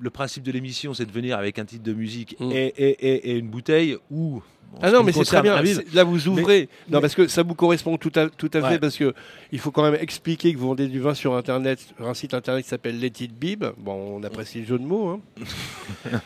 le 0.00 0.10
principe 0.10 0.42
de 0.42 0.52
l'émission, 0.52 0.94
c'est 0.94 1.06
de 1.06 1.12
venir 1.12 1.38
avec 1.38 1.58
un 1.58 1.64
titre 1.64 1.84
de 1.84 1.92
musique 1.92 2.36
et, 2.40 2.66
et- 2.66 3.06
et- 3.08 3.30
et 3.30 3.38
une 3.38 3.48
bouteille 3.48 3.96
ou. 4.10 4.42
Ah 4.82 4.90
non, 4.90 5.02
mais 5.02 5.12
c'est 5.12 5.24
très 5.24 5.42
bien. 5.42 5.60
Là, 5.92 6.04
vous 6.04 6.28
ouvrez. 6.28 6.68
Mais- 6.90 6.94
non, 6.94 7.00
parce 7.00 7.14
que 7.14 7.26
ça 7.28 7.42
vous 7.42 7.54
correspond 7.54 7.96
tout 7.96 8.12
à, 8.16 8.28
tout 8.28 8.50
à 8.54 8.68
fait, 8.68 8.78
parce 8.78 8.96
que 8.96 9.14
il 9.52 9.58
faut 9.58 9.70
quand 9.70 9.82
même 9.82 9.98
expliquer 10.00 10.52
que 10.52 10.58
vous 10.58 10.68
vendez 10.68 10.88
du 10.88 11.00
vin 11.00 11.14
sur 11.14 11.34
Internet, 11.34 11.78
sur 11.96 12.08
un 12.08 12.14
site 12.14 12.34
Internet 12.34 12.64
qui 12.64 12.68
s'appelle 12.70 12.98
Let 13.00 13.12
It 13.20 13.32
Bib. 13.38 13.64
Bon, 13.78 14.18
on 14.20 14.22
apprécie 14.24 14.60
le 14.60 14.66
jeu 14.66 14.78
de 14.78 14.84
mots. 14.84 15.08
hein. 15.08 15.20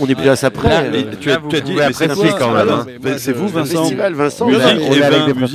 On 0.00 0.06
est 0.06 0.14
plus 0.14 0.28
à 0.28 0.36
ça 0.36 0.50
près. 0.50 0.68
Là, 0.68 0.82
euh, 0.82 0.90
mais 0.92 1.16
tu 1.18 1.30
as- 1.30 1.38
vous 1.38 1.48
tu 1.48 1.56
as 1.56 1.60
dit, 1.60 1.72
mais 1.74 1.82
apprécier 1.82 2.08
c'est 2.08 2.14
quoi, 2.30 2.38
quand 2.38 2.52
même, 2.52 2.68
hein. 2.68 2.86
C'est 3.18 3.32
vous, 3.32 3.48
Vincent 3.48 3.80
festival, 3.82 4.14
Vincent 4.14 4.46
vous. 4.48 4.58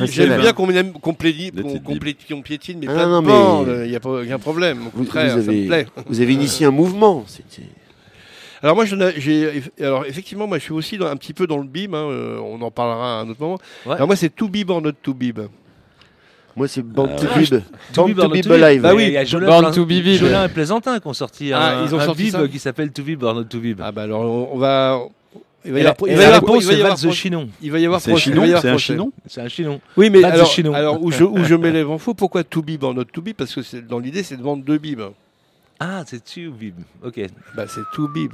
J'aime 0.08 0.40
bien 0.42 0.54
qu'on 0.54 0.68
piétine, 2.42 2.80
mais 2.80 2.88
Ah 2.90 2.94
pas 2.96 3.06
non, 3.08 3.64
de. 3.64 3.84
Il 3.86 3.90
n'y 3.90 3.96
a 3.96 4.00
pas 4.00 4.22
aucun 4.22 4.40
problème. 4.40 4.80
Au 4.82 4.84
Vous, 4.86 5.04
contraire, 5.04 5.36
vous 5.38 5.42
ça 5.46 5.52
me 5.52 5.58
avez, 5.58 5.68
plaît. 5.68 5.88
vous 6.08 6.22
avez 6.22 6.34
initié 6.34 6.66
un 6.66 6.72
mouvement. 6.72 7.24
c'est- 7.28 7.44
Alors 8.64 8.76
moi, 8.78 8.86
j'ai, 9.18 9.62
alors 9.82 10.06
effectivement, 10.06 10.48
moi, 10.48 10.58
je 10.58 10.64
suis 10.64 10.74
aussi 10.74 10.98
dans- 10.98 11.08
un 11.08 11.18
petit 11.18 11.34
peu 11.34 11.46
dans 11.48 11.58
le 11.58 11.68
bib. 11.68 11.94
hein, 11.94 12.08
euh, 12.10 12.38
on 12.40 12.62
en 12.62 12.72
parlera 12.72 13.20
à 13.20 13.22
un 13.22 13.30
autre 13.30 13.42
moment. 13.42 13.60
Alors 13.86 14.08
moi, 14.08 14.16
c'est 14.16 14.34
to 14.34 14.48
bib 14.48 14.70
or 14.70 14.82
not 14.82 14.94
to 15.04 15.14
bib. 15.14 15.40
Moi, 16.56 16.68
c'est 16.68 16.84
Band 16.84 17.10
Ah, 17.12 17.20
to 17.20 17.26
ouais. 17.26 17.42
Bib. 17.42 17.62
Band 17.96 18.06
Bib 18.06 18.16
to 18.18 18.30
Bib 18.30 18.44
to 18.44 18.50
Bib. 18.54 18.64
Alive. 18.64 18.82
Bah 18.82 18.94
oui, 18.96 19.06
il 19.08 19.14
y 19.14 19.18
a 19.18 19.26
Jolin, 19.26 19.48
Plein- 19.60 19.72
to 19.72 19.86
Bib. 19.86 20.06
Jolin 20.18 20.46
et 20.46 20.50
Plaisantin 20.50 21.00
qui 21.00 21.08
ont 21.08 21.14
sorti 21.14 21.52
Ah, 21.52 21.80
un, 21.80 21.86
ils 21.88 21.94
ont 21.96 22.00
un 22.00 22.06
sorti 22.06 22.24
bib 22.24 22.32
ça 22.32 22.48
qui 22.48 22.60
s'appelle 22.60 22.92
To 22.92 23.02
Bib 23.04 23.22
or 23.24 23.34
Not 23.34 23.46
To 23.46 23.60
Bib. 23.60 23.82
Ah 23.84 23.92
bah 23.92 24.04
alors 24.04 24.22
on, 24.22 24.50
on 24.54 24.58
va. 24.58 25.00
Il 25.66 25.72
va 25.74 25.80
y 25.80 25.84
la- 25.84 25.90
avoir, 25.92 26.10
et 26.10 26.14
il 26.14 26.18
va 26.18 26.24
y 26.24 26.26
la 26.30 26.36
avoir- 26.36 26.42
réponse, 26.52 26.64
il 26.64 26.68
va 26.84 26.94
y 26.94 26.98
c'est 26.98 27.08
the 27.08 27.12
Chinon. 27.12 27.50
Il 27.62 27.72
va 27.72 27.80
y 27.80 27.86
avoir 27.86 28.02
C'est 28.02 28.12
un 28.12 28.18
Chinon 28.18 29.12
C'est 29.26 29.42
un 29.42 29.48
chinon. 29.48 29.82
Oui, 29.98 30.10
mais 30.10 30.24
alors, 30.24 31.02
où, 31.02 31.10
je, 31.12 31.24
où 31.24 31.44
je 31.44 31.56
m'élève 31.56 31.90
en 31.90 31.98
faux, 31.98 32.14
pourquoi 32.14 32.44
to 32.44 32.62
bib 32.62 32.84
or 32.84 32.94
not 32.94 33.06
to 33.06 33.22
bib 33.22 33.36
Parce 33.36 33.56
que 33.56 33.78
dans 33.80 33.98
l'idée, 34.00 34.24
c'est 34.24 34.38
de 34.38 34.44
vendre 34.44 34.64
deux 34.64 34.78
bibs. 34.78 35.02
Ah, 35.86 36.04
c'est 36.06 36.24
To 36.24 36.52
Bib. 36.52 36.76
Ok. 37.04 37.20
Bah 37.56 37.66
c'est 37.68 37.82
to 37.94 38.08
bib. 38.08 38.32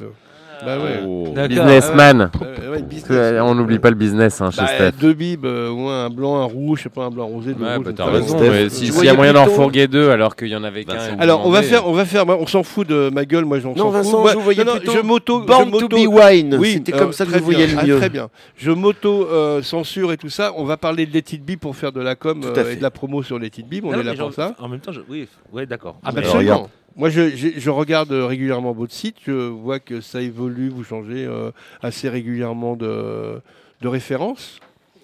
Bah 0.65 0.77
ouais. 0.77 0.99
D'accord. 1.33 1.47
Businessman. 1.47 2.29
Euh, 2.41 2.71
ouais, 2.73 2.81
business. 2.81 3.41
On 3.41 3.55
n'oublie 3.55 3.79
pas 3.79 3.89
le 3.89 3.95
business 3.95 4.41
hein, 4.41 4.51
chez 4.51 4.59
Bah, 4.59 4.67
Steph. 4.67 4.91
deux 4.99 5.13
bibs, 5.13 5.45
euh, 5.45 5.71
ou 5.71 5.87
un 5.87 6.09
blanc, 6.09 6.35
un 6.41 6.43
rouge, 6.43 6.79
je 6.79 6.83
sais 6.83 6.89
pas, 6.89 7.05
un 7.05 7.09
blanc 7.09 7.27
rosé, 7.27 7.53
deux 7.53 7.63
Ouais, 7.63 7.77
rouges, 7.77 7.85
bah, 7.85 7.91
t'as 7.95 8.05
raison. 8.11 8.37
Mais 8.41 8.63
tu 8.65 8.69
si- 8.71 8.91
S'il 8.91 9.05
y 9.05 9.07
a 9.07 9.13
moyen 9.13 9.31
d'en 9.31 9.45
fourguer 9.45 9.87
deux 9.87 10.09
alors 10.09 10.35
qu'il 10.35 10.49
y 10.49 10.55
en 10.57 10.63
avait 10.65 10.83
qu'un. 10.83 10.97
Alors 11.17 11.47
on 11.47 11.49
va 11.49 11.61
faire, 11.63 11.87
on 11.87 11.93
va 11.93 12.03
faire, 12.03 12.27
on 12.27 12.45
s'en 12.45 12.63
fout 12.63 12.85
de 12.85 13.09
ma 13.09 13.23
gueule, 13.23 13.45
moi 13.45 13.59
j'en 13.59 13.73
Non, 13.73 13.89
Vincent, 13.89 14.11
fous. 14.11 14.19
Moi- 14.19 14.31
je 14.33 14.35
vous 14.37 14.43
voyais 14.43 14.65
non, 14.65 14.73
non, 14.73 14.77
plutôt 14.79 14.91
je 14.93 14.99
m'auto, 14.99 15.39
Born 15.39 15.71
je 15.73 15.79
to 15.79 15.87
be 15.87 16.07
wine. 16.07 16.57
Oui, 16.59 16.73
C'était 16.73 16.93
euh, 16.93 16.99
comme 16.99 17.13
ça 17.13 17.25
que 17.25 17.31
vous 17.31 17.45
voyez 17.45 17.65
le 17.65 17.73
Ah, 17.79 17.85
mieux. 17.85 17.97
très 17.97 18.09
bien. 18.09 18.27
Je 18.57 18.71
m'auto 18.71 19.27
euh, 19.31 19.63
censure 19.63 20.11
et 20.11 20.17
tout 20.17 20.29
ça. 20.29 20.51
On 20.57 20.65
va 20.65 20.75
parler 20.75 21.05
de 21.05 21.13
Let 21.13 21.23
It 21.31 21.45
Be 21.45 21.55
pour 21.57 21.73
faire 21.77 21.93
de 21.93 22.01
la 22.01 22.15
com 22.15 22.41
euh, 22.43 22.53
fait. 22.53 22.73
et 22.73 22.75
de 22.75 22.81
la 22.83 22.91
promo 22.91 23.23
sur 23.23 23.39
Let 23.39 23.47
It 23.57 23.65
Be. 23.69 23.75
On 23.85 23.93
Non, 23.93 24.01
est 24.01 24.03
là 24.03 24.13
pour 24.13 24.33
ça. 24.33 24.55
En 24.59 24.67
même 24.67 24.81
temps, 24.81 24.91
oui, 25.07 25.25
ouais, 25.53 25.65
d'accord. 25.65 25.99
Ah 26.03 26.11
bah 26.11 26.19
absolument. 26.21 26.69
Moi, 26.99 27.09
je, 27.09 27.29
je- 27.35 27.57
je 27.57 27.69
regarde 27.69 28.11
régulièrement 28.11 28.73
votre 28.73 28.93
site. 28.93 29.15
Je 29.25 29.31
vois 29.31 29.79
que 29.79 30.01
ça 30.01 30.21
évolue. 30.21 30.69
Vous 30.69 30.83
changez 30.83 31.25
euh, 31.25 31.51
assez 31.81 32.09
régulièrement 32.09 32.75
de, 32.75 33.41
de 33.81 33.87
références. 33.87 34.59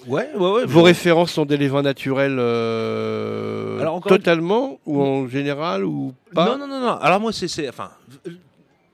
Ouais, 0.06 0.30
ouais, 0.36 0.52
ouais. 0.52 0.66
Vos 0.66 0.84
références 0.84 1.32
sont 1.32 1.46
des 1.46 1.58
vins 1.68 1.82
naturels 1.82 2.38
euh, 2.38 3.80
Alors, 3.80 4.02
totalement 4.02 4.80
ou 4.86 5.02
en 5.02 5.28
général 5.28 5.84
ou 5.84 6.14
pas? 6.34 6.46
Non, 6.46 6.58
non, 6.60 6.68
non, 6.68 6.80
non. 6.80 6.94
Alors 7.00 7.20
moi, 7.20 7.32
c'est, 7.34 7.68
enfin, 7.70 7.90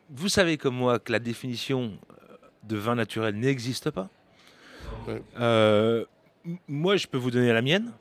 vous 0.10 0.30
savez 0.30 0.58
comme 0.58 0.76
moi 0.76 1.00
que 1.00 1.12
la 1.12 1.20
définition 1.20 1.92
euh, 2.22 2.36
de 2.70 2.78
vin 2.78 2.96
naturel 2.96 3.36
n'existe 3.36 3.90
pas. 3.92 4.08
Ouais. 5.08 5.22
Euh, 5.40 6.06
moi, 6.68 6.96
je 6.96 7.08
peux 7.08 7.18
vous 7.18 7.32
donner 7.32 7.52
la 7.52 7.62
mienne. 7.62 7.92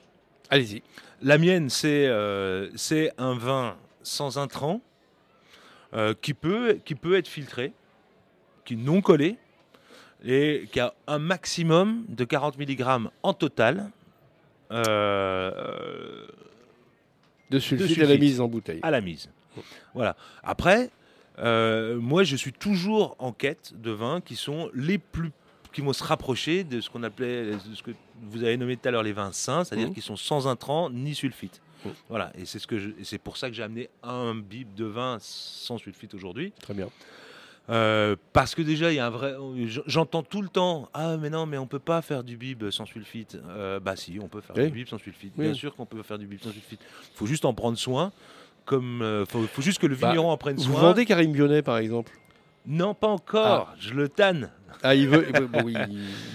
Allez-y. 0.50 0.82
La 1.22 1.36
mienne, 1.38 1.68
c'est, 1.68 2.06
euh, 2.06 2.68
c'est 2.76 3.12
un 3.18 3.34
vin 3.34 3.74
sans 4.02 4.38
intrants 4.38 4.80
euh, 5.94 6.14
qui 6.20 6.34
peut, 6.34 6.78
qui 6.84 6.94
peut 6.94 7.16
être 7.16 7.28
filtré, 7.28 7.72
qui 8.64 8.74
est 8.74 8.76
non 8.76 9.00
collé 9.00 9.36
et 10.24 10.68
qui 10.70 10.78
a 10.80 10.94
un 11.06 11.18
maximum 11.18 12.04
de 12.08 12.24
40 12.24 12.58
mg 12.58 13.08
en 13.22 13.32
total. 13.34 13.90
Euh, 14.72 16.26
De 17.50 17.58
sulfite, 17.58 17.86
sulfite. 17.88 18.04
à 18.04 18.08
la 18.08 18.16
mise 18.18 18.40
en 18.40 18.48
bouteille. 18.48 18.80
à 18.82 18.90
la 18.90 19.00
mise. 19.00 19.28
Voilà. 19.94 20.16
Après, 20.42 20.90
euh, 21.38 21.96
moi, 21.98 22.22
je 22.22 22.36
suis 22.36 22.52
toujours 22.52 23.16
en 23.18 23.32
quête 23.32 23.72
de 23.80 23.90
vins 23.90 24.20
qui 24.20 24.36
sont 24.36 24.70
les 24.74 24.98
plus 24.98 25.32
qui 25.72 25.82
vont 25.82 25.92
se 25.92 26.02
rapprocher 26.02 26.64
de 26.64 26.80
ce 26.80 26.90
qu'on 26.90 27.04
appelait, 27.04 27.52
de 27.52 27.74
ce 27.76 27.82
que 27.84 27.92
vous 28.22 28.42
avez 28.42 28.56
nommé 28.56 28.76
tout 28.76 28.88
à 28.88 28.90
l'heure 28.90 29.04
les 29.04 29.12
vins 29.12 29.30
sains, 29.30 29.62
c'est-à-dire 29.62 29.86
Mhm. 29.88 29.94
qui 29.94 30.00
sont 30.00 30.16
sans 30.16 30.48
intrants 30.48 30.90
ni 30.90 31.14
sulfite. 31.14 31.62
Mhm. 31.84 31.92
Voilà, 32.08 32.32
et 32.38 32.44
c'est 32.44 32.58
ce 32.58 32.66
que 32.66 32.94
c'est 33.02 33.18
pour 33.18 33.36
ça 33.36 33.48
que 33.48 33.54
j'ai 33.54 33.62
amené 33.62 33.88
un 34.02 34.34
bib 34.34 34.74
de 34.74 34.84
vin 34.84 35.18
sans 35.20 35.78
sulfite 35.78 36.14
aujourd'hui. 36.14 36.52
Très 36.60 36.74
bien. 36.74 36.88
Euh, 37.68 38.16
parce 38.32 38.54
que 38.56 38.62
déjà, 38.62 38.90
il 38.90 38.96
y 38.96 38.98
a 38.98 39.06
un 39.06 39.10
vrai. 39.10 39.34
J'entends 39.86 40.22
tout 40.24 40.42
le 40.42 40.48
temps 40.48 40.88
Ah, 40.92 41.16
mais 41.18 41.30
non, 41.30 41.46
mais 41.46 41.56
on 41.56 41.66
peut 41.68 41.78
pas 41.78 42.02
faire 42.02 42.24
du 42.24 42.36
bib 42.36 42.68
sans 42.70 42.84
sulfite. 42.84 43.38
Euh, 43.48 43.78
bah, 43.78 43.94
si, 43.94 44.18
on 44.20 44.26
peut 44.28 44.40
faire 44.40 44.56
Oui. 44.56 44.64
du 44.66 44.70
bib 44.72 44.88
sans 44.88 44.98
sulfite. 44.98 45.32
Oui. 45.36 45.44
Bien 45.44 45.54
sûr 45.54 45.76
qu'on 45.76 45.86
peut 45.86 46.02
faire 46.02 46.18
du 46.18 46.26
bib 46.26 46.40
sans 46.42 46.50
sulfite. 46.50 46.80
Il 47.14 47.16
faut 47.16 47.26
juste 47.26 47.44
en 47.44 47.54
prendre 47.54 47.78
soin. 47.78 48.10
Comme, 48.64 49.02
euh, 49.02 49.24
faut, 49.24 49.42
faut 49.42 49.62
juste 49.62 49.78
que 49.78 49.86
le 49.86 49.94
Bah, 49.94 50.08
vigneron 50.08 50.30
en 50.30 50.36
prenne 50.36 50.56
Vous 50.56 50.64
soin. 50.64 50.80
vendez 50.80 51.04
Karim 51.06 51.32
Bionnet 51.32 51.62
par 51.62 51.78
exemple? 51.78 52.12
Non, 52.66 52.92
pas 52.94 53.08
encore. 53.08 53.72
Je 53.78 53.94
le 53.94 54.08
tanne. 54.08 54.50
Ah, 54.82 54.94
il 54.94 55.08
veut, 55.08 55.26
il 55.28 55.40
veut- 55.40 55.46
bon, 55.46 55.68
il, 55.68 55.88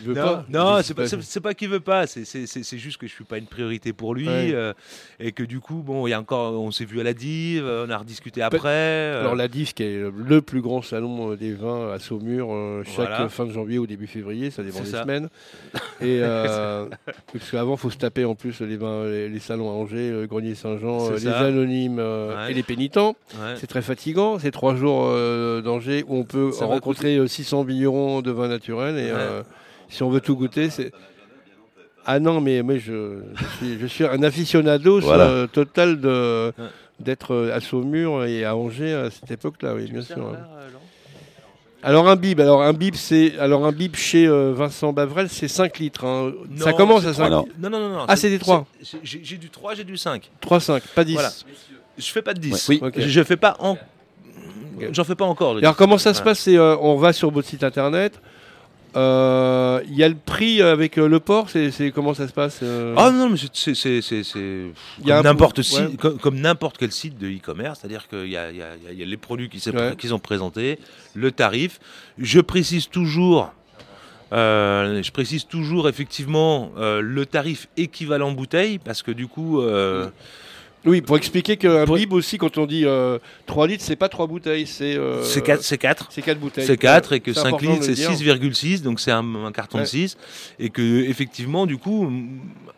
il 0.04 0.08
veut 0.08 0.14
non, 0.14 0.22
pas. 0.22 0.46
non, 0.50 0.80
c'est 0.84 0.94
pas, 0.94 1.08
c'est- 1.08 1.40
pas 1.40 1.54
qu'il 1.54 1.70
veut 1.70 1.80
pas. 1.80 2.08
C'est- 2.08 2.26
C'est 2.26 2.46
c'est- 2.48 2.64
c'est 2.64 2.78
juste 2.78 2.98
que 2.98 3.08
je 3.08 3.12
suis 3.12 3.24
pas 3.24 3.38
une 3.38 3.46
priorité 3.48 3.94
pour 3.94 4.14
lui 4.14 4.28
Ouais. 4.28 4.52
euh, 4.54 4.74
et 5.20 5.32
que 5.32 5.44
du 5.44 5.60
coup, 5.60 5.84
bon, 5.86 6.08
il 6.08 6.12
y 6.12 6.14
a 6.14 6.20
encore, 6.20 6.54
on 6.54 6.72
s'est 6.72 6.86
vu 6.86 7.00
à 7.00 7.04
la 7.04 7.14
div, 7.14 7.64
euh, 7.66 7.86
on 7.88 7.90
a 7.90 7.98
rediscuté 7.98 8.42
après. 8.42 8.70
euh, 8.70 9.22
Alors 9.22 9.36
la 9.36 9.48
DIF, 9.48 9.74
qui 9.74 9.84
est 9.84 10.00
le 10.16 10.42
plus 10.42 10.62
grand 10.62 10.82
salon 10.82 11.32
euh, 11.32 11.36
des 11.38 11.54
vins 11.54 11.92
à 11.92 12.00
Saumur, 12.00 12.50
euh, 12.52 12.84
chaque 12.86 12.96
Voilà. 13.10 13.30
fin 13.30 13.46
de 13.46 13.52
janvier 13.52 13.78
ou 13.80 13.88
début 13.88 14.08
février, 14.08 14.52
ça 14.52 14.64
dépend 14.64 14.82
des 14.82 14.86
ça. 14.90 15.02
semaines. 15.04 15.30
Et 16.02 16.22
parce 16.22 17.52
qu'avant, 17.52 17.78
faut 17.78 17.90
se 17.90 17.98
taper 17.98 18.26
en 18.26 18.36
plus 18.36 18.60
les 18.62 18.78
vins, 18.78 19.06
les, 19.06 19.30
les 19.30 19.40
salons 19.40 19.70
à 19.70 19.74
Angers, 19.74 20.12
le 20.12 20.28
Grenier 20.28 20.56
Saint-Jean, 20.56 21.12
les 21.12 21.20
ça. 21.20 21.40
anonymes 21.40 22.00
Ouais. 22.00 22.52
et 22.52 22.54
les 22.54 22.64
pénitents. 22.64 23.16
Ouais. 23.36 23.56
C'est 23.58 23.68
très 23.68 23.82
fatigant. 23.82 24.40
C'est 24.40 24.52
trois 24.52 24.76
jours 24.76 25.06
d'Angers 25.64 26.04
où 26.08 26.18
on 26.18 26.24
peut 26.24 26.52
rencontrer 26.62 27.18
euh, 27.18 27.28
600 27.28 27.64
vignerons 27.64 28.22
de 28.26 28.32
vins 28.32 28.48
naturels 28.50 28.98
et 28.98 29.12
Ouais. 29.12 29.18
euh, 29.18 29.44
si 29.90 30.04
on 30.04 30.10
veut 30.10 30.22
tout 30.22 30.36
goûter, 30.36 30.70
c'est 30.70 30.92
ah 32.06 32.20
non, 32.20 32.40
mais 32.42 32.62
moi 32.62 32.78
je, 32.78 33.20
je 33.36 33.46
suis, 33.58 33.80
je 33.80 33.86
suis 33.88 34.04
un 34.06 34.22
aficionado 34.24 35.00
Voilà. 35.00 35.24
euh, 35.26 35.48
total 35.48 36.00
de 36.02 36.52
Ouais. 36.58 36.66
d'être 37.00 37.34
euh, 37.34 37.56
à 37.56 37.60
Saumur 37.62 38.26
et 38.26 38.46
à 38.46 38.56
Angers 38.56 38.94
à 38.94 39.10
cette 39.12 39.32
époque-là, 39.32 39.74
oui, 39.76 39.90
bien 39.92 40.02
sûr. 40.02 40.18
Hein. 40.18 40.36
euh, 40.38 40.68
Alors 41.84 42.08
un 42.08 42.16
bib, 42.16 42.40
alors 42.40 42.62
un 42.64 42.74
bib, 42.74 42.96
c'est 42.96 43.38
alors 43.40 43.66
un 43.66 43.72
bib 43.72 43.96
chez 43.96 44.28
euh, 44.28 44.54
Vincent 44.54 44.92
Bavrel, 44.94 45.30
c'est 45.30 45.48
5 45.48 45.78
litres. 45.80 46.06
hein. 46.06 46.32
Ça 46.58 46.72
Non, 46.72 46.78
commence 46.78 47.02
c'est 47.04 47.10
à 47.10 47.12
trois- 47.14 47.24
5 47.26 47.28
Alors. 47.28 47.48
Non, 47.60 47.70
non, 47.70 47.80
non, 47.80 47.90
non. 47.90 48.06
Ah, 48.08 48.16
c'est 48.16 48.30
des 48.30 48.40
trois. 48.40 48.66
c'est- 48.84 48.98
J'ai 49.04 49.22
j'ai 49.24 49.38
du 49.38 49.50
3, 49.50 49.74
j'ai 49.76 49.84
du 49.84 49.98
5. 49.98 50.30
3 50.42 50.60
5, 50.60 50.84
pas 50.96 51.04
10. 51.04 51.14
Voilà. 51.14 51.32
Je 51.98 52.12
fais 52.12 52.22
pas 52.22 52.34
de 52.34 52.40
10. 52.40 52.52
Ouais. 52.70 52.80
Oui. 52.82 52.88
Ok. 52.88 52.94
Je, 52.98 53.08
je 53.08 53.24
fais 53.24 53.38
pas 53.38 53.56
en. 53.60 53.78
J'en 54.92 55.04
fais 55.04 55.16
pas 55.16 55.26
encore. 55.26 55.58
alors 55.58 55.74
10. 55.74 55.78
comment 55.78 55.98
ça 55.98 56.14
se 56.14 56.22
passe 56.22 56.40
C'est 56.40 56.58
euh, 56.58 56.76
on 56.82 56.96
va 56.96 57.14
sur 57.14 57.32
votre 57.32 57.48
site 57.48 57.64
internet. 57.64 58.20
Euh, 58.96 59.82
Il 59.90 59.96
y 59.96 60.04
a 60.04 60.08
le 60.10 60.16
prix 60.16 60.62
avec 60.62 60.98
euh, 60.98 61.08
le 61.10 61.20
port, 61.20 61.50
c'est 61.50 61.92
comment 61.94 62.14
ça 62.14 62.28
se 62.30 62.34
passe 62.34 62.60
euh 62.64 62.94
Ah 62.98 63.12
non, 63.12 63.30
mais 63.30 63.38
c'est- 63.38 64.72
comme 65.06 65.24
n'importe 65.24 65.58
peu- 65.58 65.64
si- 65.64 65.82
ouais. 65.82 65.90
comme, 66.00 66.18
comme 66.18 66.40
n'importe 66.40 66.78
quel 66.78 66.92
site 66.94 67.18
de 67.18 67.28
e-commerce, 67.28 67.80
c'est-à-dire 67.82 68.08
qu'il 68.08 68.30
y 68.30 68.38
a, 68.38 68.52
y 68.52 68.62
y 68.96 69.06
les 69.06 69.18
produits 69.18 69.50
qui, 69.50 69.60
s'est 69.60 69.72
Ouais. 69.72 69.88
pré- 69.90 69.96
qui 69.98 70.08
sont 70.08 70.20
présentés, 70.20 70.80
le 71.14 71.32
tarif. 71.32 71.80
Je 72.18 72.40
précise 72.40 72.88
toujours, 72.88 73.52
euh, 74.32 75.04
je 75.04 75.12
précise 75.12 75.46
toujours 75.46 75.90
effectivement 75.90 76.72
euh, 76.78 77.02
le 77.02 77.26
tarif 77.26 77.68
équivalent 77.76 78.32
bouteille, 78.32 78.80
parce 78.80 79.04
que 79.04 79.12
du 79.12 79.28
coup, 79.28 79.60
euh, 79.62 80.08
Oui, 80.86 81.02
pour 81.02 81.18
expliquer 81.18 81.58
qu'un 81.58 81.86
bib 81.86 82.14
aussi, 82.14 82.38
quand 82.38 82.58
on 82.58 82.66
dit 82.66 82.84
euh, 82.86 83.18
3 83.48 83.68
litres, 83.68 83.84
c'est 83.84 83.96
pas 83.96 84.08
3 84.10 84.28
bouteilles, 84.28 84.68
c'est. 84.68 84.96
euh, 84.98 85.24
c'est 85.24 85.42
4 85.42 85.62
c'est 85.64 85.78
quatre. 85.78 86.08
C'est 86.12 86.22
4 86.22 86.40
bouteilles. 86.40 86.66
C'est 86.66 86.78
4 86.78 87.14
et 87.14 87.20
que 87.20 87.34
c'est 87.34 87.40
5 87.42 87.48
important 87.48 87.66
de 87.68 87.72
litres 87.74 87.86
c'est 87.86 87.94
dire. 87.94 88.12
6,6 88.36 88.82
donc 88.84 89.00
c'est 89.00 89.12
un, 89.12 89.46
un 89.46 89.52
carton 89.52 89.78
de 89.80 89.84
Ouais. 89.84 89.88
6 89.88 90.18
et 90.60 90.70
que 90.70 90.82
effectivement 91.04 91.66
du 91.66 91.78
coup 91.78 92.12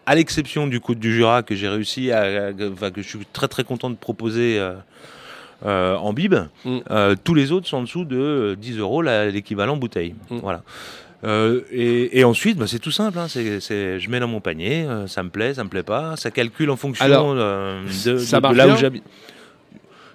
à 0.06 0.16
l'exception 0.16 0.68
du 0.68 0.80
Côte 0.80 1.00
du 1.00 1.14
Jura 1.14 1.44
que 1.44 1.54
j'ai 1.56 1.68
réussi 1.68 2.12
à, 2.12 2.22
à- 2.22 2.52
que 2.92 3.02
je 3.02 3.08
suis 3.08 3.20
très 3.34 3.48
très 3.50 3.64
content 3.64 3.90
de 3.90 3.96
proposer 3.96 4.58
euh, 4.58 4.74
euh, 5.66 5.96
en 5.98 6.14
bib 6.14 6.36
Mm. 6.66 6.78
euh, 6.92 7.16
tous 7.24 7.34
les 7.34 7.52
autres 7.52 7.68
sont 7.68 7.78
en 7.78 7.82
dessous 7.82 8.06
de 8.06 8.56
10 8.60 8.78
euros 8.78 9.02
l'équivalent 9.02 9.76
bouteille 9.76 10.16
Mm. 10.30 10.38
voilà 10.38 10.62
Euh, 11.24 11.62
et, 11.72 12.20
et 12.20 12.24
ensuite, 12.24 12.58
bah, 12.58 12.66
c'est 12.68 12.80
tout 12.80 12.92
simple. 12.92 13.18
hein, 13.18 13.28
c'est, 13.28 13.60
c'est- 13.60 14.00
je 14.00 14.10
mets 14.10 14.20
dans 14.20 14.28
mon 14.28 14.40
panier, 14.40 14.86
euh, 14.86 15.08
ça 15.08 15.24
me 15.24 15.30
plaît, 15.30 15.56
ça 15.56 15.64
me 15.64 15.70
plaît 15.70 15.84
pas. 15.84 16.16
Ça 16.16 16.30
calcule 16.32 16.70
en 16.70 16.76
fonction 16.76 17.04
Alors, 17.06 17.34
euh, 17.36 17.82
de, 18.06 18.18
ça 18.20 18.38
de- 18.38 18.42
de 18.42 18.48
marche 18.48 18.58
là 18.58 18.68
où 18.68 18.78
j'habite. 18.78 19.04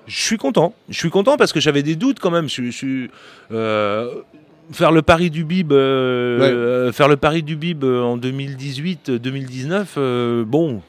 Je 0.06 0.20
suis 0.20 0.36
content. 0.36 0.74
Je 0.88 0.96
suis 0.98 1.10
content 1.10 1.36
parce 1.36 1.52
que 1.52 1.60
j'avais 1.60 1.82
des 1.82 1.96
doutes 1.96 2.18
quand 2.20 2.30
même. 2.30 2.48
Je, 2.48 2.62
je 2.64 2.70
suis 2.70 3.10
faire 3.50 4.92
le 4.92 5.02
pari 5.02 5.30
du 5.30 5.44
bib, 5.44 5.72
Ouais. 5.72 6.90
faire 6.92 7.08
le 7.08 7.16
pari 7.16 7.42
du 7.42 7.56
bib 7.56 7.84
en 7.84 8.16
2018-2019. 8.16 9.86
euh, 9.98 10.44
bon. 10.44 10.82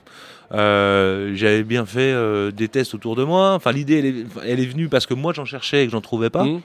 euh, 0.53 1.31
j'avais 1.35 1.63
bien 1.63 1.85
fait 1.85 2.11
euh, 2.13 2.51
des 2.51 2.67
tests 2.67 2.93
autour 2.93 3.15
de 3.15 3.23
moi. 3.23 3.53
Enfin, 3.55 3.71
l'idée, 3.71 3.97
elle 3.99 4.05
est, 4.05 4.25
elle 4.45 4.59
est 4.59 4.65
venue 4.67 4.87
parce 4.89 5.05
que 5.07 5.13
moi, 5.15 5.33
j'en 5.33 5.45
cherchais 5.45 5.83
et 5.83 5.85
que 5.87 5.91
j'en 5.91 6.01
trouvais 6.01 6.29
pas. 6.29 6.43
Mhm. 6.43 6.61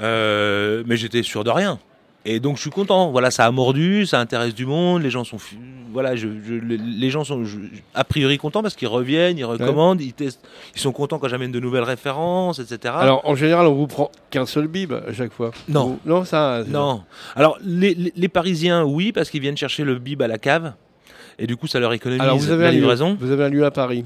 Euh, 0.00 0.82
mais 0.86 0.96
j'étais 0.96 1.22
sûr 1.22 1.44
de 1.44 1.50
rien. 1.50 1.78
Et 2.24 2.38
donc 2.38 2.56
je 2.56 2.60
suis 2.62 2.70
content. 2.70 3.10
Voilà, 3.10 3.32
ça 3.32 3.44
a 3.46 3.50
mordu, 3.50 4.06
ça 4.06 4.20
intéresse 4.20 4.54
du 4.54 4.64
monde. 4.64 5.02
Les 5.02 5.10
gens 5.10 5.24
sont, 5.24 5.38
voilà, 5.92 6.14
je, 6.14 6.28
je- 6.46 6.54
les- 6.54 7.10
gens 7.10 7.24
sont 7.24 7.44
je- 7.44 7.58
a 7.94 8.04
priori 8.04 8.38
contents 8.38 8.62
parce 8.62 8.76
qu'ils 8.76 8.86
reviennent, 8.86 9.38
ils 9.38 9.44
recommandent, 9.44 10.00
ils 10.00 10.12
testent, 10.12 10.40
ils 10.76 10.80
sont 10.80 10.92
contents 10.92 11.18
quand 11.18 11.26
j'amène 11.26 11.50
de 11.50 11.58
nouvelles 11.58 11.82
références, 11.82 12.60
etc. 12.60 12.94
Alors, 12.96 13.22
en 13.28 13.34
général, 13.34 13.66
on 13.66 13.74
vous 13.74 13.88
prend 13.88 14.12
qu'un 14.30 14.46
seul 14.46 14.68
bib 14.68 14.92
à 14.92 15.12
chaque 15.12 15.32
fois. 15.32 15.50
Non. 15.68 15.84
Vous- 15.86 15.98
Non, 16.06 16.24
ça. 16.24 16.62
non. 16.68 17.02
Alors 17.34 17.58
les, 17.64 17.92
les- 17.94 18.12
les 18.14 18.28
Parisiens, 18.28 18.84
oui, 18.84 19.10
parce 19.10 19.28
qu'ils 19.28 19.40
viennent 19.42 19.56
chercher 19.56 19.82
le 19.82 19.98
bib 19.98 20.22
à 20.22 20.28
la 20.28 20.38
cave. 20.38 20.74
Et 21.40 21.48
du 21.48 21.56
coup, 21.56 21.66
ça 21.66 21.80
leur 21.80 21.92
économise 21.92 22.20
Alors, 22.22 22.36
vous 22.36 22.50
avez, 22.50 22.62
la 22.62 22.68
un 22.68 22.72
lieu, 22.72 22.78
livraison. 22.78 23.16
vous 23.18 23.30
avez 23.32 23.44
un 23.44 23.48
lieu 23.48 23.64
à 23.64 23.70
Paris. 23.72 24.04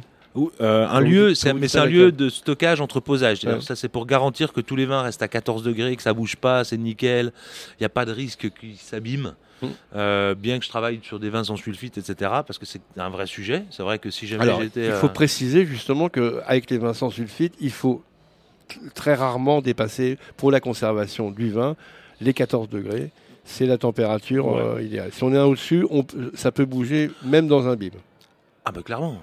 Euh, 0.60 0.86
un 0.88 1.00
lieu, 1.00 1.34
c'est- 1.34 1.50
un 1.78 1.84
lieu 1.86 2.12
de 2.12 2.28
stockage, 2.28 2.80
entreposage. 2.80 3.44
Ouais. 3.44 3.60
Ça, 3.60 3.76
c'est 3.76 3.88
pour 3.88 4.06
garantir 4.06 4.52
que 4.52 4.60
tous 4.60 4.76
les 4.76 4.86
vins 4.86 5.02
restent 5.02 5.22
à 5.22 5.28
14 5.28 5.62
degrés, 5.62 5.96
que 5.96 6.02
ça 6.02 6.12
bouge 6.14 6.36
pas, 6.36 6.64
c'est 6.64 6.76
nickel. 6.76 7.32
Il 7.72 7.82
n'y 7.82 7.86
a 7.86 7.90
pas 7.90 8.04
de 8.04 8.12
risque 8.12 8.50
qu'ils 8.58 8.76
s'abîment. 8.76 9.34
Mm. 9.62 9.66
Euh, 9.94 10.34
bien 10.34 10.58
que 10.58 10.64
je 10.64 10.68
travaille 10.68 11.00
sur 11.02 11.18
des 11.18 11.30
vins 11.30 11.44
sans 11.44 11.56
sulfite, 11.56 11.96
etc., 11.96 12.14
parce 12.46 12.58
que 12.58 12.66
c'est 12.66 12.82
un 12.98 13.08
vrai 13.08 13.26
sujet. 13.26 13.64
C'est 13.70 13.82
vrai 13.82 13.98
que 13.98 14.10
si 14.10 14.26
jamais 14.26 14.44
j'étais. 14.60 14.86
il 14.86 14.92
faut 14.92 15.06
euh, 15.06 15.10
préciser 15.10 15.64
justement 15.64 16.08
qu'avec 16.10 16.68
les 16.70 16.76
vins 16.78 16.92
sans 16.92 17.08
sulfite, 17.10 17.54
il 17.60 17.70
faut 17.72 18.02
très 18.94 19.14
rarement 19.14 19.62
dépasser, 19.62 20.18
pour 20.36 20.50
la 20.50 20.60
conservation 20.60 21.30
du 21.30 21.50
vin, 21.50 21.76
les 22.20 22.34
14 22.34 22.68
degrés. 22.68 23.10
C'est 23.44 23.64
la 23.66 23.78
température 23.78 24.46
Ouais. 24.46 24.84
idéale. 24.84 25.10
Si 25.12 25.22
on 25.22 25.32
est 25.32 25.38
au-dessus, 25.38 25.86
ça 26.34 26.50
peut 26.50 26.64
bouger 26.64 27.10
même 27.24 27.46
dans 27.46 27.68
un 27.68 27.76
bib. 27.76 27.94
Ah 28.64 28.72
bah 28.72 28.82
clairement. 28.82 29.18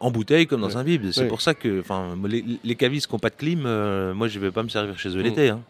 En 0.00 0.10
bouteille 0.10 0.46
comme 0.46 0.62
dans 0.62 0.68
Ouais. 0.68 0.76
un 0.76 0.84
bib. 0.84 1.10
C'est 1.12 1.22
Ouais. 1.22 1.28
pour 1.28 1.40
ça 1.42 1.52
que, 1.54 1.82
les, 2.26 2.44
les 2.64 2.74
cavistes 2.74 3.06
qui 3.06 3.12
n'ont 3.12 3.18
pas 3.18 3.28
de 3.30 3.34
clim, 3.36 3.64
euh, 3.66 4.14
moi 4.14 4.28
je 4.28 4.38
vais 4.38 4.50
pas 4.50 4.62
me 4.62 4.68
servir 4.70 4.98
chez 4.98 5.10
eux 5.10 5.20
Mm. 5.20 5.22
l'été. 5.22 5.48
hein. 5.50 5.60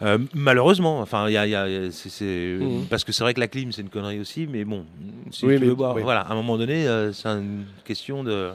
Euh, 0.00 0.18
malheureusement, 0.34 1.00
enfin, 1.00 1.28
il 1.28 1.34
y 1.34 1.36
a, 1.36 1.46
il 1.46 1.50
y 1.50 1.54
a- 1.54 1.90
c'est- 1.92 2.08
c'est- 2.08 2.56
Mhm. 2.58 2.86
parce 2.90 3.04
que 3.04 3.12
c'est 3.12 3.22
vrai 3.22 3.34
que 3.34 3.40
la 3.40 3.46
clim 3.46 3.70
c'est 3.70 3.82
une 3.82 3.88
connerie 3.90 4.18
aussi, 4.18 4.48
mais 4.50 4.64
bon, 4.64 4.84
si 5.30 5.44
Oui, 5.46 5.54
tu 5.56 5.60
mais- 5.60 5.66
veux 5.66 5.74
boire, 5.76 5.94
oui. 5.94 6.02
voilà, 6.02 6.22
à 6.22 6.32
un 6.32 6.34
moment 6.34 6.56
donné, 6.58 6.88
euh, 6.88 7.12
c'est 7.12 7.28
une 7.28 7.66
question 7.84 8.24
de. 8.24 8.50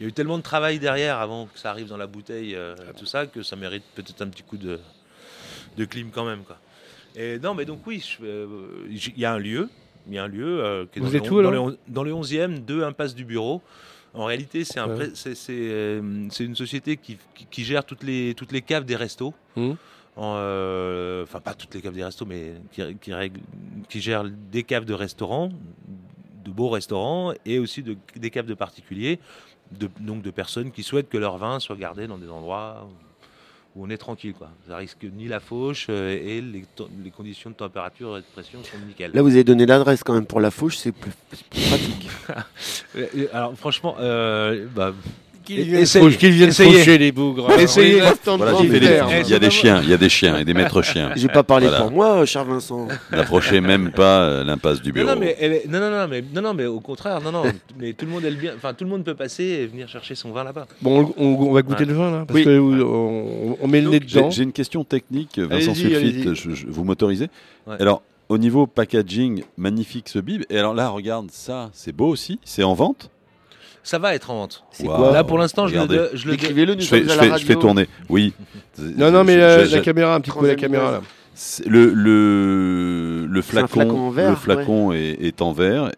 Il 0.00 0.04
y 0.04 0.06
a 0.06 0.08
eu 0.08 0.12
tellement 0.12 0.38
de 0.38 0.42
travail 0.42 0.78
derrière 0.78 1.18
avant 1.18 1.46
que 1.46 1.58
ça 1.58 1.70
arrive 1.70 1.86
dans 1.86 1.98
la 1.98 2.06
bouteille, 2.08 2.54
euh, 2.56 2.74
tout 2.98 3.04
ça, 3.06 3.26
que 3.26 3.42
ça 3.42 3.54
mérite 3.54 3.84
peut-être 3.94 4.22
un 4.22 4.28
petit 4.28 4.42
coup 4.42 4.56
de, 4.56 4.80
de 5.76 5.84
clim 5.84 6.08
quand 6.10 6.24
même, 6.24 6.40
quoi. 6.40 6.56
Et 7.14 7.38
non, 7.38 7.54
mais 7.54 7.66
donc 7.66 7.86
oui, 7.86 8.02
euh, 8.22 8.46
il 8.88 9.18
y 9.18 9.24
a 9.26 9.32
un 9.34 9.38
lieu, 9.38 9.68
il 10.08 10.14
y 10.14 10.18
a 10.18 10.24
un 10.24 10.28
lieu 10.28 10.64
euh, 10.64 10.86
qui 10.90 10.98
est 10.98 11.02
Vous 11.02 11.10
dans, 11.10 11.14
êtes 11.18 11.26
le, 11.26 11.32
où, 11.36 11.42
dans, 11.42 11.66
le, 11.68 11.78
dans 11.86 12.02
le 12.02 12.12
11e, 12.14 12.60
2 12.60 12.82
impasse 12.82 13.14
du 13.14 13.24
bureau. 13.26 13.60
En 14.14 14.24
réalité, 14.24 14.64
c'est 14.64 14.80
un 14.80 14.88
Ouais. 14.88 15.12
euh, 15.50 16.00
une 16.40 16.56
société 16.56 16.96
qui, 16.96 17.16
qui- 17.34 17.46
qui 17.46 17.64
gère 17.64 17.84
toutes 17.84 18.02
les, 18.02 18.34
toutes 18.34 18.52
les 18.52 18.62
caves 18.62 18.84
des 18.84 18.96
restos. 18.96 19.32
En, 20.16 20.34
euh, 20.36 21.22
Enfin, 21.22 21.40
pas 21.40 21.54
toutes 21.54 21.74
les 21.74 21.80
caves 21.80 21.94
des 21.94 22.04
restos, 22.04 22.26
mais 22.26 22.54
qui, 22.72 22.82
qui, 23.00 23.12
règle- 23.12 23.40
qui 23.88 24.00
gère 24.00 24.24
des 24.24 24.64
caves 24.64 24.84
de 24.84 24.94
restaurants, 24.94 25.50
de 26.44 26.50
beaux 26.50 26.68
restaurants, 26.70 27.32
et 27.46 27.58
aussi 27.58 27.82
de, 27.82 27.96
des 28.16 28.30
caves 28.30 28.46
de 28.46 28.54
particuliers, 28.54 29.20
de, 29.70 29.88
donc 30.00 30.22
de 30.22 30.30
personnes 30.30 30.72
qui 30.72 30.82
souhaitent 30.82 31.08
que 31.08 31.18
leur 31.18 31.38
vin 31.38 31.60
soit 31.60 31.76
gardé 31.76 32.06
dans 32.08 32.18
des 32.18 32.28
endroits 32.28 32.88
où 32.90 32.94
on 33.76 33.90
est 33.90 33.96
tranquille. 33.96 34.34
Quoi. 34.34 34.50
Ça 34.66 34.76
risque 34.76 35.04
ni 35.04 35.28
la 35.28 35.40
fauche 35.40 35.86
euh, 35.90 36.10
et 36.10 36.40
les, 36.40 36.64
conditions 37.10 37.50
de 37.50 37.54
température 37.54 38.16
et 38.16 38.20
de 38.20 38.26
pression 38.26 38.62
sont 38.64 38.78
nickel. 38.86 39.12
Là, 39.14 39.22
vous 39.22 39.30
avez 39.30 39.44
donné 39.44 39.66
l'adresse 39.66 40.02
quand 40.02 40.14
même 40.14 40.26
pour 40.26 40.40
la 40.40 40.50
fauche, 40.50 40.76
c'est 40.76 40.92
plus, 40.92 41.12
pratique. 41.50 42.08
Euh, 42.96 43.06
euh, 43.16 43.26
Alors 43.32 43.56
franchement, 43.56 43.96
euh, 44.00 44.66
bah, 44.74 44.92
Qu'ils 45.56 45.64
viennent 45.64 46.10
qu'ils 46.16 46.30
viennent 46.32 46.52
faucher 46.52 46.98
les 46.98 47.12
bougres. 47.12 47.50
Essayez. 47.58 48.00
Voilà, 48.24 48.54
fait 48.56 48.80
des- 48.80 49.00
il 49.24 49.28
y 49.30 49.34
a 49.34 49.38
des 49.38 49.50
chiens, 49.50 49.80
il 49.82 49.88
y 49.90 49.92
a 49.92 49.96
des 49.96 50.08
chiens 50.08 50.38
et 50.38 50.44
des 50.44 50.54
maîtres 50.54 50.82
chiens. 50.82 51.10
J'ai 51.16 51.28
pas 51.28 51.42
parlé 51.42 51.66
Voilà. 51.66 51.82
pour 51.82 51.90
moi, 51.92 52.24
cher 52.26 52.44
Vincent. 52.44 52.88
N'approchez 53.12 53.60
même 53.60 53.90
pas 53.90 54.20
euh, 54.22 54.44
l'impasse 54.44 54.80
du 54.80 54.92
bureau. 54.92 55.08
non, 55.08 55.16
mais 55.18 55.36
non, 55.68 55.80
non, 55.80 56.06
mais 56.08 56.22
non, 56.34 56.42
non, 56.42 56.54
mais 56.54 56.66
au 56.66 56.80
contraire, 56.80 57.20
non, 57.20 57.32
non, 57.32 57.42
mais 57.78 57.92
tout 57.92 58.04
le 58.06 58.10
monde 58.12 58.24
aime 58.24 58.34
bien, 58.34 58.52
enfin 58.56 58.74
tout 58.74 58.84
le 58.84 58.90
monde 58.90 59.04
peut 59.04 59.14
passer 59.14 59.44
et 59.44 59.66
venir 59.66 59.88
chercher 59.88 60.14
son 60.14 60.30
vin 60.32 60.44
là-bas. 60.44 60.66
Bon, 60.82 61.12
on, 61.16 61.24
on 61.24 61.52
va 61.52 61.62
goûter 61.62 61.80
Ouais. 61.84 61.86
le 61.90 61.94
vin 61.94 62.10
là, 62.10 62.24
parce 62.26 62.38
Oui. 62.38 62.44
que 62.44 62.50
euh, 62.50 62.84
on, 62.84 63.56
on 63.60 63.68
met 63.68 63.80
le 63.80 63.90
nez 63.90 64.00
dedans. 64.00 64.30
J'ai 64.30 64.42
une 64.44 64.52
question 64.52 64.84
technique, 64.84 65.38
Vincent 65.38 65.74
Sulfite, 65.74 65.96
allez-y. 65.96 66.34
je- 66.34 66.50
je- 66.54 66.66
vous 66.68 66.84
m'autorisez 66.84 67.28
Ouais. 67.66 67.76
Alors, 67.80 68.02
au 68.28 68.38
niveau 68.38 68.66
packaging, 68.66 69.42
magnifique 69.56 70.08
ce 70.08 70.18
bib. 70.18 70.42
Et 70.50 70.58
alors 70.58 70.74
là, 70.74 70.88
regarde, 70.88 71.30
ça, 71.30 71.70
c'est 71.72 71.92
beau 71.92 72.06
aussi. 72.08 72.38
C'est 72.44 72.62
en 72.62 72.74
vente 72.74 73.10
Ça 73.82 73.98
va 73.98 74.14
être 74.14 74.30
en 74.30 74.34
vente. 74.36 74.64
C'est 74.72 74.86
Waouh. 74.86 74.96
quoi 74.98 75.12
Là 75.12 75.24
pour 75.24 75.38
l'instant, 75.38 75.66
je 75.66 75.74
le, 75.74 76.10
je 76.14 76.28
le 76.28 76.36
nous 76.74 76.80
je 76.82 76.86
fais, 76.86 77.02
je 77.02 77.08
je 77.38 77.52
tourner. 77.54 77.88
Oui. 78.08 78.34
Non, 78.78 79.10
non, 79.10 79.24
mais 79.24 79.34
Je- 79.34 79.38
la, 79.38 79.64
je- 79.64 79.70
la 79.72 79.78
je- 79.78 79.82
caméra, 79.84 80.14
un 80.14 80.20
petit 80.20 80.30
coup 80.30 80.44
la 80.44 80.54
caméra 80.54 80.90
là. 80.92 81.00
Le, 81.66 81.90
le, 81.94 83.26
le 83.26 83.42
flacon, 83.42 83.68
flacon 83.68 83.98
en 83.98 84.10
verre, 84.10 84.30
le 84.30 84.36
flacon 84.36 84.92
est, 84.92 85.16
est 85.22 85.40
en 85.40 85.52
verre, 85.52 85.90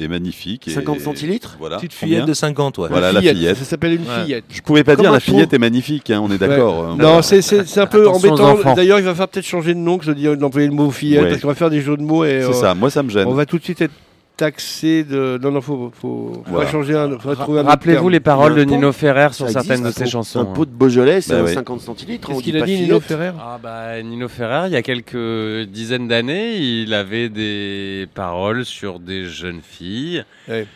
est 0.00 0.08
magnifique. 0.08 0.68
et- 0.68 0.70
50 0.70 1.00
centilitres 1.00 1.56
Voilà. 1.58 1.76
petite 1.76 1.92
Combien 2.00 2.14
fillette 2.16 2.28
de 2.28 2.32
50, 2.34 2.78
ouais. 2.78 2.88
Voilà 2.88 3.12
la 3.12 3.20
fillette. 3.20 3.56
Ça 3.58 3.64
s'appelle 3.64 3.92
une 3.94 4.02
Ouais. 4.08 4.24
fillette. 4.24 4.44
Je 4.48 4.62
pouvais 4.62 4.84
pas 4.84 4.94
Comme 4.96 5.02
dire 5.04 5.12
la 5.12 5.20
fillette 5.20 5.52
est 5.52 5.58
magnifique, 5.58 6.10
hein, 6.10 6.20
on 6.22 6.30
est 6.30 6.38
d'accord. 6.38 6.80
Ouais. 6.80 6.90
hein, 6.92 6.96
Non, 6.98 7.20
c'est 7.22 7.78
un 7.78 7.86
peu 7.86 8.08
Attention 8.08 8.32
embêtant. 8.32 8.74
D'ailleurs, 8.74 8.98
il 8.98 9.04
va 9.04 9.10
falloir 9.12 9.28
peut-être 9.28 9.44
changer 9.46 9.74
de 9.74 9.78
nom 9.78 9.98
que 9.98 10.06
d'employer 10.34 10.68
le 10.68 10.74
mot 10.74 10.90
fillette 10.90 11.22
Ouais. 11.24 11.28
parce 11.30 11.42
qu'on 11.42 11.48
va 11.48 11.54
faire 11.54 11.70
des 11.70 11.82
jeux 11.82 11.96
de 11.98 12.02
mots 12.02 12.24
et 12.24 12.40
c'est 12.42 12.48
euh, 12.48 12.52
ça. 12.52 12.74
Moi, 12.74 12.88
ça 12.90 13.02
me 13.02 13.10
gêne. 13.10 13.26
on 13.28 13.34
va 13.34 13.44
tout 13.44 13.58
de 13.58 13.64
suite 13.64 13.80
être 13.82 13.92
taxé 14.36 15.04
de. 15.04 15.38
Non, 15.42 15.50
non, 15.50 15.60
faut, 15.60 15.90
faut, 15.94 16.32
faut 16.34 16.42
Voilà. 16.46 16.70
changer 16.70 16.94
un. 16.94 17.16
Rappelez-vous 17.16 18.08
les 18.08 18.20
paroles 18.20 18.54
de. 18.54 18.64
Nino 18.64 18.92
Ferrer 18.92 19.32
sur 19.32 19.48
certaines 19.48 19.82
de 19.82 19.90
ses 19.90 20.06
chansons. 20.06 20.40
Un 20.40 20.42
hein. 20.42 20.52
pot 20.54 20.64
de 20.66 20.70
Beaujolais, 20.70 21.20
c'est 21.20 21.32
Bah 21.34 21.40
un 21.40 21.44
ouais. 21.44 21.54
50 21.54 21.80
centilitres. 21.80 22.28
Qu'est-ce 22.28 22.42
qu'il 22.42 22.56
a 22.56 22.62
dit, 22.66 22.80
Nino. 22.82 23.00
Ferrer? 23.00 23.32
Ah 23.40 23.58
bah 23.62 24.02
Nino 24.02 24.28
Ferrer, 24.28 24.68
il 24.68 24.72
y 24.72 24.76
a 24.76 24.82
quelques 24.82 25.68
dizaines 25.68 26.08
d'années, 26.08 26.56
il 26.56 26.92
avait 26.94 27.28
des 27.28 28.06
paroles 28.14 28.64
sur 28.64 28.98
des 29.00 29.24
jeunes 29.24 29.60
filles 29.62 30.24
Ouais. 30.48 30.66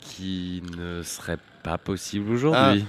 qui 0.00 0.62
ne 0.78 1.02
seraient 1.02 1.36
pas 1.36 1.42
possibles 1.82 2.32
aujourd'hui. 2.32 2.84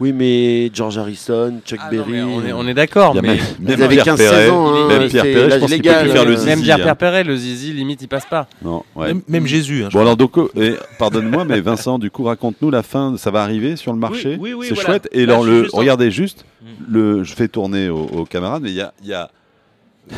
Oui, 0.00 0.12
mais 0.12 0.70
George 0.72 0.96
Harrison, 0.98 1.60
Chuck 1.64 1.78
Ah 1.82 1.90
Berry. 1.90 2.22
on 2.22 2.44
est, 2.44 2.52
on 2.52 2.68
est 2.68 2.74
d'accord, 2.74 3.14
mais 3.16 3.20
même, 3.22 3.38
Vous 3.58 3.64
même 3.68 3.82
avez 3.82 3.96
Pierre 3.96 4.14
15-16 4.14 4.16
Perret, 4.18 4.50
ans, 4.50 4.74
hein, 4.74 4.88
même 4.88 5.02
c'est 5.02 5.08
Pierre 5.08 5.22
Perret, 5.24 5.50
je 5.50 5.58
pense 5.58 5.70
qu'il 5.72 5.82
peut 5.82 5.88
plus 6.02 6.10
faire 6.10 6.24
le 6.24 6.30
euh, 6.32 6.36
zizi. 6.36 6.46
même 6.46 6.62
Pierre 6.62 6.76
hein. 6.80 6.84
Perperet, 6.84 7.24
le 7.24 7.36
zizi, 7.36 7.72
limite, 7.72 8.02
il 8.02 8.06
passe 8.08 8.26
pas. 8.26 8.46
Non, 8.62 8.84
ouais. 8.94 9.08
Même, 9.08 9.22
même 9.26 9.46
Jésus. 9.46 9.82
hein, 9.84 9.88
Bon 9.92 10.00
alors 10.02 10.16
donc, 10.16 10.38
euh, 10.38 10.48
et, 10.56 10.74
pardonne-moi, 10.98 11.44
mais 11.44 11.60
Vincent, 11.60 11.98
du 11.98 12.10
coup, 12.12 12.22
raconte-nous 12.24 12.70
la 12.70 12.82
fin. 12.84 13.16
Ça 13.16 13.30
va 13.32 13.42
arriver 13.42 13.74
sur 13.76 13.92
le 13.92 13.98
marché. 13.98 14.36
oui, 14.38 14.52
oui, 14.52 14.66
c'est 14.68 14.74
voilà. 14.74 14.88
chouette. 14.88 15.08
Et 15.10 15.24
alors 15.24 15.42
le, 15.44 15.62
juste 15.64 15.74
en- 15.74 15.78
regardez 15.78 16.10
juste, 16.10 16.44
Mm. 16.60 16.66
le, 16.92 17.24
je 17.24 17.34
fais 17.34 17.46
tourner 17.48 17.88
aux, 17.88 18.02
aux 18.06 18.24
camarades, 18.24 18.62
mais 18.62 18.70
il 18.70 18.74
y 18.76 18.80
a, 18.80 18.92
il 19.02 19.08
y 19.08 19.14
a 19.14 19.30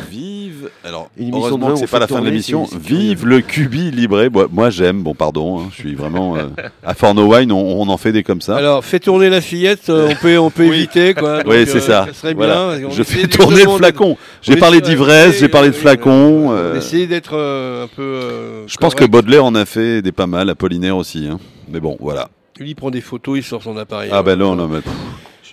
Vive. 0.09 0.69
Alors, 0.83 1.09
heureusement 1.19 1.73
que 1.73 1.79
c'est 1.79 1.87
pas 1.87 1.99
la 1.99 2.07
fin 2.07 2.21
de 2.21 2.25
l'émission. 2.25 2.67
Vive 2.79 3.25
le 3.25 3.41
cubi 3.41 3.91
libré. 3.91 4.29
Moi, 4.29 4.47
moi, 4.51 4.69
j'aime. 4.69 5.01
Bon, 5.03 5.13
pardon. 5.13 5.59
hein, 5.59 5.69
je 5.71 5.75
suis 5.81 5.95
vraiment 5.95 6.35
euh, 6.35 6.47
à 6.83 6.93
Forno 6.93 7.33
Wine. 7.33 7.51
On, 7.51 7.81
on 7.81 7.89
en 7.89 7.97
fait 7.97 8.11
des 8.11 8.23
comme 8.23 8.41
ça. 8.41 8.57
Alors, 8.57 8.83
fais 8.85 8.99
tourner 8.99 9.29
la 9.29 9.41
fillette, 9.41 9.89
euh, 9.89 10.09
on 10.11 10.15
peut, 10.15 10.37
on 10.37 10.49
peut 10.49 10.65
éviter, 10.73 11.13
quoi. 11.13 11.41
oui, 11.45 11.65
c'est 11.67 11.77
euh, 11.77 11.81
ça. 11.81 12.07
serait 12.13 12.33
Voilà. 12.33 12.77
bien. 12.77 12.87
On 12.87 12.91
Je 12.91 13.03
fais 13.03 13.27
tourner 13.27 13.63
le 13.63 13.69
flacon. 13.69 14.17
J'ai 14.41 14.55
parlé 14.55 14.81
d'ivresse, 14.81 15.39
j'ai 15.39 15.49
parlé 15.49 15.69
de 15.69 15.75
flacon. 15.75 16.75
Essayer 16.75 17.07
d'être 17.07 17.33
un 17.35 17.87
peu. 17.95 18.65
Je 18.67 18.77
pense 18.77 18.95
que. 18.95 19.05
Baudelaire 19.05 19.43
en 19.45 19.55
a 19.55 19.65
fait 19.65 20.01
des 20.01 20.11
pas 20.13 20.27
mal, 20.27 20.49
Apollinaire 20.49 20.95
aussi. 20.95 21.27
hein. 21.29 21.37
Mais 21.69 21.79
bon, 21.81 21.97
voilà. 21.99 22.29
Lui, 22.59 22.69
il 22.71 22.75
prend 22.75 22.91
des 22.91 23.01
photos, 23.01 23.39
il 23.39 23.43
sort 23.43 23.61
son 23.63 23.75
appareil. 23.77 24.09
Ah 24.13 24.23
ben 24.23 24.37
non, 24.37 24.55
non, 24.55 24.67
mais 24.67 24.79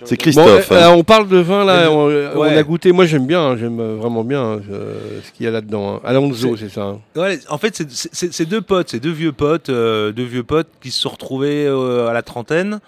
c'est 0.05 0.17
Christophe. 0.17 0.69
Bon, 0.69 0.75
hein. 0.75 0.79
euh, 0.79 0.95
on 0.95 1.03
parle 1.03 1.27
de 1.27 1.37
vin 1.37 1.63
là, 1.65 1.91
on, 1.91 2.09
euh, 2.09 2.57
a 2.59 2.63
goûté. 2.63 2.91
Moi 2.91 3.05
j'aime 3.05 3.25
bien, 3.27 3.41
hein, 3.41 3.57
j'aime 3.57 3.79
euh, 3.79 3.95
vraiment 3.95 4.23
bien 4.23 4.43
euh, 4.71 5.19
ce 5.23 5.31
qu'il 5.31 5.45
y 5.45 5.47
a 5.47 5.51
là-dedans. 5.51 5.95
hein. 5.95 6.01
Alonso, 6.03 6.55
c'est 6.57 6.69
ça. 6.69 6.83
hein. 6.83 6.99
Ouais, 7.15 7.39
en 7.49 7.57
fait, 7.57 7.83
c'est- 7.89 8.45
deux 8.45 8.61
potes, 8.61 8.89
c'est 8.89 8.99
deux 8.99 9.11
vieux 9.11 9.31
potes, 9.31 9.69
euh, 9.69 10.11
deux 10.11 10.23
vieux 10.23 10.43
potes 10.43 10.67
qui 10.81 10.91
se 10.91 11.01
sont 11.01 11.09
retrouvés 11.09 11.65
euh, 11.67 12.07
à 12.07 12.13
la 12.13 12.21
trentaine. 12.21 12.79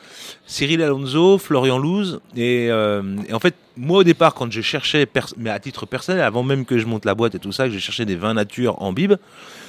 Cyril 0.47 0.81
Alonso, 0.83 1.37
Florian 1.37 1.77
Louz, 1.77 2.19
et, 2.35 2.67
euh, 2.69 3.01
et 3.29 3.33
en 3.33 3.39
fait, 3.39 3.55
moi 3.77 3.99
au 3.99 4.03
départ, 4.03 4.33
quand 4.33 4.51
je 4.51 4.61
cherchais, 4.61 5.07
mais 5.37 5.49
à 5.49 5.59
titre 5.59 5.85
personnel, 5.85 6.21
avant 6.23 6.43
même 6.43 6.65
que 6.65 6.77
je 6.77 6.85
monte 6.85 7.05
la 7.05 7.15
boîte 7.15 7.35
et 7.35 7.39
tout 7.39 7.51
ça, 7.53 7.65
que 7.67 7.71
j'ai 7.73 7.79
cherché 7.79 8.03
des 8.05 8.15
vins 8.17 8.33
nature 8.33 8.81
en 8.81 8.91
bib, 8.91 9.13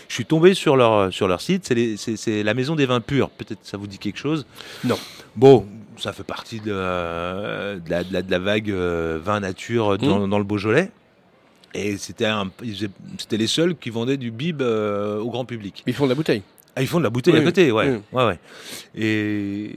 je 0.09 0.15
suis 0.15 0.25
tombé 0.27 0.55
sur 0.55 0.77
leur 0.77 1.13
sur 1.13 1.29
leur 1.29 1.41
site. 1.41 1.73
C'est 1.97 2.43
la 2.43 2.53
maison 2.55 2.75
des 2.75 2.85
vins 2.87 3.01
purs. 3.01 3.31
Peut-être 3.31 3.61
ça 3.63 3.77
vous 3.77 3.87
dit 3.87 3.99
quelque 3.99 4.19
chose? 4.19 4.45
Non. 4.85 4.99
Bon, 5.37 5.65
ça 5.99 6.13
fait 6.13 6.25
partie 6.25 6.61
de, 6.61 6.73
euh, 6.73 7.79
de, 7.79 7.91
la, 7.91 8.05
de 8.05 8.13
la- 8.13 8.23
de 8.23 8.31
la 8.31 8.39
vague 8.39 8.71
euh, 8.71 9.19
vin 9.23 9.41
nature 9.41 9.99
dans, 9.99 10.27
dans 10.29 10.39
le 10.39 10.45
Beaujolais. 10.45 10.91
Et 11.75 11.97
c'était 11.97 12.29
les 13.33 13.47
seuls 13.47 13.77
qui 13.77 13.91
vendaient 13.91 14.17
du 14.19 14.31
bib 14.31 14.61
euh, 14.61 15.19
au 15.19 15.31
grand 15.31 15.45
public. 15.47 15.83
Ils 15.87 15.95
font 15.95 16.05
de 16.05 16.11
la 16.11 16.15
bouteille. 16.15 16.43
Ah, 16.77 16.83
ils 16.83 16.87
font 16.89 16.99
de 16.99 17.05
la 17.05 17.11
bouteille 17.11 17.35
Oui, 17.35 17.41
à 17.41 17.45
côté, 17.45 17.71
ouais. 17.73 17.91
oui. 17.91 17.99
ouais, 18.13 18.27
ouais. 18.27 18.39
Et 18.95 19.71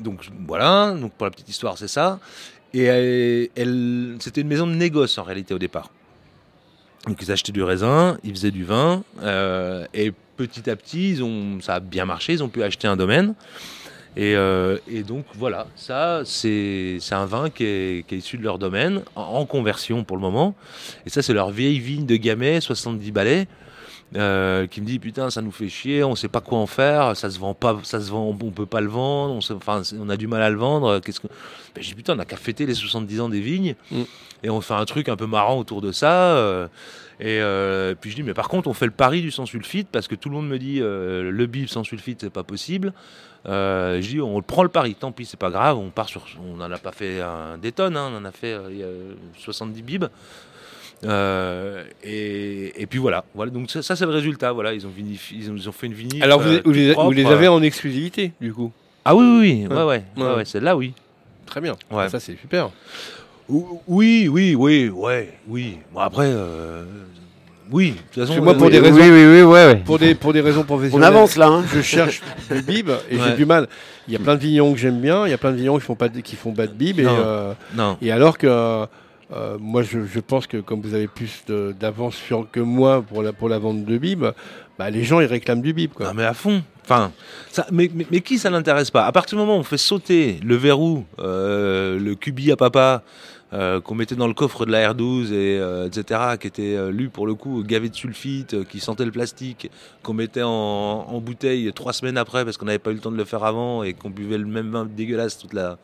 donc 0.00 0.20
voilà, 0.46 0.92
donc 0.92 1.12
pour 1.12 1.24
la 1.26 1.30
petite 1.30 1.48
histoire, 1.48 1.78
c'est 1.78 1.88
ça. 1.88 2.18
Et 2.72 2.82
elle, 2.84 3.48
elle- 3.56 4.16
c'était 4.20 4.40
une 4.40 4.48
maison 4.48 4.66
de 4.66 4.74
négoce 4.74 5.18
en 5.18 5.22
réalité 5.22 5.54
au 5.54 5.58
départ. 5.58 5.90
Donc 7.06 7.20
ils 7.22 7.30
achetaient 7.30 7.52
du 7.52 7.62
raisin, 7.62 8.18
ils 8.24 8.30
faisaient 8.32 8.50
du 8.50 8.64
vin, 8.64 9.02
et 9.94 10.12
petit 10.36 10.68
à 10.70 10.74
petit, 10.76 11.10
ils 11.10 11.22
ont, 11.22 11.60
ça 11.60 11.74
a 11.74 11.80
bien 11.80 12.04
marché, 12.06 12.32
ils 12.32 12.42
ont 12.42 12.48
pu 12.48 12.62
acheter 12.62 12.88
un 12.88 12.96
domaine. 12.96 13.34
Et, 14.16 14.36
euh, 14.36 14.78
et 14.88 15.02
donc 15.02 15.24
voilà, 15.34 15.66
ça 15.74 16.22
c'est 16.24 16.98
un 17.10 17.26
vin 17.26 17.50
qui 17.50 17.64
est, 17.64 18.06
qui 18.06 18.16
issu 18.16 18.38
de 18.38 18.44
leur 18.44 18.58
domaine, 18.58 19.02
en, 19.16 19.22
en 19.22 19.46
conversion 19.46 20.04
pour 20.04 20.16
le 20.16 20.22
moment. 20.22 20.54
Et 21.04 21.10
ça 21.10 21.20
c'est 21.22 21.32
leur 21.32 21.50
vieille 21.50 21.80
vigne 21.80 22.06
de 22.06 22.16
Gamay, 22.16 22.60
70 22.60 23.10
balais, 23.10 23.48
euh, 24.16 24.66
qui 24.68 24.80
me 24.80 24.86
dit 24.86 24.98
putain 24.98 25.28
ça 25.30 25.42
nous 25.42 25.50
fait 25.50 25.68
chier, 25.68 26.04
on 26.04 26.14
sait 26.14 26.28
pas 26.28 26.40
quoi 26.40 26.58
en 26.58 26.66
faire, 26.66 27.16
ça 27.16 27.30
se 27.30 27.38
vend 27.38 27.52
pas, 27.54 27.78
ça 27.82 28.00
se 28.00 28.10
vend, 28.10 28.28
on 28.40 28.50
peut 28.50 28.66
pas 28.66 28.80
le 28.80 28.86
vendre, 28.88 29.34
on, 29.34 29.40
se- 29.40 29.52
enfin, 29.52 29.82
on 30.00 30.08
a 30.08 30.16
du 30.16 30.26
mal 30.28 30.42
à 30.42 30.50
le 30.50 30.56
vendre. 30.56 31.00
Qu'est-ce 31.00 31.20
que 31.20 31.26
ben, 31.74 31.82
j'ai 31.82 31.94
putain 31.94 32.14
on 32.16 32.18
a 32.20 32.24
qu'à 32.24 32.36
fêter 32.36 32.64
les 32.66 32.74
70 32.74 33.20
ans 33.20 33.28
des 33.28 33.40
vignes 33.40 33.74
et 34.42 34.50
on 34.50 34.60
fait 34.60 34.74
un 34.74 34.84
truc 34.84 35.08
un 35.08 35.16
peu 35.16 35.26
marrant 35.26 35.58
autour 35.58 35.80
de 35.80 35.90
ça. 35.92 36.36
euh, 36.36 36.68
et 37.20 37.38
euh, 37.40 37.94
puis 38.00 38.10
je 38.10 38.16
dis 38.16 38.22
mais 38.24 38.34
par 38.34 38.48
contre 38.48 38.68
on 38.68 38.72
fait 38.74 38.86
le 38.86 38.90
pari 38.92 39.20
du 39.22 39.30
sans 39.30 39.46
sulfite 39.46 39.88
parce 39.90 40.08
que 40.08 40.14
tout 40.16 40.28
le 40.28 40.34
monde 40.36 40.48
me 40.48 40.58
dit 40.58 40.78
le 40.80 41.46
bib 41.46 41.68
sans 41.68 41.84
sulfite 41.84 42.20
c'est 42.22 42.30
pas 42.30 42.42
possible. 42.44 42.92
Je 43.46 44.00
dis 44.00 44.20
on 44.20 44.40
prend 44.42 44.62
le 44.62 44.68
pari, 44.68 44.94
tant 44.94 45.12
pis 45.12 45.24
c'est 45.26 45.38
pas 45.38 45.50
grave, 45.50 45.76
on 45.78 45.90
part 45.90 46.08
sur, 46.08 46.24
on 46.48 46.56
n'en 46.56 46.70
a 46.70 46.78
pas 46.78 46.92
fait 46.92 47.20
un, 47.20 47.58
des 47.58 47.72
tonnes, 47.72 47.96
hein, 47.96 48.10
on 48.12 48.16
en 48.18 48.24
a 48.24 48.32
fait 48.32 48.52
euh, 48.54 48.68
il 48.70 48.78
y 48.78 48.82
a 48.82 48.86
70 49.38 49.82
bibs. 49.82 50.06
Euh, 51.04 51.84
et, 52.02 52.80
et 52.82 52.86
puis 52.86 52.98
voilà, 52.98 53.24
voilà. 53.34 53.50
Donc 53.50 53.70
ça, 53.70 53.82
ça, 53.82 53.94
c'est 53.96 54.04
le 54.06 54.10
résultat. 54.12 54.52
Voilà, 54.52 54.72
ils 54.72 54.86
ont, 54.86 54.90
vinif- 54.90 55.32
ils 55.32 55.50
ont, 55.50 55.54
ils 55.56 55.68
ont 55.68 55.72
fait 55.72 55.86
une 55.86 55.94
vinif. 55.94 56.22
Alors 56.22 56.40
vous, 56.40 56.48
euh, 56.52 56.62
vous 56.64 56.72
les, 56.72 56.92
vous 56.94 57.30
avez 57.30 57.46
euh. 57.46 57.52
en 57.52 57.62
exclusivité 57.62 58.32
du 58.40 58.52
coup? 58.52 58.72
Ah 59.04 59.14
oui, 59.14 59.24
oui, 59.24 59.38
oui. 59.40 59.66
Ouais. 59.66 59.74
ouais, 59.76 59.84
ouais, 59.84 60.02
ouais, 60.16 60.22
Ouais. 60.24 60.34
ouais, 60.36 60.44
celle-là, 60.44 60.76
oui. 60.76 60.92
Très 61.46 61.60
bien. 61.60 61.74
Ouais. 61.90 62.08
Ça 62.08 62.20
c'est 62.20 62.36
super. 62.40 62.70
Ou- 63.48 63.80
Oui, 63.86 64.28
oui, 64.30 64.54
oui, 64.54 64.88
ouais, 64.88 65.34
oui. 65.46 65.78
Bon, 65.92 66.00
après, 66.00 66.32
oui. 67.70 67.90
De 67.92 67.96
toute 68.14 68.26
façon, 68.28 68.42
moi, 68.42 68.54
pour 68.54 68.70
des 68.70 68.78
oui, 68.78 68.84
raisons, 68.84 68.96
oui, 68.96 69.10
oui, 69.10 69.42
ouais, 69.42 69.66
ouais. 69.66 69.76
pour 69.76 69.98
des 69.98 70.14
pour 70.14 70.32
des 70.32 70.40
raisons 70.40 70.64
professionnelles, 70.64 71.06
avance, 71.08 71.36
là, 71.36 71.48
hein. 71.48 71.64
Je 71.74 71.80
cherche 71.80 72.20
du 72.50 72.62
bib 72.62 72.90
et 73.10 73.18
j'ai 73.18 73.34
du 73.36 73.46
mal. 73.46 73.68
Il 74.06 74.12
y 74.12 74.16
a 74.16 74.18
plein 74.18 74.34
de 74.34 74.40
vignerons 74.40 74.72
que 74.74 74.78
j'aime 74.78 75.00
bien, 75.00 75.26
il 75.26 75.30
y 75.30 75.32
a 75.32 75.38
plein 75.38 75.50
de 75.50 75.56
vignerons 75.56 75.78
qui 75.78 75.84
font 75.84 75.94
pas 75.94 76.08
de, 76.10 76.20
qui 76.20 76.36
font 76.36 76.52
pas 76.52 76.66
de 76.66 76.72
bib 76.74 77.00
et 77.00 77.06
euh, 77.06 77.54
et 78.02 78.12
alors 78.12 78.36
que 78.36 78.86
euh, 79.34 79.56
moi 79.60 79.82
je, 79.82 80.20
pense 80.20 80.46
que 80.46 80.58
comme 80.58 80.80
vous 80.80 80.94
avez 80.94 81.08
plus 81.08 81.44
d'avance 81.78 82.20
que 82.52 82.60
moi 82.60 83.02
pour 83.02 83.22
la 83.22 83.32
pour 83.32 83.48
la 83.48 83.58
vente 83.58 83.84
de 83.84 83.98
bib, 83.98 84.24
bah, 84.78 84.90
les 84.90 85.02
gens 85.02 85.20
ils 85.20 85.26
réclament 85.26 85.62
du 85.62 85.72
bib 85.72 85.92
quoi. 85.92 86.08
Ah, 86.10 86.12
mais 86.14 86.24
à 86.24 86.34
fond. 86.34 86.62
Enfin, 86.84 87.12
mais 87.72 87.88
qui 88.20 88.38
ça 88.38 88.50
n'intéresse 88.50 88.90
pas? 88.90 89.06
À 89.06 89.12
partir 89.12 89.38
du 89.38 89.44
moment 89.44 89.56
où 89.56 89.60
on 89.60 89.64
fait 89.64 89.78
sauter 89.78 90.38
le 90.44 90.54
verrou, 90.54 91.04
euh, 91.18 91.98
le 91.98 92.14
cubi 92.14 92.52
à 92.52 92.56
papa, 92.56 93.02
euh, 93.54 93.80
qu'on 93.80 93.94
mettait 93.94 94.16
dans 94.16 94.26
le 94.26 94.34
coffre 94.34 94.66
de 94.66 94.72
la 94.72 94.92
R12, 94.92 95.32
et, 95.32 95.58
euh, 95.58 95.86
etc., 95.86 96.20
qui 96.40 96.46
était 96.46 96.74
euh, 96.74 96.90
lu 96.90 97.08
pour 97.08 97.26
le 97.26 97.34
coup 97.34 97.62
gavé 97.62 97.88
de 97.88 97.94
sulfite, 97.94 98.54
euh, 98.54 98.64
qui 98.64 98.80
sentait 98.80 99.04
le 99.04 99.12
plastique, 99.12 99.70
qu'on 100.02 100.12
mettait 100.14 100.42
en, 100.42 100.50
en 100.50 101.20
bouteille 101.20 101.72
trois 101.72 101.92
semaines 101.92 102.18
après 102.18 102.44
parce 102.44 102.56
qu'on 102.56 102.66
n'avait 102.66 102.78
pas 102.78 102.90
eu 102.90 102.94
le 102.94 103.00
temps 103.00 103.12
de 103.12 103.16
le 103.16 103.24
faire 103.24 103.44
avant 103.44 103.82
et 103.82 103.94
qu'on 103.94 104.10
buvait 104.10 104.38
le 104.38 104.46
même 104.46 104.70
vin 104.70 104.84
dégueulasse 104.84 105.38
toute 105.38 105.52
la. 105.52 105.78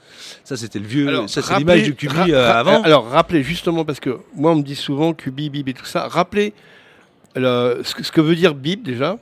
Ça 0.44 0.56
c'était 0.56 0.80
le 0.80 0.86
vieux. 0.86 1.26
ça 1.28 1.42
c'est 1.42 1.59
l'image 1.59 1.84
du 1.84 1.94
cubi 1.94 2.34
avant. 2.34 2.82
Alors 2.82 3.09
rappelez 3.09 3.42
justement 3.42 3.84
parce 3.84 4.01
que 4.01 4.18
moi 4.34 4.52
on 4.52 4.56
me 4.56 4.62
dit 4.62 4.76
souvent 4.76 5.12
cubi, 5.12 5.48
bib 5.48 5.68
et 5.68 5.74
tout 5.74 5.86
ça. 5.86 6.09
Rappelez 6.09 6.52
le- 7.36 7.81
ce, 7.85 7.94
que, 7.94 8.02
ce 8.02 8.11
que 8.12 8.20
veut 8.20 8.35
dire 8.36 8.55
bib 8.55 8.82
déjà. 8.82 9.19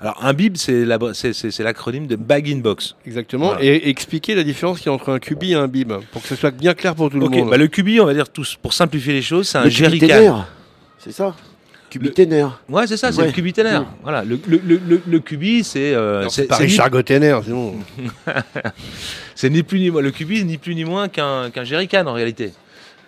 Alors 0.00 0.18
un 0.22 0.32
bib 0.34 0.56
c'est 0.56 0.84
la- 0.84 0.98
c'est- 1.14 1.32
c'est 1.32 1.50
c'est 1.50 1.62
l'acronyme 1.62 2.06
de 2.06 2.16
bag 2.16 2.50
in 2.50 2.58
box. 2.58 2.94
Exactement. 3.06 3.46
Voilà. 3.48 3.62
Et, 3.64 3.68
et 3.68 3.88
expliquer 3.88 4.34
la 4.34 4.44
différence 4.44 4.78
qu'il 4.78 4.86
y 4.86 4.90
a 4.90 4.92
entre 4.92 5.10
un 5.10 5.18
cubi 5.18 5.52
et 5.52 5.54
un 5.54 5.68
bib 5.68 5.92
pour 6.12 6.22
que 6.22 6.28
ce 6.28 6.36
soit 6.36 6.50
bien 6.50 6.74
clair 6.74 6.94
pour 6.94 7.10
tout 7.10 7.18
le 7.18 7.24
Ok, 7.26 7.34
monde. 7.36 7.50
bah 7.50 7.56
le 7.56 7.68
cubi, 7.68 8.00
on 8.00 8.04
va 8.06 8.14
dire 8.14 8.28
tous, 8.28 8.56
pour 8.60 8.72
simplifier 8.74 9.14
les 9.14 9.22
choses, 9.22 9.48
c'est 9.48 9.58
un 9.58 9.64
Le 9.64 9.70
jerrycan. 9.70 10.44
c'est 10.98 11.12
ça 11.12 11.34
Cubiténaire. 11.90 12.58
Ouais, 12.70 12.86
c'est 12.86 12.96
ça, 12.96 13.12
c'est 13.12 13.20
Ouais. 13.20 13.26
le 13.26 13.32
cubiténaire. 13.32 13.84
Voilà, 14.02 14.24
le, 14.24 14.40
le, 14.48 14.58
le, 14.64 14.80
le, 14.88 15.02
le 15.06 15.20
cubi, 15.20 15.62
c'est. 15.62 15.92
euh, 15.94 16.26
c'est 16.30 16.44
pas 16.46 16.56
Richard 16.56 16.88
Gottener, 16.88 17.38
sinon. 17.44 17.74
c'est 19.34 19.50
ni 19.50 19.62
plus 19.62 19.78
ni 19.78 19.90
moins. 19.90 20.00
Le 20.00 20.10
cubi, 20.10 20.42
ni 20.44 20.56
plus 20.56 20.74
ni 20.74 20.84
moins 20.84 21.08
qu'un 21.08 21.50
qu'un 21.50 21.64
jerrycan 21.64 22.06
en 22.06 22.14
réalité. 22.14 22.52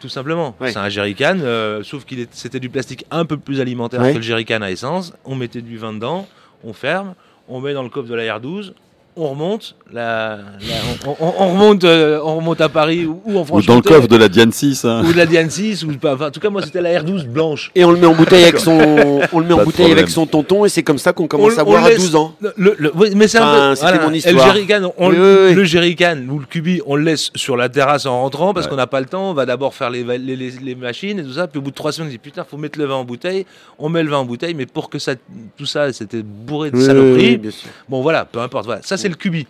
Tout 0.00 0.08
simplement. 0.08 0.54
C'est 0.60 0.76
un 0.76 0.88
jerrycan, 0.88 1.38
euh, 1.40 1.82
sauf 1.82 2.04
qu'il 2.04 2.26
c'était 2.30 2.60
du 2.60 2.68
plastique 2.68 3.06
un 3.10 3.24
peu 3.24 3.36
plus 3.36 3.60
alimentaire 3.60 4.00
que 4.02 4.16
le 4.16 4.22
jerrycan 4.22 4.60
à 4.62 4.70
essence. 4.70 5.12
On 5.24 5.34
mettait 5.34 5.62
du 5.62 5.78
vin 5.78 5.92
dedans, 5.92 6.26
on 6.62 6.72
ferme, 6.72 7.14
on 7.48 7.60
met 7.60 7.72
dans 7.74 7.82
le 7.82 7.88
coffre 7.88 8.08
de 8.08 8.14
la 8.14 8.38
R12. 8.38 8.72
On 9.16 9.28
remonte, 9.30 9.76
la, 9.92 10.38
la- 10.38 11.06
on, 11.06 11.16
on- 11.24 11.34
on 11.38 11.48
remonte, 11.52 11.84
euh, 11.84 12.18
on 12.24 12.34
remonte 12.38 12.60
à 12.60 12.68
Paris 12.68 13.06
ou, 13.06 13.22
ou 13.24 13.38
en 13.38 13.42
Ou 13.42 13.44
Franche. 13.44 13.66
dans 13.66 13.76
le 13.76 13.80
coffre 13.80 14.08
de 14.08 14.16
la 14.16 14.28
Diane 14.28 14.50
6. 14.50 14.84
hein. 14.84 15.04
ou 15.08 15.12
de 15.12 15.16
la 15.16 15.24
Diane 15.26 15.48
6 15.50 15.84
ou 15.84 15.96
pas. 15.98 16.14
Enfin, 16.14 16.26
en 16.26 16.30
tout 16.32 16.40
cas, 16.40 16.50
moi, 16.50 16.62
c'était 16.62 16.80
la 16.80 17.00
R12 17.00 17.26
blanche. 17.28 17.70
Et 17.76 17.84
on 17.84 17.92
le 17.92 17.98
met 17.98 18.06
en 18.08 18.14
bouteille 18.14 18.42
avec 18.42 18.58
son, 18.58 18.72
on 19.32 19.38
le 19.38 19.46
met 19.46 19.52
en 19.52 19.58
Pas 19.58 19.64
bouteille 19.66 19.92
avec 19.92 20.08
son 20.08 20.26
tonton 20.26 20.64
et 20.64 20.68
c'est 20.68 20.82
comme 20.82 20.98
ça 20.98 21.12
qu'on 21.12 21.28
commence 21.28 21.52
On- 21.56 21.60
à 21.60 21.64
boire 21.64 21.84
à 21.84 21.90
laisse- 21.90 21.98
12 22.00 22.16
ans. 22.16 22.34
Le, 22.56 22.74
le- 22.76 22.90
oui, 22.96 23.10
mais 23.14 23.28
c'est 23.28 23.38
un 23.38 23.42
Enfin, 23.48 23.68
peu- 23.70 23.74
c'était 23.76 24.04
mon 24.04 24.12
histoire. 24.12 24.34
le 24.34 24.52
jerrycan, 24.52 24.92
on- 24.98 25.10
Oui, 25.10 25.16
oui, 25.16 25.36
oui. 25.50 25.54
le 25.54 25.64
jerrycan 25.64 26.16
ou 26.28 26.40
le 26.40 26.46
cubi, 26.46 26.80
on 26.84 26.96
le 26.96 27.04
laisse 27.04 27.30
sur 27.36 27.56
la 27.56 27.68
terrasse 27.68 28.06
en 28.06 28.20
rentrant 28.20 28.52
parce 28.52 28.66
qu'on 28.66 28.74
n'a 28.74 28.88
pas 28.88 28.98
le 28.98 29.06
temps. 29.06 29.30
On 29.30 29.34
va 29.34 29.46
d'abord 29.46 29.74
faire 29.74 29.90
les, 29.90 30.02
les, 30.02 30.34
les- 30.34 30.50
les 30.60 30.74
machines 30.74 31.20
et 31.20 31.22
tout 31.22 31.34
ça. 31.34 31.46
Puis 31.46 31.60
au 31.60 31.62
bout 31.62 31.70
de 31.70 31.76
trois 31.76 31.92
semaines, 31.92 32.08
on 32.08 32.10
dit 32.10 32.18
putain, 32.18 32.42
faut 32.42 32.56
mettre 32.56 32.80
le 32.80 32.86
vin 32.86 32.96
en 32.96 33.04
bouteille. 33.04 33.46
On 33.78 33.88
met 33.90 34.02
le 34.02 34.10
vin 34.10 34.18
en 34.18 34.24
bouteille, 34.24 34.54
mais 34.54 34.66
pour 34.66 34.90
que 34.90 34.98
ça, 34.98 35.12
tout 35.56 35.66
ça, 35.66 35.92
c'était 35.92 36.22
bourré 36.24 36.72
de 36.72 36.76
Oui, 36.78 36.84
saloperies. 36.84 37.40
Bon, 37.88 38.02
voilà, 38.02 38.24
peu 38.24 38.40
importe. 38.40 38.64
Voilà. 38.66 38.80
Ça, 38.82 38.96
c'est 39.04 39.10
le 39.10 39.16
cubi. 39.16 39.46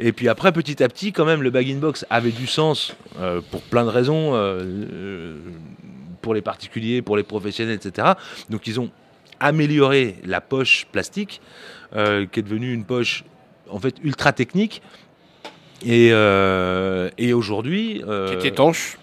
Et 0.00 0.12
puis 0.12 0.26
après, 0.30 0.52
petit 0.52 0.82
à 0.82 0.88
petit, 0.88 1.12
quand 1.12 1.26
même, 1.26 1.42
le 1.42 1.50
bag 1.50 1.70
in 1.70 1.76
box 1.76 2.06
avait 2.08 2.30
du 2.30 2.46
sens 2.46 2.96
euh, 3.20 3.42
pour 3.50 3.60
plein 3.60 3.84
de 3.84 3.90
raisons, 3.90 4.34
euh, 4.34 4.62
euh, 4.62 5.36
pour 6.22 6.32
les 6.32 6.40
particuliers, 6.40 7.02
pour 7.02 7.18
les 7.18 7.22
professionnels, 7.22 7.74
etc. 7.74 8.12
Donc 8.48 8.66
ils 8.66 8.80
ont 8.80 8.90
amélioré 9.38 10.16
la 10.24 10.40
poche 10.40 10.86
plastique, 10.92 11.42
qui 11.92 12.40
est 12.40 12.42
devenue 12.42 12.72
une 12.72 12.84
poche 12.84 13.24
en 13.68 13.78
fait 13.78 13.96
ultra 14.02 14.32
technique. 14.32 14.80
Et, 15.84 16.08
et 16.08 17.32
aujourd'hui, 17.34 18.02
Qui 18.02 18.32
est 18.32 18.46
étanche, 18.46 18.96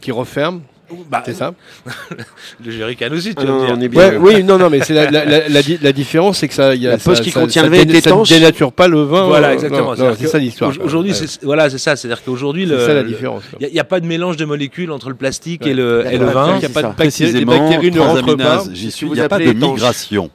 qui 0.00 0.12
referme. 0.12 0.62
Bah, 1.10 1.22
c'est 1.24 1.34
ça 1.34 1.54
le 2.64 2.70
jerrycan 2.70 3.10
aussi, 3.12 3.34
tu 3.34 3.42
Ah 3.42 3.44
vas 3.44 3.48
non, 3.48 3.60
me 3.60 3.66
dire. 3.66 3.74
on 3.76 3.80
est 3.80 3.88
bien. 3.88 4.08
Ouais, 4.20 4.34
oui, 4.36 4.44
non, 4.44 4.58
non, 4.58 4.70
mais 4.70 4.80
c'est 4.82 4.92
la, 4.94 5.10
la, 5.10 5.24
la, 5.24 5.48
la 5.48 5.62
di- 5.62 5.78
la 5.80 5.92
différence, 5.92 6.38
c'est 6.38 6.48
que 6.48 6.54
ça, 6.54 6.74
il 6.74 6.82
y 6.82 6.86
a 6.86 6.90
La 6.92 6.98
ça- 6.98 7.14
qui 7.14 7.30
ça- 7.30 7.40
contient 7.40 7.62
ça 7.62 7.68
le 7.68 7.76
vin 7.76 7.82
est 7.82 8.00
ça 8.00 8.24
dénature 8.34 8.72
pas 8.72 8.88
le 8.88 9.02
vin. 9.02 9.26
Voilà, 9.26 9.48
euh, 9.48 9.52
exactement. 9.54 9.94
C'est 10.18 10.26
ça 10.26 10.38
l'histoire. 10.38 10.72
au- 10.78 10.84
Aujourd'hui, 10.84 11.12
Ouais. 11.12 11.18
c'est 11.26 11.42
voilà, 11.44 11.70
c'est 11.70 11.78
ça. 11.78 11.96
C'est-à-dire 11.96 12.22
qu'aujourd'hui, 12.22 12.66
le- 12.66 12.78
ça 12.78 12.94
la 12.94 13.02
différence. 13.02 13.42
Il 13.60 13.68
n'y 13.72 13.80
a, 13.80 13.84
pas 13.84 14.00
de 14.00 14.06
mélange 14.06 14.36
de 14.36 14.44
molécules 14.44 14.90
entre 14.90 15.08
le 15.08 15.14
plastique 15.14 15.62
et 15.66 15.70
Ouais. 15.70 15.74
le, 15.74 16.04
et 16.10 16.18
le 16.18 16.26
vin. 16.26 16.56
Il 16.58 16.62
y 16.62 16.66
a 16.66 16.68
pas 16.68 16.82
de 16.82 16.88
bactéries, 16.88 17.32
les 17.32 17.44
Précisément, 17.44 17.58
bactéries 17.58 17.90
ne 17.90 18.00
rentrent 18.00 18.36
pas. 18.36 18.64
J'y 18.72 18.90
suis. 18.90 19.06
Il 19.06 19.12
n'y 19.14 19.20
a 19.20 19.28
pas 19.28 19.38
de 19.38 19.52
migration. 19.52 20.30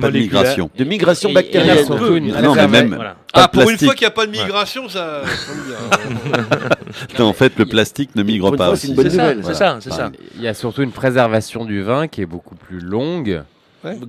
Pas 0.00 0.10
de 0.10 0.18
migration. 0.18 0.70
De 0.76 0.84
migration 0.84 1.28
Et- 1.28 1.32
et 1.32 1.34
il 1.34 1.36
y 1.36 1.38
a 1.38 1.74
bactérienne. 1.74 2.16
une 2.26 2.42
Non, 2.42 2.54
mais 2.54 2.68
même. 2.68 2.94
voilà. 2.94 3.16
Ah, 3.32 3.48
pour 3.48 3.68
une 3.68 3.76
fois 3.78 3.94
qu'il 3.94 4.04
n'y 4.04 4.08
a 4.08 4.10
pas 4.12 4.26
de 4.26 4.30
migration, 4.32 4.88
ça. 4.88 5.22
Non, 7.18 7.26
en 7.26 7.32
fait, 7.32 7.52
le 7.58 7.66
plastique 7.66 8.14
ne 8.16 8.22
migre 8.22 8.54
pas. 8.56 8.74
c'est 8.76 8.88
une 8.88 8.92
aussi. 8.94 9.02
bonne 9.02 9.10
C'est 9.10 9.16
ça, 9.16 9.22
nouvelle. 9.34 9.44
c'est 9.44 9.54
ça. 9.54 9.58
ça, 9.74 9.78
c'est 9.80 9.90
ça. 9.92 10.10
Il 10.36 10.42
y 10.42 10.48
a 10.48 10.54
surtout 10.54 10.82
une 10.82 10.92
préservation 10.92 11.64
du 11.64 11.82
vin 11.82 12.08
qui 12.08 12.22
est 12.22 12.26
beaucoup 12.26 12.54
plus 12.54 12.80
longue. 12.80 13.42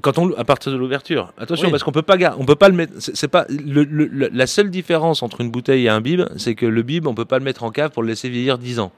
Quand 0.01 0.17
on 0.17 0.33
à 0.35 0.43
partir 0.43 0.71
de 0.71 0.77
l'ouverture. 0.77 1.33
Attention 1.37 1.65
Oui. 1.65 1.71
parce 1.71 1.83
qu'on 1.83 1.91
peut 1.91 2.01
pas 2.01 2.15
on 2.39 2.45
peut 2.45 2.55
pas 2.55 2.67
le 2.67 2.73
mettre 2.73 2.93
c'est 2.97 3.27
pas 3.27 3.45
le- 3.49 3.83
le- 3.83 4.07
le- 4.11 4.29
la 4.33 4.47
seule 4.47 4.71
différence 4.71 5.21
entre 5.21 5.41
une 5.41 5.51
bouteille 5.51 5.85
et 5.85 5.89
un 5.89 6.01
bib, 6.01 6.21
c'est 6.37 6.55
que 6.55 6.65
le 6.65 6.81
bib 6.81 7.05
on 7.05 7.13
peut 7.13 7.25
pas 7.25 7.37
le 7.37 7.43
mettre 7.45 7.63
en 7.63 7.69
cave 7.69 7.91
pour 7.91 8.01
le 8.01 8.09
laisser 8.09 8.27
vieillir 8.27 8.57
10 8.57 8.79
ans. 8.79 8.91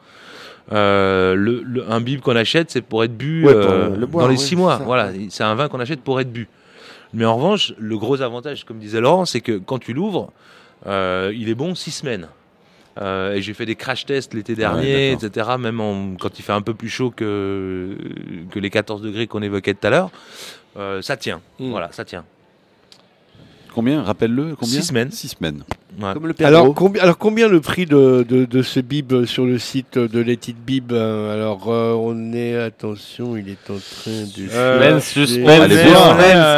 Euh, 0.71 1.35
le, 1.35 1.63
le- 1.65 1.91
un 1.91 1.99
bib 1.99 2.21
qu'on 2.21 2.35
achète, 2.37 2.71
c'est 2.71 2.81
pour 2.81 3.03
être 3.03 3.17
bu 3.17 3.45
Ouais, 3.45 3.51
pour, 3.53 3.61
euh, 3.71 3.89
le 3.97 4.05
boire, 4.05 4.25
dans 4.25 4.31
les 4.31 4.37
ouais, 4.37 4.43
6 4.43 4.55
mois. 4.55 4.77
Voilà, 4.85 5.09
c'est 5.29 5.43
un 5.43 5.53
vin 5.55 5.67
qu'on 5.67 5.79
achète 5.81 5.99
pour 6.01 6.21
être 6.21 6.31
bu. 6.31 6.47
Mais 7.13 7.25
en 7.25 7.35
revanche, 7.37 7.73
le 7.77 7.97
gros 7.97 8.21
avantage, 8.21 8.63
comme 8.65 8.79
disait 8.79 9.01
Laurent, 9.01 9.25
c'est 9.25 9.41
que 9.41 9.57
quand 9.57 9.79
tu 9.79 9.93
l'ouvres, 9.93 10.31
euh, 10.85 11.31
il 11.35 11.49
est 11.49 11.55
bon 11.55 11.73
6 11.75 11.91
semaines. 11.91 12.27
Euh, 13.01 13.33
et 13.33 13.41
j'ai 13.41 13.53
fait 13.53 13.65
des 13.65 13.75
crash 13.75 14.05
tests 14.05 14.33
l'été 14.33 14.55
dernier, 14.55 15.11
etc. 15.13 15.49
Même 15.57 15.79
en- 15.79 16.15
quand 16.19 16.37
il 16.37 16.41
fait 16.41 16.51
un 16.51 16.61
peu 16.61 16.73
plus 16.73 16.89
chaud 16.89 17.11
que, 17.11 17.95
que 18.51 18.59
les 18.59 18.69
14 18.69 19.01
degrés 19.01 19.25
qu'on 19.27 19.41
évoquait 19.41 19.73
tout 19.73 19.87
à 19.87 19.89
l'heure. 19.89 20.11
Euh, 20.77 21.01
ça 21.01 21.15
tient. 21.17 21.41
Mm. 21.59 21.69
Voilà, 21.71 21.91
ça 21.91 22.03
tient. 22.05 22.25
Combien 23.73 24.03
Rappelle-le. 24.03 24.55
Combien 24.59 24.81
Six 24.81 24.87
semaines. 24.87 25.11
Six 25.11 25.29
semaines. 25.29 25.63
Ouais. 26.01 26.13
Comme 26.13 26.27
le 26.27 26.35
Alors, 26.45 26.67
combi- 26.73 26.99
alors 26.99 27.17
combien 27.17 27.49
le 27.49 27.59
prix 27.59 27.85
de, 27.85 28.25
de, 28.27 28.45
de 28.45 28.61
ce 28.61 28.79
bib 28.79 29.25
sur 29.25 29.45
le 29.45 29.57
site 29.59 29.97
de 29.97 30.19
Let 30.21 30.33
It 30.47 30.55
Bib 30.65 30.93
euh, 30.93 31.33
Alors 31.33 31.65
euh, 31.67 31.93
on 31.93 32.31
est, 32.31 32.55
attention, 32.55 33.35
il 33.35 33.49
est 33.49 33.69
en 33.69 33.75
train 33.75 34.23
de... 34.37 34.49
Euh, 34.53 34.99
suspense. 35.01 35.45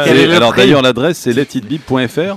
Allez 0.08 0.32
Alors 0.32 0.54
d'ailleurs, 0.54 0.82
l'adresse 0.82 1.18
c'est 1.18 1.32
letitbib.fr. 1.32 2.36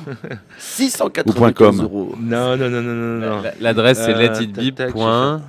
695 0.57 1.53
.com. 1.53 1.81
euros. 1.83 2.15
Non, 2.19 2.57
non, 2.57 2.69
non, 2.69 2.81
non, 2.81 2.93
non, 2.93 3.19
non. 3.29 3.41
La- 3.43 3.53
L'adresse 3.59 3.99
c'est 4.03 4.15
Euh, 4.15 4.29
letitbib. 4.29 4.81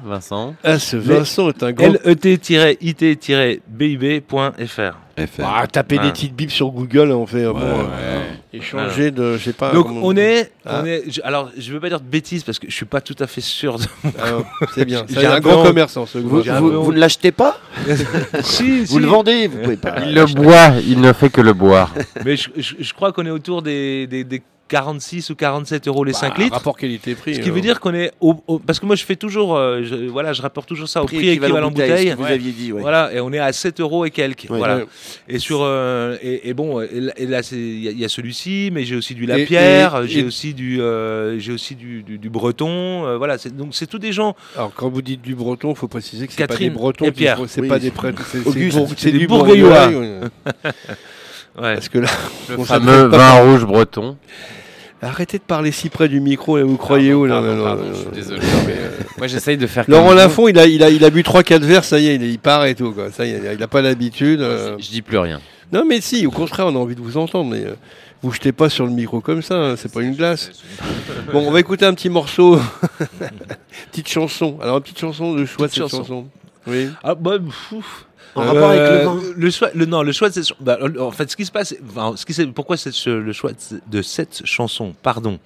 Vincent. 0.04 0.54
Ah, 0.62 0.78
ce 0.78 0.96
Vincent 0.96 1.48
est 1.48 1.62
un 1.62 1.72
grand... 1.72 1.92
let-it-bib.fr. 2.04 4.66
FR. 4.66 4.96
Ah, 5.42 5.66
taper 5.66 5.98
des 5.98 6.10
petites 6.10 6.34
bibs 6.34 6.50
sur 6.50 6.70
Google, 6.70 7.10
on 7.12 7.26
fait... 7.26 7.44
euh, 7.44 7.52
bon, 7.52 7.58
Ouais, 7.60 7.64
euh, 7.92 8.24
échanger 8.52 9.10
de... 9.10 9.36
Je 9.38 9.44
sais 9.44 9.52
pas... 9.52 9.72
Donc 9.72 9.86
comment- 9.86 10.00
on 10.04 10.16
est, 10.16 10.52
Ah. 10.66 10.80
on 10.82 10.86
est. 10.86 11.04
je- 11.10 11.20
alors, 11.24 11.50
je 11.56 11.72
veux 11.72 11.80
pas 11.80 11.88
dire 11.88 12.00
de 12.00 12.06
bêtises 12.06 12.44
parce 12.44 12.58
que 12.58 12.66
je 12.68 12.74
suis 12.74 12.84
pas 12.84 13.00
tout 13.00 13.16
à 13.20 13.26
fait 13.26 13.40
sûr. 13.40 13.78
De... 13.78 13.84
Ah, 14.18 14.38
c'est 14.74 14.84
bien. 14.84 15.04
J'ai 15.08 15.14
C'est 15.20 15.26
un 15.26 15.32
un 15.36 15.40
grand 15.40 15.62
commerçant, 15.62 16.04
ce 16.06 16.18
Vous, 16.18 16.48
un 16.48 16.60
vous- 16.60 16.92
ne 16.92 16.98
l'achetez 16.98 17.32
pas 17.32 17.58
si, 18.42 18.84
Vous 18.84 18.98
le 18.98 19.06
vendez 19.06 19.46
Vous 19.48 19.58
pouvez 19.58 19.76
pas. 19.76 19.94
Il 20.06 20.14
le 20.14 20.26
boit, 20.26 20.72
il 20.86 21.00
ne 21.00 21.12
fait 21.12 21.30
que 21.30 21.40
le 21.40 21.52
boire. 21.54 21.94
Mais 22.24 22.36
je, 22.36 22.50
je- 22.56 22.74
je 22.78 22.92
crois 22.94 23.12
qu'on 23.12 23.24
est 23.26 23.30
autour 23.30 23.62
des, 23.62 24.06
des, 24.06 24.24
des 24.24 24.42
46 24.68 25.30
ou 25.30 25.34
47 25.36 25.86
euros 25.88 26.04
les 26.04 26.12
Bah, 26.12 26.18
5 26.18 26.38
litres. 26.38 26.54
Rapport 26.54 26.76
qualité-prix. 26.76 27.36
Ce 27.36 27.40
qui 27.40 27.50
euh, 27.50 27.52
veut 27.52 27.60
dire 27.60 27.80
qu'on 27.80 27.94
est 27.94 28.12
au, 28.20 28.34
au- 28.46 28.58
parce 28.58 28.80
que 28.80 28.86
moi 28.86 28.96
je 28.96 29.04
fais 29.04 29.16
toujours 29.16 29.56
euh, 29.56 29.82
je, 29.84 29.94
voilà 30.08 30.32
je 30.32 30.42
rapporte 30.42 30.68
toujours 30.68 30.88
ça 30.88 31.02
au 31.02 31.06
prix, 31.06 31.28
équivalent, 31.28 31.70
bouteille, 31.70 31.90
bouteille, 31.90 32.08
ce 32.10 32.12
que 32.14 32.18
vous 32.18 32.24
aviez 32.26 32.52
dit, 32.52 32.72
ouais. 32.72 32.80
voilà 32.80 33.12
et 33.12 33.20
on 33.20 33.32
est 33.32 33.38
à 33.38 33.52
7 33.52 33.80
euros 33.80 34.04
et 34.04 34.10
quelques 34.10 34.46
Ouais. 34.50 34.58
voilà 34.58 34.76
Ouais. 34.78 34.86
et 35.28 35.38
sur 35.38 35.60
euh, 35.62 36.16
et, 36.22 36.48
et 36.48 36.54
bon 36.54 36.80
et 36.80 37.00
là- 37.26 37.40
il 37.52 37.80
y, 37.82 37.88
a- 37.88 37.90
il 37.92 37.98
y 37.98 38.04
a 38.04 38.08
celui-ci 38.08 38.70
mais 38.72 38.84
j'ai 38.84 38.96
aussi 38.96 39.14
du 39.14 39.26
Lapierre 39.26 40.06
j'ai 40.06 40.20
et- 40.20 40.24
aussi 40.24 40.52
du 40.54 40.80
euh, 40.80 41.38
j'ai 41.38 41.52
aussi 41.52 41.74
du, 41.74 42.02
du, 42.02 42.18
du 42.18 42.28
Breton 42.30 43.06
euh, 43.06 43.16
voilà 43.18 43.36
donc 43.52 43.68
c'est 43.74 43.86
tous 43.86 43.98
des 43.98 44.12
gens 44.12 44.34
Alors 44.56 44.72
quand 44.74 44.88
vous 44.88 45.02
dites 45.02 45.22
du 45.22 45.34
breton, 45.34 45.70
il 45.70 45.76
faut 45.76 45.88
préciser 45.88 46.26
que 46.26 46.32
c'est 46.32 46.38
pas 46.42 46.48
Catherine 46.48 46.68
des 46.70 46.74
bretons, 46.74 47.04
et 47.04 47.08
qui- 47.12 47.18
Pierre. 47.18 47.38
c'est 47.46 47.60
Oui, 47.60 47.68
pas 47.68 47.78
des 47.78 47.90
prêtres, 47.90 48.22
c'est 48.96 49.12
du 49.12 49.26
Bourgueillois. 49.26 49.90
Ouais. 51.60 51.74
Parce 51.74 51.88
que 51.88 51.98
là, 51.98 52.08
Le 52.48 52.58
fameux 52.64 53.08
pas 53.08 53.16
vin 53.18 53.40
rouge 53.50 53.64
breton. 53.64 54.16
arrêtez 55.02 55.38
de 55.38 55.42
parler 55.42 55.72
si 55.72 55.88
près 55.88 56.08
du 56.08 56.20
micro 56.20 56.58
et 56.58 56.62
vous 56.62 56.76
croyez 56.76 57.14
où 57.14 57.24
là 57.26 57.34
Pardon, 57.36 57.48
non, 57.48 57.56
non, 57.56 57.64
pardon, 57.64 57.82
non, 57.84 57.90
je 57.94 57.98
suis 58.00 58.10
désolé. 58.10 58.40
mais, 58.66 58.72
euh, 58.78 58.90
Moi 59.18 59.26
j'essaye 59.26 59.56
de 59.56 59.66
faire. 59.66 59.84
Laurent. 59.88 60.12
Lafont, 60.14 60.48
il 60.48 60.58
a, 60.58 60.66
il 60.66 60.82
a, 60.82 60.90
il 60.90 61.04
a 61.04 61.10
bu 61.10 61.22
3-4 61.22 61.60
verres, 61.62 61.84
ça 61.84 61.98
y 61.98 62.08
est, 62.08 62.14
il, 62.16 62.22
il 62.24 62.38
part 62.38 62.64
et 62.66 62.74
tout. 62.74 62.92
Quoi. 62.92 63.10
Ça 63.12 63.24
y 63.24 63.30
est, 63.30 63.54
il 63.54 63.62
a 63.62 63.68
pas 63.68 63.82
l'habitude. 63.82 64.40
euh. 64.40 64.76
Je 64.78 64.88
dis 64.88 65.02
plus 65.02 65.18
rien. 65.18 65.40
Non, 65.72 65.84
mais 65.88 66.00
si, 66.00 66.26
au 66.26 66.30
contraire, 66.30 66.66
on 66.66 66.76
a 66.76 66.78
envie 66.78 66.94
de 66.94 67.00
vous 67.00 67.16
entendre, 67.16 67.50
mais 67.50 67.64
euh, 67.64 67.74
vous 68.22 68.32
jetez 68.32 68.52
pas 68.52 68.68
sur 68.68 68.84
le 68.84 68.92
micro 68.92 69.20
comme 69.20 69.42
ça, 69.42 69.54
hein, 69.56 69.74
c'est 69.76 69.90
pas 69.92 70.02
une 70.02 70.14
glace. 70.14 70.50
Bon, 71.32 71.40
on 71.46 71.50
va 71.50 71.58
écouter 71.60 71.84
un 71.86 71.94
petit 71.94 72.08
morceau, 72.10 72.60
petite 73.90 74.08
chanson. 74.08 74.58
Alors, 74.62 74.76
une 74.76 74.82
petite 74.82 75.00
chanson 75.00 75.34
de 75.34 75.44
choix 75.44 75.66
de 75.66 75.72
Petite 75.72 75.82
cette 75.84 75.90
chanson. 75.90 76.02
chanson. 76.04 76.26
Oui. 76.66 76.88
Ah, 77.02 77.14
bah, 77.14 77.38
pff. 77.38 78.04
En 78.36 78.44
rapport 78.46 78.70
avec 78.70 78.80
le 78.80 79.04
vin 79.04 79.20
le 79.36 79.50
choix, 79.50 79.70
le, 79.74 79.86
non, 79.86 80.02
le 80.02 80.12
choix 80.12 80.28
de 80.28 80.34
cette, 80.34 80.44
ch- 80.44 80.58
bah, 80.60 80.78
en 81.00 81.10
fait, 81.10 81.30
ce 81.30 81.36
qui 81.36 81.44
se 81.46 81.50
passe, 81.52 81.74
enfin, 81.90 82.14
ce 82.16 82.24
qui 82.26 82.34
pourquoi 82.52 82.76
cette 82.76 82.94
le 83.06 83.32
choix 83.32 83.52
de, 83.52 83.60
ce- 83.60 83.74
de 83.86 84.02
cette 84.02 84.42
chanson, 84.44 84.94
pardon, 85.02 85.38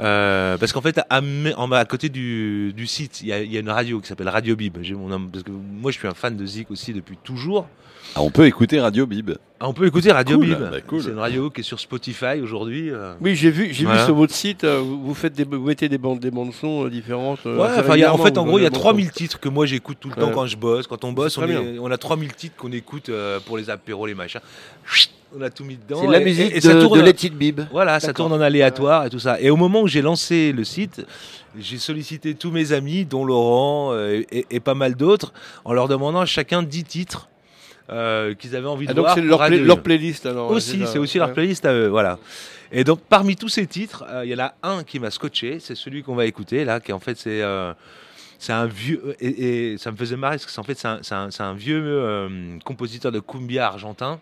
Euh, 0.00 0.56
parce 0.58 0.72
qu'en 0.72 0.80
fait, 0.80 0.98
à, 1.10 1.20
bas, 1.66 1.80
à 1.80 1.84
côté 1.84 2.08
du, 2.08 2.72
du 2.72 2.86
site, 2.86 3.20
il 3.22 3.26
y, 3.26 3.30
y 3.52 3.56
a 3.56 3.60
une 3.60 3.68
radio 3.70 4.00
qui 4.00 4.06
s'appelle 4.06 4.28
Radio 4.28 4.54
Bib. 4.54 4.76
Mon 4.94 5.10
parce 5.28 5.42
que 5.42 5.50
moi, 5.50 5.90
je 5.90 5.98
suis 5.98 6.06
un 6.06 6.14
fan 6.14 6.36
de 6.36 6.46
Zik 6.46 6.70
aussi 6.70 6.92
depuis 6.92 7.16
toujours. 7.24 7.66
Ah, 8.14 8.22
on 8.22 8.30
peut 8.30 8.46
écouter 8.46 8.80
Radio 8.80 9.06
Bib. 9.06 9.30
Ah, 9.60 9.68
on 9.68 9.72
peut 9.72 9.86
écouter 9.86 10.10
Radio 10.12 10.36
Cool, 10.38 10.46
Bib. 10.46 10.58
bah, 10.58 10.80
cool. 10.86 11.02
C'est 11.02 11.10
une 11.10 11.18
radio 11.18 11.50
qui 11.50 11.60
est 11.60 11.64
sur 11.64 11.78
Spotify 11.80 12.40
aujourd'hui. 12.42 12.90
euh. 12.90 13.14
Oui, 13.20 13.34
j'ai 13.36 13.50
vu, 13.50 13.68
j'ai 13.72 13.84
Voilà. 13.84 14.00
vu 14.00 14.06
sur 14.06 14.14
votre 14.14 14.32
site, 14.34 14.64
euh, 14.64 14.80
vous, 14.80 15.14
faites 15.14 15.32
des, 15.34 15.44
vous 15.44 15.58
mettez 15.66 15.88
des 15.88 15.98
bandes, 15.98 16.20
des 16.20 16.30
bandes 16.30 16.52
son 16.52 16.86
euh, 16.86 16.90
différentes. 16.90 17.44
Ouais, 17.44 17.62
assez 17.62 17.80
enfin, 17.80 17.96
il 17.96 18.00
y 18.00 18.04
a- 18.04 18.12
en 18.14 18.18
fait, 18.18 18.38
en 18.38 18.44
gros, 18.46 18.58
il 18.58 18.62
y 18.62 18.66
a 18.66 18.70
donnez 18.70 18.78
des 18.78 18.80
3000 18.80 19.06
bandes 19.06 19.14
titres 19.14 19.40
que 19.40 19.48
moi 19.48 19.66
j'écoute 19.66 19.98
tout 20.00 20.08
le 20.08 20.14
temps 20.14 20.30
quand 20.32 20.46
je 20.46 20.56
bosse. 20.56 20.86
Quand 20.86 21.04
on 21.04 21.12
bosse, 21.12 21.38
on, 21.38 21.48
est- 21.48 21.78
on 21.78 21.90
a 21.90 21.98
3000 21.98 22.32
titres 22.34 22.56
qu'on 22.56 22.72
écoute 22.72 23.08
euh, 23.08 23.40
pour 23.44 23.56
les 23.58 23.68
apéros, 23.70 24.06
les 24.06 24.14
machins. 24.14 24.40
On 25.36 25.42
a 25.42 25.50
tout 25.50 25.64
mis 25.64 25.76
dedans. 25.76 26.00
C'est 26.00 26.06
la 26.10 26.20
et- 26.20 26.24
musique 26.24 26.52
et 26.54 26.60
ça 26.60 26.74
de, 26.74 26.80
tourne- 26.80 26.98
de 27.00 27.04
Let 27.04 27.10
It 27.22 27.34
Bib. 27.36 27.60
Voilà, 27.72 28.00
ça 28.00 28.12
tourne 28.14 28.32
en 28.32 28.40
aléatoire 28.40 29.04
et 29.06 29.10
tout 29.10 29.18
ça. 29.18 29.40
Et 29.40 29.50
au 29.50 29.56
moment 29.56 29.82
où 29.82 29.88
j'ai 29.88 30.00
lancé 30.02 30.52
le 30.52 30.64
site, 30.64 31.04
j'ai 31.58 31.76
sollicité 31.78 32.34
tous 32.34 32.50
mes 32.50 32.72
amis, 32.72 33.04
dont 33.04 33.24
Laurent 33.24 33.94
et, 33.96 34.46
et 34.50 34.60
pas 34.60 34.74
mal 34.74 34.94
d'autres, 34.94 35.32
en 35.64 35.72
leur 35.74 35.88
demandant 35.88 36.20
à 36.20 36.26
chacun 36.26 36.62
10 36.62 36.84
titres 36.84 37.28
euh, 37.90 38.34
qu'ils 38.34 38.54
avaient 38.56 38.66
envie 38.68 38.86
Ah, 38.88 38.92
de 38.92 38.96
donc 38.96 39.04
voir. 39.06 39.14
c'est 39.14 39.22
leur, 39.60 39.82
playlist 39.82 40.26
alors. 40.26 40.50
Aussi, 40.50 40.84
c'est 40.86 40.98
aussi 40.98 41.18
leur 41.18 41.32
playlist 41.32 41.64
à 41.64 41.72
eux, 41.72 41.88
voilà. 41.88 42.18
Et 42.70 42.84
donc 42.84 43.00
parmi 43.08 43.34
tous 43.34 43.48
ces 43.48 43.66
titres, 43.66 44.04
euh, 44.08 44.24
il 44.26 44.30
y 44.30 44.34
en 44.34 44.44
a 44.44 44.54
un 44.62 44.84
qui 44.84 45.00
m'a 45.00 45.10
scotché, 45.10 45.58
c'est 45.58 45.74
celui 45.74 46.02
qu'on 46.02 46.14
va 46.14 46.26
écouter 46.26 46.64
là, 46.66 46.80
qui 46.80 46.92
en 46.92 46.98
fait 46.98 47.16
c'est 47.16 47.40
euh, 47.42 47.72
c'est 48.38 48.52
un 48.52 48.66
vieux 48.66 49.16
et, 49.20 49.72
et 49.72 49.78
ça 49.78 49.90
me 49.90 49.96
faisait 49.96 50.16
marrer 50.16 50.36
parce 50.36 50.44
que 50.46 50.52
c'est 50.52 50.60
en 50.60 50.64
fait 50.64 50.78
c'est 50.78 50.86
un, 50.86 51.00
un- 51.10 51.44
un 51.50 51.54
vieux 51.54 52.28
compositeur 52.64 53.10
de 53.10 53.20
cumbia 53.20 53.66
argentin 53.66 54.20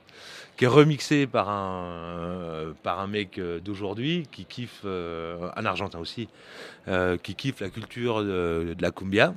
qui 0.56 0.64
est 0.64 0.68
remixé 0.68 1.26
par 1.26 1.48
un 1.50 2.72
par 2.84 3.00
un 3.00 3.08
mec 3.08 3.38
d'aujourd'hui 3.64 4.26
qui 4.30 4.44
kiffe 4.44 4.84
un 4.84 5.64
argentin 5.66 5.98
aussi 5.98 6.28
qui 7.24 7.34
kiffe 7.34 7.60
la 7.60 7.68
culture 7.68 8.20
de, 8.22 8.74
de 8.78 8.80
la 8.82 8.90
cumbia. 8.92 9.34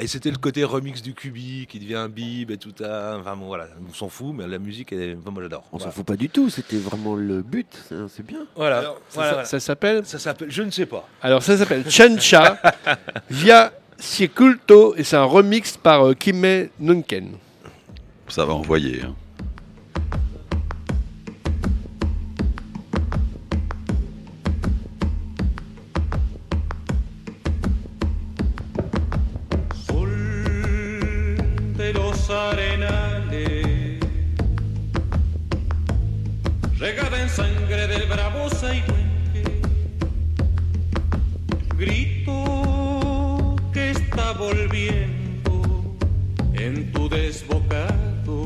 Et 0.00 0.08
c'était 0.08 0.30
le 0.32 0.38
côté 0.38 0.64
remix 0.64 1.02
du 1.02 1.14
cubi 1.14 1.66
qui 1.68 1.78
devient 1.78 1.94
un 1.94 2.08
bib 2.08 2.50
et 2.50 2.56
tout 2.56 2.72
ça. 2.76 3.16
Enfin 3.20 3.36
bon 3.36 3.46
voilà, 3.46 3.68
on 3.88 3.94
s'en 3.94 4.08
fout, 4.08 4.34
mais 4.34 4.46
la 4.48 4.58
musique, 4.58 4.92
elle 4.92 5.00
est... 5.00 5.16
enfin, 5.20 5.30
moi 5.30 5.40
j'adore. 5.42 5.62
On 5.72 5.78
s'en 5.78 5.92
fout 5.92 6.04
pas 6.04 6.16
du 6.16 6.28
tout, 6.28 6.50
c'était 6.50 6.78
vraiment 6.78 7.14
le 7.14 7.42
but, 7.42 7.68
c'est 8.08 8.26
bien. 8.26 8.40
Voilà. 8.56 8.78
Alors, 8.78 8.94
ça, 9.08 9.14
Voilà, 9.14 9.28
ça- 9.28 9.34
voilà. 9.34 9.44
ça 9.48 9.60
s'appelle 9.60 10.04
Ça 10.06 10.18
s'appelle, 10.18 10.50
je 10.50 10.62
ne 10.62 10.70
sais 10.72 10.86
pas. 10.86 11.08
Alors 11.22 11.42
ça 11.44 11.56
s'appelle 11.56 11.88
Chancha 11.88 12.60
via 13.30 13.72
Culto 14.34 14.94
et 14.96 15.04
c'est 15.04 15.16
un 15.16 15.24
remix 15.24 15.76
par 15.76 16.08
euh, 16.08 16.14
Kime 16.14 16.68
Nunken. 16.80 17.36
Ça 18.28 18.44
va 18.44 18.54
envoyer. 18.54 19.02
hein. 19.02 19.14
Regada 36.84 37.18
en 37.18 37.30
sangre 37.30 37.86
del 37.86 38.06
bravo 38.06 38.50
Saihuenque, 38.50 39.42
grito 41.78 43.56
que 43.72 43.92
está 43.92 44.32
volviendo 44.32 45.96
en 46.52 46.92
tu 46.92 47.08
desbocado, 47.08 48.44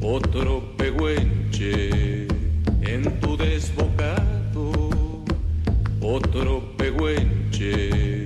otro 0.00 0.74
pehuenche 0.78 2.28
en 2.80 3.20
tu 3.20 3.36
desbocado, 3.36 4.72
otro 6.00 6.62
pehuenche. 6.78 8.21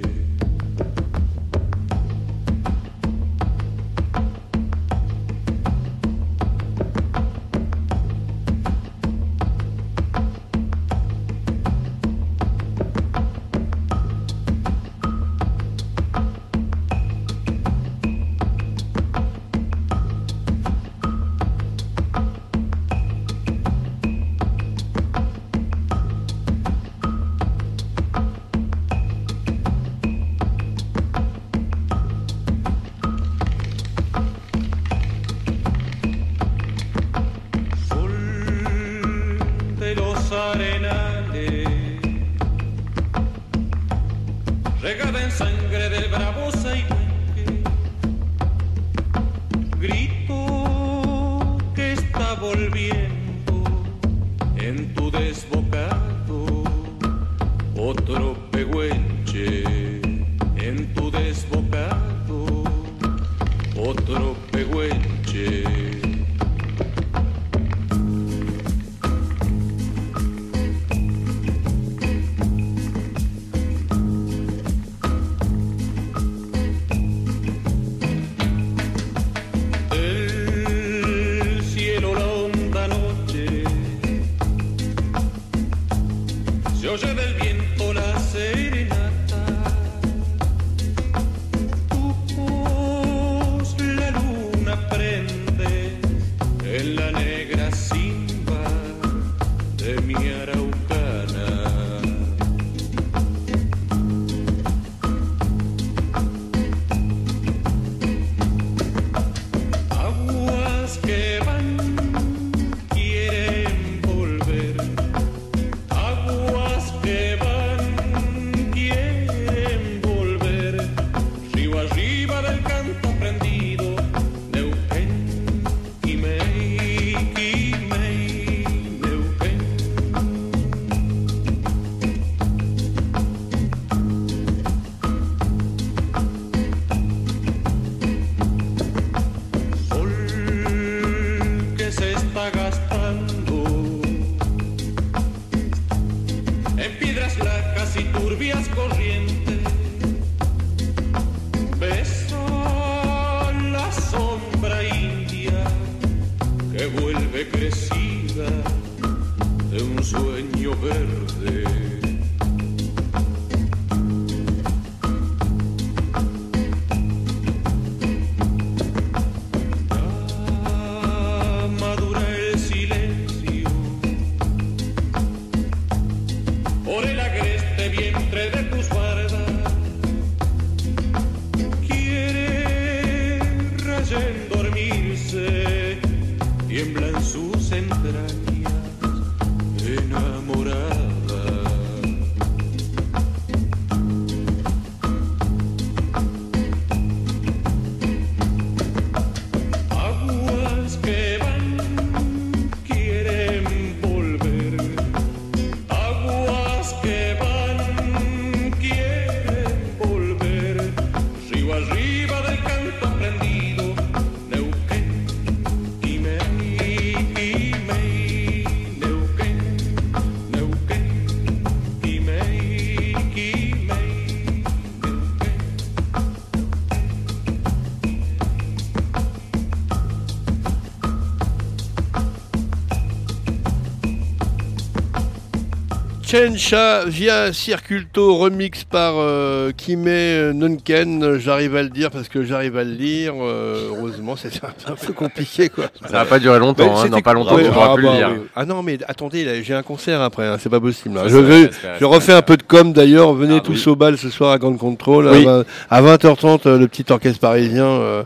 Chencha 236.29 237.05
via 237.07 237.53
Circulto, 237.53 238.35
remix 238.35 238.83
par 238.83 239.15
euh, 239.17 239.71
Kime 239.77 240.51
Nunken. 240.55 241.39
J'arrive 241.39 241.77
à 241.77 241.85
le 241.85 241.89
dire 241.89 242.11
parce 242.11 242.29
que 242.29 242.43
j'arrive 242.43 242.77
à 242.77 242.83
le 242.83 242.91
lire. 242.91 243.35
euh, 243.41 243.91
heureusement, 243.97 244.35
c'est 244.35 244.51
un, 244.65 244.95
peu 244.97 245.13
compliqué. 245.13 245.69
Quoi. 245.69 245.85
Ça 246.03 246.09
va 246.13 246.25
pas 246.25 246.41
durer 246.41 246.59
longtemps, 246.59 246.99
hein, 246.99 247.09
dans 247.09 247.21
pas 247.21 247.33
longtemps, 247.33 247.55
Ouais, 247.55 247.65
tu 247.67 247.71
pourras 247.71 247.91
ah 247.93 247.95
plus 247.95 248.03
le 248.03 248.09
bah 248.09 248.17
lire. 248.17 248.31
oui. 248.33 248.47
Ah 248.57 248.65
non, 248.65 248.83
mais 248.83 248.99
attendez, 249.07 249.63
j'ai 249.63 249.75
un 249.75 249.85
concert 249.85 250.21
après, 250.21 250.47
hein, 250.49 250.57
c'est 250.59 250.69
pas 250.69 250.81
possible. 250.81 251.17
hein. 251.17 251.23
Je 251.27 251.31
Je, 251.31 251.37
vais- 251.39 251.71
refais 252.05 252.33
un 252.33 252.43
peu 252.43 252.57
de 252.57 252.65
com 252.65 252.93
d'ailleurs. 252.93 253.33
Venez 253.33 253.59
Ah 253.59 253.65
tous 253.65 253.87
oui. 253.87 253.93
au 253.93 253.95
bal 253.95 254.19
ce 254.19 254.29
soir 254.29 254.51
à 254.51 254.59
Grande 254.59 254.79
Contrôle. 254.79 255.29
Oui. 255.31 255.47
À, 255.91 256.01
20, 256.03 256.25
h 256.25 256.37
30 256.37 256.67
le 256.67 256.89
petit 256.89 257.05
orchestre 257.09 257.39
parisien 257.39 257.87
euh, 257.87 258.25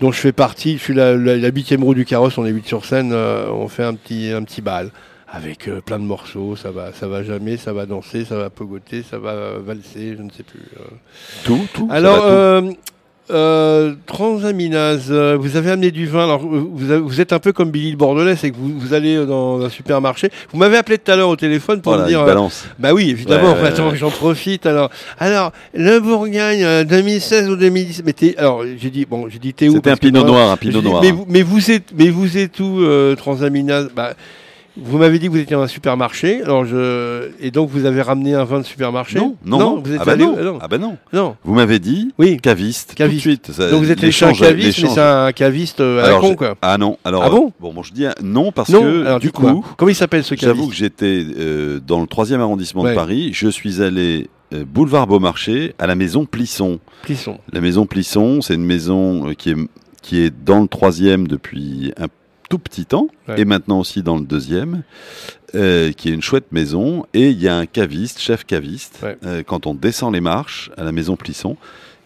dont 0.00 0.10
je 0.10 0.18
fais 0.20 0.32
partie. 0.32 0.78
Je 0.78 0.82
suis 0.82 0.94
la, 0.94 1.14
la, 1.14 1.36
la 1.36 1.48
huitième 1.48 1.84
roue 1.84 1.94
du 1.94 2.06
carrosse, 2.06 2.38
on 2.38 2.46
est 2.46 2.50
8 2.50 2.66
sur 2.66 2.86
scène. 2.86 3.10
euh, 3.12 3.50
on 3.52 3.68
fait 3.68 3.84
un 3.84 3.92
petit, 3.94 4.32
un 4.32 4.42
petit 4.42 4.62
bal. 4.62 4.90
Avec 5.36 5.68
euh, 5.68 5.80
plein 5.80 5.98
de 5.98 6.04
morceaux, 6.04 6.56
ça 6.56 6.70
va, 6.70 6.92
ça 6.92 7.06
va 7.08 7.22
jamais, 7.22 7.56
ça 7.58 7.72
va 7.72 7.84
danser, 7.84 8.24
ça 8.24 8.36
va 8.36 8.48
pogoter, 8.48 9.02
ça 9.08 9.18
va 9.18 9.58
valser, 9.64 10.14
je 10.16 10.22
ne 10.22 10.30
sais 10.30 10.42
plus. 10.42 10.60
euh. 10.80 10.84
Tout, 11.44 11.66
tout. 11.74 11.88
Alors, 11.90 12.18
tout. 12.18 12.22
euh, 12.28 12.72
euh, 13.32 13.94
transaminase, 14.06 15.10
vous 15.10 15.56
avez 15.56 15.72
amené 15.72 15.90
du 15.90 16.06
vin. 16.06 16.24
Alors, 16.24 16.38
vous, 16.38 16.70
vous 16.72 16.90
avez- 16.90 17.00
vous 17.00 17.20
êtes 17.20 17.32
un 17.32 17.38
peu 17.40 17.52
comme 17.52 17.70
Billy 17.70 17.90
le 17.90 17.96
Bordelais, 17.96 18.36
c'est 18.36 18.50
que 18.50 18.56
vous, 18.56 18.78
vous 18.78 18.94
allez 18.94 19.26
dans 19.26 19.60
un 19.62 19.68
supermarché. 19.68 20.30
Vous 20.52 20.58
m'avez 20.58 20.76
appelé 20.78 20.96
tout 20.96 21.10
à 21.10 21.16
l'heure 21.16 21.28
au 21.28 21.36
téléphone 21.36 21.80
pour 21.82 21.92
Voilà, 21.92 22.04
me 22.04 22.08
dire. 22.08 22.20
euh, 22.22 22.26
balance. 22.26 22.64
bah 22.78 22.94
oui, 22.94 23.10
évidemment. 23.10 23.52
Ouais, 23.54 23.78
ouais, 23.80 23.96
j'en 23.96 24.10
profite. 24.10 24.64
Alors, 24.64 24.90
alors, 25.18 25.52
le 25.74 25.98
Bourgogne 26.00 26.62
euh, 26.64 26.84
2016 26.84 27.50
ou 27.50 27.56
2017. 27.56 28.06
Mais 28.06 28.38
alors, 28.38 28.62
j'ai 28.78 28.90
dit 28.90 29.04
bon, 29.04 29.28
j'ai 29.28 29.38
dit 29.40 29.52
t'es 29.52 29.68
où? 29.68 29.72
C'était 29.74 29.90
un 29.90 29.96
pinot 29.96 30.24
noir, 30.24 30.50
un 30.52 30.56
pinot 30.56 30.80
noir. 30.80 31.02
Mais 31.02 31.10
vous, 31.10 31.26
mais 31.28 31.42
vous 31.42 31.70
êtes, 31.70 31.92
mais 31.98 32.08
vous 32.08 32.38
êtes 32.38 32.58
où, 32.60 32.80
euh, 32.80 33.14
transaminase? 33.16 33.90
Bah. 33.94 34.14
Vous 34.78 34.98
m'avez 34.98 35.18
dit 35.18 35.26
que 35.26 35.30
vous 35.32 35.38
étiez 35.38 35.56
dans 35.56 35.62
un 35.62 35.68
supermarché, 35.68 36.42
alors 36.42 36.64
je 36.66 37.30
et 37.40 37.50
donc 37.50 37.70
vous 37.70 37.86
avez 37.86 38.02
ramené 38.02 38.34
un 38.34 38.44
vin 38.44 38.58
de 38.60 38.64
supermarché 38.64 39.18
Non, 39.18 39.34
non, 39.44 39.58
non. 39.58 39.80
vous 39.82 39.92
êtes 39.92 40.00
ah 40.02 40.04
bah 40.04 40.12
allé- 40.12 40.24
non. 40.26 40.36
euh, 40.36 40.44
non. 40.44 40.58
Ah 40.60 40.68
bah 40.68 40.78
non. 40.78 40.96
Non. 41.12 41.36
Vous 41.44 41.54
m'avez 41.54 41.78
dit 41.78 42.12
oui. 42.18 42.36
caviste, 42.38 42.94
Caviste. 42.94 43.22
tout 43.22 43.28
de 43.28 43.34
suite. 43.36 43.52
Ça- 43.52 43.70
Donc 43.70 43.82
vous 43.82 43.90
êtes 43.90 44.10
chez 44.10 44.26
un 44.26 44.32
caviste, 44.32 44.82
mais 44.82 44.88
c'est 44.90 45.00
un 45.00 45.32
caviste 45.32 45.80
euh, 45.80 46.04
à 46.04 46.10
la 46.10 46.18
con 46.18 46.34
quoi. 46.34 46.56
Ah 46.60 46.76
non, 46.78 46.98
alors 47.04 47.22
Ah 47.24 47.30
bon 47.30 47.52
bon, 47.58 47.72
bon, 47.72 47.82
je 47.82 47.92
dis 47.92 48.04
non 48.22 48.52
parce 48.52 48.70
que 48.70 49.06
alors 49.06 49.18
du 49.20 49.32
coup, 49.32 49.64
Comment 49.76 49.88
il 49.90 49.94
s'appelle 49.94 50.24
ce 50.24 50.34
J'avoue 50.34 50.54
caviste 50.68 50.70
que 50.70 50.76
j'étais 50.76 51.24
euh, 51.38 51.80
dans 51.86 52.00
le 52.00 52.06
troisième 52.06 52.40
arrondissement 52.40 52.82
Ouais. 52.82 52.90
de 52.90 52.94
Paris. 52.94 53.30
Je 53.32 53.48
suis 53.48 53.82
allé 53.82 54.28
euh, 54.52 54.64
boulevard 54.66 55.06
Beaumarchais 55.06 55.74
à 55.78 55.86
la 55.86 55.94
maison 55.94 56.26
Plisson. 56.26 56.78
Plisson. 57.02 57.38
La 57.52 57.60
maison 57.60 57.86
Plisson, 57.86 58.42
c'est 58.42 58.54
une 58.54 58.64
maison 58.66 59.32
qui 59.38 59.50
est 59.50 59.56
qui 60.02 60.20
est 60.20 60.32
dans 60.44 60.60
le 60.60 60.68
troisième 60.68 61.26
depuis 61.26 61.92
un 61.96 62.06
tout 62.48 62.58
petit 62.58 62.86
temps 62.86 63.08
Ouais. 63.28 63.40
et 63.40 63.44
maintenant 63.44 63.80
aussi 63.80 64.02
dans 64.02 64.16
le 64.16 64.24
deuxième, 64.24 64.82
euh, 65.54 65.92
qui 65.92 66.08
est 66.08 66.12
une 66.12 66.22
chouette 66.22 66.52
maison. 66.52 67.04
Et 67.14 67.30
il 67.30 67.40
y 67.40 67.48
a 67.48 67.56
un 67.56 67.66
caviste, 67.66 68.20
chef 68.20 68.44
caviste, 68.44 69.00
Ouais. 69.02 69.16
euh, 69.24 69.42
quand 69.44 69.66
on 69.66 69.74
descend 69.74 70.12
les 70.14 70.20
marches 70.20 70.70
à 70.76 70.84
la 70.84 70.92
maison 70.92 71.16
Plisson, 71.16 71.56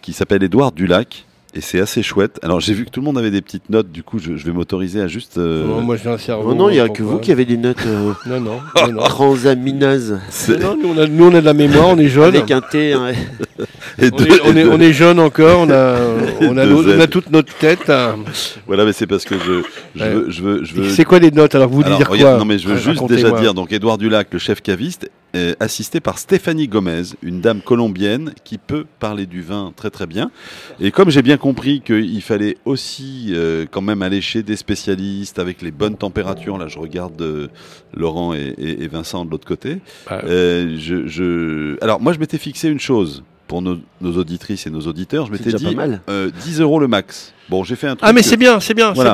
qui 0.03 0.13
s'appelle 0.13 0.43
Édouard 0.43 0.73
Dulac. 0.73 1.27
Et 1.53 1.61
c'est 1.61 1.81
assez 1.81 2.01
chouette. 2.05 2.39
Alors 2.45 2.61
j'ai 2.61 2.73
vu 2.75 2.85
que 2.85 2.91
tout 2.91 3.01
le 3.01 3.05
monde 3.07 3.19
avait 3.19 3.33
des 3.33 3.43
petites 3.43 3.71
notes, 3.71 3.91
du 3.91 4.05
coup 4.05 4.21
je, 4.21 4.37
je 4.37 4.47
vais 4.47 4.53
m'autoriser 4.53 5.01
à 5.01 5.09
juste. 5.09 5.37
euh, 5.37 5.67
Oh, 5.69 5.81
moi 5.81 5.97
j'ai 5.97 6.09
un 6.09 6.17
cerveau. 6.17 6.51
Oh 6.53 6.55
non, 6.55 6.69
il 6.71 6.75
n'y 6.75 6.79
a 6.79 6.89
que 6.89 7.03
vous 7.03 7.19
qui 7.19 7.33
avez 7.33 7.45
des 7.45 7.57
notes 7.57 7.85
euh, 7.87 8.13
Non, 8.27 8.39
non. 8.41 8.61
non, 8.87 8.93
non. 8.93 9.03
transamineuses. 9.03 10.21
Non, 10.61 10.77
nous, 10.81 10.91
on 10.91 10.99
a, 10.99 11.07
nous, 11.09 11.25
on 11.25 11.35
a 11.35 11.41
de 11.41 11.45
la 11.45 11.53
mémoire, 11.55 11.89
on 11.89 11.99
est 11.99 12.07
jeune. 12.09 12.27
Avec 12.37 12.53
un 12.53 12.61
T. 12.61 12.93
un- 12.93 13.11
et 13.99 14.11
On 14.13 14.19
est, 14.25 14.41
on, 14.45 14.57
est, 14.57 14.65
on 14.65 14.81
est 14.81 14.93
jeune 14.93 15.19
encore, 15.21 15.61
on 15.61 15.71
a, 15.71 15.97
on 16.41 16.57
a, 16.57 16.65
deux 16.67 16.71
nos- 16.73 16.85
on 16.97 17.01
a 17.01 17.05
Z. 17.07 17.11
toute 17.11 17.31
notre 17.31 17.55
tête. 17.57 17.89
hein. 17.91 18.17
Voilà, 18.67 18.85
mais 18.85 18.93
c'est 18.93 19.07
parce 19.07 19.25
que 19.25 19.37
je, 19.39 19.63
je 19.95 20.03
Ouais. 20.05 20.11
veux, 20.11 20.31
je 20.31 20.43
veux, 20.43 20.65
je 20.65 20.75
veux. 20.75 20.89
C'est 20.91 21.05
quoi 21.05 21.19
les 21.19 21.31
notes 21.31 21.55
Alors 21.55 21.69
vous 21.69 21.77
voulez 21.77 21.87
Alors, 21.87 21.99
dire 21.99 22.09
regarde, 22.11 22.35
quoi 22.37 22.39
Non, 22.41 22.45
mais 22.45 22.59
je 22.59 22.69
veux 22.69 22.77
juste 22.79 23.05
déjà 23.07 23.31
dire, 23.33 23.55
donc 23.55 23.73
Édouard 23.73 23.99
Dulac, 23.99 24.29
le 24.33 24.39
chef 24.39 24.61
caviste, 24.63 25.11
est 25.33 25.55
assisté 25.63 26.01
par 26.01 26.19
Stéphanie 26.19 26.67
Gomez, 26.67 27.03
une 27.23 27.41
dame 27.41 27.61
colombienne 27.61 28.33
qui 28.43 28.59
peut 28.59 28.85
parler 28.99 29.27
du 29.27 29.43
vin 29.43 29.73
très 29.77 29.89
très 29.91 30.07
bien. 30.09 30.33
Et 30.81 30.91
comme 30.91 31.09
j'ai 31.11 31.23
bien 31.23 31.37
compris 31.37 31.83
qu'il 31.83 32.21
fallait 32.23 32.57
aussi 32.65 33.29
euh, 33.31 33.65
quand 33.71 33.81
même 33.81 34.03
aller 34.03 34.21
chez 34.23 34.43
des 34.43 34.57
spécialistes 34.57 35.39
avec 35.39 35.63
les 35.63 35.71
bonnes 35.71 35.97
températures, 35.97 36.59
là 36.59 36.67
je 36.67 36.81
regarde 36.81 37.21
euh, 37.23 37.47
Laurent 37.95 38.35
et, 38.35 38.55
et- 38.59 38.83
et 38.83 38.89
Vincent 38.89 39.25
de 39.25 39.31
l'autre 39.31 39.47
côté. 39.47 39.79
Ah. 40.09 40.21
Euh, 40.25 40.75
je, 40.79 41.07
je- 41.07 41.77
Alors 41.81 42.01
moi 42.01 42.13
je 42.13 42.19
m'étais 42.19 42.39
fixé 42.39 42.69
une 42.69 42.81
chose 42.81 43.23
pour 43.51 43.63
nos, 43.63 43.79
nos 44.01 44.13
auditrices 44.17 44.69
et 44.69 44.71
nos 44.71 44.83
auditeurs, 44.83 45.27
je 45.27 45.33
m'étais 45.33 45.53
dit 45.53 45.77
euh, 46.09 46.31
10 46.45 46.61
euros 46.61 46.79
le 46.79 46.87
max. 46.87 47.35
Bon, 47.49 47.65
j'ai 47.65 47.75
fait 47.75 47.89
un 47.89 47.97
truc. 47.97 48.09
Ah 48.09 48.13
mais 48.13 48.23
c'est 48.23 48.37
bien, 48.37 48.61
c'est 48.61 48.75
bien, 48.75 48.93
Voilà. 48.93 49.11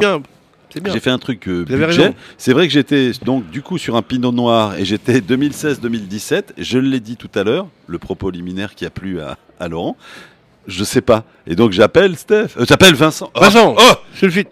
c'est 0.68 0.80
bien. 0.82 0.92
J'ai 0.92 1.00
fait 1.00 1.08
un 1.08 1.18
truc 1.18 1.48
euh, 1.48 1.64
budget. 1.64 2.12
C'est 2.36 2.52
vrai 2.52 2.66
que 2.68 2.72
j'étais 2.74 3.12
donc 3.24 3.48
du 3.48 3.62
coup 3.62 3.78
sur 3.78 3.96
un 3.96 4.02
pinot 4.02 4.32
noir 4.32 4.74
et 4.78 4.84
j'étais 4.84 5.20
2016-2017. 5.32 6.42
Je 6.58 6.78
l'ai 6.78 7.00
dit 7.00 7.16
tout 7.16 7.30
à 7.34 7.44
l'heure, 7.44 7.66
le 7.86 7.98
propos 7.98 8.28
liminaire 8.28 8.74
qui 8.74 8.84
a 8.84 8.90
plu 8.90 9.22
à, 9.22 9.38
à 9.58 9.68
Laurent. 9.68 9.96
Je 10.66 10.84
sais 10.84 11.00
pas. 11.00 11.24
Et 11.46 11.56
donc 11.56 11.72
j'appelle 11.72 12.14
Steph. 12.18 12.58
euh, 12.58 12.66
j'appelle 12.68 12.94
Vincent. 12.94 13.30
Oh 13.34 13.40
Vincent 13.40 13.74
Oh. 13.78 13.94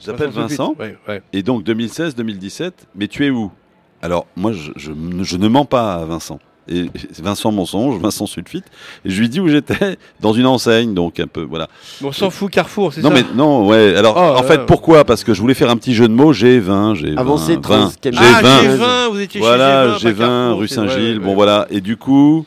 J'appelle 0.01 0.31
Vincent. 0.31 0.75
Ouais, 0.79 0.97
ouais. 1.09 1.23
Et 1.35 1.43
donc 1.43 1.63
2016-2017. 1.67 2.71
Mais 2.97 3.07
tu 3.07 3.27
es 3.27 3.31
où? 3.31 3.53
Alors 4.01 4.27
moi 4.35 4.53
je, 4.53 4.71
je, 4.77 4.93
je 5.23 5.37
ne 5.37 5.49
mens 5.49 5.67
pas 5.67 5.95
à 5.97 6.05
Vincent. 6.07 6.39
Et 6.69 6.87
Vincent 7.23 7.53
mensonge, 7.53 8.01
Vincent 8.01 8.27
sulfite. 8.27 8.65
Et 9.05 9.11
je 9.11 9.21
lui 9.21 9.29
dis 9.29 9.39
où 9.41 9.49
j'étais 9.49 9.99
dans 10.21 10.33
une 10.33 10.47
enseigne, 10.47 10.95
donc 10.95 11.21
un 11.21 11.27
peu 11.27 11.43
voilà. 11.43 11.69
On 12.03 12.11
s'en 12.11 12.31
fout 12.31 12.51
Carrefour, 12.51 12.93
c'est 12.95 13.03
Non 13.03 13.11
ça 13.11 13.15
mais 13.17 13.25
non 13.35 13.67
ouais. 13.67 13.95
Alors 13.97 14.15
Oh, 14.17 14.39
en 14.39 14.43
fait 14.45 14.65
pourquoi? 14.67 15.05
Parce 15.05 15.25
que 15.25 15.35
je 15.35 15.41
voulais 15.43 15.55
faire 15.55 15.69
un 15.71 15.77
petit 15.77 15.95
jeu 15.95 16.09
de 16.09 16.15
mots. 16.15 16.33
J'ai 16.33 16.59
20, 16.61 16.95
j'ai 16.95 17.11
20, 17.15 17.21
Avancé 17.21 17.55
20, 17.57 17.61
trans- 17.61 17.91
j'ai 18.03 18.11
Ah, 18.17 18.41
20. 18.43 18.63
G20, 18.63 19.11
vous 19.13 19.21
étiez 19.21 19.41
Voilà, 19.41 19.95
chez 19.99 19.99
G20, 19.99 20.01
j'ai 20.01 20.13
pas 20.15 20.27
20, 20.27 20.27
Carrefour, 20.27 20.59
rue 20.61 20.69
Saint-Gilles. 20.69 21.19
ouais, 21.19 21.25
Bon 21.25 21.29
ouais. 21.31 21.35
voilà. 21.35 21.67
Et 21.71 21.81
du 21.83 21.97
coup, 21.99 22.47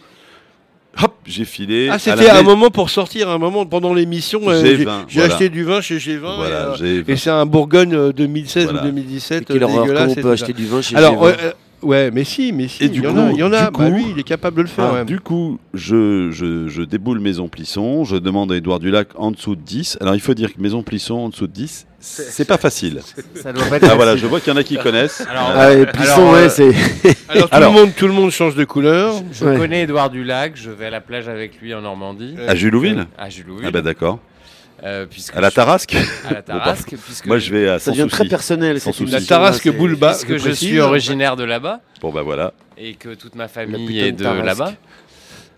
hop, 1.04 1.14
j'ai 1.28 1.46
filé. 1.46 1.90
Ah, 1.92 2.00
c'était 2.00 2.30
un 2.30 2.42
moment 2.42 2.72
pour 2.72 2.90
sortir, 2.90 3.30
un 3.30 3.38
moment 3.38 3.68
pendant 3.68 3.94
l'émission. 3.94 4.42
euh, 4.50 4.64
G20, 4.64 4.66
j'ai 4.66 4.78
j'ai 4.78 5.20
voilà. 5.20 5.34
acheté 5.36 5.50
du 5.50 5.64
vin 5.64 5.80
chez 5.82 5.98
G20. 6.00 6.20
Voilà, 6.38 6.74
et, 6.80 6.84
euh, 6.84 7.04
G20. 7.04 7.12
et 7.12 7.16
c'est 7.18 7.30
un 7.30 7.46
Bourgogne 7.46 7.94
euh, 7.94 8.12
2016 8.12 8.64
Voilà. 8.66 8.82
ou 8.82 8.86
2017. 8.86 9.42
Et 9.42 9.46
quelle 9.46 9.62
euh, 9.62 9.66
horreur, 9.68 9.82
dégueulasse, 9.84 10.02
comment 10.08 10.16
on 10.18 10.22
peut 10.24 10.32
acheter 10.32 10.54
du 10.54 10.66
vin 10.66 10.82
chez 10.82 10.96
Alors, 10.96 11.24
G20? 11.28 11.36
Ouais, 11.88 11.98
euh, 12.08 12.12
mais 12.14 12.24
si, 12.24 12.52
mais 12.52 12.68
si. 12.68 12.84
Et 12.84 12.88
il 12.88 13.02
y 13.04 13.08
en 13.08 13.18
a, 13.18 13.32
il 13.32 13.38
y 13.38 13.44
en 13.44 13.52
a. 13.54 13.66
du 13.68 13.72
Bah, 13.78 13.86
coup- 13.90 13.96
lui, 13.96 14.06
il 14.12 14.20
est 14.20 14.24
capable 14.24 14.58
de 14.58 14.62
le 14.64 14.68
faire. 14.68 14.86
Ah, 14.90 14.94
ouais. 14.94 15.06
Du 15.06 15.20
coup, 15.20 15.60
je, 15.74 16.30
je, 16.32 16.68
je 16.68 16.82
déboule 16.84 17.20
Maison 17.20 17.48
Plisson, 17.48 18.04
je 18.04 18.16
demande 18.18 18.52
à 18.52 18.56
Édouard 18.58 18.80
Dulac 18.80 19.10
en 19.16 19.32
dessous 19.32 19.56
de 19.56 19.62
10. 19.62 19.98
Alors 20.02 20.16
il 20.16 20.22
faut 20.22 20.34
dire 20.34 20.54
que 20.54 20.62
Maison 20.62 20.84
Plisson 20.84 21.16
en 21.16 21.30
dessous 21.30 21.48
de 21.48 21.52
10, 21.54 21.88
c'est 22.00 22.48
pas 22.48 22.58
facile. 22.58 23.02
Ça 23.36 23.52
doit 23.54 23.66
pas 23.66 23.78
être 23.78 23.88
Ah 23.92 23.96
voilà, 23.96 24.16
je 24.18 24.26
vois 24.28 24.40
qu'il 24.40 24.52
y 24.54 24.56
en 24.56 24.60
a 24.60 24.64
qui 24.64 24.78
connaissent. 24.78 25.22
Alors, 25.30 25.52
Ah, 25.56 25.74
et 25.74 25.86
Plisson, 25.86 26.14
Alors, 26.22 26.34
ouais, 26.34 26.40
euh, 26.46 26.50
c'est. 26.50 26.70
Alors, 27.30 27.50
tout, 27.50 27.56
Alors- 27.56 27.74
le 27.74 27.80
monde, 27.80 27.90
tout 27.96 28.08
le 28.08 28.14
monde 28.14 28.32
change 28.32 28.56
de 28.56 28.64
couleur. 28.66 29.14
Je 29.32 29.46
Ouais. 29.46 29.58
connais 29.58 29.84
Édouard 29.84 30.10
Dulac, 30.10 30.54
je 30.56 30.70
vais 30.72 30.86
à 30.86 30.90
la 30.90 31.02
plage 31.02 31.28
avec 31.30 31.60
lui 31.62 31.74
en 31.74 31.82
Normandie. 31.82 32.36
À 32.48 32.56
Julouville 32.56 33.06
À 33.18 33.30
Julouville. 33.30 33.66
Ah 33.68 33.72
bah 33.72 33.82
d'accord. 33.82 34.20
Euh, 34.84 35.06
puisque 35.10 35.36
À 35.36 35.42
la 35.42 35.50
je- 35.50 35.56
Tarasque 35.56 35.96
À 36.30 36.34
la 36.34 36.42
Tarasque, 36.44 36.96
puisque 37.04 37.26
Moi 37.26 37.40
je 37.40 37.52
vais 37.52 37.68
à 37.68 37.80
Ça 37.80 37.90
devient 37.92 38.04
souci. 38.04 38.12
très 38.16 38.26
personnel, 38.28 38.80
Sans 38.80 38.92
cette 38.92 38.96
souci. 39.08 39.12
La. 39.12 39.22
Tarasque 39.22 39.72
Boulba. 39.72 40.12
puisque 40.12 40.34
je 40.34 40.38
je 40.38 40.44
précise. 40.44 40.68
suis 40.68 40.80
originaire 40.80 41.36
de 41.36 41.44
là-bas 41.44 41.80
Bon 42.02 42.12
bah 42.12 42.22
voilà. 42.22 42.54
et 42.78 42.94
que 42.94 43.16
toute 43.16 43.34
ma 43.36 43.48
famille 43.48 44.00
est 44.00 44.12
de 44.12 44.24
là-bas. 44.24 44.74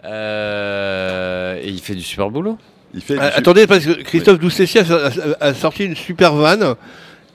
Euh, 0.05 1.59
et 1.61 1.69
il 1.69 1.79
fait 1.81 1.95
du 1.95 2.01
super 2.03 2.29
boulot. 2.29 2.57
Il 2.93 3.01
fait. 3.01 3.17
Ah, 3.19 3.29
du- 3.31 3.35
attendez, 3.37 3.67
parce 3.67 3.85
que 3.85 4.01
Christophe 4.03 4.39
Doucessia 4.39 4.83
a, 4.89 5.07
a- 5.43 5.47
a 5.49 5.53
sorti 5.53 5.83
une 5.85 5.95
super 5.95 6.33
vanne. 6.33 6.75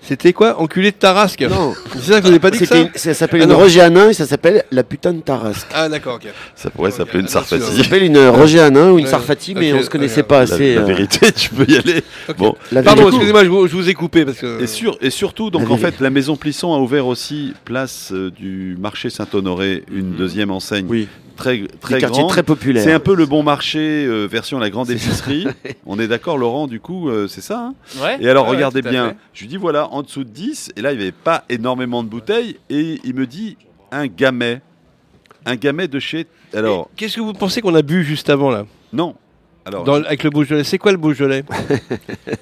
C'était 0.06 0.32
quoi 0.35 0.60
Enculé 0.60 0.90
de 0.90 0.97
Tarasque 0.97 1.40
Non, 1.43 1.72
C'est 1.94 2.12
ça 2.12 2.18
que 2.18 2.22
vous 2.24 2.28
n'avez 2.28 2.39
pas 2.39 2.51
dit 2.51 2.59
que 2.59 2.66
ça 2.66 2.76
ça 2.94 3.14
s'appelle 3.14 3.40
Ah 3.40 3.44
une 3.44 3.51
non. 3.51 3.56
Roger 3.59 3.81
Hanin 3.81 4.10
et 4.10 4.12
ça 4.12 4.26
s'appelle 4.26 4.64
la 4.70 4.82
putain 4.82 5.12
de 5.14 5.20
Tarasque. 5.20 5.66
Ah 5.74 5.89
d'accord, 5.89 6.16
ok. 6.16 6.28
Ça 6.55 6.68
pourrait 6.70 6.90
s'appeler 6.90 7.20
une 7.20 7.26
attention. 7.26 7.59
Ça 7.59 7.82
s'appelle 7.82 8.02
une 8.02 8.18
Roger 8.28 8.60
Hanin 8.60 8.90
ou 8.90 8.98
une 8.98 9.05
Ouais. 9.06 9.10
Sarfati, 9.10 9.55
mais 9.55 9.72
on 9.72 9.82
se 9.82 9.89
connaissait 9.90 10.22
pas 10.22 10.44
La, 10.44 10.55
assez. 10.55 10.74
la 10.74 10.82
euh, 10.82 10.85
vérité, 10.85 11.32
tu 11.36 11.48
peux 11.51 11.64
y 11.70 11.76
aller. 11.78 12.02
Bon. 12.36 12.55
Pardon, 12.85 13.09
excusez-moi, 13.09 13.44
je, 13.44 13.48
vous- 13.48 13.66
je 13.66 13.72
vous 13.74 13.89
ai 13.89 13.94
coupé 13.94 14.24
parce 14.24 14.39
que. 14.39 14.62
Et, 14.62 14.66
sur, 14.66 14.98
et 15.01 15.10
surtout, 15.10 15.51
donc 15.51 15.68
La 15.68 15.74
en 15.74 15.78
fait, 15.78 16.01
la 16.01 16.10
maison 16.10 16.36
Plisson 16.36 16.74
a 16.74 16.78
ouvert 16.78 17.06
aussi 17.06 17.55
place 17.64 18.10
euh, 18.12 18.31
du 18.31 18.76
marché 18.78 19.09
Saint-Honoré, 19.10 19.85
une 19.93 20.12
deuxième 20.12 20.51
enseigne 20.51 20.86
Oui, 20.89 21.09
très 21.36 21.66
très 21.81 22.01
des 22.01 22.27
très 22.28 22.43
populaires. 22.43 22.82
C'est 22.85 22.93
un 22.93 23.01
peu 23.01 23.15
le 23.15 23.27
bon 23.27 23.43
marché 23.43 24.05
euh, 24.06 24.27
version 24.27 24.59
la 24.59 24.70
grande 24.70 24.90
épicerie. 24.90 25.47
On 25.86 25.98
est 25.98 26.09
d'accord, 26.09 26.39
Laurent, 26.39 26.66
du 26.66 26.81
coup, 26.81 27.09
euh, 27.09 27.28
c'est 27.28 27.40
ça. 27.40 27.59
hein 27.61 27.74
Ouais. 28.02 28.19
et 28.20 28.28
alors, 28.28 28.44
ouais, 28.48 28.56
regardez 28.56 28.82
bien, 28.82 29.15
je 29.32 29.40
lui 29.43 29.48
dis 29.48 29.56
voilà, 29.56 29.89
en 29.89 30.02
dessous 30.02 30.24
de 30.24 30.31
10, 30.31 30.73
et 30.77 30.82
là, 30.82 30.93
il 30.93 30.97
n'y 30.98 31.02
avait 31.02 31.12
pas 31.12 31.44
énormément 31.48 32.02
de 32.02 32.09
bouteilles, 32.09 32.56
et 32.70 33.01
il 33.05 33.15
me 33.15 33.27
dit 33.27 33.56
un 33.90 34.06
gamet. 34.06 34.61
Un 35.47 35.56
gamet 35.56 35.89
de 35.89 35.98
chez. 35.98 36.27
Alors, 36.55 36.89
Qu'est-ce 36.97 37.16
que 37.16 37.20
vous 37.20 37.35
pensez 37.35 37.61
qu'on 37.61 37.74
a 37.74 37.82
bu 37.82 38.02
juste 38.05 38.31
avant 38.31 38.51
là? 38.51 38.65
Non. 38.93 39.15
Alors, 39.66 39.85
Dans- 39.85 40.03
Avec 40.03 40.23
le 40.24 40.31
Beaujolais 40.31 40.62
C'est 40.62 40.77
quoi 40.77 40.93
le 40.93 40.99
Beaujolais? 40.99 41.43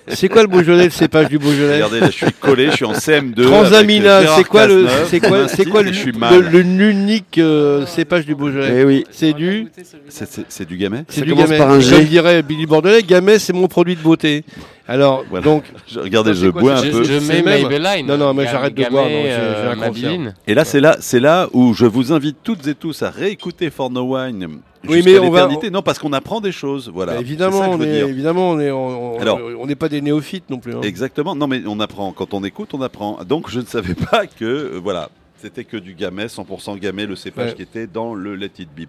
C'est 0.08 0.28
quoi 0.28 0.42
le 0.42 0.48
Beaujolais, 0.48 0.84
le 0.86 0.90
cépage 0.90 1.28
du 1.28 1.38
Beaujolais? 1.38 1.74
Regardez, 1.74 2.00
là, 2.00 2.06
je 2.06 2.16
suis 2.16 2.32
collé, 2.40 2.66
je 2.70 2.76
suis 2.76 2.84
en 2.84 2.92
CM2. 2.94 3.44
Transamina, 3.44 4.16
avec, 4.16 4.28
euh, 4.28 4.32
c'est 4.36 4.44
quoi 4.44 4.66
le, 4.66 4.86
c'est 5.08 5.20
quoi, 5.20 5.46
c'est 5.48 5.64
quoi 5.66 5.82
le, 5.82 5.92
je 5.92 6.06
le- 6.10 6.60
l'unique 6.62 7.38
euh, 7.38 7.86
cépage 7.86 8.26
du 8.26 8.34
Beaujolais? 8.34 8.80
Eh 8.80 8.84
oui, 8.84 9.04
C'est 9.10 9.32
du, 9.34 9.68
C'est- 10.08 10.26
C'est 10.26 10.44
c'est 10.48 10.64
du 10.68 10.76
gamet 10.76 11.04
c'est 11.08 11.20
Ça 11.20 11.24
du 11.26 11.34
gamay. 11.34 11.58
par 11.58 11.70
un 11.70 11.78
G. 11.80 11.94
Comme 11.94 12.04
dirait 12.06 12.42
Billy 12.42 12.66
Bordelais, 12.66 13.02
gamay 13.02 13.38
c'est 13.38 13.52
mon 13.52 13.68
produit 13.68 13.94
de 13.94 14.00
beauté. 14.02 14.44
Alors 14.88 15.24
Voilà. 15.30 15.44
donc, 15.44 15.62
Je- 15.86 16.00
Regardez, 16.00 16.34
je 16.34 16.48
bois 16.48 16.72
un 16.74 16.76
c'est- 16.82 16.90
peu. 16.90 17.04
Je 17.04 17.12
mets 17.20 17.40
Maybelline. 17.42 18.04
Non, 18.06 18.18
non, 18.18 18.34
mais 18.34 18.46
j'arrête 18.46 18.74
de 18.74 18.82
Gamay, 18.82 18.90
boire, 18.90 19.06
euh. 19.08 20.30
Et 20.48 20.54
là, 20.54 20.64
c'est 20.64 20.80
là, 20.80 20.96
c'est 20.98 21.20
là 21.20 21.48
où 21.52 21.72
je 21.72 21.86
vous 21.86 22.12
invite 22.12 22.38
toutes 22.42 22.66
et 22.66 22.74
tous 22.74 23.02
à 23.04 23.10
réécouter 23.10 23.70
For 23.70 23.90
No 23.90 24.16
Wine. 24.16 24.58
Oui, 24.88 25.02
mais 25.04 25.18
on 25.18 25.30
va-. 25.30 25.48
Non, 25.70 25.82
parce 25.82 25.98
qu'on 25.98 26.12
apprend 26.12 26.40
des 26.40 26.52
choses. 26.52 26.90
Voilà. 26.92 27.14
bah, 27.14 27.20
évidemment, 27.20 27.60
on 27.70 27.80
est, 27.80 28.00
évidemment, 28.00 28.50
on 28.50 28.60
est, 28.60 28.70
on, 28.70 29.16
on- 29.16 29.20
Alors- 29.20 29.40
on 29.58 29.66
n'est 29.66 29.74
pas 29.76 29.88
des 29.88 30.00
néophytes 30.00 30.48
non 30.50 30.58
plus. 30.58 30.74
hein. 30.74 30.80
Exactement. 30.82 31.34
Non, 31.34 31.46
mais 31.46 31.62
on 31.66 31.78
apprend. 31.80 32.12
Quand 32.12 32.34
on 32.34 32.42
écoute, 32.44 32.74
on 32.74 32.82
apprend. 32.82 33.22
Donc, 33.24 33.48
je 33.50 33.60
ne 33.60 33.64
savais 33.66 33.94
pas 34.10 34.26
que, 34.26 34.44
euh, 34.44 34.80
voilà, 34.82 35.10
c'était 35.38 35.64
que 35.64 35.76
du 35.76 35.94
gamay, 35.94 36.26
100% 36.26 36.78
gamay, 36.78 37.06
le 37.06 37.16
cépage 37.16 37.50
Ouais. 37.50 37.54
qui 37.56 37.62
était 37.62 37.86
dans 37.86 38.14
le 38.14 38.34
Let 38.34 38.50
It 38.58 38.68
Bib. 38.74 38.88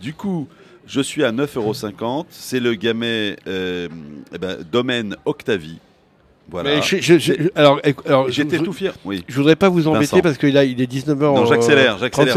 Du 0.00 0.14
coup, 0.14 0.46
je 0.86 1.00
suis 1.00 1.24
à 1.24 1.32
9,50€. 1.32 2.26
C'est 2.30 2.60
le 2.60 2.74
gamay 2.74 3.36
euh, 3.46 3.88
eh 4.34 4.38
ben, 4.38 4.58
domaine 4.70 5.16
Octavie. 5.24 5.78
Voilà. 6.48 6.76
Mais 6.76 6.82
je- 6.82 6.98
je- 7.00 7.18
je- 7.18 7.32
alors, 7.56 7.80
alors, 8.06 8.30
J'étais 8.30 8.58
tout 8.58 8.72
fier. 8.72 8.94
Oui. 9.04 9.24
Je 9.26 9.34
voudrais 9.36 9.56
pas 9.56 9.68
vous 9.68 9.88
embêter 9.88 10.06
Vincent. 10.06 10.20
parce 10.22 10.38
qu'il 10.38 10.56
a- 10.56 10.62
il 10.64 10.80
est 10.80 10.86
19h. 10.86 11.34
Non, 11.34 11.44
j'accélère, 11.44 11.98
j'accélère. 11.98 12.36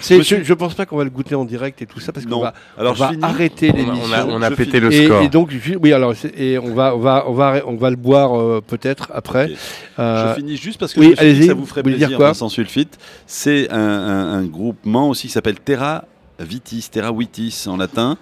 Je 0.00 0.52
pense 0.54 0.74
pas 0.74 0.84
qu'on 0.86 0.96
va 0.98 1.04
le 1.04 1.10
goûter 1.10 1.34
en 1.34 1.44
direct 1.44 1.80
et 1.80 1.86
tout 1.86 1.98
ça 2.00 2.12
parce 2.12 2.26
qu'on 2.26 2.40
va, 2.40 2.52
Alors, 2.76 2.92
on 2.92 2.96
va 2.96 3.08
finis. 3.08 3.24
arrêter 3.24 3.70
On 3.70 3.74
a- 3.74 3.76
l'émission. 3.76 4.04
on 4.06 4.12
a, 4.12 4.24
on 4.38 4.42
a 4.42 4.50
pété 4.50 4.80
finis. 4.80 4.80
le 4.80 5.04
score. 5.06 5.22
et 5.22 5.28
donc, 5.28 5.50
oui, 5.82 5.92
alors, 5.92 6.14
et 6.36 6.58
on 6.58 6.74
va, 6.74 6.94
on 6.94 6.98
va, 6.98 7.24
on 7.26 7.32
va, 7.32 7.54
on 7.66 7.76
va 7.76 7.90
le 7.90 7.96
boire 7.96 8.38
euh, 8.38 8.60
peut-être 8.66 9.10
après. 9.14 9.50
Euh, 9.98 10.34
Je 10.34 10.40
finis 10.40 10.56
juste 10.56 10.78
parce 10.78 10.92
que 10.92 11.00
oui, 11.00 11.06
je 11.06 11.10
me 11.12 11.16
suis 11.16 11.24
dit 11.26 11.30
que 11.32 11.34
allez-y, 11.36 11.46
ça 11.48 11.54
vous 11.54 11.66
ferait 11.66 11.80
vous 11.82 11.88
plaisir, 11.88 12.08
dire 12.08 12.16
quoi 12.18 12.28
Vincent 12.28 12.48
Sulfite. 12.48 12.98
C'est 13.26 13.70
un, 13.70 13.78
un- 13.78 14.32
un 14.40 14.44
groupement 14.44 15.08
aussi 15.08 15.26
qui 15.28 15.32
s'appelle 15.32 15.58
Terra 15.58 16.04
Vitis, 16.38 16.88
Terra 16.90 17.12
Vitis 17.12 17.64
en 17.66 17.76
latin. 17.76 18.16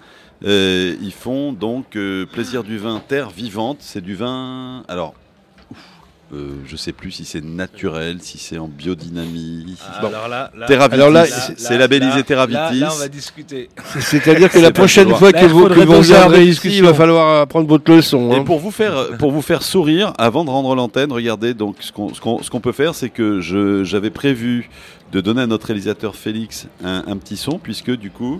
Euh, 0.45 0.95
ils 1.01 1.11
font 1.13 1.51
donc 1.51 1.95
euh, 1.95 2.25
plaisir 2.25 2.63
du 2.63 2.77
vin, 2.77 3.01
terre 3.07 3.29
vivante. 3.29 3.77
C'est 3.79 4.01
du 4.01 4.13
vin. 4.13 4.83
Alors, 4.87 5.15
ouf, 5.71 5.77
euh, 6.33 6.51
je 6.67 6.75
sais 6.75 6.91
plus 6.91 7.09
si 7.11 7.25
c'est 7.25 7.43
naturel, 7.43 8.17
si 8.21 8.37
c'est 8.37 8.59
en 8.59 8.67
biodynamie. 8.67 9.75
si- 9.77 10.01
bon. 10.01 10.09
Alors 10.09 10.27
là, 10.27 10.51
là, 10.55 10.67
Terra 10.67 10.85
Alors 10.91 11.09
là, 11.09 11.25
c'est 11.25 11.77
labellisé 11.79 12.21
Terra 12.23 12.45
là, 12.45 12.69
Vitis. 12.69 12.81
là, 12.81 12.91
on 12.93 12.99
va 12.99 13.07
discuter. 13.07 13.69
C'est-à-dire 13.99 14.51
que 14.51 14.59
la 14.59 14.71
prochaine 14.71 15.09
fois 15.15 15.31
que 15.31 15.45
vous, 15.45 15.67
que 15.69 15.79
vous 15.79 16.01
viendrez 16.01 16.43
ici, 16.45 16.69
il 16.77 16.83
va 16.83 16.93
falloir 16.93 17.27
euh, 17.41 17.45
prendre 17.47 17.67
votre 17.67 17.91
leçon. 17.91 18.31
Et 18.31 18.35
hein. 18.35 18.43
pour 18.43 18.59
vous 18.59 18.71
faire 18.71 19.17
pour 19.17 19.31
vous 19.31 19.41
faire 19.41 19.63
sourire, 19.63 20.13
avant 20.19 20.45
de 20.45 20.51
rendre 20.51 20.75
l'antenne, 20.75 21.11
regardez 21.11 21.55
donc 21.55 21.77
ce 21.79 21.91
qu'on 21.91 22.13
ce 22.13 22.21
qu'on- 22.21 22.43
ce 22.43 22.51
qu'on 22.51 22.59
peut 22.61 22.73
faire, 22.73 22.93
c'est 22.93 23.09
que 23.09 23.41
je 23.41 23.83
j'avais 23.83 24.11
prévu 24.11 24.69
de 25.11 25.19
donner 25.21 25.41
à 25.41 25.47
notre 25.47 25.65
réalisateur 25.67 26.15
Félix 26.15 26.67
un, 26.83 27.05
un 27.07 27.17
petit 27.17 27.37
son, 27.37 27.57
puisque 27.57 27.89
du 27.95 28.11
coup, 28.11 28.39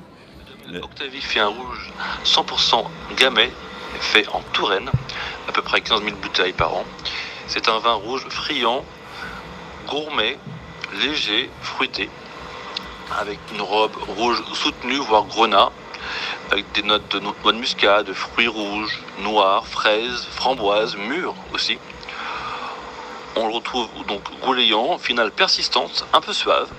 Octavie 0.76 1.22
fait 1.22 1.40
un 1.40 1.48
rouge 1.48 1.92
100% 2.26 2.84
gamay, 3.18 3.52
fait 4.00 4.28
en 4.30 4.42
Touraine, 4.54 4.90
à 5.48 5.52
peu 5.52 5.62
près 5.62 5.82
15 5.82 6.04
000 6.04 6.16
bouteilles 6.18 6.54
par 6.54 6.74
an. 6.74 6.86
C'est 7.48 7.70
un 7.70 7.80
vin 7.80 7.94
rouge 7.94 8.28
friand, 8.30 8.84
gourmet, 9.88 10.38
léger, 11.02 11.50
fruité, 11.62 12.10
avec 13.18 13.40
une 13.54 13.62
robe 13.62 13.96
rouge 14.18 14.44
soutenue, 14.54 14.98
voire 14.98 15.24
grenat, 15.24 15.72
avec 16.52 16.70
des 16.74 16.84
notes 16.84 17.10
de 17.12 17.20
no- 17.20 17.36
noix 17.44 17.54
de 17.54 17.58
muscade, 17.60 18.12
fruits 18.14 18.48
rouges, 18.48 19.02
noirs, 19.20 19.66
fraises, 19.66 20.28
framboises, 20.32 20.96
mûres 20.98 21.36
aussi. 21.54 21.78
On 23.38 23.48
le 23.48 23.54
retrouve 23.54 23.88
donc 24.08 24.24
gouléant, 24.42 24.98
finale 24.98 25.32
persistante, 25.32 26.06
un 26.12 26.22
peu 26.22 26.34
suave, 26.34 26.70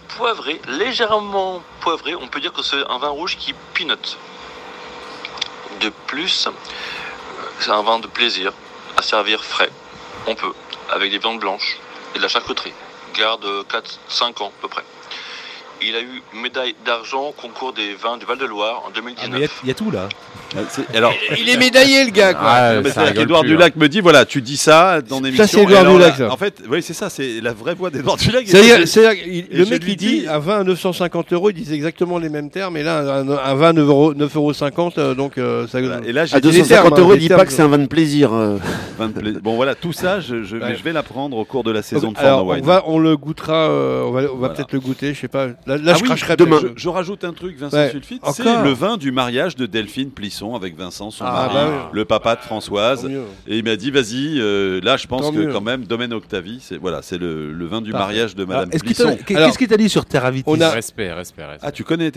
poivrée, 0.00 0.60
légèrement 0.68 1.62
poivrée. 1.80 2.14
On 2.14 2.28
peut 2.28 2.40
dire 2.40 2.52
que 2.52 2.62
c'est 2.62 2.84
un 2.88 2.98
vin 2.98 3.08
rouge 3.08 3.36
qui 3.36 3.54
pinote. 3.74 4.18
De 5.80 5.90
plus, 6.06 6.46
euh, 6.46 6.50
c'est 7.60 7.70
un 7.70 7.82
vin 7.82 7.98
de 7.98 8.06
plaisir 8.06 8.52
à 8.96 9.02
servir 9.02 9.44
frais. 9.44 9.70
On 10.26 10.34
peut, 10.34 10.52
avec 10.90 11.10
des 11.10 11.18
viandes 11.18 11.40
blanches 11.40 11.78
et 12.14 12.18
de 12.18 12.22
la 12.22 12.28
charcuterie. 12.28 12.72
Garde 13.14 13.44
4-5 14.10 14.42
ans 14.42 14.52
à 14.58 14.60
peu 14.62 14.68
près. 14.68 14.84
Il 15.80 15.94
a 15.94 16.00
eu 16.00 16.22
médaille 16.42 16.74
d'argent 16.84 17.28
au 17.28 17.32
concours 17.32 17.72
des 17.72 17.94
vins 17.94 18.16
du 18.18 18.26
Val-de-Loire 18.26 18.82
en 18.86 18.90
2019. 18.90 19.60
Il 19.62 19.68
y, 19.68 19.70
a 19.70 19.74
tout 19.74 19.90
là. 19.92 20.08
Alors, 20.94 21.12
Il 21.38 21.48
est 21.48 21.56
médaillé, 21.56 22.04
le 22.04 22.10
gars, 22.10 22.34
quoi. 22.34 22.48
Ah, 22.50 22.80
mais 22.82 22.90
c'est-à-dire 22.90 23.14
qu'Edouard 23.22 23.44
Dulac 23.44 23.76
me 23.76 23.88
dit 23.88 24.00
voilà, 24.00 24.24
tu 24.24 24.42
dis 24.42 24.56
ça 24.56 25.00
dans 25.02 25.20
l'émission. 25.20 25.46
c'est 25.46 25.62
Édouard 25.62 25.72
et 25.78 25.80
alors 25.80 25.92
Dulac, 25.94 26.18
là, 26.18 26.26
ça. 26.28 26.32
En 26.32 26.36
fait, 26.36 26.62
oui, 26.68 26.82
c'est 26.82 26.94
ça, 26.94 27.10
c'est 27.10 27.40
la 27.40 27.52
vraie 27.52 27.74
voix 27.74 27.90
d'Edouard 27.90 28.16
Dulac. 28.16 28.44
C'est-à-dire, 28.46 28.78
le 28.80 29.64
mec 29.66 29.82
il 29.86 29.96
dit 29.96 30.26
un 30.28 30.38
vin 30.38 30.60
à 30.60 30.64
950 30.64 31.32
euros, 31.32 31.50
il 31.50 31.54
disait 31.54 31.74
exactement 31.76 32.18
les 32.18 32.28
mêmes 32.28 32.50
termes, 32.50 32.76
et 32.76 32.82
là 32.82 32.98
un, 33.20 33.28
un 33.28 33.54
vin 33.54 33.68
à 33.68 33.72
9 33.72 33.86
euros, 33.88 34.14
9,50 34.14 34.72
euros, 34.76 34.90
euh, 34.98 35.14
donc 35.14 35.38
euh, 35.38 35.66
ça. 35.68 35.78
Et 35.80 36.12
là, 36.12 36.24
j'ai 36.26 36.36
À 36.36 36.40
dit- 36.40 36.48
250 36.48 36.98
euros, 36.98 37.12
hein, 37.12 37.14
il 37.14 37.20
dit 37.20 37.28
pas 37.28 37.44
que 37.44 37.52
c'est 37.52 37.62
un 37.62 37.68
vin 37.68 37.78
de 37.78 37.86
plaisir. 37.86 38.32
euh. 38.32 38.56
Vin 38.98 39.08
de 39.08 39.12
pla- 39.12 39.40
Bon 39.40 39.54
voilà, 39.56 39.74
tout 39.76 39.92
ça, 39.92 40.18
je, 40.20 40.42
je, 40.42 40.56
mais 40.56 40.64
Ouais. 40.64 40.74
je 40.76 40.82
vais 40.82 40.92
l'apprendre 40.92 41.36
au 41.36 41.44
cours 41.44 41.62
de 41.62 41.70
la 41.70 41.82
saison 41.82 42.10
de 42.12 42.18
Alors, 42.18 42.38
Fort 42.40 42.46
on 42.48 42.54
Wine. 42.54 42.64
va, 42.64 42.82
on 42.86 42.98
le 42.98 43.16
goûtera, 43.16 43.68
euh, 43.68 44.02
on 44.04 44.10
va, 44.10 44.20
on 44.20 44.22
va 44.24 44.28
Voilà. 44.34 44.54
peut-être 44.54 44.72
le 44.72 44.80
goûter, 44.80 45.14
je 45.14 45.20
sais 45.20 45.28
pas. 45.28 45.48
Là, 45.68 45.76
là, 45.76 45.82
Ah 45.88 45.94
je 45.94 46.00
oui, 46.02 46.06
cracherai 46.06 46.36
demain. 46.36 46.58
Je, 46.62 46.68
je 46.76 46.88
rajoute 46.88 47.22
un 47.24 47.32
truc, 47.32 47.56
Vincent 47.58 47.76
Ouais. 47.76 47.90
Sulfite. 47.90 48.22
C'est 48.32 48.42
le 48.44 48.70
vin 48.72 48.96
du 48.96 49.12
mariage 49.12 49.54
de 49.54 49.66
Delphine 49.66 50.10
Plisson 50.10 50.54
avec 50.56 50.76
Vincent, 50.76 51.10
son 51.10 51.24
Ah, 51.26 51.32
mari, 51.32 51.54
bah 51.54 51.66
oui. 51.68 51.88
le 51.92 52.04
papa 52.04 52.36
de 52.36 52.40
Françoise. 52.40 53.08
Et 53.46 53.58
il 53.58 53.64
m'a 53.64 53.76
dit, 53.76 53.90
vas-y, 53.90 54.40
euh, 54.40 54.80
là, 54.82 54.96
je 54.96 55.06
pense 55.06 55.22
Tant 55.22 55.32
que 55.32 55.36
mieux. 55.38 55.52
quand 55.52 55.60
même, 55.60 55.84
Domaine 55.84 56.12
Octavie, 56.12 56.58
c'est 56.62 56.76
voilà, 56.78 57.02
c'est 57.02 57.18
le, 57.18 57.52
le 57.52 57.66
vin 57.66 57.80
du 57.82 57.92
Parfait. 57.92 58.06
mariage 58.06 58.34
de 58.34 58.44
Madame 58.44 58.70
Plisson. 58.70 59.16
qu'est-ce 59.26 59.58
qu'il 59.58 59.68
t'a 59.68 59.76
dit 59.76 59.88
sur 59.88 60.04
Terravitis 60.06 60.44
on 60.46 60.60
a- 60.60 60.70
Respect, 60.70 61.12
respect, 61.12 61.44
respect. 61.44 61.66
Ah, 61.66 61.70
tu 61.72 61.84
connais 61.84 62.10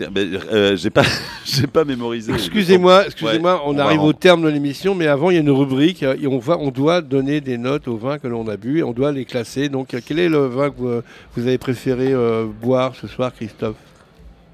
euh, 0.52 0.76
J'ai 0.76 0.90
pas, 0.90 1.02
j'ai 1.44 1.66
pas 1.66 1.84
mémorisé. 1.84 2.32
Excusez-moi, 2.32 3.04
excusez-moi, 3.06 3.54
Ouais, 3.54 3.60
on, 3.66 3.78
arrive 3.78 4.02
au 4.02 4.12
terme 4.12 4.42
de 4.42 4.48
l'émission, 4.48 4.94
mais 4.94 5.06
avant 5.06 5.30
il 5.30 5.34
y 5.34 5.36
a 5.36 5.40
une 5.40 5.50
rubrique 5.50 6.02
euh, 6.02 6.16
et 6.20 6.26
on 6.26 6.38
va, 6.38 6.56
on 6.58 6.70
doit 6.70 7.00
donner 7.02 7.40
des 7.40 7.58
notes 7.58 7.88
aux 7.88 7.96
vins 7.96 8.18
que 8.18 8.28
l'on 8.28 8.46
a 8.48 8.56
bu 8.56 8.78
et 8.78 8.82
on 8.82 8.92
doit 8.92 9.12
les 9.12 9.24
classer. 9.24 9.68
Donc, 9.68 9.94
euh, 9.94 10.00
quel 10.04 10.18
est 10.18 10.28
le 10.28 10.46
vin 10.46 10.70
que 10.70 10.76
vous, 10.78 11.00
vous 11.36 11.46
avez 11.46 11.58
préféré 11.58 12.12
euh, 12.12 12.46
boire 12.62 12.92
ce 13.00 13.06
soir, 13.06 13.32
Christophe 13.46 13.76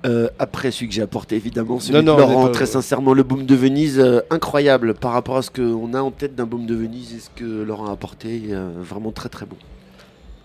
Euh, 0.06 0.28
après 0.38 0.70
celui 0.70 0.88
que 0.88 0.94
j'ai 0.94 1.02
apporté, 1.02 1.34
évidemment, 1.34 1.80
celui 1.80 2.02
Non, 2.04 2.14
de 2.14 2.20
Laurent, 2.20 2.44
pas- 2.46 2.52
très 2.52 2.66
sincèrement, 2.66 3.14
le 3.14 3.24
Boom 3.24 3.44
de 3.46 3.54
Venise, 3.56 3.98
euh, 3.98 4.20
incroyable 4.30 4.94
par 4.94 5.10
rapport 5.12 5.36
à 5.38 5.42
ce 5.42 5.50
qu'on 5.50 5.92
a 5.92 6.00
en 6.00 6.12
tête 6.12 6.36
d'un 6.36 6.44
Boom 6.46 6.66
de 6.66 6.74
Venise 6.76 7.14
et 7.14 7.18
ce 7.18 7.30
que 7.34 7.62
Laurent 7.64 7.86
a 7.88 7.92
apporté, 7.92 8.42
euh, 8.50 8.68
vraiment 8.80 9.10
très 9.10 9.28
très 9.28 9.44
bon. 9.44 9.56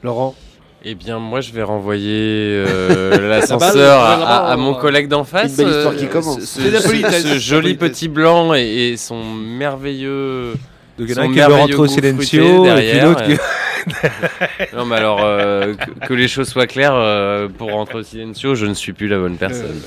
Laurent 0.01 0.33
Eh 0.83 0.95
bien, 0.95 1.19
moi, 1.19 1.39
je 1.39 1.51
vais 1.53 1.61
renvoyer 1.61 2.09
euh, 2.67 3.29
l'ascenseur 3.29 4.01
à, 4.01 4.17
la 4.17 4.25
à- 4.53 4.57
mon 4.57 4.75
euh, 4.75 4.79
collègue 4.81 5.07
d'en 5.07 5.23
face. 5.23 5.51
une 5.51 5.57
belle 5.57 5.67
histoire 5.75 5.93
euh, 5.93 5.97
qui 5.97 6.07
commence. 6.07 6.39
Ce, 6.39 7.37
joli 7.37 7.75
petit 7.75 8.07
blanc 8.07 8.55
et, 8.55 8.89
et 8.93 8.97
son 8.97 9.23
merveilleux. 9.23 10.53
Donc, 10.97 11.07
il 11.07 11.09
y 11.09 11.13
en 11.13 11.15
son 11.15 11.21
a 11.21 11.23
un 11.23 11.27
qui 11.27 11.33
veut 11.33 11.35
merveilleux 11.37 11.59
rentrer 11.61 11.73
au 11.75 11.77
goût 11.77 11.87
silencio, 11.87 12.15
fruité 12.15 12.37
et 12.37 12.51
puis 12.53 12.63
derrière, 12.63 13.05
l'autre 13.07 13.23
qui- 13.23 13.33
euh. 13.33 13.37
non, 14.75 14.85
mais 14.85 14.95
alors, 14.95 15.19
euh, 15.23 15.73
que, 15.75 16.07
que 16.07 16.13
les 16.13 16.27
choses 16.27 16.49
soient 16.49 16.67
claires, 16.67 16.93
euh, 16.95 17.47
pour 17.47 17.71
rentrer 17.71 17.99
au 17.99 18.03
silencio, 18.03 18.55
je 18.55 18.65
ne 18.65 18.73
suis 18.73 18.93
plus 18.93 19.07
la 19.07 19.17
bonne 19.19 19.37
personne. 19.37 19.81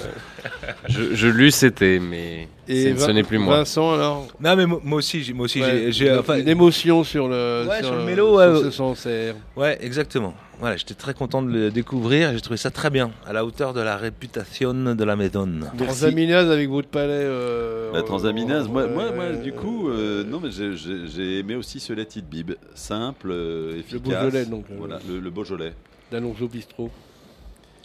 Je, 0.88 1.14
je 1.14 1.26
l'eusse 1.28 1.62
été, 1.64 1.98
mais 1.98 2.48
Et 2.68 2.96
ce 2.96 3.10
n'est 3.10 3.22
plus 3.22 3.38
moi. 3.38 3.58
Vincent 3.58 3.94
alors 3.94 4.28
Non, 4.40 4.54
mais 4.56 4.66
moi 4.66 4.80
moi 4.84 4.98
aussi, 4.98 5.22
j'ai- 5.22 5.32
moi 5.32 5.44
aussi, 5.46 5.60
Ouais, 5.60 5.70
j'ai- 5.70 5.92
j'ai. 5.92 6.08
une- 6.10 6.18
enfin, 6.18 6.38
une 6.38 6.48
émotion 6.48 7.02
sur 7.04 7.28
le, 7.28 7.66
Ouais, 7.68 7.82
sur 7.82 7.92
le 7.92 7.98
sur 7.98 8.06
mélo, 8.06 8.36
ouais. 8.38 8.60
ce 8.62 8.70
Sancerre. 8.70 9.34
Ouais, 9.56 9.76
exactement. 9.80 10.34
Voilà, 10.58 10.76
j'étais 10.78 10.94
très 10.94 11.12
content 11.12 11.42
de 11.42 11.50
le 11.50 11.70
découvrir. 11.70 12.32
J'ai 12.32 12.40
trouvé 12.40 12.56
ça 12.56 12.70
très 12.70 12.88
bien, 12.88 13.10
à 13.26 13.32
la 13.34 13.44
hauteur 13.44 13.74
de 13.74 13.80
la 13.80 13.96
réputation 13.98 14.72
de 14.94 15.04
la 15.04 15.14
maison. 15.14 15.46
Transaminase 15.76 16.50
avec 16.50 16.70
votre 16.70 16.88
palais. 16.88 17.10
euh, 17.12 17.92
La 17.92 18.02
transaminase, 18.02 18.66
moi, 18.68 18.82
euh, 18.82 18.94
moi, 18.94 19.12
moi, 19.12 19.26
ouais, 19.30 19.36
du 19.36 19.52
coup, 19.52 19.90
euh, 19.90 20.24
non, 20.24 20.40
mais 20.40 20.50
j'ai- 20.50 21.38
aimé 21.38 21.56
aussi 21.56 21.78
ce 21.78 21.92
Let 21.92 22.08
It 22.16 22.26
Bib, 22.28 22.52
simple, 22.74 23.28
euh, 23.30 23.78
efficace. 23.78 24.00
Beaujolais, 24.00 24.46
donc, 24.46 24.64
euh, 24.70 24.74
Voilà, 24.78 24.98
le, 25.08 25.20
le 25.20 25.30
Beaujolais. 25.30 25.74
d'Alonso 26.10 26.48
Bistro. 26.48 26.90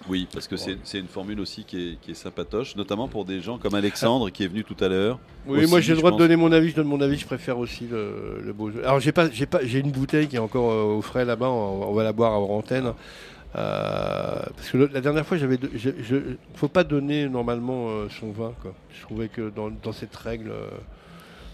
Oui, 0.10 0.28
parce 0.34 0.48
que 0.48 0.58
c'est 0.58 0.78
c'est 0.84 1.00
une 1.00 1.08
formule 1.08 1.40
aussi 1.40 1.64
qui 1.64 1.92
est, 1.92 1.96
qui 2.02 2.12
est 2.12 2.16
sympatoche, 2.16 2.76
notamment 2.76 3.08
pour 3.08 3.24
des 3.24 3.40
gens 3.42 3.58
comme 3.58 3.76
Alexandre 3.76 4.30
qui 4.32 4.44
est 4.44 4.48
venu 4.48 4.64
tout 4.64 4.76
à 4.84 4.88
l'heure. 4.88 5.20
Oui, 5.46 5.60
Aussi, 5.60 5.70
moi 5.70 5.80
j'ai 5.80 5.90
le 5.92 5.96
je 5.96 6.00
droit 6.02 6.10
de 6.12 6.16
pense. 6.16 6.20
donner 6.22 6.36
mon 6.36 6.52
avis. 6.52 6.70
Je 6.70 6.76
donne 6.76 6.88
mon 6.88 7.02
avis. 7.02 7.18
Je 7.18 7.26
préfère 7.26 7.58
aussi 7.60 7.86
le, 7.90 8.42
le 8.44 8.52
Beaujolais. 8.54 8.84
Alors 8.86 9.00
j'ai 9.00 9.12
pas, 9.12 9.30
j'ai 9.30 9.46
pas, 9.46 9.60
j'ai 9.64 9.80
une 9.80 9.92
bouteille 9.92 10.28
qui 10.28 10.36
est 10.38 10.40
encore 10.40 10.72
euh, 10.72 10.96
au 10.98 11.02
frais 11.02 11.24
là-bas. 11.24 11.50
On, 11.50 11.84
on 11.90 11.94
va 11.94 12.04
la 12.04 12.14
boire 12.14 12.32
hors 12.34 12.52
antenne. 12.52 12.94
Euh, 13.56 14.42
parce 14.56 14.70
que 14.70 14.78
le- 14.78 14.90
la 14.94 15.02
dernière 15.02 15.26
fois, 15.26 15.38
j'avais, 15.38 15.58
de- 15.58 15.70
je, 15.76 15.90
je- 16.02 16.36
faut 16.56 16.70
pas 16.70 16.84
donner 16.86 17.28
normalement 17.28 17.90
euh, 17.90 18.08
son 18.10 18.32
vin. 18.32 18.54
Quoi. 18.62 18.74
Je 18.98 19.02
trouvais 19.02 19.28
que 19.28 19.50
dans, 19.50 19.70
dans 19.70 19.92
cette 19.92 20.16
règle, 20.16 20.50
euh, 20.52 20.68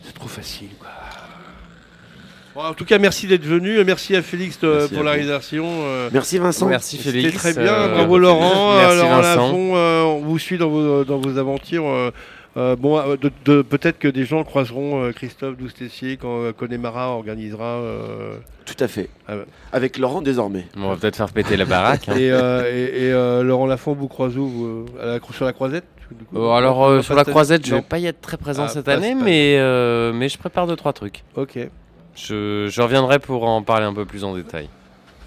c'est 0.03 0.13
trop 0.13 0.27
facile. 0.27 0.69
Quoi. 0.79 0.89
Bon, 2.57 2.63
en 2.63 2.73
tout 2.73 2.85
cas, 2.85 2.97
merci 2.97 3.27
d'être 3.27 3.45
venu. 3.45 3.83
Merci 3.85 4.15
à 4.15 4.23
Félix 4.23 4.57
euh, 4.63 4.77
Merci 4.79 4.93
pour 4.95 5.01
à 5.01 5.05
la 5.05 5.11
réalisation. 5.11 5.65
euh, 5.69 6.09
Merci, 6.11 6.39
Vincent. 6.39 6.65
Merci, 6.67 6.97
C'était 6.97 7.11
Félix. 7.11 7.37
très 7.37 7.53
bien. 7.53 7.71
Euh, 7.71 7.93
Bravo 7.93 8.17
Laurent. 8.17 8.77
merci, 8.77 8.97
Laurent. 8.97 9.21
Lafont, 9.21 9.71
euh, 9.75 10.01
on 10.01 10.21
vous 10.21 10.39
suit 10.39 10.57
dans 10.57 10.69
vos, 10.69 11.03
dans 11.03 11.19
vos 11.19 11.37
aventures. 11.37 11.85
euh, 12.57 12.75
bon, 12.75 12.99
de- 13.21 13.31
de- 13.45 13.61
peut-être 13.61 13.99
que 13.99 14.07
des 14.07 14.25
gens 14.25 14.43
croiseront 14.43 15.03
euh, 15.03 15.11
Christophe 15.11 15.55
Doustessier 15.55 16.17
quand 16.17 16.41
euh, 16.45 16.51
Connemara 16.51 17.11
organisera. 17.11 17.63
euh, 17.75 18.37
Tout 18.65 18.83
à 18.83 18.87
fait. 18.87 19.09
ah. 19.27 19.33
Avec 19.71 19.99
Laurent 19.99 20.23
désormais. 20.23 20.65
On 20.77 20.89
va 20.89 20.95
peut-être 20.95 21.17
faire 21.17 21.29
péter 21.31 21.57
la 21.57 21.65
baraque. 21.65 22.09
hein. 22.09 22.15
Et, 22.17 22.31
euh, 22.31 22.63
et- 22.73 23.03
et, 23.09 23.13
euh, 23.13 23.43
Laurent 23.43 23.67
Lafont, 23.67 23.93
vous 23.93 24.07
croisez 24.07 24.39
où 24.39 24.47
vous, 24.49 24.85
à 24.99 25.05
la, 25.05 25.19
sur 25.31 25.45
la 25.45 25.53
croisette 25.53 25.85
du 26.09 26.25
coup? 26.25 26.43
Alors 26.49 26.83
euh, 26.87 27.03
sur 27.03 27.13
la 27.13 27.23
croisette, 27.23 27.67
je 27.67 27.71
non. 27.75 27.77
vais 27.81 27.85
pas 27.87 27.99
y 27.99 28.07
être 28.07 28.21
très 28.21 28.37
présent 28.37 28.63
Ah, 28.65 28.69
cette 28.69 28.87
année, 28.87 29.13
mais, 29.13 29.57
euh, 29.59 30.11
mais 30.11 30.27
je 30.27 30.39
prépare 30.39 30.65
deux 30.65 30.75
trois 30.75 30.93
trucs. 30.93 31.23
Ok. 31.35 31.59
Je, 32.17 32.67
je 32.69 32.81
reviendrai 32.81 33.19
pour 33.19 33.47
en 33.47 33.61
parler 33.61 33.85
un 33.85 33.93
peu 33.93 34.05
plus 34.05 34.23
en 34.23 34.35
détail. 34.35 34.67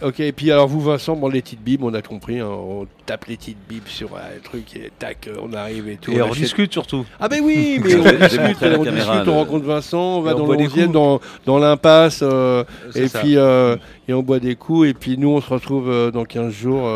Ok, 0.03 0.19
et 0.21 0.33
puis 0.33 0.51
alors 0.51 0.67
vous 0.67 0.81
Vincent, 0.81 1.15
bon 1.15 1.29
les 1.29 1.43
petites 1.43 1.63
bibs, 1.63 1.85
on 1.85 1.93
a 1.93 2.01
compris, 2.01 2.39
hein, 2.41 2.47
on 2.49 2.87
tape 3.05 3.27
les 3.27 3.37
petites 3.37 3.59
bibs 3.69 3.87
sur 3.87 4.17
un 4.17 4.41
truc 4.43 4.75
et 4.75 4.91
tac, 4.99 5.29
euh, 5.29 5.35
on 5.43 5.53
arrive 5.53 5.91
et 5.91 5.99
tout. 5.99 6.11
Et 6.11 6.23
on 6.23 6.29
achète- 6.31 6.37
discute 6.39 6.73
surtout. 6.73 7.05
Ah 7.21 7.29
ben 7.29 7.43
oui, 7.45 7.79
mais 7.85 7.97
on 7.97 8.03
discute, 8.03 8.41
on, 8.63 8.83
caméra, 8.83 9.13
discute, 9.19 9.29
on 9.29 9.35
rencontre 9.35 9.67
Vincent, 9.67 10.17
on 10.17 10.21
va 10.23 10.31
Et 10.31 10.35
on 10.35 10.39
dans 10.39 10.47
boit 10.47 10.57
le 10.57 10.63
des 10.63 10.69
11e, 10.69 10.83
coups. 10.85 10.93
dans, 10.93 11.21
dans 11.45 11.59
l'impasse, 11.59 12.21
euh, 12.23 12.65
et 12.95 13.09
ça. 13.09 13.19
puis 13.21 13.37
euh, 13.37 13.77
et 14.09 14.15
on 14.15 14.23
boit 14.23 14.41
des 14.41 14.55
coups, 14.57 14.89
et 14.89 14.95
puis 14.95 15.19
nous 15.19 15.29
on 15.29 15.41
se 15.43 15.51
retrouve 15.53 15.91
euh, 15.91 16.11
dans 16.11 16.25
15 16.25 16.51
jours. 16.51 16.89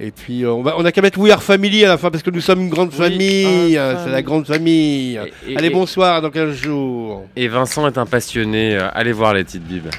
Et 0.00 0.10
puis 0.10 0.44
euh, 0.44 0.52
on, 0.52 0.62
va, 0.62 0.74
on 0.78 0.84
a 0.84 0.92
qu'à 0.92 1.02
mettre 1.02 1.18
We 1.18 1.32
Are 1.32 1.42
Family 1.42 1.84
à 1.84 1.88
la 1.88 1.98
fin 1.98 2.10
parce 2.10 2.22
que 2.22 2.30
nous 2.30 2.40
sommes 2.40 2.60
une 2.62 2.68
grande 2.68 2.90
Oui, 2.92 2.96
famille, 2.96 3.72
c'est 3.74 4.10
la 4.10 4.22
grande 4.22 4.46
famille. 4.46 5.16
Et- 5.46 5.52
et- 5.52 5.56
Allez, 5.56 5.66
et- 5.68 5.70
bonsoir, 5.70 6.22
dans 6.22 6.30
15 6.30 6.54
jours. 6.54 7.24
Et 7.36 7.48
Vincent 7.48 7.86
est 7.86 7.98
un 7.98 8.06
passionné. 8.06 8.76
allez 8.94 9.12
voir 9.12 9.34
les 9.34 9.44
petites 9.44 9.64
bibles. 9.64 9.90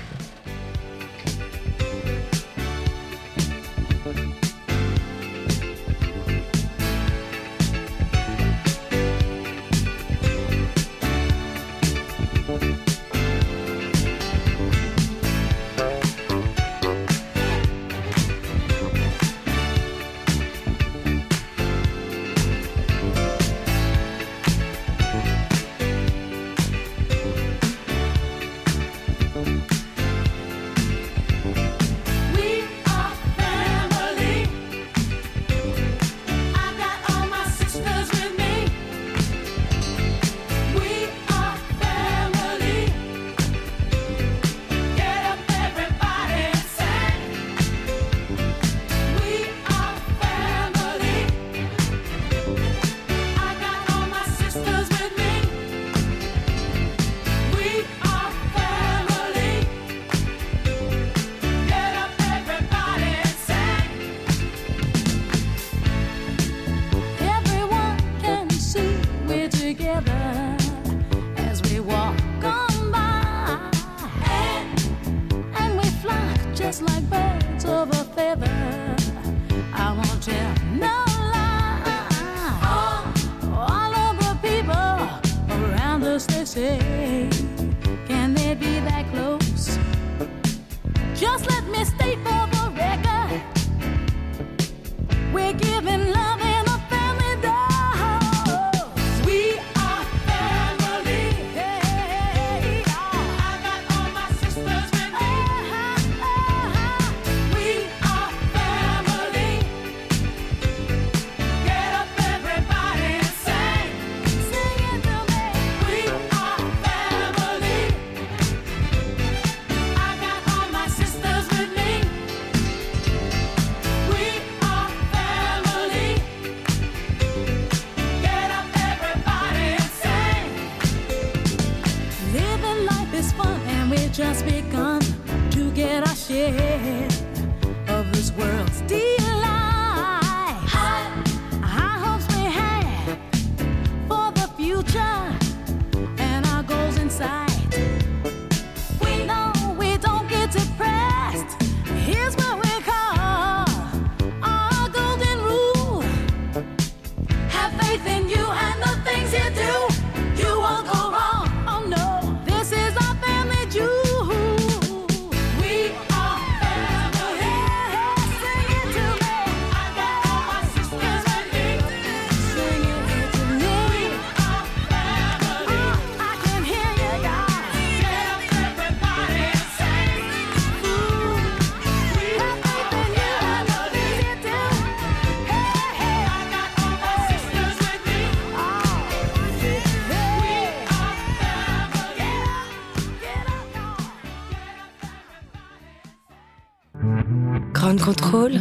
Contrôle. 198.30 198.59